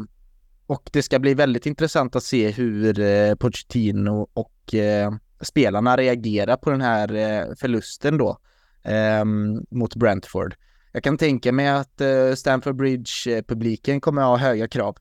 och 0.66 0.90
det 0.92 1.02
ska 1.02 1.18
bli 1.18 1.34
väldigt 1.34 1.66
intressant 1.66 2.16
att 2.16 2.22
se 2.22 2.50
hur 2.50 3.00
eh, 3.00 3.34
Pochettino 3.34 4.28
och 4.32 4.74
eh, 4.74 5.12
spelarna 5.40 5.96
reagerar 5.96 6.56
på 6.56 6.70
den 6.70 6.80
här 6.80 7.14
eh, 7.14 7.54
förlusten 7.60 8.18
då 8.18 8.38
eh, 8.82 9.24
mot 9.70 9.96
Brentford. 9.96 10.54
Jag 10.92 11.02
kan 11.02 11.18
tänka 11.18 11.52
mig 11.52 11.68
att 11.68 12.00
eh, 12.00 12.32
Stamford 12.36 12.76
Bridge-publiken 12.76 14.00
kommer 14.00 14.22
att 14.22 14.28
ha 14.28 14.36
höga 14.36 14.68
krav. 14.68 14.96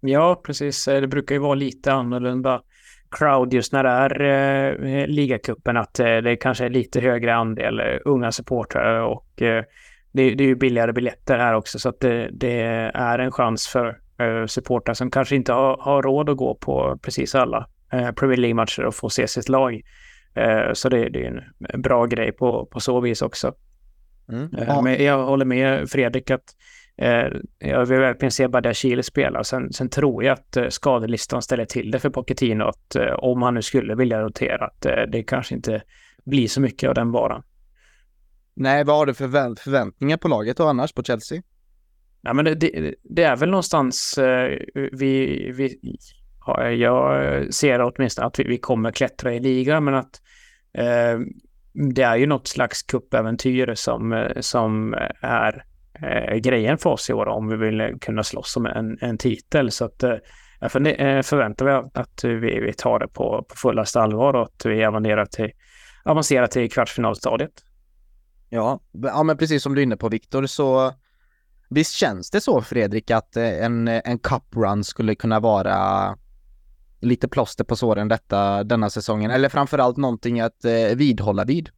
Ja, 0.00 0.40
precis. 0.44 0.88
Eh, 0.88 1.00
det 1.00 1.08
brukar 1.08 1.34
ju 1.34 1.40
vara 1.40 1.54
lite 1.54 1.92
annorlunda 1.92 2.62
crowd 3.10 3.54
just 3.54 3.72
när 3.72 3.82
det 3.84 3.90
är 3.90 4.20
eh, 4.20 4.94
eh, 4.94 5.06
ligacupen, 5.06 5.76
att 5.76 6.00
eh, 6.00 6.16
det 6.16 6.36
kanske 6.36 6.64
är 6.64 6.70
lite 6.70 7.00
högre 7.00 7.34
andel 7.34 7.80
eh, 7.80 7.98
unga 8.04 8.32
supportrar 8.32 9.00
och 9.00 9.42
eh, 9.42 9.64
det, 10.12 10.34
det, 10.34 10.44
är 10.44 10.48
ju 10.48 10.54
billigare 10.54 10.92
biljetter 10.92 11.38
här 11.38 11.54
också 11.54 11.78
så 11.78 11.88
att 11.88 12.00
det, 12.00 12.28
det, 12.32 12.60
är 12.94 13.18
en 13.18 13.32
chans 13.32 13.68
för, 13.68 14.00
eh, 14.18 14.46
supportrar 14.46 14.94
som 14.94 15.10
kanske 15.10 15.36
inte 15.36 15.52
har, 15.52 15.76
har 15.80 16.02
råd 16.02 16.30
att 16.30 16.36
gå 16.36 16.54
på 16.54 16.98
precis 17.02 17.34
alla 17.34 17.68
Premier 17.92 18.36
League-matcher 18.36 18.84
och 18.84 18.94
få 18.94 19.10
se 19.10 19.28
sitt 19.28 19.48
lag. 19.48 19.82
Eh, 20.34 20.72
så 20.72 20.88
det, 20.88 21.08
det, 21.08 21.26
är 21.26 21.52
en 21.68 21.82
bra 21.82 22.06
grej 22.06 22.32
på, 22.32 22.66
på 22.66 22.80
så 22.80 23.00
vis 23.00 23.22
också. 23.22 23.54
Mm. 24.28 24.54
Eh, 24.58 24.64
ja. 24.66 24.82
Men 24.82 25.04
jag 25.04 25.24
håller 25.24 25.44
med 25.44 25.90
Fredrik 25.90 26.30
att 26.30 26.56
eh, 26.96 27.26
jag 27.58 27.86
vill 27.86 27.98
verkligen 27.98 28.32
se 28.32 28.48
Badiashile 28.48 29.02
spela. 29.02 29.44
Sen, 29.44 29.72
sen 29.72 29.88
tror 29.88 30.24
jag 30.24 30.32
att 30.32 30.56
eh, 30.56 30.68
skadelistan 30.68 31.42
ställer 31.42 31.64
till 31.64 31.90
det 31.90 31.98
för 31.98 32.10
Pochettino. 32.10 32.64
Att 32.64 32.96
eh, 32.96 33.12
om 33.12 33.42
han 33.42 33.54
nu 33.54 33.62
skulle 33.62 33.94
vilja 33.94 34.22
rotera, 34.22 34.66
att 34.66 34.86
eh, 34.86 35.02
det 35.12 35.22
kanske 35.22 35.54
inte 35.54 35.82
blir 36.24 36.48
så 36.48 36.60
mycket 36.60 36.88
av 36.88 36.94
den 36.94 37.12
varan. 37.12 37.42
Nej, 38.54 38.84
vad 38.84 38.96
har 38.96 39.06
du 39.06 39.14
för 39.14 39.54
förväntningar 39.54 40.16
på 40.16 40.28
laget 40.28 40.60
och 40.60 40.70
annars 40.70 40.92
på 40.92 41.02
Chelsea? 41.02 41.42
Ja, 42.22 42.32
men 42.32 42.44
det, 42.44 42.54
det, 42.54 42.94
det 43.02 43.22
är 43.22 43.36
väl 43.36 43.50
någonstans 43.50 44.18
eh, 44.18 44.58
vi, 44.92 45.50
vi 45.52 45.98
jag 46.78 47.54
ser 47.54 47.82
åtminstone 47.82 48.26
att 48.26 48.38
vi, 48.38 48.44
vi 48.44 48.58
kommer 48.58 48.90
klättra 48.90 49.34
i 49.34 49.40
ligan, 49.40 49.84
men 49.84 49.94
att 49.94 50.20
eh, 50.78 51.18
det 51.72 52.02
är 52.02 52.16
ju 52.16 52.26
något 52.26 52.48
slags 52.48 52.82
kuppäventyr 52.82 53.74
som, 53.74 54.28
som 54.40 54.94
är 55.20 55.64
eh, 56.02 56.36
grejen 56.36 56.78
för 56.78 56.90
oss 56.90 57.10
i 57.10 57.12
år 57.12 57.26
om 57.26 57.48
vi 57.48 57.56
vill 57.56 57.96
kunna 58.00 58.22
slåss 58.24 58.56
om 58.56 58.66
en, 58.66 58.98
en 59.00 59.18
titel. 59.18 59.70
Så 59.70 59.84
att 59.84 60.02
eh, 60.02 60.16
jag 60.60 60.86
eh, 60.86 61.22
förväntar 61.22 61.64
mig 61.64 61.90
att 61.94 62.24
vi, 62.24 62.60
vi 62.60 62.72
tar 62.72 62.98
det 62.98 63.08
på, 63.08 63.46
på 63.48 63.56
fullaste 63.56 64.00
allvar 64.00 64.34
och 64.34 64.42
att 64.42 64.66
vi 64.66 64.84
avancerar 64.84 65.26
till, 65.26 65.50
avancerar 66.04 66.46
till 66.46 66.70
kvartsfinalstadiet. 66.70 67.52
Ja, 68.48 68.80
ja, 68.92 69.22
men 69.22 69.36
precis 69.36 69.62
som 69.62 69.74
du 69.74 69.80
är 69.80 69.82
inne 69.82 69.96
på 69.96 70.08
Viktor 70.08 70.46
så 70.46 70.92
visst 71.70 71.92
känns 71.92 72.30
det 72.30 72.40
så 72.40 72.62
Fredrik 72.62 73.10
att 73.10 73.36
eh, 73.36 73.64
en, 73.64 73.88
en 73.88 74.18
cup 74.18 74.56
run 74.56 74.84
skulle 74.84 75.14
kunna 75.14 75.40
vara 75.40 76.16
lite 77.02 77.28
plåster 77.28 77.64
på 77.64 77.76
såren 77.76 78.08
detta, 78.08 78.64
denna 78.64 78.90
säsongen, 78.90 79.30
eller 79.30 79.48
framförallt 79.48 79.96
någonting 79.96 80.40
att 80.40 80.64
eh, 80.64 80.96
vidhålla 80.96 81.44
vid. 81.44 81.68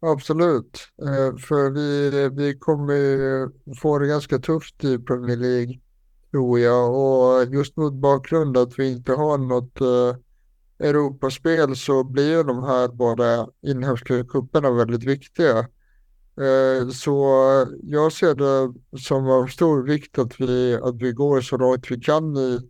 Absolut, 0.00 0.78
eh, 1.02 1.36
för 1.36 1.70
vi, 1.70 2.28
vi 2.28 2.58
kommer 2.58 3.74
få 3.74 3.98
det 3.98 4.06
ganska 4.06 4.38
tufft 4.38 4.84
i 4.84 4.98
Premier 4.98 5.36
League, 5.36 5.80
tror 6.30 6.58
jag, 6.58 6.94
och 6.94 7.54
just 7.54 7.76
mot 7.76 7.94
bakgrund 7.94 8.56
att 8.56 8.78
vi 8.78 8.92
inte 8.92 9.12
har 9.12 9.38
något 9.38 9.80
eh, 9.80 10.86
Europaspel 10.88 11.76
så 11.76 12.04
blir 12.04 12.44
de 12.44 12.64
här 12.64 12.88
båda 12.88 13.48
inhemska 13.62 14.24
cuperna 14.24 14.70
väldigt 14.70 15.04
viktiga. 15.04 15.58
Eh, 16.38 16.88
så 16.88 17.26
jag 17.82 18.12
ser 18.12 18.34
det 18.34 18.74
som 18.98 19.30
av 19.30 19.46
stor 19.46 19.82
vikt 19.82 20.18
att 20.18 20.40
vi, 20.40 20.74
att 20.82 21.02
vi 21.02 21.12
går 21.12 21.40
så 21.40 21.56
långt 21.56 21.90
vi 21.90 22.00
kan 22.00 22.36
i 22.36 22.60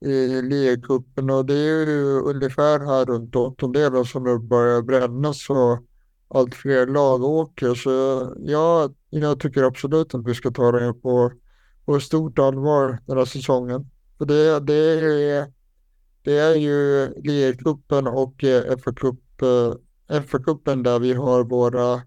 i 0.00 0.42
ligacupen 0.42 1.30
och 1.30 1.46
det 1.46 1.54
är 1.54 1.86
ju 1.86 2.20
ungefär 2.20 2.80
här 2.80 3.04
runt 3.04 3.36
åttondelen 3.36 4.04
som 4.04 4.24
det 4.24 4.38
börjar 4.38 4.82
brännas 4.82 5.50
och 5.50 5.78
allt 6.28 6.54
fler 6.54 6.86
lag 6.86 7.24
åker. 7.24 7.74
Så 7.74 7.90
ja, 8.38 8.90
jag 9.10 9.40
tycker 9.40 9.62
absolut 9.62 10.14
att 10.14 10.28
vi 10.28 10.34
ska 10.34 10.50
ta 10.50 10.72
det 10.72 10.92
på, 10.92 11.32
på 11.84 12.00
stort 12.00 12.38
allvar 12.38 12.98
den 13.06 13.18
här 13.18 13.24
säsongen. 13.24 13.90
För 14.18 14.24
det, 14.24 14.60
det, 14.60 14.74
är, 14.74 15.46
det 16.22 16.38
är 16.38 16.54
ju 16.54 17.08
ligacupen 17.22 18.06
och 18.06 18.44
eh, 18.44 18.76
FA-cupen 18.76 20.78
eh, 20.78 20.82
där 20.82 20.98
vi 20.98 21.12
har 21.12 21.44
våra 21.44 22.02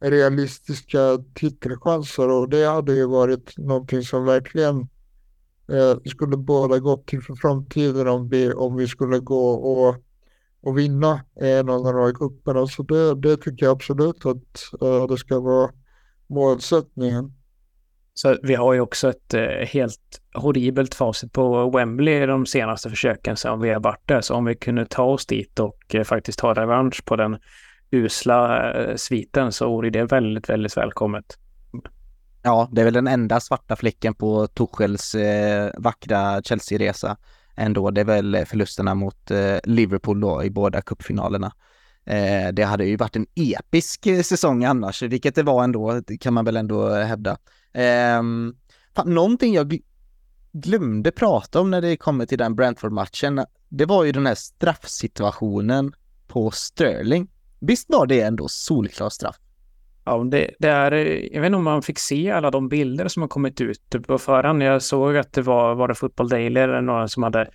realistiska 0.00 1.18
titelchanser 1.34 2.28
och 2.28 2.48
det 2.48 2.64
hade 2.64 2.94
ju 2.94 3.06
varit 3.06 3.58
någonting 3.58 4.02
som 4.02 4.24
verkligen 4.24 4.88
eh, 5.68 5.98
skulle 6.04 6.36
båda 6.36 6.78
gått 6.78 7.06
till 7.06 7.22
för 7.22 7.34
framtiden 7.34 8.08
om 8.08 8.28
vi, 8.28 8.52
om 8.52 8.76
vi 8.76 8.88
skulle 8.88 9.18
gå 9.18 9.50
och, 9.50 9.96
och 10.62 10.78
vinna 10.78 11.20
en 11.40 11.68
av 11.68 11.84
de 11.84 11.94
här 11.94 12.12
cuperna. 12.12 12.66
Så 12.66 12.82
det, 12.82 13.14
det 13.14 13.36
tycker 13.36 13.66
jag 13.66 13.72
absolut 13.72 14.26
att 14.26 14.82
eh, 14.82 15.06
det 15.06 15.16
ska 15.16 15.40
vara 15.40 15.70
målsättningen. 16.26 17.32
Så 18.16 18.36
vi 18.42 18.54
har 18.54 18.72
ju 18.72 18.80
också 18.80 19.08
ett 19.10 19.34
eh, 19.34 19.42
helt 19.46 20.22
horribelt 20.34 20.94
facit 20.94 21.32
på 21.32 21.70
Wembley 21.70 22.26
de 22.26 22.46
senaste 22.46 22.90
försöken 22.90 23.36
som 23.36 23.60
vi 23.60 23.70
har 23.70 23.80
varit 23.80 24.08
där. 24.08 24.20
Så 24.20 24.34
om 24.34 24.44
vi 24.44 24.54
kunde 24.54 24.86
ta 24.86 25.02
oss 25.02 25.26
dit 25.26 25.60
och 25.60 25.94
eh, 25.94 26.04
faktiskt 26.04 26.38
ta 26.38 26.54
revansch 26.54 27.04
på 27.04 27.16
den 27.16 27.36
usla 27.90 28.72
eh, 28.72 28.96
sviten 28.96 29.52
så 29.52 29.68
vore 29.68 29.90
det 29.90 30.04
väldigt, 30.04 30.48
väldigt 30.48 30.76
välkommet. 30.76 31.38
Ja, 32.46 32.68
det 32.72 32.80
är 32.80 32.84
väl 32.84 32.94
den 32.94 33.06
enda 33.06 33.40
svarta 33.40 33.76
fläcken 33.76 34.14
på 34.14 34.46
Tuchels 34.46 35.14
eh, 35.14 35.70
vackra 35.78 36.42
Chelsea-resa 36.42 37.16
ändå. 37.56 37.90
Det 37.90 38.00
är 38.00 38.04
väl 38.04 38.44
förlusterna 38.46 38.94
mot 38.94 39.30
eh, 39.30 39.56
Liverpool 39.64 40.20
då 40.20 40.44
i 40.44 40.50
båda 40.50 40.82
cupfinalerna. 40.82 41.52
Eh, 42.06 42.52
det 42.52 42.62
hade 42.62 42.84
ju 42.84 42.96
varit 42.96 43.16
en 43.16 43.26
episk 43.34 44.04
säsong 44.24 44.64
annars, 44.64 45.02
vilket 45.02 45.34
det 45.34 45.42
var 45.42 45.64
ändå, 45.64 46.02
kan 46.20 46.34
man 46.34 46.44
väl 46.44 46.56
ändå 46.56 46.94
hävda. 46.94 47.30
Eh, 47.72 48.22
fan, 48.94 49.14
någonting 49.14 49.54
jag 49.54 49.78
glömde 50.52 51.10
prata 51.10 51.60
om 51.60 51.70
när 51.70 51.80
det 51.80 51.96
kommer 51.96 52.26
till 52.26 52.38
den 52.38 52.54
Brentford-matchen, 52.54 53.44
det 53.68 53.84
var 53.84 54.04
ju 54.04 54.12
den 54.12 54.26
här 54.26 54.34
straffsituationen 54.34 55.94
på 56.26 56.50
Sterling. 56.50 57.30
Visst 57.60 57.90
var 57.90 58.06
det 58.06 58.20
ändå 58.20 58.48
solklar 58.48 59.10
straff? 59.10 59.36
Ja, 60.04 60.24
det, 60.30 60.50
det, 60.58 60.68
är, 60.68 60.92
jag 61.34 61.40
vet 61.40 61.46
inte 61.46 61.56
om 61.56 61.64
man 61.64 61.82
fick 61.82 61.98
se 61.98 62.30
alla 62.30 62.50
de 62.50 62.68
bilder 62.68 63.08
som 63.08 63.22
har 63.22 63.28
kommit 63.28 63.60
ut 63.60 63.90
typ 63.90 64.06
på 64.06 64.18
förhand. 64.18 64.62
Jag 64.62 64.82
såg 64.82 65.16
att 65.16 65.32
det 65.32 65.42
var, 65.42 65.74
var 65.74 65.88
det 65.88 65.94
Football 65.94 66.28
Daily 66.28 66.60
eller 66.60 66.80
några 66.80 67.08
som 67.08 67.22
hade 67.22 67.48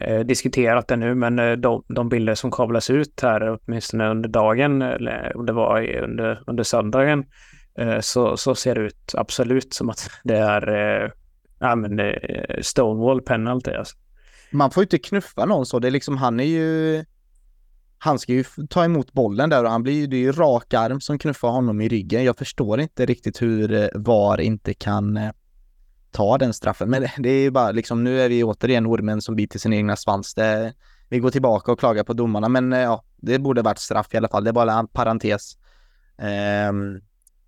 eh, 0.00 0.20
diskuterat 0.20 0.88
det 0.88 0.96
nu, 0.96 1.14
men 1.14 1.38
eh, 1.38 1.52
de, 1.52 1.84
de, 1.88 2.08
bilder 2.08 2.34
som 2.34 2.50
kablas 2.50 2.90
ut 2.90 3.20
här, 3.22 3.58
åtminstone 3.58 4.10
under 4.10 4.28
dagen, 4.28 4.82
eller 4.82 5.36
om 5.36 5.46
det 5.46 5.52
var 5.52 5.96
under, 6.02 6.42
under 6.46 6.64
söndagen, 6.64 7.24
eh, 7.78 8.00
så, 8.00 8.36
så 8.36 8.54
ser 8.54 8.74
det 8.74 8.80
ut 8.80 9.14
absolut 9.16 9.74
som 9.74 9.90
att 9.90 10.10
det 10.24 10.36
är 10.36 10.68
eh, 10.68 11.10
ja, 11.58 11.76
men, 11.76 12.00
eh, 12.00 12.60
Stonewall 12.60 13.22
penalty. 13.22 13.70
Alltså. 13.70 13.96
Man 14.52 14.70
får 14.70 14.80
ju 14.80 14.84
inte 14.84 14.98
knuffa 14.98 15.44
någon 15.44 15.66
så, 15.66 15.78
det 15.78 15.88
är 15.88 15.92
liksom, 15.92 16.16
han 16.16 16.40
är 16.40 16.44
ju 16.44 17.04
han 18.02 18.18
ska 18.18 18.32
ju 18.32 18.44
ta 18.70 18.84
emot 18.84 19.12
bollen 19.12 19.50
där 19.50 19.64
och 19.64 19.70
han 19.70 19.82
blir, 19.82 19.92
ju, 19.92 20.06
det 20.06 20.16
är 20.16 20.20
ju 20.20 20.32
rak 20.32 20.74
arm 20.74 21.00
som 21.00 21.18
knuffar 21.18 21.48
honom 21.48 21.80
i 21.80 21.88
ryggen. 21.88 22.24
Jag 22.24 22.38
förstår 22.38 22.80
inte 22.80 23.06
riktigt 23.06 23.42
hur 23.42 23.72
eh, 23.72 23.88
VAR 23.94 24.40
inte 24.40 24.74
kan 24.74 25.16
eh, 25.16 25.30
ta 26.10 26.38
den 26.38 26.52
straffen. 26.52 26.90
Men 26.90 27.02
det 27.18 27.30
är 27.30 27.40
ju 27.40 27.50
bara 27.50 27.70
liksom, 27.70 28.04
nu 28.04 28.20
är 28.20 28.28
vi 28.28 28.44
återigen 28.44 28.86
ormen 28.86 29.22
som 29.22 29.36
biter 29.36 29.58
sin 29.58 29.72
egna 29.72 29.96
svans. 29.96 30.34
Det, 30.34 30.74
vi 31.08 31.18
går 31.18 31.30
tillbaka 31.30 31.72
och 31.72 31.78
klagar 31.78 32.04
på 32.04 32.12
domarna, 32.12 32.48
men 32.48 32.72
eh, 32.72 32.80
ja, 32.80 33.04
det 33.16 33.38
borde 33.38 33.62
varit 33.62 33.78
straff 33.78 34.14
i 34.14 34.16
alla 34.16 34.28
fall. 34.28 34.44
Det 34.44 34.50
är 34.50 34.52
bara 34.52 34.72
en 34.72 34.88
parentes 34.88 35.56
eh, 36.18 36.72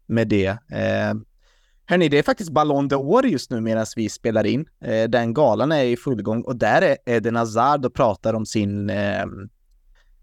med 0.07 0.29
det. 0.29 0.49
Eh, 0.49 1.15
Hörni, 1.87 2.09
det 2.09 2.19
är 2.19 2.23
faktiskt 2.23 2.51
Ballon 2.51 2.91
d'Or 2.91 3.27
just 3.27 3.51
nu 3.51 3.61
medan 3.61 3.87
vi 3.97 4.09
spelar 4.09 4.47
in. 4.47 4.67
Eh, 4.85 5.09
den 5.09 5.35
galan 5.35 5.73
är 5.73 5.85
i 5.85 5.97
full 5.97 6.23
gång 6.23 6.43
och 6.43 6.57
där 6.57 6.83
är 6.83 6.97
Eden 7.07 7.37
Hazard 7.37 7.87
och 7.87 7.95
pratar 7.95 8.35
om 8.35 8.47
sin 8.47 8.91
eh, 8.91 9.25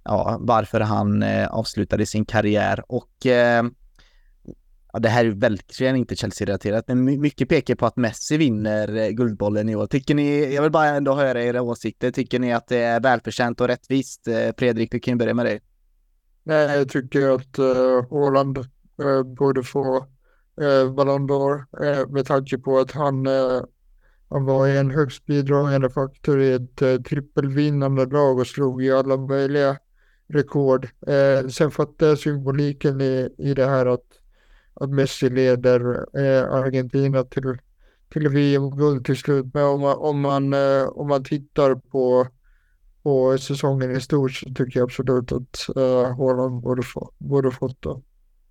ja, 0.04 0.38
varför 0.40 0.80
han 0.80 1.24
eh, 1.24 1.48
avslutade 1.48 2.06
sin 2.06 2.26
karriär 2.26 2.84
och 2.88 3.26
eh, 3.26 3.64
ja, 4.94 5.00
det 5.00 5.10
här 5.10 5.26
är 5.26 5.30
verkligen 5.30 5.96
inte 5.96 6.16
Chelsea-relaterat, 6.16 6.88
men 6.88 7.22
mycket 7.22 7.50
pekar 7.50 7.76
på 7.76 7.86
att 7.86 7.98
Messi 7.98 8.38
vinner 8.38 8.96
eh, 8.96 9.10
Guldbollen 9.10 9.70
i 9.70 9.76
år. 9.76 9.88
Tycker 9.88 10.16
ni, 10.16 10.56
jag 10.56 10.62
vill 10.62 10.72
bara 10.72 10.86
ändå 10.86 11.14
höra 11.14 11.44
era 11.44 11.62
åsikter, 11.62 12.12
tycker 12.12 12.40
ni 12.40 12.54
att 12.54 12.68
det 12.68 12.78
är 12.78 13.00
välförtjänt 13.00 13.62
och 13.62 13.68
rättvist? 13.68 14.28
Eh, 14.28 14.52
Fredrik, 14.58 14.92
du 14.92 15.00
kan 15.00 15.12
ju 15.12 15.18
börja 15.18 15.34
med 15.34 15.46
dig. 15.46 15.62
Nej, 16.44 16.78
jag 16.78 16.90
tycker 16.90 17.30
att 17.30 17.58
eh, 17.58 17.66
uh, 17.66 18.14
Åland 18.14 18.58
uh, 18.58 18.66
eh, 19.08 19.24
borde 19.24 19.64
få 19.64 19.98
uh, 20.62 20.94
Ballon 20.94 21.30
d'Or 21.30 21.66
uh, 21.84 22.10
med 22.10 22.26
tanke 22.26 22.58
på 22.58 22.80
att 22.80 22.92
han, 22.92 23.28
uh, 23.28 23.62
han 24.30 24.46
var 24.46 24.68
en 24.68 24.92
högst 24.92 25.26
bidragande 25.26 25.90
faktor 25.90 26.42
i 26.42 26.54
ett 26.54 26.82
uh, 26.82 27.02
trippelvinnande 27.02 28.06
lag 28.06 28.40
och 28.40 28.48
slog 28.48 28.84
i 28.84 28.92
alla 28.92 29.18
möjliga 29.18 29.78
rekord. 30.30 30.88
Eh, 31.08 31.48
sen 31.48 31.72
fattar 31.72 32.08
jag 32.08 32.18
symboliken 32.18 33.02
i, 33.02 33.30
i 33.38 33.54
det 33.54 33.66
här 33.66 33.86
att, 33.86 34.06
att 34.74 34.90
Messi 34.90 35.30
leder 35.30 36.06
eh, 36.20 36.54
Argentina 36.54 37.24
till, 37.24 37.58
till 38.14 38.30
VM-guld 38.30 39.06
till 39.06 39.18
slut. 39.18 39.46
Men 39.54 39.64
om 39.64 39.82
man, 39.82 39.98
om 39.98 40.22
man, 40.22 40.54
eh, 40.54 40.88
om 40.88 41.08
man 41.08 41.24
tittar 41.24 41.76
på, 41.76 42.28
på 43.04 43.38
säsongen 43.38 43.92
i 43.92 44.02
stort 44.02 44.32
så 44.32 44.46
tycker 44.46 44.80
jag 44.80 44.84
absolut 44.84 45.32
att 45.32 45.78
eh, 45.78 46.18
Haaland 46.18 46.62
borde, 46.62 46.84
få, 46.84 47.12
borde 47.18 47.52
fått 47.52 47.82
det. 47.82 48.02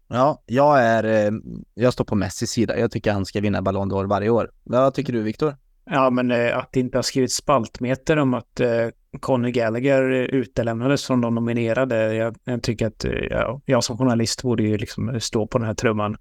Ja, 0.08 0.42
jag 0.46 0.82
är, 0.82 1.04
eh, 1.04 1.32
jag 1.74 1.92
står 1.92 2.04
på 2.04 2.14
Messis 2.14 2.50
sida. 2.50 2.78
Jag 2.78 2.90
tycker 2.90 3.12
han 3.12 3.26
ska 3.26 3.40
vinna 3.40 3.62
Ballon 3.62 3.92
d'Or 3.92 4.06
varje 4.06 4.30
år. 4.30 4.50
Vad 4.64 4.94
tycker 4.94 5.12
du, 5.12 5.22
Viktor? 5.22 5.56
Ja, 5.84 6.10
men 6.10 6.30
eh, 6.30 6.58
att 6.58 6.72
det 6.72 6.80
inte 6.80 6.98
har 6.98 7.02
skrivits 7.02 7.34
spaltmeter 7.34 8.16
om 8.16 8.34
att 8.34 8.60
eh, 8.60 8.88
Conny 9.20 9.50
Gallagher 9.50 10.10
utelämnades 10.10 11.06
från 11.06 11.20
de 11.20 11.34
nominerade. 11.34 12.14
Jag, 12.14 12.36
jag 12.44 12.62
tycker 12.62 12.86
att 12.86 13.04
ja, 13.30 13.60
jag 13.64 13.84
som 13.84 13.98
journalist 13.98 14.42
borde 14.42 14.62
ju 14.62 14.78
liksom 14.78 15.20
stå 15.20 15.46
på 15.46 15.58
den 15.58 15.66
här 15.66 15.74
trumman 15.74 16.16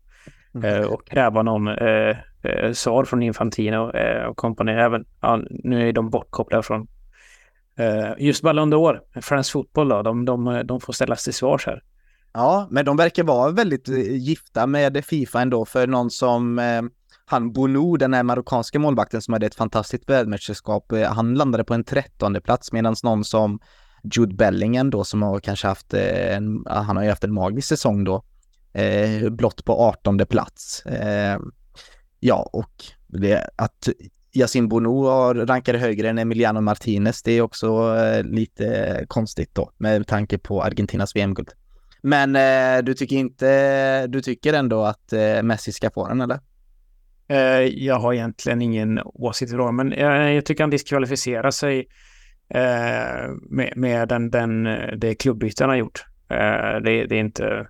mm. 0.55 0.87
och 0.87 1.07
kräva 1.07 1.41
någon 1.41 1.67
eh, 1.67 2.17
eh, 2.43 2.71
svar 2.73 3.05
från 3.05 3.23
Infantino 3.23 3.91
eh, 3.91 4.25
och 4.25 4.37
kompani. 4.37 4.71
Även, 4.71 5.05
ja, 5.21 5.41
nu 5.49 5.89
är 5.89 5.93
de 5.93 6.09
bortkopplade 6.09 6.63
från 6.63 6.87
eh, 7.79 8.09
just 8.17 8.43
Ballon 8.43 8.73
d'Or, 8.73 9.21
France 9.21 9.51
Football 9.51 9.89
då, 9.89 10.01
de, 10.01 10.25
de, 10.25 10.61
de 10.65 10.81
får 10.81 10.93
ställas 10.93 11.23
till 11.23 11.33
svars 11.33 11.65
här. 11.65 11.83
Ja, 12.33 12.67
men 12.71 12.85
de 12.85 12.97
verkar 12.97 13.23
vara 13.23 13.51
väldigt 13.51 13.89
eh, 13.89 14.15
gifta 14.15 14.67
med 14.67 15.05
Fifa 15.05 15.41
ändå, 15.41 15.65
för 15.65 15.87
någon 15.87 16.09
som 16.09 16.59
eh, 16.59 16.81
han 17.29 17.51
Bono, 17.51 17.97
den 17.97 18.13
här 18.13 18.23
marockanska 18.23 18.79
målvakten 18.79 19.21
som 19.21 19.33
hade 19.33 19.45
ett 19.45 19.55
fantastiskt 19.55 20.09
världsmästerskap, 20.09 20.91
eh, 20.91 21.13
han 21.13 21.33
landade 21.33 21.63
på 21.63 21.73
en 21.73 21.83
trettonde 21.83 22.41
plats 22.41 22.71
medan 22.71 22.95
någon 23.03 23.23
som 23.23 23.59
Jude 24.15 24.35
Bellingen 24.35 24.89
då 24.89 25.03
som 25.03 25.21
har 25.21 25.39
kanske 25.39 25.67
haft 25.67 25.93
eh, 25.93 26.35
en, 26.35 26.63
ah, 26.65 26.81
han 26.81 26.97
har 26.97 27.03
ju 27.03 27.09
haft 27.09 27.23
en 27.23 27.33
magisk 27.33 27.67
säsong 27.67 28.03
då, 28.03 28.23
eh, 28.73 29.29
blott 29.29 29.65
på 29.65 29.73
artonde 29.73 30.25
plats. 30.25 30.85
Eh, 30.85 31.39
ja, 32.19 32.49
och 32.53 32.83
det, 33.07 33.49
att 33.55 33.89
Yasin 34.33 34.67
Bono 34.67 35.05
har 35.07 35.77
högre 35.77 36.09
än 36.09 36.17
Emiliano 36.17 36.61
Martinez, 36.61 37.23
det 37.23 37.31
är 37.31 37.41
också 37.41 37.97
eh, 37.97 38.23
lite 38.23 39.05
konstigt 39.07 39.55
då 39.55 39.71
med 39.77 40.07
tanke 40.07 40.37
på 40.37 40.63
Argentinas 40.63 41.15
VM-guld. 41.15 41.49
Men 42.01 42.35
eh, 42.35 42.83
du 42.83 42.93
tycker 42.93 43.15
inte, 43.15 44.07
du 44.07 44.21
tycker 44.21 44.53
ändå 44.53 44.83
att 44.83 45.13
eh, 45.13 45.43
Messi 45.43 45.71
ska 45.71 45.89
få 45.89 46.07
den 46.07 46.21
eller? 46.21 46.39
Eh, 47.27 47.61
jag 47.61 47.95
har 47.95 48.13
egentligen 48.13 48.61
ingen 48.61 48.99
åsikt 49.03 49.53
i 49.53 49.55
men 49.55 49.91
jag, 49.91 50.33
jag 50.33 50.45
tycker 50.45 50.63
han 50.63 50.69
diskvalificerar 50.69 51.51
sig 51.51 51.87
eh, 52.49 53.29
med, 53.49 53.73
med 53.75 54.07
den, 54.07 54.29
den, 54.29 54.67
eh, 54.67 54.91
det 54.97 55.15
klubbyte 55.15 55.63
han 55.63 55.69
har 55.69 55.77
gjort. 55.77 56.05
Eh, 56.29 56.81
det, 56.83 57.05
det, 57.05 57.15
är 57.15 57.19
inte 57.19 57.67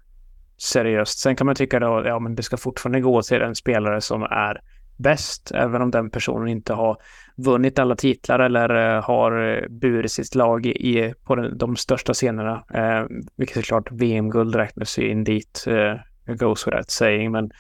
seriöst. 0.58 1.20
Sen 1.20 1.36
kan 1.36 1.46
man 1.46 1.56
tycka 1.56 1.78
att 1.78 2.06
ja, 2.06 2.20
det 2.20 2.44
ska 2.44 2.58
fortfarande 2.58 3.02
gå 3.02 3.22
till 3.22 3.42
en 3.42 3.56
spelare 3.56 4.02
som 4.02 4.24
är 4.24 4.62
bäst, 4.98 5.52
även 5.56 5.82
om 5.82 5.92
den 5.92 6.10
personen 6.10 6.48
inte 6.48 6.74
har 6.74 6.98
vunnit 7.36 7.80
alla 7.80 7.96
titlar 7.96 8.40
eller 8.40 9.02
har 9.02 9.64
burit 9.70 10.12
sitt 10.12 10.36
lag 10.36 10.66
i, 10.66 11.14
på 11.24 11.36
den, 11.36 11.58
de 11.58 11.76
största 11.76 12.14
scenerna. 12.14 12.64
Eh, 12.74 13.06
vilket 13.36 13.56
såklart 13.56 13.92
VM-guld 13.92 14.56
räknas 14.56 14.98
in 15.00 15.24
dit, 15.24 15.66
eh, 15.68 15.96
goes 16.36 16.68
without 16.68 16.90
saying, 16.92 17.32
men 17.32 17.52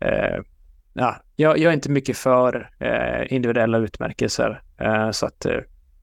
eh, 0.00 0.38
ja, 0.92 1.16
jag, 1.36 1.58
jag, 1.58 1.70
är 1.70 1.74
inte 1.74 1.90
mycket 1.90 2.16
för 2.16 2.70
eh, 2.78 3.32
individuella 3.32 3.78
utmärkelser, 3.78 4.62
eh, 4.80 5.10
så 5.10 5.26
att 5.26 5.46
eh, 5.46 5.58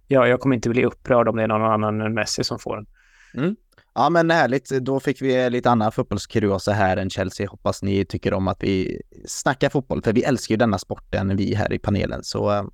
ja, 0.08 0.28
jag 0.28 0.40
kommer 0.40 0.56
inte 0.56 0.70
bli 0.70 0.86
upprörd 0.86 1.28
om 1.28 1.36
det 1.36 1.44
är 1.44 1.48
någon 1.48 1.72
annan 1.72 2.02
än 2.02 2.14
Messi 2.14 2.44
som 2.44 2.60
får 2.60 2.76
den. 2.76 2.86
Mm. 3.34 3.56
Ja 3.96 4.10
men 4.10 4.32
härligt, 4.32 4.70
då 4.70 5.00
fick 5.00 5.22
vi 5.22 5.50
lite 5.50 5.70
annan 5.70 5.92
fotbollskuriosa 5.92 6.72
här 6.72 6.98
än 6.98 7.10
Chelsea. 7.10 7.50
Hoppas 7.50 7.84
ni 7.84 8.06
tycker 8.06 8.34
om 8.34 8.48
att 8.48 8.64
vi 8.64 9.02
snackar 9.26 9.70
fotboll, 9.70 10.02
för 10.02 10.14
vi 10.14 10.24
älskar 10.24 10.54
ju 10.54 10.58
denna 10.58 10.78
sporten, 10.78 11.38
vi 11.38 11.54
här 11.54 11.74
i 11.74 11.80
panelen. 11.80 12.24
Så 12.24 12.70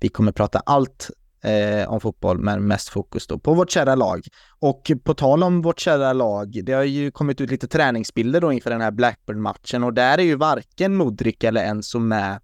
vi 0.00 0.08
kommer 0.08 0.32
prata 0.32 0.58
allt 0.58 1.10
eh, 1.44 1.92
om 1.92 2.00
fotboll, 2.00 2.38
men 2.38 2.66
mest 2.66 2.88
fokus 2.88 3.26
då 3.26 3.38
på 3.38 3.54
vårt 3.54 3.70
kära 3.70 3.94
lag. 3.94 4.26
Och 4.58 4.90
på 5.04 5.14
tal 5.14 5.42
om 5.42 5.62
vårt 5.62 5.80
kära 5.80 6.12
lag, 6.12 6.60
det 6.64 6.72
har 6.72 6.82
ju 6.82 7.10
kommit 7.10 7.40
ut 7.40 7.50
lite 7.50 7.68
träningsbilder 7.68 8.40
då 8.40 8.52
inför 8.52 8.70
den 8.70 8.80
här 8.80 8.90
Blackburn-matchen 8.90 9.84
och 9.84 9.94
där 9.94 10.18
är 10.18 10.22
ju 10.22 10.34
varken 10.34 10.96
Modric 10.96 11.36
eller 11.40 11.64
Enzo 11.64 11.98
med. 11.98 12.40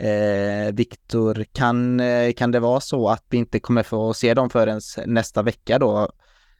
Eh, 0.00 0.74
Viktor, 0.74 1.44
kan, 1.52 2.00
eh, 2.00 2.32
kan 2.32 2.50
det 2.50 2.60
vara 2.60 2.80
så 2.80 3.08
att 3.08 3.24
vi 3.30 3.36
inte 3.36 3.60
kommer 3.60 3.82
få 3.82 4.14
se 4.14 4.34
dem 4.34 4.50
förrän 4.50 4.80
nästa 5.06 5.42
vecka 5.42 5.78
då? 5.78 6.10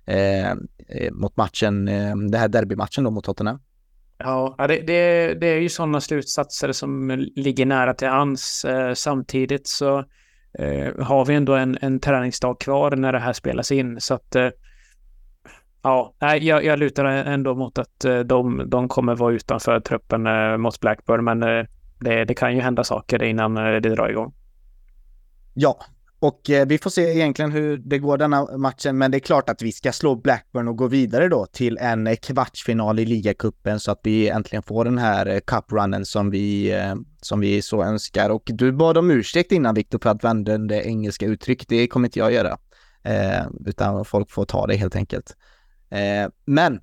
Eh, 0.04 0.50
eh 0.50 1.12
mot 1.12 1.36
matchen, 1.36 1.88
eh, 1.88 2.16
det 2.16 2.38
här 2.38 2.48
derbymatchen 2.48 3.04
då 3.04 3.10
mot 3.10 3.24
Tottenham. 3.24 3.58
Ja, 4.18 4.54
det, 4.58 4.80
det, 4.80 5.34
det 5.34 5.46
är 5.46 5.60
ju 5.60 5.68
sådana 5.68 6.00
slutsatser 6.00 6.72
som 6.72 7.10
ligger 7.36 7.66
nära 7.66 7.94
till 7.94 8.08
hans. 8.08 8.64
Eh, 8.64 8.94
samtidigt 8.94 9.68
så 9.68 10.04
Eh, 10.58 11.04
har 11.04 11.24
vi 11.24 11.34
ändå 11.34 11.54
en, 11.54 11.78
en 11.80 12.00
träningsdag 12.00 12.60
kvar 12.60 12.96
när 12.96 13.12
det 13.12 13.18
här 13.18 13.32
spelas 13.32 13.72
in. 13.72 14.00
Så 14.00 14.14
att 14.14 14.36
eh, 14.36 14.48
ja, 15.82 16.14
jag, 16.20 16.64
jag 16.64 16.78
lutar 16.78 17.04
ändå 17.04 17.54
mot 17.54 17.78
att 17.78 18.04
eh, 18.04 18.18
de, 18.18 18.62
de 18.66 18.88
kommer 18.88 19.14
vara 19.14 19.32
utanför 19.32 19.80
truppen 19.80 20.22
mot 20.60 20.80
Blackburn. 20.80 21.24
Men 21.24 21.40
det, 22.00 22.24
det 22.24 22.34
kan 22.34 22.54
ju 22.54 22.60
hända 22.60 22.84
saker 22.84 23.22
innan 23.22 23.54
det 23.54 23.80
drar 23.80 24.08
igång. 24.08 24.32
Ja, 25.54 25.78
och 26.20 26.50
eh, 26.50 26.66
vi 26.66 26.78
får 26.78 26.90
se 26.90 27.02
egentligen 27.02 27.52
hur 27.52 27.76
det 27.76 27.98
går 27.98 28.18
denna 28.18 28.56
matchen, 28.56 28.98
men 28.98 29.10
det 29.10 29.16
är 29.16 29.20
klart 29.20 29.48
att 29.48 29.62
vi 29.62 29.72
ska 29.72 29.92
slå 29.92 30.16
Blackburn 30.16 30.68
och 30.68 30.76
gå 30.76 30.86
vidare 30.86 31.28
då 31.28 31.46
till 31.46 31.78
en 31.78 32.06
eh, 32.06 32.16
kvartsfinal 32.16 32.98
i 32.98 33.04
ligacupen 33.04 33.80
så 33.80 33.90
att 33.90 34.00
vi 34.02 34.28
äntligen 34.28 34.62
får 34.62 34.84
den 34.84 34.98
här 34.98 35.26
eh, 35.26 35.40
cuprunnen 35.40 36.04
som 36.04 36.30
vi, 36.30 36.72
eh, 36.72 36.94
som 37.22 37.40
vi 37.40 37.62
så 37.62 37.82
önskar. 37.82 38.30
Och 38.30 38.42
du 38.46 38.72
bad 38.72 38.98
om 38.98 39.10
ursäkt 39.10 39.52
innan 39.52 39.74
Viktor 39.74 39.98
för 39.98 40.10
att 40.10 40.24
vända 40.24 40.58
det 40.58 40.86
engelska 40.86 41.26
uttryck. 41.26 41.68
Det 41.68 41.86
kommer 41.86 42.08
inte 42.08 42.18
jag 42.18 42.32
göra, 42.32 42.58
eh, 43.02 43.46
utan 43.66 44.04
folk 44.04 44.30
får 44.30 44.44
ta 44.44 44.66
det 44.66 44.76
helt 44.76 44.96
enkelt. 44.96 45.36
Eh, 45.90 46.30
men 46.44 46.80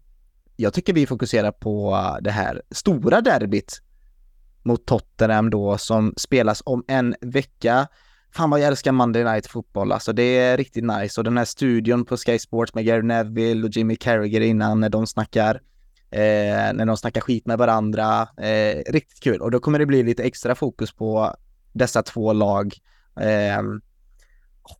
jag 0.55 0.73
tycker 0.73 0.93
vi 0.93 1.05
fokuserar 1.05 1.51
på 1.51 1.97
det 2.21 2.31
här 2.31 2.61
stora 2.71 3.21
derbyt 3.21 3.81
mot 4.63 4.85
Tottenham 4.85 5.49
då 5.49 5.77
som 5.77 6.13
spelas 6.17 6.61
om 6.65 6.83
en 6.87 7.15
vecka. 7.21 7.87
Fan 8.35 8.49
vad 8.49 8.59
jag 8.59 8.67
älskar 8.67 8.91
Monday 8.91 9.23
Night 9.23 9.47
Football, 9.47 9.91
alltså 9.91 10.13
det 10.13 10.37
är 10.37 10.57
riktigt 10.57 10.83
nice. 10.83 11.19
Och 11.19 11.23
den 11.23 11.37
här 11.37 11.45
studion 11.45 12.05
på 12.05 12.17
Sky 12.17 12.39
Sports 12.39 12.73
med 12.73 12.85
Gary 12.85 13.01
Neville 13.01 13.67
och 13.67 13.69
Jimmy 13.69 13.95
Carragher 13.95 14.41
innan 14.41 14.79
när 14.79 14.89
de 14.89 15.07
snackar, 15.07 15.61
eh, 16.11 16.73
när 16.73 16.85
de 16.85 16.97
snackar 16.97 17.21
skit 17.21 17.45
med 17.45 17.57
varandra. 17.57 18.21
Eh, 18.37 18.91
riktigt 18.91 19.19
kul. 19.19 19.41
Och 19.41 19.51
då 19.51 19.59
kommer 19.59 19.79
det 19.79 19.85
bli 19.85 20.03
lite 20.03 20.23
extra 20.23 20.55
fokus 20.55 20.91
på 20.91 21.35
dessa 21.73 22.03
två 22.03 22.33
lag. 22.33 22.73
Eh, 23.19 23.61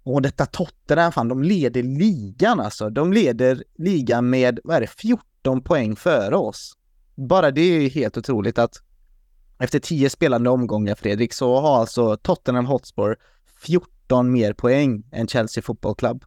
och 0.04 0.22
detta 0.22 0.46
Tottenham, 0.46 1.12
fan 1.12 1.28
de 1.28 1.44
leder 1.44 1.84
ligan 1.84 2.60
alltså. 2.60 2.90
De 2.90 3.14
leder 3.14 3.64
ligan 3.78 4.30
med, 4.30 4.60
vad 4.64 4.76
är 4.76 4.82
det, 4.82 4.88
14 4.88 5.62
poäng 5.64 5.96
före 5.96 6.36
oss. 6.36 6.74
Bara 7.16 7.52
det 7.52 7.62
är 7.62 7.82
ju 7.82 7.90
helt 7.90 8.18
otroligt 8.18 8.60
att 8.60 8.76
efter 9.60 9.80
tio 9.80 10.10
spelande 10.10 10.50
omgångar, 10.50 10.96
Fredrik, 10.96 11.34
så 11.34 11.60
har 11.60 11.80
alltså 11.80 12.18
Tottenham 12.18 12.66
Hotspur 12.66 13.16
14 13.58 14.32
mer 14.32 14.54
poäng 14.54 15.04
än 15.12 15.28
Chelsea 15.28 15.64
Football 15.64 15.96
Club. 15.96 16.26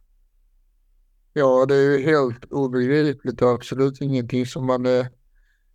Ja, 1.33 1.65
det 1.65 1.75
är 1.75 1.91
ju 1.91 2.05
helt 2.05 2.45
obegripligt 2.51 3.41
och 3.41 3.51
absolut 3.51 4.01
ingenting 4.01 4.45
som 4.45 4.65
man 4.65 4.85
är, 4.85 5.07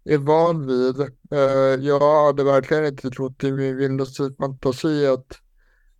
är 0.04 0.18
van 0.18 0.66
vid. 0.66 1.00
Uh, 1.32 1.84
jag 1.86 2.26
hade 2.26 2.44
verkligen 2.44 2.86
inte 2.86 3.10
trott 3.10 3.44
i 3.44 3.52
min 3.52 3.76
vildaste 3.76 4.30
fantasi 4.38 5.06
att, 5.06 5.26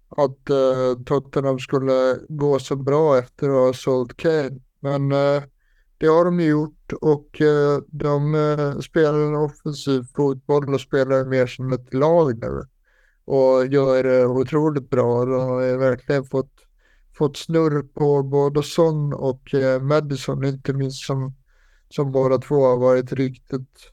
att 0.09 0.51
uh, 0.51 1.05
Tottenham 1.05 1.59
skulle 1.59 2.19
gå 2.29 2.59
så 2.59 2.77
bra 2.77 3.19
efter 3.19 3.49
att 3.49 3.55
ha 3.55 3.73
sålt 3.73 4.17
Kane. 4.17 4.61
Men 4.81 5.13
uh, 5.13 5.43
det 5.99 6.07
har 6.07 6.25
de 6.25 6.41
gjort 6.41 6.93
och 7.01 7.43
de 7.87 8.35
spelar 8.85 9.19
en 9.19 9.35
offensiv 9.35 10.03
fotboll 10.17 10.75
och 10.75 10.81
spelar 10.81 11.25
mer 11.25 11.47
som 11.47 11.73
ett 11.73 11.95
lag 11.95 12.39
nu 12.39 12.63
och 13.25 13.67
gör 13.67 14.05
det 14.05 14.27
otroligt 14.27 14.91
bra. 14.91 15.25
De 15.25 15.41
har 15.41 15.79
verkligen 15.79 16.25
fått, 16.25 16.53
fått 17.19 17.37
snurr 17.37 17.83
på 17.83 18.23
både 18.23 18.63
Son 18.63 19.13
och 19.13 19.55
eh, 19.55 19.83
Madison, 19.83 20.45
inte 20.45 20.73
minst 20.73 21.07
som, 21.07 21.35
som 21.89 22.13
båda 22.13 22.39
två 22.39 22.65
har 22.67 22.77
varit 22.77 23.13
riktigt 23.13 23.93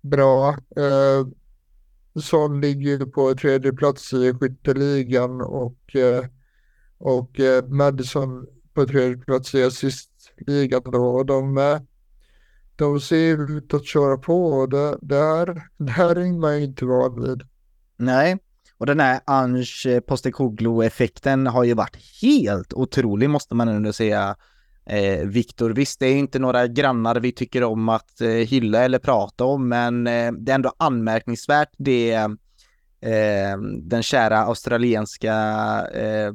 bra. 0.00 0.50
Eh, 0.76 1.26
Son 2.22 2.60
ligger 2.60 3.06
på 3.06 3.34
tredje 3.34 3.72
plats 3.72 4.12
i 4.12 4.34
skytteligan 4.40 5.40
och, 5.40 5.96
eh, 5.96 6.24
och 6.98 7.40
eh, 7.40 7.64
Madison 7.64 8.46
på 8.74 8.86
tredje 8.86 9.16
plats 9.16 9.54
i 9.54 9.64
assistligan 9.64 10.82
då. 10.84 11.22
De, 11.22 11.80
de 12.76 13.00
ser 13.00 13.56
ut 13.56 13.74
att 13.74 13.86
köra 13.86 14.16
på 14.16 14.46
och 14.46 14.68
det, 14.68 14.98
det, 15.02 15.16
här, 15.16 15.68
det 15.76 15.90
här 15.92 16.16
är 16.16 16.32
man 16.32 16.58
ju 16.58 16.64
inte 16.64 16.84
van 16.84 17.22
vid. 17.22 17.42
Nej, 17.96 18.38
och 18.78 18.86
den 18.86 19.00
här 19.00 19.20
Ange 19.24 20.00
Postecoglou-effekten 20.06 21.46
har 21.46 21.64
ju 21.64 21.74
varit 21.74 21.96
helt 22.22 22.72
otrolig 22.72 23.30
måste 23.30 23.54
man 23.54 23.68
ändå 23.68 23.92
säga. 23.92 24.36
Eh, 24.88 25.26
Viktor, 25.26 25.70
visst 25.70 26.00
det 26.00 26.06
är 26.06 26.16
inte 26.16 26.38
några 26.38 26.66
grannar 26.66 27.20
vi 27.20 27.32
tycker 27.32 27.62
om 27.62 27.88
att 27.88 28.20
eh, 28.20 28.28
hylla 28.28 28.84
eller 28.84 28.98
prata 28.98 29.44
om, 29.44 29.68
men 29.68 30.06
eh, 30.06 30.32
det 30.32 30.52
är 30.52 30.54
ändå 30.54 30.72
anmärkningsvärt 30.78 31.70
det 31.78 32.12
eh, 33.00 33.58
den 33.82 34.02
kära 34.02 34.38
australienska 34.38 35.34
eh, 35.94 36.32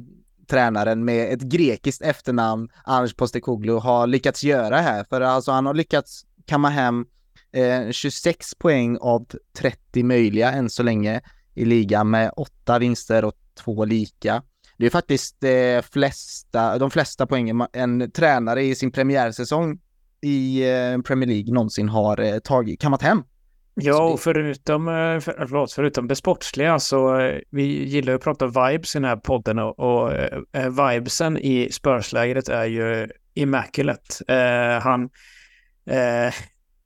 tränaren 0.50 1.04
med 1.04 1.32
ett 1.32 1.40
grekiskt 1.40 2.02
efternamn, 2.02 2.68
Ange 2.84 3.14
Postecoglou, 3.16 3.78
har 3.78 4.06
lyckats 4.06 4.44
göra 4.44 4.76
här. 4.76 5.04
För 5.04 5.20
alltså 5.20 5.52
han 5.52 5.66
har 5.66 5.74
lyckats 5.74 6.26
kamma 6.46 6.68
hem 6.68 7.06
eh, 7.52 7.90
26 7.90 8.54
poäng 8.54 8.98
av 9.00 9.26
30 9.58 10.02
möjliga 10.02 10.52
än 10.52 10.70
så 10.70 10.82
länge 10.82 11.20
i 11.54 11.64
ligan 11.64 12.10
med 12.10 12.32
åtta 12.36 12.78
vinster 12.78 13.24
och 13.24 13.34
två 13.64 13.84
lika. 13.84 14.42
Det 14.78 14.86
är 14.86 14.90
faktiskt 14.90 15.40
de 15.40 15.82
flesta, 15.92 16.78
de 16.78 16.90
flesta 16.90 17.26
poängen 17.26 17.66
en 17.72 18.10
tränare 18.10 18.62
i 18.62 18.74
sin 18.74 18.92
premiärsäsong 18.92 19.78
i 20.22 20.70
eh, 20.70 21.02
Premier 21.02 21.28
League 21.28 21.54
någonsin 21.54 21.88
har 21.88 22.20
eh, 22.20 22.38
tagit, 22.38 22.80
kammat 22.80 23.02
hem. 23.02 23.22
Ja, 23.74 24.02
och 24.02 24.20
förutom, 24.20 24.88
eh, 24.88 25.20
för, 25.20 25.46
förlåt, 25.48 25.72
förutom 25.72 26.08
det 26.08 26.16
sportsliga 26.16 26.78
så 26.78 27.20
eh, 27.20 27.38
vi 27.50 27.62
gillar 27.88 28.14
att 28.14 28.22
prata 28.22 28.46
vibes 28.46 28.94
i 28.94 28.98
den 28.98 29.04
här 29.04 29.16
podden 29.16 29.58
och, 29.58 29.78
och 29.78 30.12
vibesen 30.52 31.38
i 31.38 31.68
Spurs-lägret 31.72 32.48
är 32.48 32.64
ju 32.64 33.08
immaculate. 33.34 34.34
Han, 34.82 35.10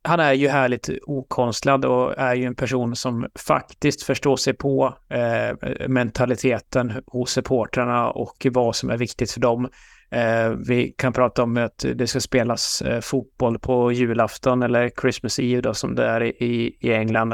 han 0.07 0.21
är 0.21 0.33
ju 0.33 0.49
härligt 0.49 0.91
okonstlad 1.07 1.85
och 1.85 2.19
är 2.19 2.35
ju 2.35 2.45
en 2.45 2.55
person 2.55 2.97
som 2.97 3.27
faktiskt 3.35 4.03
förstår 4.03 4.37
sig 4.37 4.55
på 4.55 4.95
eh, 5.09 5.89
mentaliteten 5.89 6.93
hos 7.07 7.31
supportrarna 7.31 8.11
och 8.11 8.47
vad 8.51 8.77
som 8.77 8.91
är 8.91 8.97
viktigt 8.97 9.31
för 9.31 9.41
dem. 9.41 9.69
Eh, 10.11 10.49
vi 10.69 10.95
kan 10.99 11.13
prata 11.13 11.43
om 11.43 11.57
att 11.57 11.85
det 11.95 12.07
ska 12.07 12.21
spelas 12.21 12.83
eh, 12.83 13.01
fotboll 13.01 13.59
på 13.59 13.93
julafton 13.93 14.63
eller 14.63 14.91
Christmas 15.01 15.39
Eve 15.39 15.61
då, 15.61 15.75
som 15.75 15.95
det 15.95 16.07
är 16.07 16.23
i, 16.23 16.77
i 16.81 16.93
England. 16.93 17.33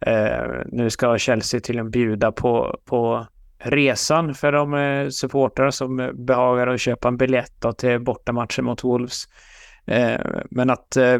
Eh, 0.00 0.44
nu 0.66 0.90
ska 0.90 1.18
Chelsea 1.18 1.60
till 1.60 1.78
en 1.78 1.90
bjuda 1.90 2.32
på, 2.32 2.80
på 2.84 3.26
resan 3.58 4.34
för 4.34 4.52
de 4.52 4.74
eh, 4.74 5.08
supportrar 5.08 5.70
som 5.70 6.10
behagar 6.14 6.66
att 6.66 6.80
köpa 6.80 7.08
en 7.08 7.16
biljett 7.16 7.52
då, 7.60 7.72
till 7.72 8.00
bortamatchen 8.00 8.64
mot 8.64 8.84
Wolves. 8.84 9.24
Eh, 9.86 10.20
men 10.50 10.70
att, 10.70 10.96
eh, 10.96 11.18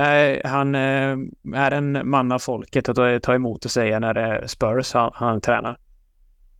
Nej, 0.00 0.40
han 0.44 0.74
eh, 0.74 1.16
är 1.54 1.70
en 1.70 2.10
man 2.10 2.32
av 2.32 2.38
folket 2.38 2.88
att 2.88 3.22
ta 3.22 3.34
emot 3.34 3.64
och 3.64 3.70
säga 3.70 3.98
när 3.98 4.14
det 4.14 4.20
är 4.20 4.46
Spurs 4.46 4.92
han, 4.92 5.10
han 5.14 5.40
tränar. 5.40 5.78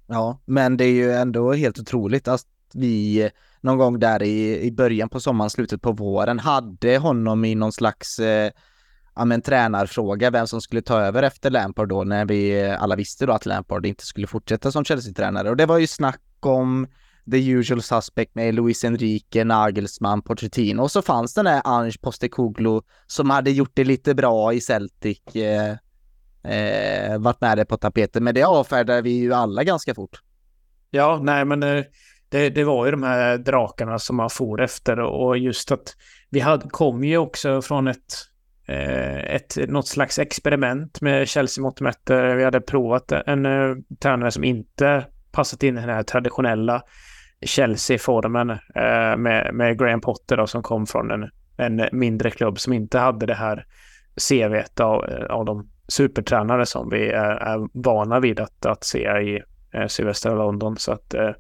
Ja, 0.07 0.41
men 0.45 0.77
det 0.77 0.85
är 0.85 0.93
ju 0.93 1.13
ändå 1.13 1.53
helt 1.53 1.79
otroligt 1.79 2.29
att 2.29 2.47
vi 2.75 3.23
eh, 3.23 3.31
någon 3.61 3.79
gång 3.79 3.99
där 3.99 4.23
i, 4.23 4.61
i 4.61 4.73
början 4.73 5.09
på 5.09 5.21
sommaren, 5.21 5.51
slutet 5.51 5.83
på 5.83 5.93
våren, 5.93 6.39
hade 6.39 6.99
honom 6.99 7.45
i 7.45 7.55
någon 7.55 7.73
slags 7.73 8.19
eh, 8.19 8.51
ja, 9.15 9.25
men, 9.25 9.43
tränarfråga, 9.43 10.31
vem 10.31 10.47
som 10.47 10.61
skulle 10.61 10.83
ta 10.83 11.01
över 11.01 11.23
efter 11.23 11.51
Lampard 11.51 11.89
då, 11.89 12.05
när 12.05 12.25
vi 12.25 12.63
eh, 12.63 12.83
alla 12.83 12.97
visste 12.97 13.27
då 13.27 13.33
att 13.33 13.47
Lampard 13.47 13.87
inte 13.87 14.07
skulle 14.07 14.27
fortsätta 14.27 14.73
som 14.73 14.85
Chelsea-tränare. 14.85 15.51
Och 15.51 15.57
det 15.57 15.67
var 15.67 15.79
ju 15.79 15.87
snack 15.87 16.21
om 16.41 16.87
the 17.31 17.39
usual 17.39 17.83
suspect 17.83 18.35
med 18.35 18.55
Luis 18.55 18.85
Enrique, 18.85 19.45
Nagelsmann, 19.45 20.23
Pochettino. 20.23 20.83
Och 20.83 20.91
så 20.91 21.03
fanns 21.03 21.35
den 21.35 21.45
där 21.45 21.61
Ange 21.65 21.99
Postecoglou 22.01 22.83
som 23.07 23.31
hade 23.31 23.51
gjort 23.51 23.73
det 23.75 23.85
lite 23.85 24.15
bra 24.15 24.53
i 24.53 24.61
Celtic, 24.61 25.37
eh, 25.37 25.77
eh, 26.53 27.19
varit 27.19 27.41
med 27.41 27.59
det 27.59 27.65
på 27.65 27.77
tapeten, 27.77 28.25
men 28.25 28.35
det 28.35 28.43
avfärdade 28.43 29.03
vi 29.03 29.11
ju 29.11 29.33
alla 29.35 29.65
ganska 29.65 29.95
fort. 29.95 30.21
Ja, 30.91 31.21
nej 31.23 31.45
men 31.45 31.63
eh, 31.63 31.85
det, 32.29 32.51
det 32.51 32.65
var 32.65 32.85
ju 32.85 32.91
de 32.91 33.03
här 33.03 33.39
drakarna 33.39 33.99
som 33.99 34.17
man 34.17 34.31
for 34.31 34.61
efter 34.63 35.01
och 35.01 35.39
just 35.39 35.73
att 35.73 35.97
vi 36.31 36.41
hade, 36.41 36.69
kom 36.69 37.05
ju 37.05 37.19
också 37.19 37.63
från 37.63 37.89
ett, 37.89 38.15
eh, 38.67 39.19
ett 39.19 39.57
något 39.69 39.89
slags 39.89 40.19
experiment 40.19 41.01
med 41.01 41.29
Chelsea 41.29 41.63
mot 41.63 41.81
Vi 42.09 42.45
hade 42.45 42.61
provat 42.61 43.13
en 43.13 43.47
en 43.47 43.85
tränare 44.01 44.31
som 44.31 44.45
inte 44.45 45.07
passat 45.33 45.63
in 45.63 45.79
i 45.79 45.81
den 45.81 45.91
här 45.91 46.03
traditionella 46.03 46.83
Chelsea-formen 47.47 48.51
eh, 48.51 49.17
med, 49.17 49.51
med 49.55 49.79
Graham 49.79 50.01
Potter 50.01 50.37
då, 50.37 50.47
som 50.47 50.63
kom 50.63 50.87
från 50.87 51.11
en, 51.11 51.31
en 51.57 51.89
mindre 51.93 52.31
klubb 52.31 52.61
som 52.61 52.73
inte 52.73 52.99
hade 52.99 53.27
det 53.27 53.35
här 53.35 53.67
CV 54.29 54.83
av, 54.83 55.09
eh, 55.09 55.25
av 55.25 55.45
de 55.45 55.69
supertränare 55.89 56.67
som 56.67 56.91
vi 56.91 57.09
är, 57.09 57.37
är 57.37 57.69
vana 57.73 58.21
vid 58.21 58.41
att, 58.41 58.67
att 58.67 58.85
se 58.85 58.99
i 58.99 59.43
eh, 59.75 59.87
sydvästra 59.87 60.35
London. 60.35 60.77
Så 60.77 60.93
att 60.93 61.15
eh, 61.15 61.31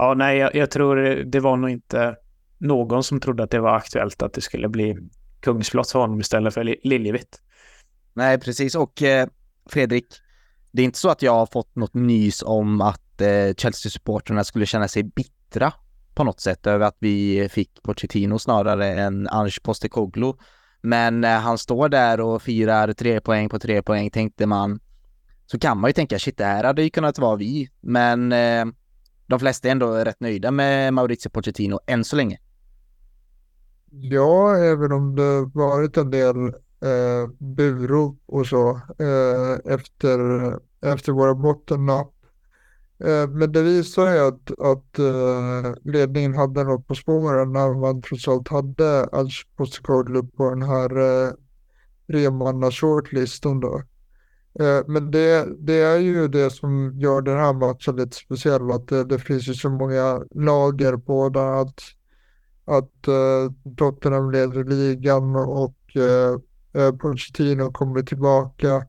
Ja, 0.00 0.14
nej, 0.14 0.38
jag, 0.38 0.54
jag, 0.54 0.70
tror 0.70 0.96
det 1.24 1.40
var 1.40 1.56
nog 1.56 1.70
inte 1.70 2.16
någon 2.58 3.02
som 3.02 3.20
trodde 3.20 3.42
att 3.42 3.50
det 3.50 3.60
var 3.60 3.76
aktuellt 3.76 4.22
att 4.22 4.32
det 4.32 4.40
skulle 4.40 4.68
bli 4.68 4.96
kungsblått 5.40 5.90
för 5.90 5.98
honom 5.98 6.20
istället 6.20 6.54
för 6.54 6.64
Liljevitt. 6.64 7.40
Nej, 8.14 8.40
precis. 8.40 8.74
Och 8.74 9.02
eh, 9.02 9.28
Fredrik, 9.66 10.06
det 10.72 10.82
är 10.82 10.84
inte 10.84 10.98
så 10.98 11.08
att 11.08 11.22
jag 11.22 11.32
har 11.32 11.46
fått 11.46 11.76
något 11.76 11.94
nys 11.94 12.42
om 12.42 12.80
att 12.80 13.02
eh, 13.20 13.54
Chelsea-supporterna 13.54 14.44
skulle 14.44 14.66
känna 14.66 14.88
sig 14.88 15.02
bittra 15.02 15.72
på 16.14 16.24
något 16.24 16.40
sätt 16.40 16.66
över 16.66 16.86
att 16.86 16.96
vi 16.98 17.48
fick 17.50 17.82
Pochettino 17.82 18.38
snarare 18.38 18.94
än 18.94 19.28
Ange 19.28 19.58
Postecoglou. 19.62 20.36
Men 20.82 21.20
när 21.20 21.38
han 21.38 21.58
står 21.58 21.88
där 21.88 22.20
och 22.20 22.42
firar 22.42 22.92
tre 22.92 23.20
poäng 23.20 23.48
på 23.48 23.58
tre 23.58 23.82
poäng 23.82 24.10
tänkte 24.10 24.46
man, 24.46 24.80
så 25.46 25.58
kan 25.58 25.80
man 25.80 25.88
ju 25.88 25.92
tänka 25.92 26.18
shit, 26.18 26.36
det 26.36 26.44
här 26.44 26.64
hade 26.64 26.82
ju 26.82 26.90
kunnat 26.90 27.18
vara 27.18 27.36
vi. 27.36 27.70
Men 27.80 28.32
eh, 28.32 28.64
de 29.26 29.40
flesta 29.40 29.68
är 29.68 29.72
ändå 29.72 29.94
rätt 29.94 30.20
nöjda 30.20 30.50
med 30.50 30.94
Maurizio 30.94 31.30
Pochettino 31.30 31.80
än 31.86 32.04
så 32.04 32.16
länge. 32.16 32.38
Ja, 33.90 34.56
även 34.56 34.92
om 34.92 35.16
det 35.16 35.44
varit 35.54 35.96
en 35.96 36.10
del 36.10 36.36
eh, 36.80 37.28
burop 37.38 38.22
och 38.26 38.46
så 38.46 38.70
eh, 38.98 39.72
efter, 39.74 40.18
efter 40.82 41.12
våra 41.12 41.34
bottennapp. 41.34 42.17
Eh, 43.04 43.28
men 43.28 43.52
det 43.52 43.62
visar 43.62 44.14
ju 44.14 44.18
att, 44.18 44.60
att 44.60 44.98
eh, 44.98 45.74
ledningen 45.84 46.34
hade 46.34 46.64
något 46.64 46.86
på 46.86 46.94
spåren 46.94 47.52
när 47.52 47.80
man 47.80 48.02
trots 48.02 48.28
allt 48.28 48.48
hade 48.48 49.04
Alch 49.04 49.46
Postecoglou 49.56 50.22
på 50.22 50.50
den 50.50 50.62
här 50.62 50.98
eh, 52.08 52.70
shortlistan 52.70 53.60
då. 53.60 53.82
Eh, 54.60 54.80
men 54.86 55.10
det, 55.10 55.46
det 55.58 55.80
är 55.80 55.98
ju 55.98 56.28
det 56.28 56.50
som 56.50 56.92
gör 56.98 57.22
den 57.22 57.38
här 57.38 57.52
matchen 57.52 57.96
lite 57.96 58.16
speciell, 58.16 58.70
att 58.70 58.88
det, 58.88 59.04
det 59.04 59.18
finns 59.18 59.48
ju 59.48 59.54
så 59.54 59.70
många 59.70 60.22
lager 60.34 60.96
på 60.96 61.28
den. 61.28 61.54
att, 61.54 61.80
att 62.64 63.08
Tottenham 63.76 64.30
leder 64.30 64.64
ligan 64.64 65.36
och 65.36 65.76
uh, 65.96 66.92
Pochettino 66.96 67.72
kommer 67.72 68.02
tillbaka 68.02 68.86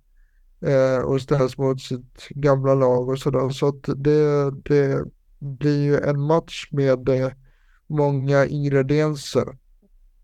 eh, 0.62 1.04
och 1.04 1.22
ställs 1.22 1.58
mot 1.58 1.82
sitt 1.82 2.28
gamla 2.30 2.74
lag 2.74 3.10
och 3.10 3.20
sådär. 3.20 3.50
Så 3.50 3.68
att 3.68 3.84
det, 3.96 4.52
det 4.52 5.04
blir 5.40 5.84
ju 5.84 5.98
en 6.00 6.22
match 6.22 6.68
med 6.72 7.10
eh, 7.10 7.32
många 7.88 8.46
ingredienser. 8.46 9.58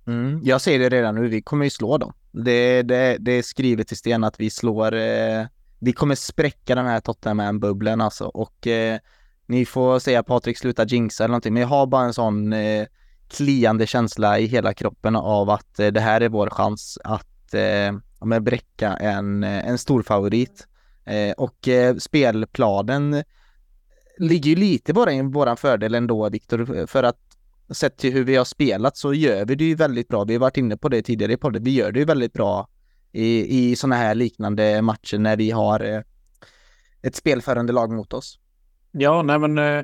Mm, 0.08 0.40
jag 0.44 0.62
ser 0.62 0.80
det 0.80 0.90
redan 0.90 1.16
nu, 1.16 1.28
vi 1.28 1.42
kommer 1.42 1.66
ju 1.66 1.70
slå 1.70 1.98
dem. 1.98 2.14
Det, 2.32 2.82
det, 2.82 3.18
det 3.20 3.32
är 3.32 3.42
skrivet 3.42 3.92
i 3.92 3.96
sten 3.96 4.24
att 4.24 4.40
vi 4.40 4.50
slår, 4.50 4.94
eh, 4.94 5.46
vi 5.80 5.94
kommer 5.94 6.16
spräcka 6.16 6.76
den 6.76 6.86
här 6.86 7.00
Tottenham-bubblan 7.00 8.02
alltså 8.02 8.26
och 8.26 8.68
eh, 8.68 9.00
ni 9.46 9.66
får 9.66 10.00
säga 10.00 10.24
Patrik 10.24 10.58
sluta 10.58 10.86
jinxa 10.86 11.24
eller 11.24 11.32
någonting, 11.32 11.54
men 11.54 11.62
jag 11.62 11.70
har 11.70 11.88
bara 11.88 12.06
en 12.06 12.14
sån 12.14 12.54
eh, 12.54 12.86
kliande 13.28 13.88
känsla 13.88 14.40
i 14.40 14.46
hela 14.46 14.74
kroppen 14.74 15.16
av 15.16 15.50
att 15.50 15.80
eh, 15.80 15.88
det 15.88 16.00
här 16.00 16.22
är 16.22 16.30
vår 16.30 16.50
chans 16.50 16.98
att 17.04 17.54
eh, 17.54 17.94
men 18.22 18.44
bräcka 18.44 18.94
en, 18.94 19.44
eh, 19.44 19.68
en 19.68 19.78
stor 19.78 20.04
favorit. 20.04 20.68
Eh, 21.06 21.32
och 21.32 21.68
eh, 21.68 21.96
spelplanen 21.96 23.24
ligger 24.18 24.50
ju 24.50 24.56
lite 24.56 24.94
bara 24.94 25.14
i 25.14 25.22
våran 25.22 25.58
fördel 25.58 25.96
ändå, 25.96 26.30
Viktor, 26.30 26.86
för 26.88 27.04
att 27.04 27.20
sett 27.70 27.98
till 27.98 28.14
hur 28.14 28.24
vi 28.24 28.36
har 28.36 28.46
spelat 28.46 28.98
så 28.98 29.14
gör 29.14 29.46
vi 29.46 29.56
det 29.56 29.66
ju 29.66 29.76
väldigt 29.76 30.08
bra. 30.08 30.24
Vi 30.24 30.34
har 30.34 30.40
varit 30.40 30.58
inne 30.58 30.78
på 30.78 30.90
det 30.90 31.02
tidigare 31.02 31.34
i 31.34 31.38
podden. 31.38 31.64
Vi 31.64 31.72
gör 31.72 31.92
det 31.92 32.00
ju 32.00 32.06
väldigt 32.06 32.34
bra 32.34 32.68
i, 33.12 33.60
i 33.72 33.76
sådana 33.76 33.96
här 33.96 34.16
liknande 34.16 34.82
matcher 34.82 35.18
när 35.18 35.38
vi 35.38 35.52
har 35.52 35.80
eh, 35.80 36.02
ett 37.02 37.16
spelförande 37.16 37.74
lag 37.74 37.92
mot 37.92 38.14
oss. 38.14 38.40
Ja, 38.92 39.22
nej 39.22 39.40
men 39.40 39.58
eh, 39.58 39.84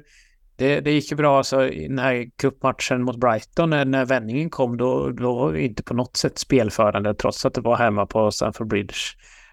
det, 0.61 0.81
det 0.81 0.91
gick 0.91 1.11
ju 1.11 1.17
bra 1.17 1.37
alltså 1.37 1.67
i 1.67 1.87
den 1.87 1.99
här 1.99 2.29
cupmatchen 2.37 3.03
mot 3.03 3.17
Brighton 3.17 3.69
när, 3.69 3.85
när 3.85 4.05
vändningen 4.05 4.49
kom 4.49 4.77
då, 4.77 5.09
då 5.09 5.35
var 5.35 5.49
vi 5.49 5.65
inte 5.65 5.83
på 5.83 5.93
något 5.93 6.17
sätt 6.17 6.37
spelförande 6.37 7.13
trots 7.13 7.45
att 7.45 7.53
det 7.53 7.61
var 7.61 7.77
hemma 7.77 8.05
på 8.05 8.31
Stamford 8.31 8.67
Bridge. 8.67 8.95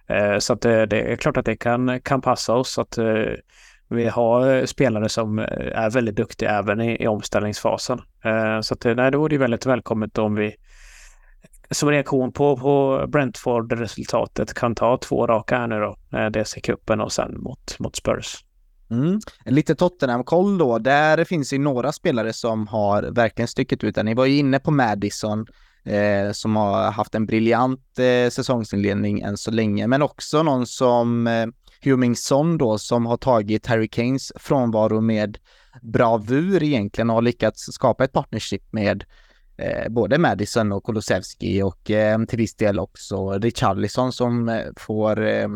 Eh, 0.09 0.39
så 0.39 0.53
att 0.53 0.61
det, 0.61 0.87
det, 0.87 1.01
är 1.01 1.17
klart 1.17 1.37
att 1.37 1.45
det 1.45 1.57
kan, 1.57 2.01
kan 2.01 2.21
passa 2.21 2.55
oss 2.55 2.79
att 2.79 2.99
eh, 2.99 3.25
vi 3.89 4.09
har 4.09 4.55
eh, 4.55 4.65
spelare 4.65 5.09
som 5.09 5.39
eh, 5.39 5.45
är 5.79 5.91
väldigt 5.91 6.17
duktiga 6.17 6.59
även 6.59 6.81
i, 6.81 7.03
i 7.03 7.07
omställningsfasen. 7.07 8.01
Eh, 8.25 8.61
så 8.61 8.75
att, 8.75 8.85
nej, 8.85 9.11
det 9.11 9.17
vore 9.17 9.35
ju 9.35 9.39
väldigt 9.39 9.67
välkommet 9.67 10.19
om 10.19 10.35
vi 10.35 10.55
som 11.71 11.91
reaktion 11.91 12.33
på, 12.33 12.57
på 12.57 13.05
Brentford-resultatet 13.09 14.55
kan 14.55 14.75
ta 14.75 14.99
två 14.99 15.27
raka 15.27 15.59
här 15.59 15.67
nu 15.67 15.81
då. 15.81 15.97
Dels 16.31 16.57
i 16.57 16.61
cupen 16.61 17.01
och 17.01 17.13
sen 17.13 17.41
mot, 17.41 17.79
mot 17.79 17.97
Spurs. 17.97 18.45
Mm. 18.91 19.21
Lite 19.45 19.75
Tottenham-koll 19.75 20.59
då. 20.59 20.79
Där 20.79 21.25
finns 21.25 21.53
ju 21.53 21.59
några 21.59 21.93
spelare 21.93 22.33
som 22.33 22.67
har 22.67 23.03
verkligen 23.03 23.49
stycket 23.49 23.85
ut. 23.85 23.97
Ni 24.05 24.15
var 24.15 24.27
ju 24.27 24.37
inne 24.37 24.59
på 24.59 24.71
Madison 24.71 25.47
eh, 25.85 26.33
som 26.33 26.57
har 26.57 26.91
haft 26.91 27.15
en 27.15 27.27
briljant 27.27 27.99
eh, 27.99 28.31
säsongsinledning 28.31 29.21
än 29.21 29.37
så 29.37 29.51
länge, 29.51 29.87
men 29.87 30.03
också 30.03 30.43
någon 30.43 30.67
som 30.67 31.27
eh, 31.27 31.47
Humingson 31.85 32.59
då 32.59 32.79
som 32.79 33.07
har 33.07 33.17
tagit 33.17 33.67
Harry 33.67 33.89
Kanes 33.89 34.33
frånvaro 34.37 35.01
med 35.01 35.39
bravur 35.83 36.63
egentligen 36.63 37.11
och 37.11 37.15
har 37.15 37.23
lyckats 37.23 37.73
skapa 37.73 38.05
ett 38.05 38.13
partnership 38.13 38.73
med 38.73 39.05
eh, 39.57 39.89
både 39.89 40.19
Madison 40.19 40.73
och 40.73 40.85
Kulusevski 40.85 41.63
och 41.63 41.91
eh, 41.91 42.25
till 42.25 42.39
viss 42.39 42.55
del 42.55 42.79
också 42.79 43.33
Richarlison 43.33 44.13
som 44.13 44.49
eh, 44.49 44.67
får 44.77 45.27
eh, 45.27 45.49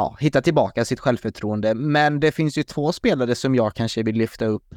ja, 0.00 0.16
hitta 0.20 0.42
tillbaka 0.42 0.84
sitt 0.84 1.00
självförtroende. 1.00 1.74
Men 1.74 2.20
det 2.20 2.32
finns 2.32 2.58
ju 2.58 2.62
två 2.62 2.92
spelare 2.92 3.34
som 3.34 3.54
jag 3.54 3.74
kanske 3.74 4.02
vill 4.02 4.16
lyfta 4.16 4.46
upp, 4.46 4.74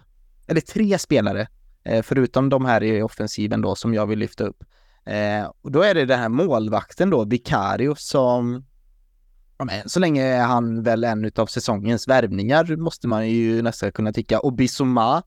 eller 0.47 0.61
tre 0.61 0.99
spelare, 0.99 1.47
eh, 1.83 2.01
förutom 2.01 2.49
de 2.49 2.65
här 2.65 2.83
i 2.83 3.01
offensiven 3.01 3.61
då 3.61 3.75
som 3.75 3.93
jag 3.93 4.05
vill 4.05 4.19
lyfta 4.19 4.43
upp. 4.43 4.63
Eh, 5.05 5.51
och 5.61 5.71
då 5.71 5.81
är 5.81 5.93
det 5.93 6.05
den 6.05 6.19
här 6.19 6.29
målvakten 6.29 7.09
då, 7.09 7.25
Vicario, 7.25 7.95
som 7.95 8.65
men 9.57 9.89
så 9.89 9.99
länge 9.99 10.23
är 10.23 10.41
han 10.41 10.83
väl 10.83 11.03
en 11.03 11.31
av 11.35 11.45
säsongens 11.45 12.07
värvningar 12.07 12.75
måste 12.75 13.07
man 13.07 13.29
ju 13.29 13.61
nästan 13.61 13.91
kunna 13.91 14.13
tycka. 14.13 14.39
Och 14.39 14.53
Bissoma 14.53 15.23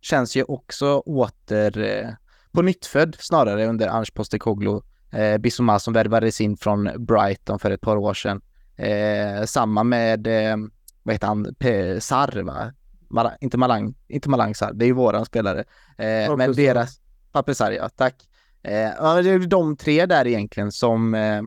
känns 0.00 0.36
ju 0.36 0.42
också 0.42 0.98
åter 0.98 1.78
eh, 1.78 2.08
på 2.52 2.62
nyttfödd 2.62 3.16
snarare 3.18 3.66
under 3.66 3.88
Ange 3.88 4.10
Postecoglou. 4.14 4.82
Eh, 5.12 5.38
Bissoma 5.38 5.78
som 5.78 5.92
värvades 5.92 6.40
in 6.40 6.56
från 6.56 6.90
Brighton 7.06 7.58
för 7.58 7.70
ett 7.70 7.80
par 7.80 7.96
år 7.96 8.14
sedan. 8.14 8.40
Eh, 8.80 9.44
samma 9.44 9.84
med, 9.84 10.26
eh, 10.26 10.56
vad 11.02 11.14
heter 11.14 11.26
han, 11.26 11.54
P 11.58 12.00
Sar 12.00 12.42
va? 12.42 12.72
Mal 13.08 13.30
inte 13.40 13.58
Malang, 13.58 13.94
inte 14.08 14.28
Malang 14.28 14.54
Sar, 14.54 14.72
det 14.72 14.84
är 14.84 14.86
ju 14.86 14.92
våran 14.92 15.26
spelare. 15.26 15.64
Eh, 15.98 16.36
men 16.36 16.52
deras, 16.52 17.00
Papesar 17.32 17.70
ja, 17.70 17.88
tack. 17.88 18.14
Eh, 18.62 19.22
det 19.22 19.30
är 19.30 19.46
de 19.46 19.76
tre 19.76 20.06
där 20.06 20.26
egentligen 20.26 20.72
som 20.72 21.14
eh, 21.14 21.42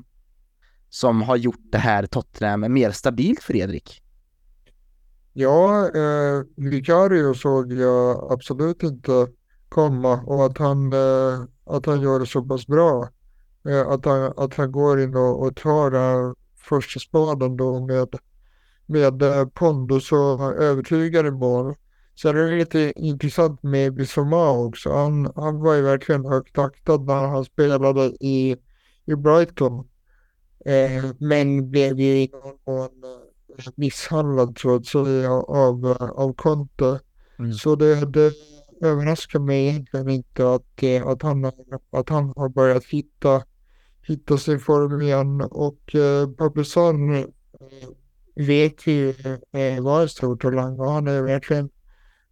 som 0.90 1.22
har 1.22 1.36
gjort 1.36 1.72
det 1.72 1.78
här 1.78 2.06
Tottenham 2.06 2.74
mer 2.74 2.92
stabilt, 2.92 3.44
Fredrik? 3.44 4.02
Ja, 5.34 5.86
eh, 5.86 6.44
Vicario 6.56 7.34
såg 7.34 7.74
jag 7.74 8.32
absolut 8.32 8.84
inte 8.84 9.28
komma 9.70 10.22
och 10.22 10.46
att 10.46 10.58
han, 10.58 10.94
eh, 10.94 11.44
att 11.66 11.86
han 11.86 12.02
gör 12.02 12.20
det 12.20 12.26
så 12.26 12.42
pass 12.42 12.68
bra. 12.68 13.10
Eh, 13.70 13.88
att, 13.88 14.06
han, 14.06 14.34
att 14.38 14.54
han 14.54 14.72
går 14.72 15.02
in 15.02 15.16
och, 15.16 15.44
och 15.44 15.56
tar 15.56 15.92
första 16.64 17.00
spaden 17.00 17.58
då 17.58 17.86
med, 17.86 18.16
med 18.86 19.22
eh, 19.22 19.46
pondus 19.46 20.12
och 20.12 20.42
övertygande 20.42 21.32
mål. 21.32 21.76
Sen 22.16 22.38
är 22.38 22.44
det 22.44 22.58
lite 22.58 22.94
intressant 22.96 23.64
med 23.64 23.94
Bissoma 23.94 24.52
också. 24.52 24.94
Han, 24.94 25.32
han 25.36 25.60
var 25.60 25.74
ju 25.74 25.82
verkligen 25.82 26.26
högt 26.26 26.58
aktad 26.58 26.98
när 26.98 27.28
han 27.28 27.46
spelade 27.46 28.06
i, 28.20 28.58
i 29.06 29.16
Brighton. 29.16 29.88
Eh, 30.66 31.06
men 31.20 31.72
blev 31.72 32.00
ju 32.00 32.18
i 32.18 32.30
någon 32.34 32.58
mån 32.68 33.04
eh, 33.58 33.72
misshandlad 33.76 34.58
så 34.60 34.76
att 34.76 34.86
säga 34.86 35.32
av, 35.32 35.86
av 36.16 36.34
Conte. 36.34 37.00
Mm. 37.40 37.54
Så 37.54 37.76
det, 37.76 38.06
det 38.06 38.34
överraskar 38.82 39.40
mig 39.40 39.68
egentligen 39.68 40.10
inte 40.10 40.54
att, 40.54 40.84
eh, 40.84 41.08
att, 41.08 41.22
han, 41.22 41.52
att 41.92 42.10
han 42.10 42.34
har 42.36 42.50
börjat 42.50 42.86
hitta, 42.86 43.44
hitta 44.08 44.38
sin 44.38 44.60
form 44.60 45.02
igen. 45.02 45.42
Och 45.42 45.96
eh, 45.96 46.28
eh, 47.14 47.26
vet 48.36 48.88
ju 48.88 49.10
eh, 49.52 49.78
en 49.78 50.10
stor 50.10 50.36
talang 50.36 50.80
och 50.80 50.92
han 50.92 51.08
är 51.08 51.22
verkligen 51.22 51.70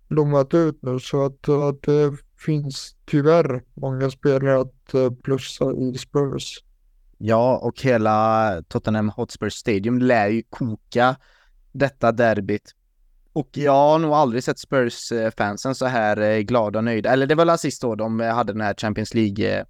blommat 0.08 0.54
ut 0.54 0.80
nu 0.82 1.00
så 1.00 1.26
att, 1.26 1.50
att 1.50 1.82
det 1.82 2.12
finns 2.46 2.96
tyvärr 3.06 3.64
många 3.74 4.10
spelare 4.10 4.62
att 4.62 4.94
eh, 4.94 5.12
plussa 5.24 5.72
i 5.72 5.98
Spurs. 5.98 6.64
Ja, 7.18 7.58
och 7.58 7.82
hela 7.82 8.64
Tottenham 8.68 9.10
Hotspur 9.10 9.50
Stadium 9.50 10.00
lär 10.00 10.28
ju 10.28 10.44
koka 10.50 11.16
detta 11.72 12.12
derbyt. 12.12 12.76
Och 13.34 13.50
jag 13.54 13.72
har 13.72 14.00
nog 14.00 14.12
aldrig 14.12 14.44
sett 14.44 14.60
Spurs-fansen 14.60 15.72
eh, 15.72 15.74
så 15.74 15.86
här 15.86 16.22
eh, 16.22 16.40
glada 16.40 16.80
och 16.80 16.86
nöjda. 16.86 17.12
Eller 17.12 17.28
det 17.28 17.36
var 17.36 17.46
väl 17.46 17.58
sist 17.58 17.82
då 17.82 17.96
de 17.96 18.20
hade 18.20 18.54
den 18.54 18.62
här 18.62 18.74
Champions 18.74 19.14
League 19.14 19.66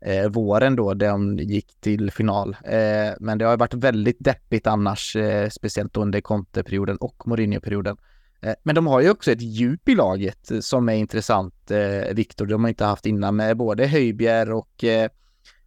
eh, 0.00 0.28
våren 0.28 0.76
då, 0.76 0.94
där 0.94 1.08
de 1.08 1.38
gick 1.38 1.80
till 1.80 2.10
final. 2.10 2.56
Eh, 2.64 3.12
men 3.20 3.38
det 3.38 3.44
har 3.44 3.56
varit 3.56 3.74
väldigt 3.74 4.16
deppigt 4.20 4.66
annars, 4.66 5.16
eh, 5.16 5.48
speciellt 5.48 5.96
under 5.96 6.20
Conte-perioden 6.20 6.96
och 6.96 7.22
Mourinho-perioden. 7.26 7.96
Eh, 8.40 8.54
men 8.62 8.74
de 8.74 8.86
har 8.86 9.00
ju 9.00 9.10
också 9.10 9.32
ett 9.32 9.42
djup 9.42 9.88
i 9.88 9.94
laget 9.94 10.50
eh, 10.50 10.60
som 10.60 10.88
är 10.88 10.94
intressant, 10.94 11.70
eh, 11.70 12.14
Viktor. 12.14 12.46
De 12.46 12.64
har 12.64 12.68
inte 12.68 12.84
haft 12.84 13.06
innan 13.06 13.36
med 13.36 13.56
både 13.56 13.86
Höjbjer 13.86 14.52
och 14.52 14.84
eh, 14.84 15.08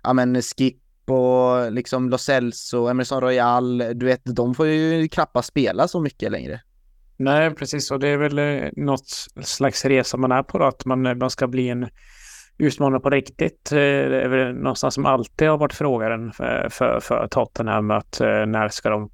ja 0.03 0.13
men 0.13 0.41
Skip 0.41 0.79
och 1.05 1.71
liksom 1.71 2.09
Los 2.09 2.29
Elso, 2.29 2.87
Emerson 2.87 3.21
Royal, 3.21 3.77
du 3.77 4.05
vet, 4.05 4.21
de 4.23 4.55
får 4.55 4.67
ju 4.67 5.07
knappast 5.07 5.47
spela 5.47 5.87
så 5.87 5.99
mycket 5.99 6.31
längre. 6.31 6.61
Nej, 7.17 7.55
precis. 7.55 7.91
Och 7.91 7.99
det 7.99 8.07
är 8.07 8.17
väl 8.17 8.39
eh, 8.39 8.69
något 8.75 9.07
slags 9.43 9.85
resa 9.85 10.17
man 10.17 10.31
är 10.31 10.43
på 10.43 10.57
då, 10.57 10.65
att 10.65 10.85
man, 10.85 11.17
man 11.17 11.29
ska 11.29 11.47
bli 11.47 11.69
en 11.69 11.87
utmanare 12.57 12.99
på 12.99 13.09
riktigt. 13.09 13.71
Eh, 13.71 13.77
det 13.77 14.21
är 14.21 14.27
väl 14.27 14.53
någonstans 14.55 14.93
som 14.93 15.05
alltid 15.05 15.49
har 15.49 15.57
varit 15.57 15.73
frågan 15.73 16.31
för, 16.33 16.69
för, 16.69 16.99
för 16.99 17.27
Tottenham, 17.27 17.91
att 17.91 18.21
eh, 18.21 18.45
när 18.45 18.69
ska 18.69 18.89
de 18.89 19.09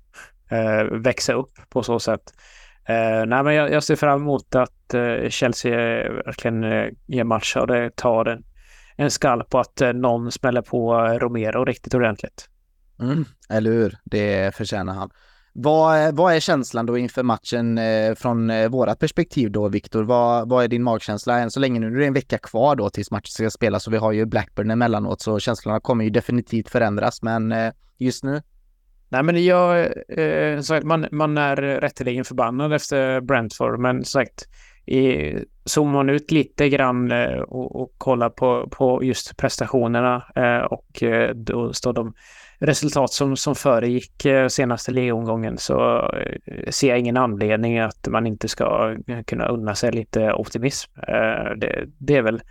eh, 0.51 0.83
växa 0.83 1.33
upp 1.33 1.51
på 1.69 1.83
så 1.83 1.99
sätt. 1.99 2.33
Eh, 2.85 3.25
nej, 3.25 3.43
men 3.43 3.53
jag, 3.53 3.71
jag, 3.71 3.83
ser 3.83 3.95
fram 3.95 4.21
emot 4.21 4.55
att 4.55 4.93
eh, 4.93 5.29
Chelsea 5.29 5.77
verkligen 6.11 6.63
eh, 6.63 6.87
ger 7.07 7.23
match 7.23 7.55
och 7.55 7.67
det 7.67 7.95
tar 7.95 8.25
en 8.25 8.43
en 8.99 9.11
skall 9.11 9.43
på 9.43 9.59
att 9.59 9.81
eh, 9.81 9.93
någon 9.93 10.31
smäller 10.31 10.61
på 10.61 10.93
Romero 10.97 11.65
riktigt 11.65 11.93
ordentligt. 11.93 12.49
Mm, 13.01 13.25
eller 13.49 13.71
hur? 13.71 13.97
Det 14.03 14.55
förtjänar 14.55 14.93
han. 14.93 15.09
Vad, 15.61 16.15
vad 16.15 16.33
är 16.33 16.39
känslan 16.39 16.85
då 16.85 16.97
inför 16.97 17.23
matchen 17.23 17.77
eh, 17.77 18.15
från 18.15 18.49
eh, 18.49 18.69
vårat 18.69 18.99
perspektiv 18.99 19.51
då, 19.51 19.67
Viktor? 19.67 20.03
Vad, 20.03 20.49
vad 20.49 20.63
är 20.63 20.67
din 20.67 20.83
magkänsla 20.83 21.39
än 21.39 21.51
så 21.51 21.59
länge 21.59 21.79
nu? 21.79 21.87
Är 21.87 21.99
det 21.99 22.05
en 22.05 22.13
vecka 22.13 22.37
kvar 22.37 22.75
då 22.75 22.89
tills 22.89 23.11
matchen 23.11 23.31
ska 23.31 23.49
spelas 23.49 23.87
och 23.87 23.93
vi 23.93 23.97
har 23.97 24.11
ju 24.11 24.25
Blackburn 24.25 24.71
emellanåt 24.71 25.21
så 25.21 25.39
känslorna 25.39 25.79
kommer 25.79 26.03
ju 26.03 26.09
definitivt 26.09 26.69
förändras. 26.69 27.21
Men 27.21 27.51
eh, 27.51 27.71
just 27.97 28.23
nu? 28.23 28.41
Nej, 29.09 29.23
men 29.23 29.45
jag, 29.45 29.87
eh, 30.19 30.61
sagt, 30.61 30.85
man, 30.85 31.07
man 31.11 31.37
är 31.37 31.55
rätteligen 31.55 32.25
förbannad 32.25 32.73
efter 32.73 33.21
Brentford, 33.21 33.79
men 33.79 34.05
sagt, 34.05 34.47
i, 34.85 35.33
zoomar 35.65 35.93
man 35.93 36.09
ut 36.09 36.31
lite 36.31 36.69
grann 36.69 37.11
eh, 37.11 37.39
och, 37.39 37.81
och 37.81 37.93
kollar 37.97 38.29
på, 38.29 38.67
på 38.71 39.03
just 39.03 39.37
prestationerna 39.37 40.23
eh, 40.35 40.63
och 40.63 41.03
eh, 41.03 41.35
då 41.35 41.73
står 41.73 41.93
de 41.93 42.13
resultat 42.59 43.13
som, 43.13 43.37
som 43.37 43.55
föregick 43.55 44.25
senaste 44.49 44.91
ligomgången 44.91 45.57
så 45.57 46.09
ser 46.69 46.89
jag 46.89 46.99
ingen 46.99 47.17
anledning 47.17 47.79
att 47.79 48.07
man 48.07 48.27
inte 48.27 48.47
ska 48.47 48.95
kunna 49.27 49.47
unna 49.47 49.75
sig 49.75 49.91
lite 49.91 50.33
optimism. 50.33 50.91
Det, 51.57 51.85
det 51.97 52.15
är 52.15 52.21
väl 52.21 52.41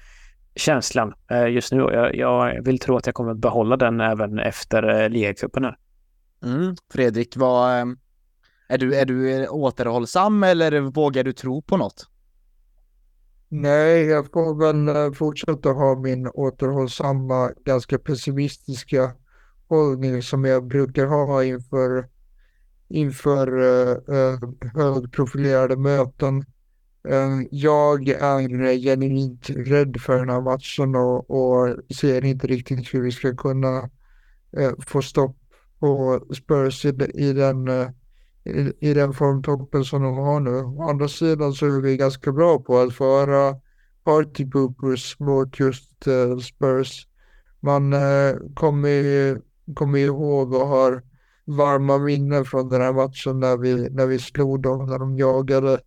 känslan 0.55 1.15
just 1.51 1.73
nu 1.73 1.83
och 1.83 1.93
jag, 1.93 2.15
jag, 2.17 2.65
vill 2.65 2.79
tro 2.79 2.97
att 2.97 3.07
jag 3.07 3.15
kommer 3.15 3.35
behålla 3.35 3.77
den 3.77 4.01
även 4.01 4.39
efter 4.39 5.09
ligacupen 5.09 5.65
här. 5.65 5.79
Mm. 6.45 6.77
Fredrik, 6.93 7.37
vad, 7.37 7.97
är, 8.69 8.79
du, 8.79 8.95
är 8.95 9.07
du 9.07 9.49
återhållsam 9.49 10.43
eller 10.43 10.81
vågar 10.81 11.25
du 11.25 11.33
tro 11.33 11.63
på 11.63 11.77
något? 11.77 12.07
Nej, 13.49 14.07
jag 14.07 14.33
får 14.33 14.55
väl 14.55 14.89
eh, 14.89 15.13
fortsätta 15.13 15.69
ha 15.69 15.99
min 15.99 16.29
återhållsamma, 16.29 17.51
ganska 17.65 17.99
pessimistiska 17.99 19.13
hållning 19.69 20.23
som 20.23 20.45
jag 20.45 20.67
brukar 20.67 21.07
ha 21.07 21.45
inför, 21.45 22.09
inför 22.89 23.59
uh, 23.59 24.39
högprofilerade 24.75 25.77
möten. 25.77 26.45
Uh, 27.09 27.47
jag 27.51 28.09
är 28.09 28.79
genuint 28.79 29.51
rädd 29.51 30.01
för 30.01 30.19
den 30.19 30.29
här 30.29 30.41
matchen 30.41 30.95
och, 30.95 31.31
och 31.31 31.77
ser 31.97 32.25
inte 32.25 32.47
riktigt 32.47 32.95
hur 32.95 33.03
vi 33.03 33.13
ska 33.13 33.37
kunna 33.37 33.83
uh, 34.59 34.73
få 34.87 35.03
stopp 35.03 35.37
på 35.81 36.25
Spurs 36.35 36.85
i, 36.85 36.89
i 37.15 37.33
den 37.33 37.69
i, 38.49 38.91
i 38.91 38.95
den 38.95 39.13
formtoppen 39.13 39.85
som 39.85 40.03
de 40.03 40.17
har 40.17 40.41
nu. 40.41 40.51
Å 40.51 40.83
andra 40.83 41.09
sidan 41.09 41.53
så 41.53 41.67
är 41.67 41.81
vi 41.81 41.97
ganska 41.97 42.33
bra 42.33 42.59
på 42.59 42.79
att 42.79 42.95
föra 42.95 43.57
party 44.05 44.51
poopers 44.51 45.21
mot 45.21 45.61
just 45.61 46.09
uh, 46.09 46.39
Spurs. 46.39 47.07
Man 47.61 47.93
uh, 47.93 48.37
kommer, 48.55 49.41
kommer 49.75 49.99
ihåg 49.99 50.53
och 50.53 50.67
har 50.67 51.03
varma 51.45 51.99
minnen 51.99 52.45
från 52.45 52.69
den 52.69 52.81
här 52.81 52.93
matchen 52.93 53.41
när 53.41 53.57
vi, 53.57 53.91
när 53.91 54.07
vi 54.07 54.19
slog 54.19 54.63
dem, 54.63 54.87
när 54.87 54.99
de 54.99 55.17
jagade 55.17 55.81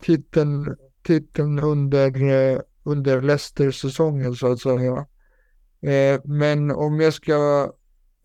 titeln, 0.00 0.76
titeln 1.02 1.58
under, 1.58 2.22
eh, 2.22 2.60
under 2.82 3.22
Leicester-säsongen 3.22 4.34
så 4.34 4.52
att 4.52 4.60
säga. 4.60 5.06
Eh, 5.80 6.20
men 6.24 6.70
om 6.70 7.00
jag 7.00 7.14
ska 7.14 7.72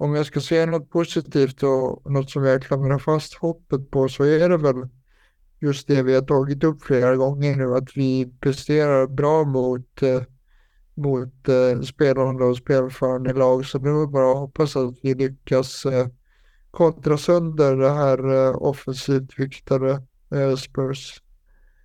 om 0.02 0.16
jag 0.16 0.26
ska 0.26 0.42
säga 0.42 0.66
något 0.66 0.90
positivt 0.90 1.64
och 1.64 2.12
något 2.12 2.30
som 2.30 2.44
jag 2.44 2.64
klamrar 2.64 3.00
fast 3.00 3.34
hoppet 3.34 3.92
på 3.92 4.10
så 4.10 4.24
är 4.24 4.50
det 4.50 4.58
väl 4.58 4.90
just 5.60 5.88
det 5.88 6.04
vi 6.04 6.16
har 6.16 6.22
tagit 6.22 6.64
upp 6.64 6.84
flera 6.84 7.16
gånger 7.16 7.56
nu, 7.56 7.76
att 7.76 7.98
vi 7.98 8.34
presterar 8.40 9.08
bra 9.08 9.44
mot, 9.44 10.02
eh, 10.02 10.22
mot 11.02 11.48
eh, 11.50 11.82
spelande 11.82 12.44
och 12.44 12.58
spelförande 12.58 13.34
lag. 13.34 13.66
Så 13.66 13.80
nu 13.80 13.90
är 13.90 14.02
det 14.02 14.08
bara 14.08 14.32
att 14.32 14.38
hoppas 14.38 14.76
att 14.76 14.96
vi 15.02 15.14
lyckas 15.14 15.86
eh, 15.86 16.08
kontra 16.72 17.18
sönder 17.18 17.76
det 17.76 17.90
här 17.90 18.48
eh, 18.48 18.56
offensivt 18.56 19.40
viktade 19.40 20.04
eh, 20.36 20.56
Spurs. 20.56 21.22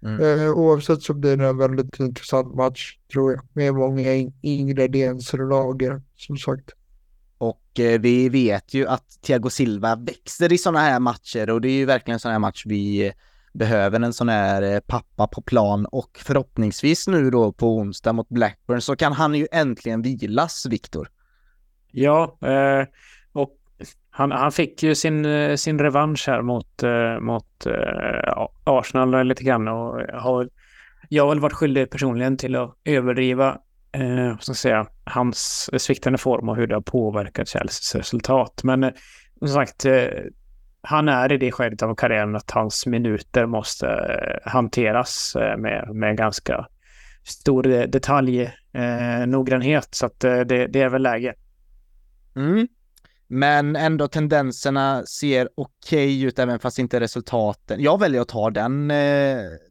Mm. 0.02 0.40
Eh, 0.40 0.50
oavsett 0.50 1.02
så 1.02 1.14
blir 1.14 1.36
det 1.36 1.46
en 1.46 1.58
väldigt 1.58 2.00
intressant 2.00 2.54
match 2.54 2.98
tror 3.12 3.32
jag, 3.32 3.40
med 3.52 3.74
många 3.74 4.30
ingredienser 4.42 5.40
och 5.40 5.48
lager 5.48 6.02
som 6.16 6.36
sagt. 6.36 6.70
Och 7.38 7.80
eh, 7.80 8.00
vi 8.00 8.28
vet 8.28 8.74
ju 8.74 8.86
att 8.86 9.22
Thiago 9.22 9.50
Silva 9.50 9.96
växer 9.96 10.52
i 10.52 10.58
sådana 10.58 10.80
här 10.80 11.00
matcher 11.00 11.50
och 11.50 11.60
det 11.60 11.68
är 11.68 11.72
ju 11.72 11.84
verkligen 11.84 12.14
en 12.14 12.20
sån 12.20 12.32
här 12.32 12.38
match 12.38 12.62
vi 12.66 13.12
behöver 13.56 14.00
en 14.00 14.12
sån 14.12 14.28
här 14.28 14.62
eh, 14.62 14.80
pappa 14.80 15.26
på 15.26 15.42
plan 15.42 15.86
och 15.86 16.18
förhoppningsvis 16.24 17.08
nu 17.08 17.30
då 17.30 17.52
på 17.52 17.76
onsdag 17.76 18.12
mot 18.12 18.28
Blackburn 18.28 18.80
så 18.80 18.96
kan 18.96 19.12
han 19.12 19.34
ju 19.34 19.46
äntligen 19.52 20.02
vilas, 20.02 20.66
Viktor. 20.70 21.08
Ja, 21.90 22.38
eh, 22.42 22.86
och 23.32 23.56
Han, 24.10 24.32
han 24.32 24.52
fick 24.52 24.82
ju 24.82 24.94
sin, 24.94 25.24
eh, 25.24 25.56
sin 25.56 25.78
revansch 25.78 26.28
här 26.28 26.42
mot, 26.42 26.82
eh, 26.82 27.20
mot 27.20 27.66
eh, 27.66 28.46
Arsenal 28.64 29.26
lite 29.26 29.44
grann 29.44 29.68
och 29.68 30.00
har, 30.12 30.48
jag 31.08 31.22
har 31.24 31.28
väl 31.28 31.40
varit 31.40 31.52
skyldig 31.52 31.90
personligen 31.90 32.36
till 32.36 32.56
att 32.56 32.76
överdriva 32.84 33.58
eh, 33.92 34.38
ska 34.38 34.54
säga, 34.54 34.86
hans 35.04 35.70
sviktande 35.82 36.18
form 36.18 36.48
och 36.48 36.56
hur 36.56 36.66
det 36.66 36.74
har 36.74 36.80
påverkat 36.80 37.48
Chelseas 37.48 37.94
resultat. 37.94 38.60
Men 38.64 38.84
eh, 38.84 38.90
som 39.38 39.48
sagt, 39.48 39.84
eh, 39.84 40.08
han 40.86 41.08
är 41.08 41.32
i 41.32 41.36
det 41.38 41.52
skedet 41.52 41.82
av 41.82 41.94
karriären 41.94 42.36
att 42.36 42.50
hans 42.50 42.86
minuter 42.86 43.46
måste 43.46 43.86
eh, 43.86 44.50
hanteras 44.50 45.36
eh, 45.36 45.56
med, 45.56 45.88
med 45.94 46.16
ganska 46.16 46.66
stor 47.24 47.62
detaljnoggrannhet. 47.86 49.84
Eh, 49.84 49.88
eh 49.88 49.90
så 49.90 50.06
att 50.06 50.20
det, 50.20 50.66
det 50.66 50.80
är 50.80 50.88
väl 50.88 51.02
läge. 51.02 51.34
Mm. 52.36 52.68
Men 53.28 53.76
ändå 53.76 54.08
tendenserna 54.08 55.06
ser 55.06 55.48
okej 55.54 56.06
okay 56.06 56.24
ut 56.24 56.38
även 56.38 56.58
fast 56.58 56.78
inte 56.78 57.00
resultaten. 57.00 57.82
Jag 57.82 58.00
väljer 58.00 58.20
att 58.20 58.28
ta 58.28 58.50
den, 58.50 58.92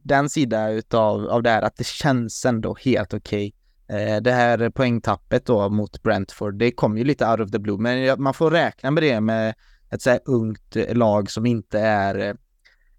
den 0.02 0.28
sida 0.28 0.70
utav 0.70 1.28
av 1.28 1.42
det 1.42 1.50
här 1.50 1.62
att 1.62 1.76
det 1.76 1.86
känns 1.86 2.44
ändå 2.44 2.76
helt 2.84 3.14
okej. 3.14 3.52
Okay. 3.88 4.20
Det 4.20 4.32
här 4.32 4.70
poängtappet 4.70 5.46
då 5.46 5.68
mot 5.68 6.02
Brentford, 6.02 6.54
det 6.54 6.70
kom 6.70 6.98
ju 6.98 7.04
lite 7.04 7.26
out 7.26 7.40
of 7.40 7.50
the 7.50 7.58
blue, 7.58 7.78
men 7.78 8.22
man 8.22 8.34
får 8.34 8.50
räkna 8.50 8.90
med 8.90 9.02
det 9.02 9.20
med 9.20 9.54
ett 9.90 10.02
så 10.02 10.10
här 10.10 10.20
ungt 10.24 10.76
eh, 10.76 10.94
lag 10.94 11.30
som 11.30 11.46
inte 11.46 11.80
är 11.80 12.28
eh, 12.28 12.34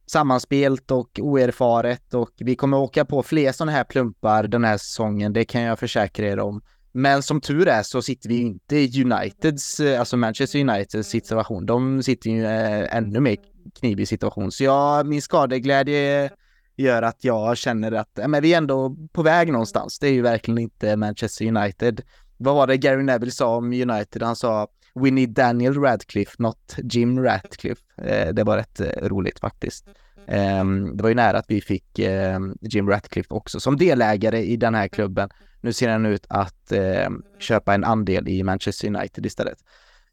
sammanspelt 0.05 0.91
och 0.91 1.19
oerfaret 1.19 2.13
och 2.13 2.31
vi 2.37 2.55
kommer 2.55 2.77
åka 2.77 3.05
på 3.05 3.23
fler 3.23 3.51
sådana 3.51 3.71
här 3.71 3.83
plumpar 3.83 4.43
den 4.43 4.63
här 4.63 4.77
säsongen, 4.77 5.33
det 5.33 5.45
kan 5.45 5.61
jag 5.61 5.79
försäkra 5.79 6.27
er 6.27 6.39
om. 6.39 6.61
Men 6.91 7.23
som 7.23 7.41
tur 7.41 7.67
är 7.67 7.83
så 7.83 8.01
sitter 8.01 8.29
vi 8.29 8.37
inte 8.37 8.77
i 8.77 9.03
Uniteds, 9.03 9.79
eh, 9.79 9.99
alltså 9.99 10.17
Manchester 10.17 10.59
Uniteds 10.59 11.09
situation. 11.09 11.65
De 11.65 12.03
sitter 12.03 12.29
ju 12.29 12.45
ännu 12.85 13.19
mer 13.19 13.37
knivig 13.79 14.07
situation. 14.07 14.51
Så 14.51 14.63
jag, 14.63 15.07
min 15.07 15.21
skadeglädje 15.21 16.29
gör 16.75 17.01
att 17.01 17.23
jag 17.23 17.57
känner 17.57 17.91
att 17.91 18.19
men 18.27 18.41
vi 18.41 18.53
är 18.53 18.57
ändå 18.57 18.95
på 19.11 19.23
väg 19.23 19.51
någonstans. 19.51 19.99
Det 19.99 20.07
är 20.07 20.11
ju 20.11 20.21
verkligen 20.21 20.57
inte 20.57 20.95
Manchester 20.95 21.45
United. 21.45 22.01
Vad 22.37 22.55
var 22.55 22.67
det 22.67 22.77
Gary 22.77 23.03
Neville 23.03 23.31
sa 23.31 23.55
om 23.55 23.65
United? 23.65 24.23
Han 24.23 24.35
sa 24.35 24.67
We 24.99 25.11
need 25.11 25.29
Daniel 25.29 25.73
Radcliffe, 25.73 26.35
not 26.39 26.75
Jim 26.83 27.23
Radcliffe. 27.23 27.81
Eh, 27.97 28.33
det 28.33 28.43
var 28.43 28.57
rätt 28.57 28.79
eh, 28.79 29.07
roligt 29.07 29.39
faktiskt. 29.39 29.85
Eh, 30.27 30.65
det 30.95 31.03
var 31.03 31.09
ju 31.09 31.15
nära 31.15 31.37
att 31.37 31.45
vi 31.47 31.61
fick 31.61 31.99
ehm, 31.99 32.57
Jim 32.61 32.89
Radcliffe 32.89 33.33
också 33.33 33.59
som 33.59 33.77
delägare 33.77 34.43
i 34.43 34.57
den 34.57 34.75
här 34.75 34.87
klubben. 34.87 35.29
Nu 35.61 35.73
ser 35.73 35.89
han 35.89 36.05
ut 36.05 36.25
att 36.29 36.71
ehm, 36.71 37.23
köpa 37.39 37.73
en 37.73 37.83
andel 37.83 38.27
i 38.27 38.43
Manchester 38.43 38.87
United 38.87 39.25
istället. 39.25 39.57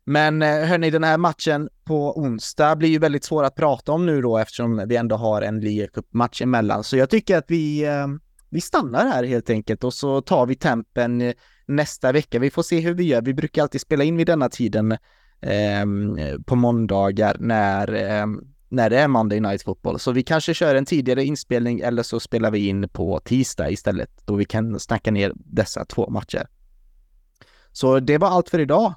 Men 0.05 0.43
eh, 0.43 0.49
hörni, 0.49 0.91
den 0.91 1.05
här 1.05 1.19
matchen 1.19 1.69
på 1.85 2.19
onsdag 2.19 2.77
blir 2.77 2.89
ju 2.89 2.99
väldigt 2.99 3.25
svår 3.25 3.45
att 3.45 3.55
prata 3.55 3.93
om 3.93 4.07
nu 4.07 4.23
då 4.23 4.39
eftersom 4.39 4.85
vi 4.89 4.97
ändå 4.97 5.17
har 5.17 5.43
en 5.43 5.61
ligacup-match 5.61 6.43
emellan. 6.43 6.85
Så 6.85 6.97
jag 6.97 7.11
tycker 7.11 7.37
att 7.37 7.45
vi, 7.49 7.85
ehm, 7.85 8.21
vi 8.51 8.61
stannar 8.61 9.07
här 9.07 9.25
helt 9.25 9.51
enkelt 9.51 9.85
och 9.85 9.95
så 9.95 10.21
tar 10.21 10.47
vi 10.47 10.55
tempen 10.55 11.21
eh, 11.21 11.35
nästa 11.67 12.13
vecka. 12.13 12.39
Vi 12.39 12.51
får 12.51 12.63
se 12.63 12.81
hur 12.81 12.95
vi 12.95 13.05
gör. 13.05 13.23
Vi 13.23 13.35
brukar 13.35 13.63
alltid 13.63 13.81
spela 13.81 14.05
in 14.05 14.17
vid 14.17 14.27
denna 14.27 14.49
tiden 14.49 14.93
eh, 15.41 15.85
på 16.47 16.57
måndagar 16.57 17.37
när, 17.41 17.95
eh, 17.95 18.27
när 18.69 18.91
det 18.91 18.99
är 18.99 19.09
Monday 19.09 19.41
Night 19.41 19.63
Football. 19.63 19.99
Så 19.99 20.13
vi 20.13 20.23
kanske 20.23 20.55
kör 20.55 20.75
en 20.75 20.85
tidigare 20.85 21.25
inspelning 21.25 21.81
eller 21.81 22.03
så 22.03 22.21
spelar 22.21 22.51
vi 22.51 22.69
in 22.69 22.89
på 22.89 23.21
tisdag 23.21 23.71
istället 23.71 24.11
då 24.25 24.35
vi 24.35 24.45
kan 24.45 24.81
snacka 24.81 25.11
ner 25.11 25.33
dessa 25.35 25.85
två 25.85 26.11
matcher. 26.11 26.47
Så 27.73 28.01
det 28.01 28.19
var 28.19 28.29
allt 28.29 28.49
för 28.49 28.59
idag. 28.61 28.95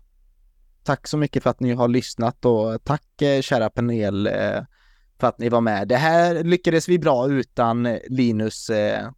Tack 0.83 1.07
så 1.07 1.17
mycket 1.17 1.43
för 1.43 1.49
att 1.49 1.59
ni 1.59 1.73
har 1.73 1.87
lyssnat 1.87 2.45
och 2.45 2.83
tack 2.83 3.21
eh, 3.21 3.41
kära 3.41 3.69
panel 3.69 4.27
eh, 4.27 4.61
för 5.19 5.27
att 5.27 5.39
ni 5.39 5.49
var 5.49 5.61
med. 5.61 5.87
Det 5.87 5.95
här 5.95 6.43
lyckades 6.43 6.89
vi 6.89 6.99
bra 6.99 7.27
utan 7.27 7.97
Linus 8.09 8.69
eh, 8.69 9.09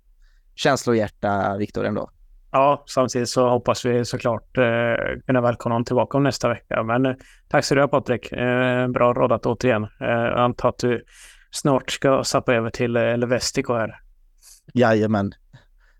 känslohjärta, 0.55 1.57
Viktor, 1.57 1.85
ändå. 1.85 2.09
Ja, 2.51 2.83
samtidigt 2.87 3.29
så 3.29 3.49
hoppas 3.49 3.85
vi 3.85 4.05
såklart 4.05 4.57
eh, 4.57 4.63
kunna 5.25 5.41
välkomna 5.41 5.75
honom 5.75 5.85
tillbaka 5.85 6.17
om 6.17 6.23
nästa 6.23 6.49
vecka. 6.49 6.83
Men 6.83 7.05
eh, 7.05 7.13
tack 7.47 7.65
så 7.65 7.75
du 7.75 7.81
ha 7.81 7.87
Patrik. 7.87 8.31
Eh, 8.31 8.87
bra 8.87 9.13
rådat 9.13 9.45
återigen. 9.45 9.83
Eh, 9.83 10.07
jag 10.07 10.39
antar 10.39 10.69
att 10.69 10.77
du 10.77 11.05
snart 11.51 11.91
ska 11.91 12.23
sappa 12.23 12.53
över 12.53 12.69
till 12.69 12.95
eh, 12.95 13.17
Levestico 13.17 13.73
här. 13.73 13.99
Jajamän. 14.73 15.31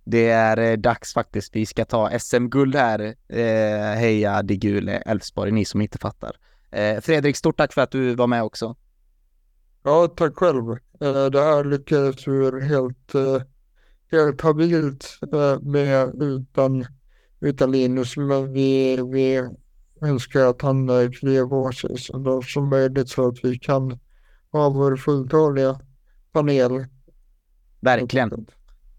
Det 0.04 0.30
är 0.30 0.58
eh, 0.58 0.78
dags 0.78 1.14
faktiskt. 1.14 1.56
Vi 1.56 1.66
ska 1.66 1.86
ta 1.86 2.20
SM-guld 2.20 2.76
här. 2.76 3.16
Eh, 3.30 4.00
heja 4.00 4.42
de 4.44 4.56
gule 4.56 4.92
Elfsborg, 4.92 5.52
ni 5.52 5.66
som 5.66 5.82
inte 5.82 5.98
fattar. 5.98 6.32
Eh, 6.72 7.02
Fredrik, 7.02 7.38
stort 7.38 7.58
tack 7.58 7.74
för 7.74 7.82
att 7.82 7.92
du 7.92 8.16
var 8.16 8.28
med 8.28 8.44
också. 8.44 8.76
Ja, 9.84 10.08
tack 10.08 10.36
själv. 10.36 10.72
Eh, 11.02 11.26
det 11.26 11.42
här 11.42 11.64
lyckades 11.64 12.28
ju 12.28 12.62
helt 12.62 13.16
eh, 13.16 13.42
helt 14.12 14.42
habilt 14.42 15.20
eh, 15.34 15.60
med 15.62 16.22
utan, 16.22 16.86
utan 17.40 17.72
Linus, 17.72 18.18
men 18.18 18.54
vi, 18.54 18.98
vi 19.12 19.50
önskar 20.02 20.46
att 20.46 20.62
han 20.62 20.90
är 20.90 21.12
fler 21.12 21.72
så 21.72 22.42
som 22.42 22.70
möjligt 22.70 23.10
så 23.10 23.28
att 23.28 23.38
vi 23.44 23.60
kan 23.60 24.00
ha 24.52 24.70
vår 24.70 24.96
fulltaliga 24.96 25.80
panel. 26.32 26.86
Verkligen. 27.80 28.46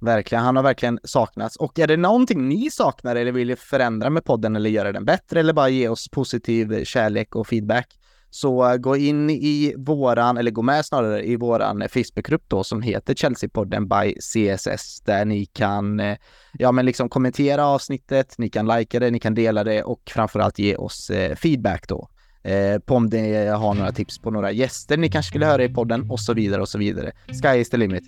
Verkligen, 0.01 0.45
han 0.45 0.57
har 0.57 0.63
verkligen 0.63 0.99
saknats. 1.05 1.57
Och 1.57 1.79
är 1.79 1.87
det 1.87 1.97
någonting 1.97 2.49
ni 2.49 2.71
saknar 2.71 3.17
eller 3.17 3.33
vill 3.33 3.57
förändra 3.57 4.11
med 4.11 4.25
podden 4.25 4.57
eller 4.57 4.71
göra 4.71 4.93
den 4.93 5.05
bättre 5.05 5.41
eller 5.41 5.53
bara 5.53 5.69
ge 5.69 5.89
oss 5.89 6.09
positiv 6.09 6.85
kärlek 6.85 7.35
och 7.35 7.47
feedback 7.47 8.00
så 8.31 8.71
eh, 8.71 8.77
gå 8.77 8.97
in 8.97 9.31
i 9.31 9.75
våran, 9.77 10.37
eller 10.37 10.51
gå 10.51 10.63
med 10.63 10.87
snarare 10.87 11.27
i 11.27 11.37
våran 11.37 11.83
eh, 11.83 11.89
Facebookgrupp 11.89 12.45
då 12.49 12.65
som 12.65 12.83
heter 12.83 13.15
Chelsea-podden 13.15 13.89
by 13.89 14.15
CSS 14.15 15.01
där 15.01 15.25
ni 15.25 15.47
kan, 15.47 16.01
eh, 16.01 16.17
ja 16.53 16.73
men 16.73 16.87
liksom 16.87 17.09
kommentera 17.09 17.67
avsnittet, 17.67 18.35
ni 18.39 18.49
kan 18.49 18.67
likea 18.67 19.01
det, 19.01 19.11
ni 19.11 19.21
kan 19.21 19.35
dela 19.35 19.65
det 19.65 19.83
och 19.83 20.01
framförallt 20.07 20.59
ge 20.59 20.77
oss 20.77 21.11
feedback 21.37 21.89
då. 21.89 22.09
Eh, 22.43 22.79
på 22.79 22.95
om 22.95 23.07
ni 23.07 23.47
har 23.47 23.75
några 23.75 23.93
tips 23.93 24.19
på 24.19 24.31
några 24.31 24.53
gäster 24.53 24.97
ni 24.97 25.09
kanske 25.09 25.29
skulle 25.29 25.47
höra 25.47 25.65
i 25.65 25.69
podden 25.69 26.11
och 26.11 26.21
så 26.21 26.35
vidare 26.35 26.61
och 26.61 26.69
så 26.69 26.79
vidare. 26.79 27.13
Sky 27.43 27.59
is 27.59 27.71
the 27.71 27.77
limit. 27.77 28.05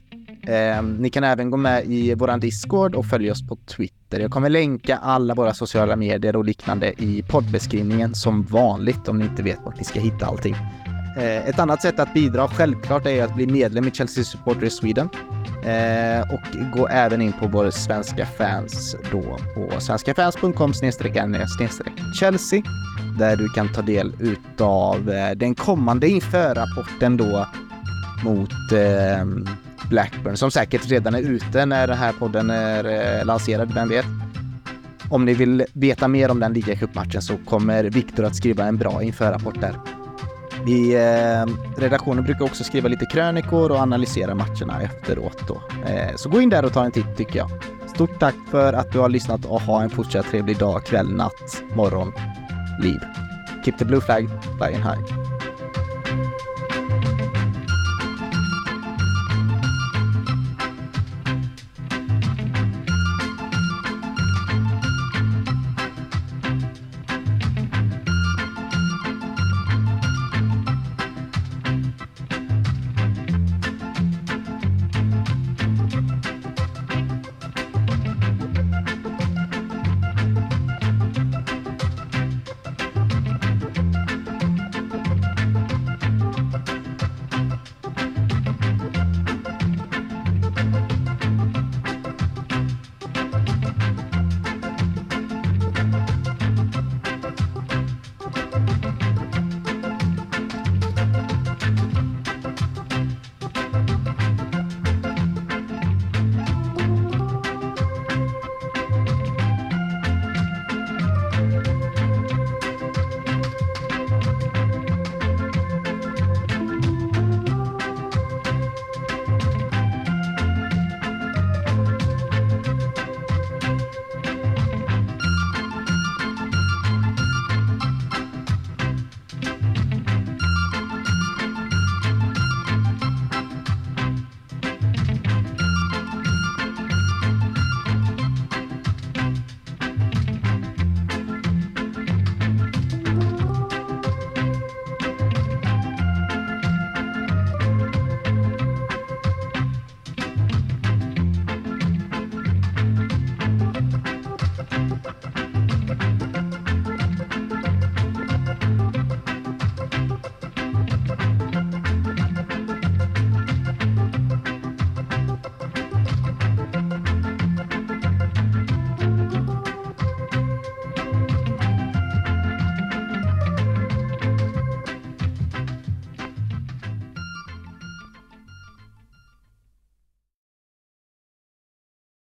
Eh, 0.47 0.83
ni 0.83 1.11
kan 1.11 1.25
även 1.25 1.51
gå 1.51 1.57
med 1.57 1.85
i 1.85 2.15
våran 2.15 2.41
Discord 2.41 2.95
och 2.95 3.07
följa 3.07 3.33
oss 3.33 3.49
på 3.49 3.57
Twitter. 3.57 4.21
Jag 4.21 4.31
kommer 4.31 4.49
länka 4.49 4.97
alla 4.97 5.35
våra 5.35 5.55
sociala 5.55 5.97
medier 5.97 6.37
och 6.37 6.45
liknande 6.45 7.03
i 7.03 7.25
poddbeskrivningen 7.29 8.15
som 8.15 8.43
vanligt 8.43 9.09
om 9.09 9.19
ni 9.19 9.25
inte 9.25 9.43
vet 9.43 9.59
vart 9.65 9.79
ni 9.79 9.85
ska 9.85 10.01
hitta 10.01 10.27
allting. 10.27 10.57
Eh, 11.17 11.49
ett 11.49 11.59
annat 11.59 11.83
sätt 11.83 12.01
att 12.01 12.15
bidra 12.15 12.49
självklart 12.49 13.07
är 13.07 13.25
att 13.25 13.35
bli 13.35 13.47
medlem 13.47 13.89
i 13.89 13.91
Chelsea 13.91 14.25
Supporters 14.25 14.73
Sweden 14.73 15.09
eh, 15.65 16.35
och 16.35 16.77
gå 16.79 16.89
även 16.89 17.23
in 17.23 17.33
på 17.33 17.47
vår 17.47 17.71
svenska 17.71 18.27
fans 18.27 18.97
då 19.13 19.23
på 19.55 19.81
svenskafans.com 19.81 20.73
e 20.83 20.91
Chelsea 22.21 22.63
där 23.19 23.37
du 23.37 23.49
kan 23.49 23.73
ta 23.73 23.83
del 23.83 24.13
utav 24.21 25.11
eh, 25.11 25.31
den 25.31 25.55
kommande 25.55 26.09
införrapporten 26.09 27.17
då 27.17 27.47
mot 28.25 28.73
eh, 28.73 29.25
Blackburn 29.93 30.37
som 30.37 30.51
säkert 30.51 30.91
redan 30.91 31.15
är 31.15 31.21
ute 31.21 31.67
när 31.67 31.87
den 31.87 31.99
här 31.99 32.13
podden 32.13 32.51
är 32.51 32.85
eh, 33.19 33.25
lanserad, 33.25 33.75
vem 33.75 33.89
vet? 33.89 34.07
Om 35.11 35.25
ni 35.25 35.35
vill 35.35 35.65
veta 35.73 36.09
mer 36.09 36.31
om 36.31 36.41
den 36.41 36.53
ligacupmatchen 36.53 37.23
så 37.23 37.37
kommer 37.37 37.85
Viktor 37.85 38.25
att 38.25 38.37
skriva 38.37 38.65
en 38.65 38.77
bra 38.77 39.03
införrapport 39.03 39.61
där. 39.61 39.77
Vi, 40.67 40.95
eh, 40.95 41.81
redaktionen 41.81 42.25
brukar 42.25 42.45
också 42.45 42.65
skriva 42.65 42.89
lite 42.89 43.07
krönikor 43.07 43.71
och 43.71 43.77
analysera 43.77 44.35
matcherna 44.35 44.83
efteråt 44.83 45.49
då. 45.49 45.63
Eh, 45.87 46.17
så 46.17 46.29
gå 46.29 46.41
in 46.41 46.51
där 46.51 46.65
och 46.65 46.73
ta 46.73 46.85
en 46.85 46.93
titt 46.93 47.17
tycker 47.17 47.39
jag. 47.39 47.51
Stort 47.95 48.21
tack 48.21 48.37
för 48.51 48.73
att 48.73 48.93
du 48.93 48.99
har 48.99 49.09
lyssnat 49.09 49.45
och 49.45 49.61
ha 49.61 49.83
en 49.83 49.91
fortsatt 49.91 50.27
trevlig 50.31 50.59
dag, 50.59 50.85
kväll, 50.85 51.13
natt, 51.13 51.63
morgon, 51.75 52.13
liv. 52.83 53.01
Keep 53.65 53.75
the 53.79 53.85
blue 53.85 54.01
flag 54.01 54.29
flying 54.59 54.83
high. 54.83 55.32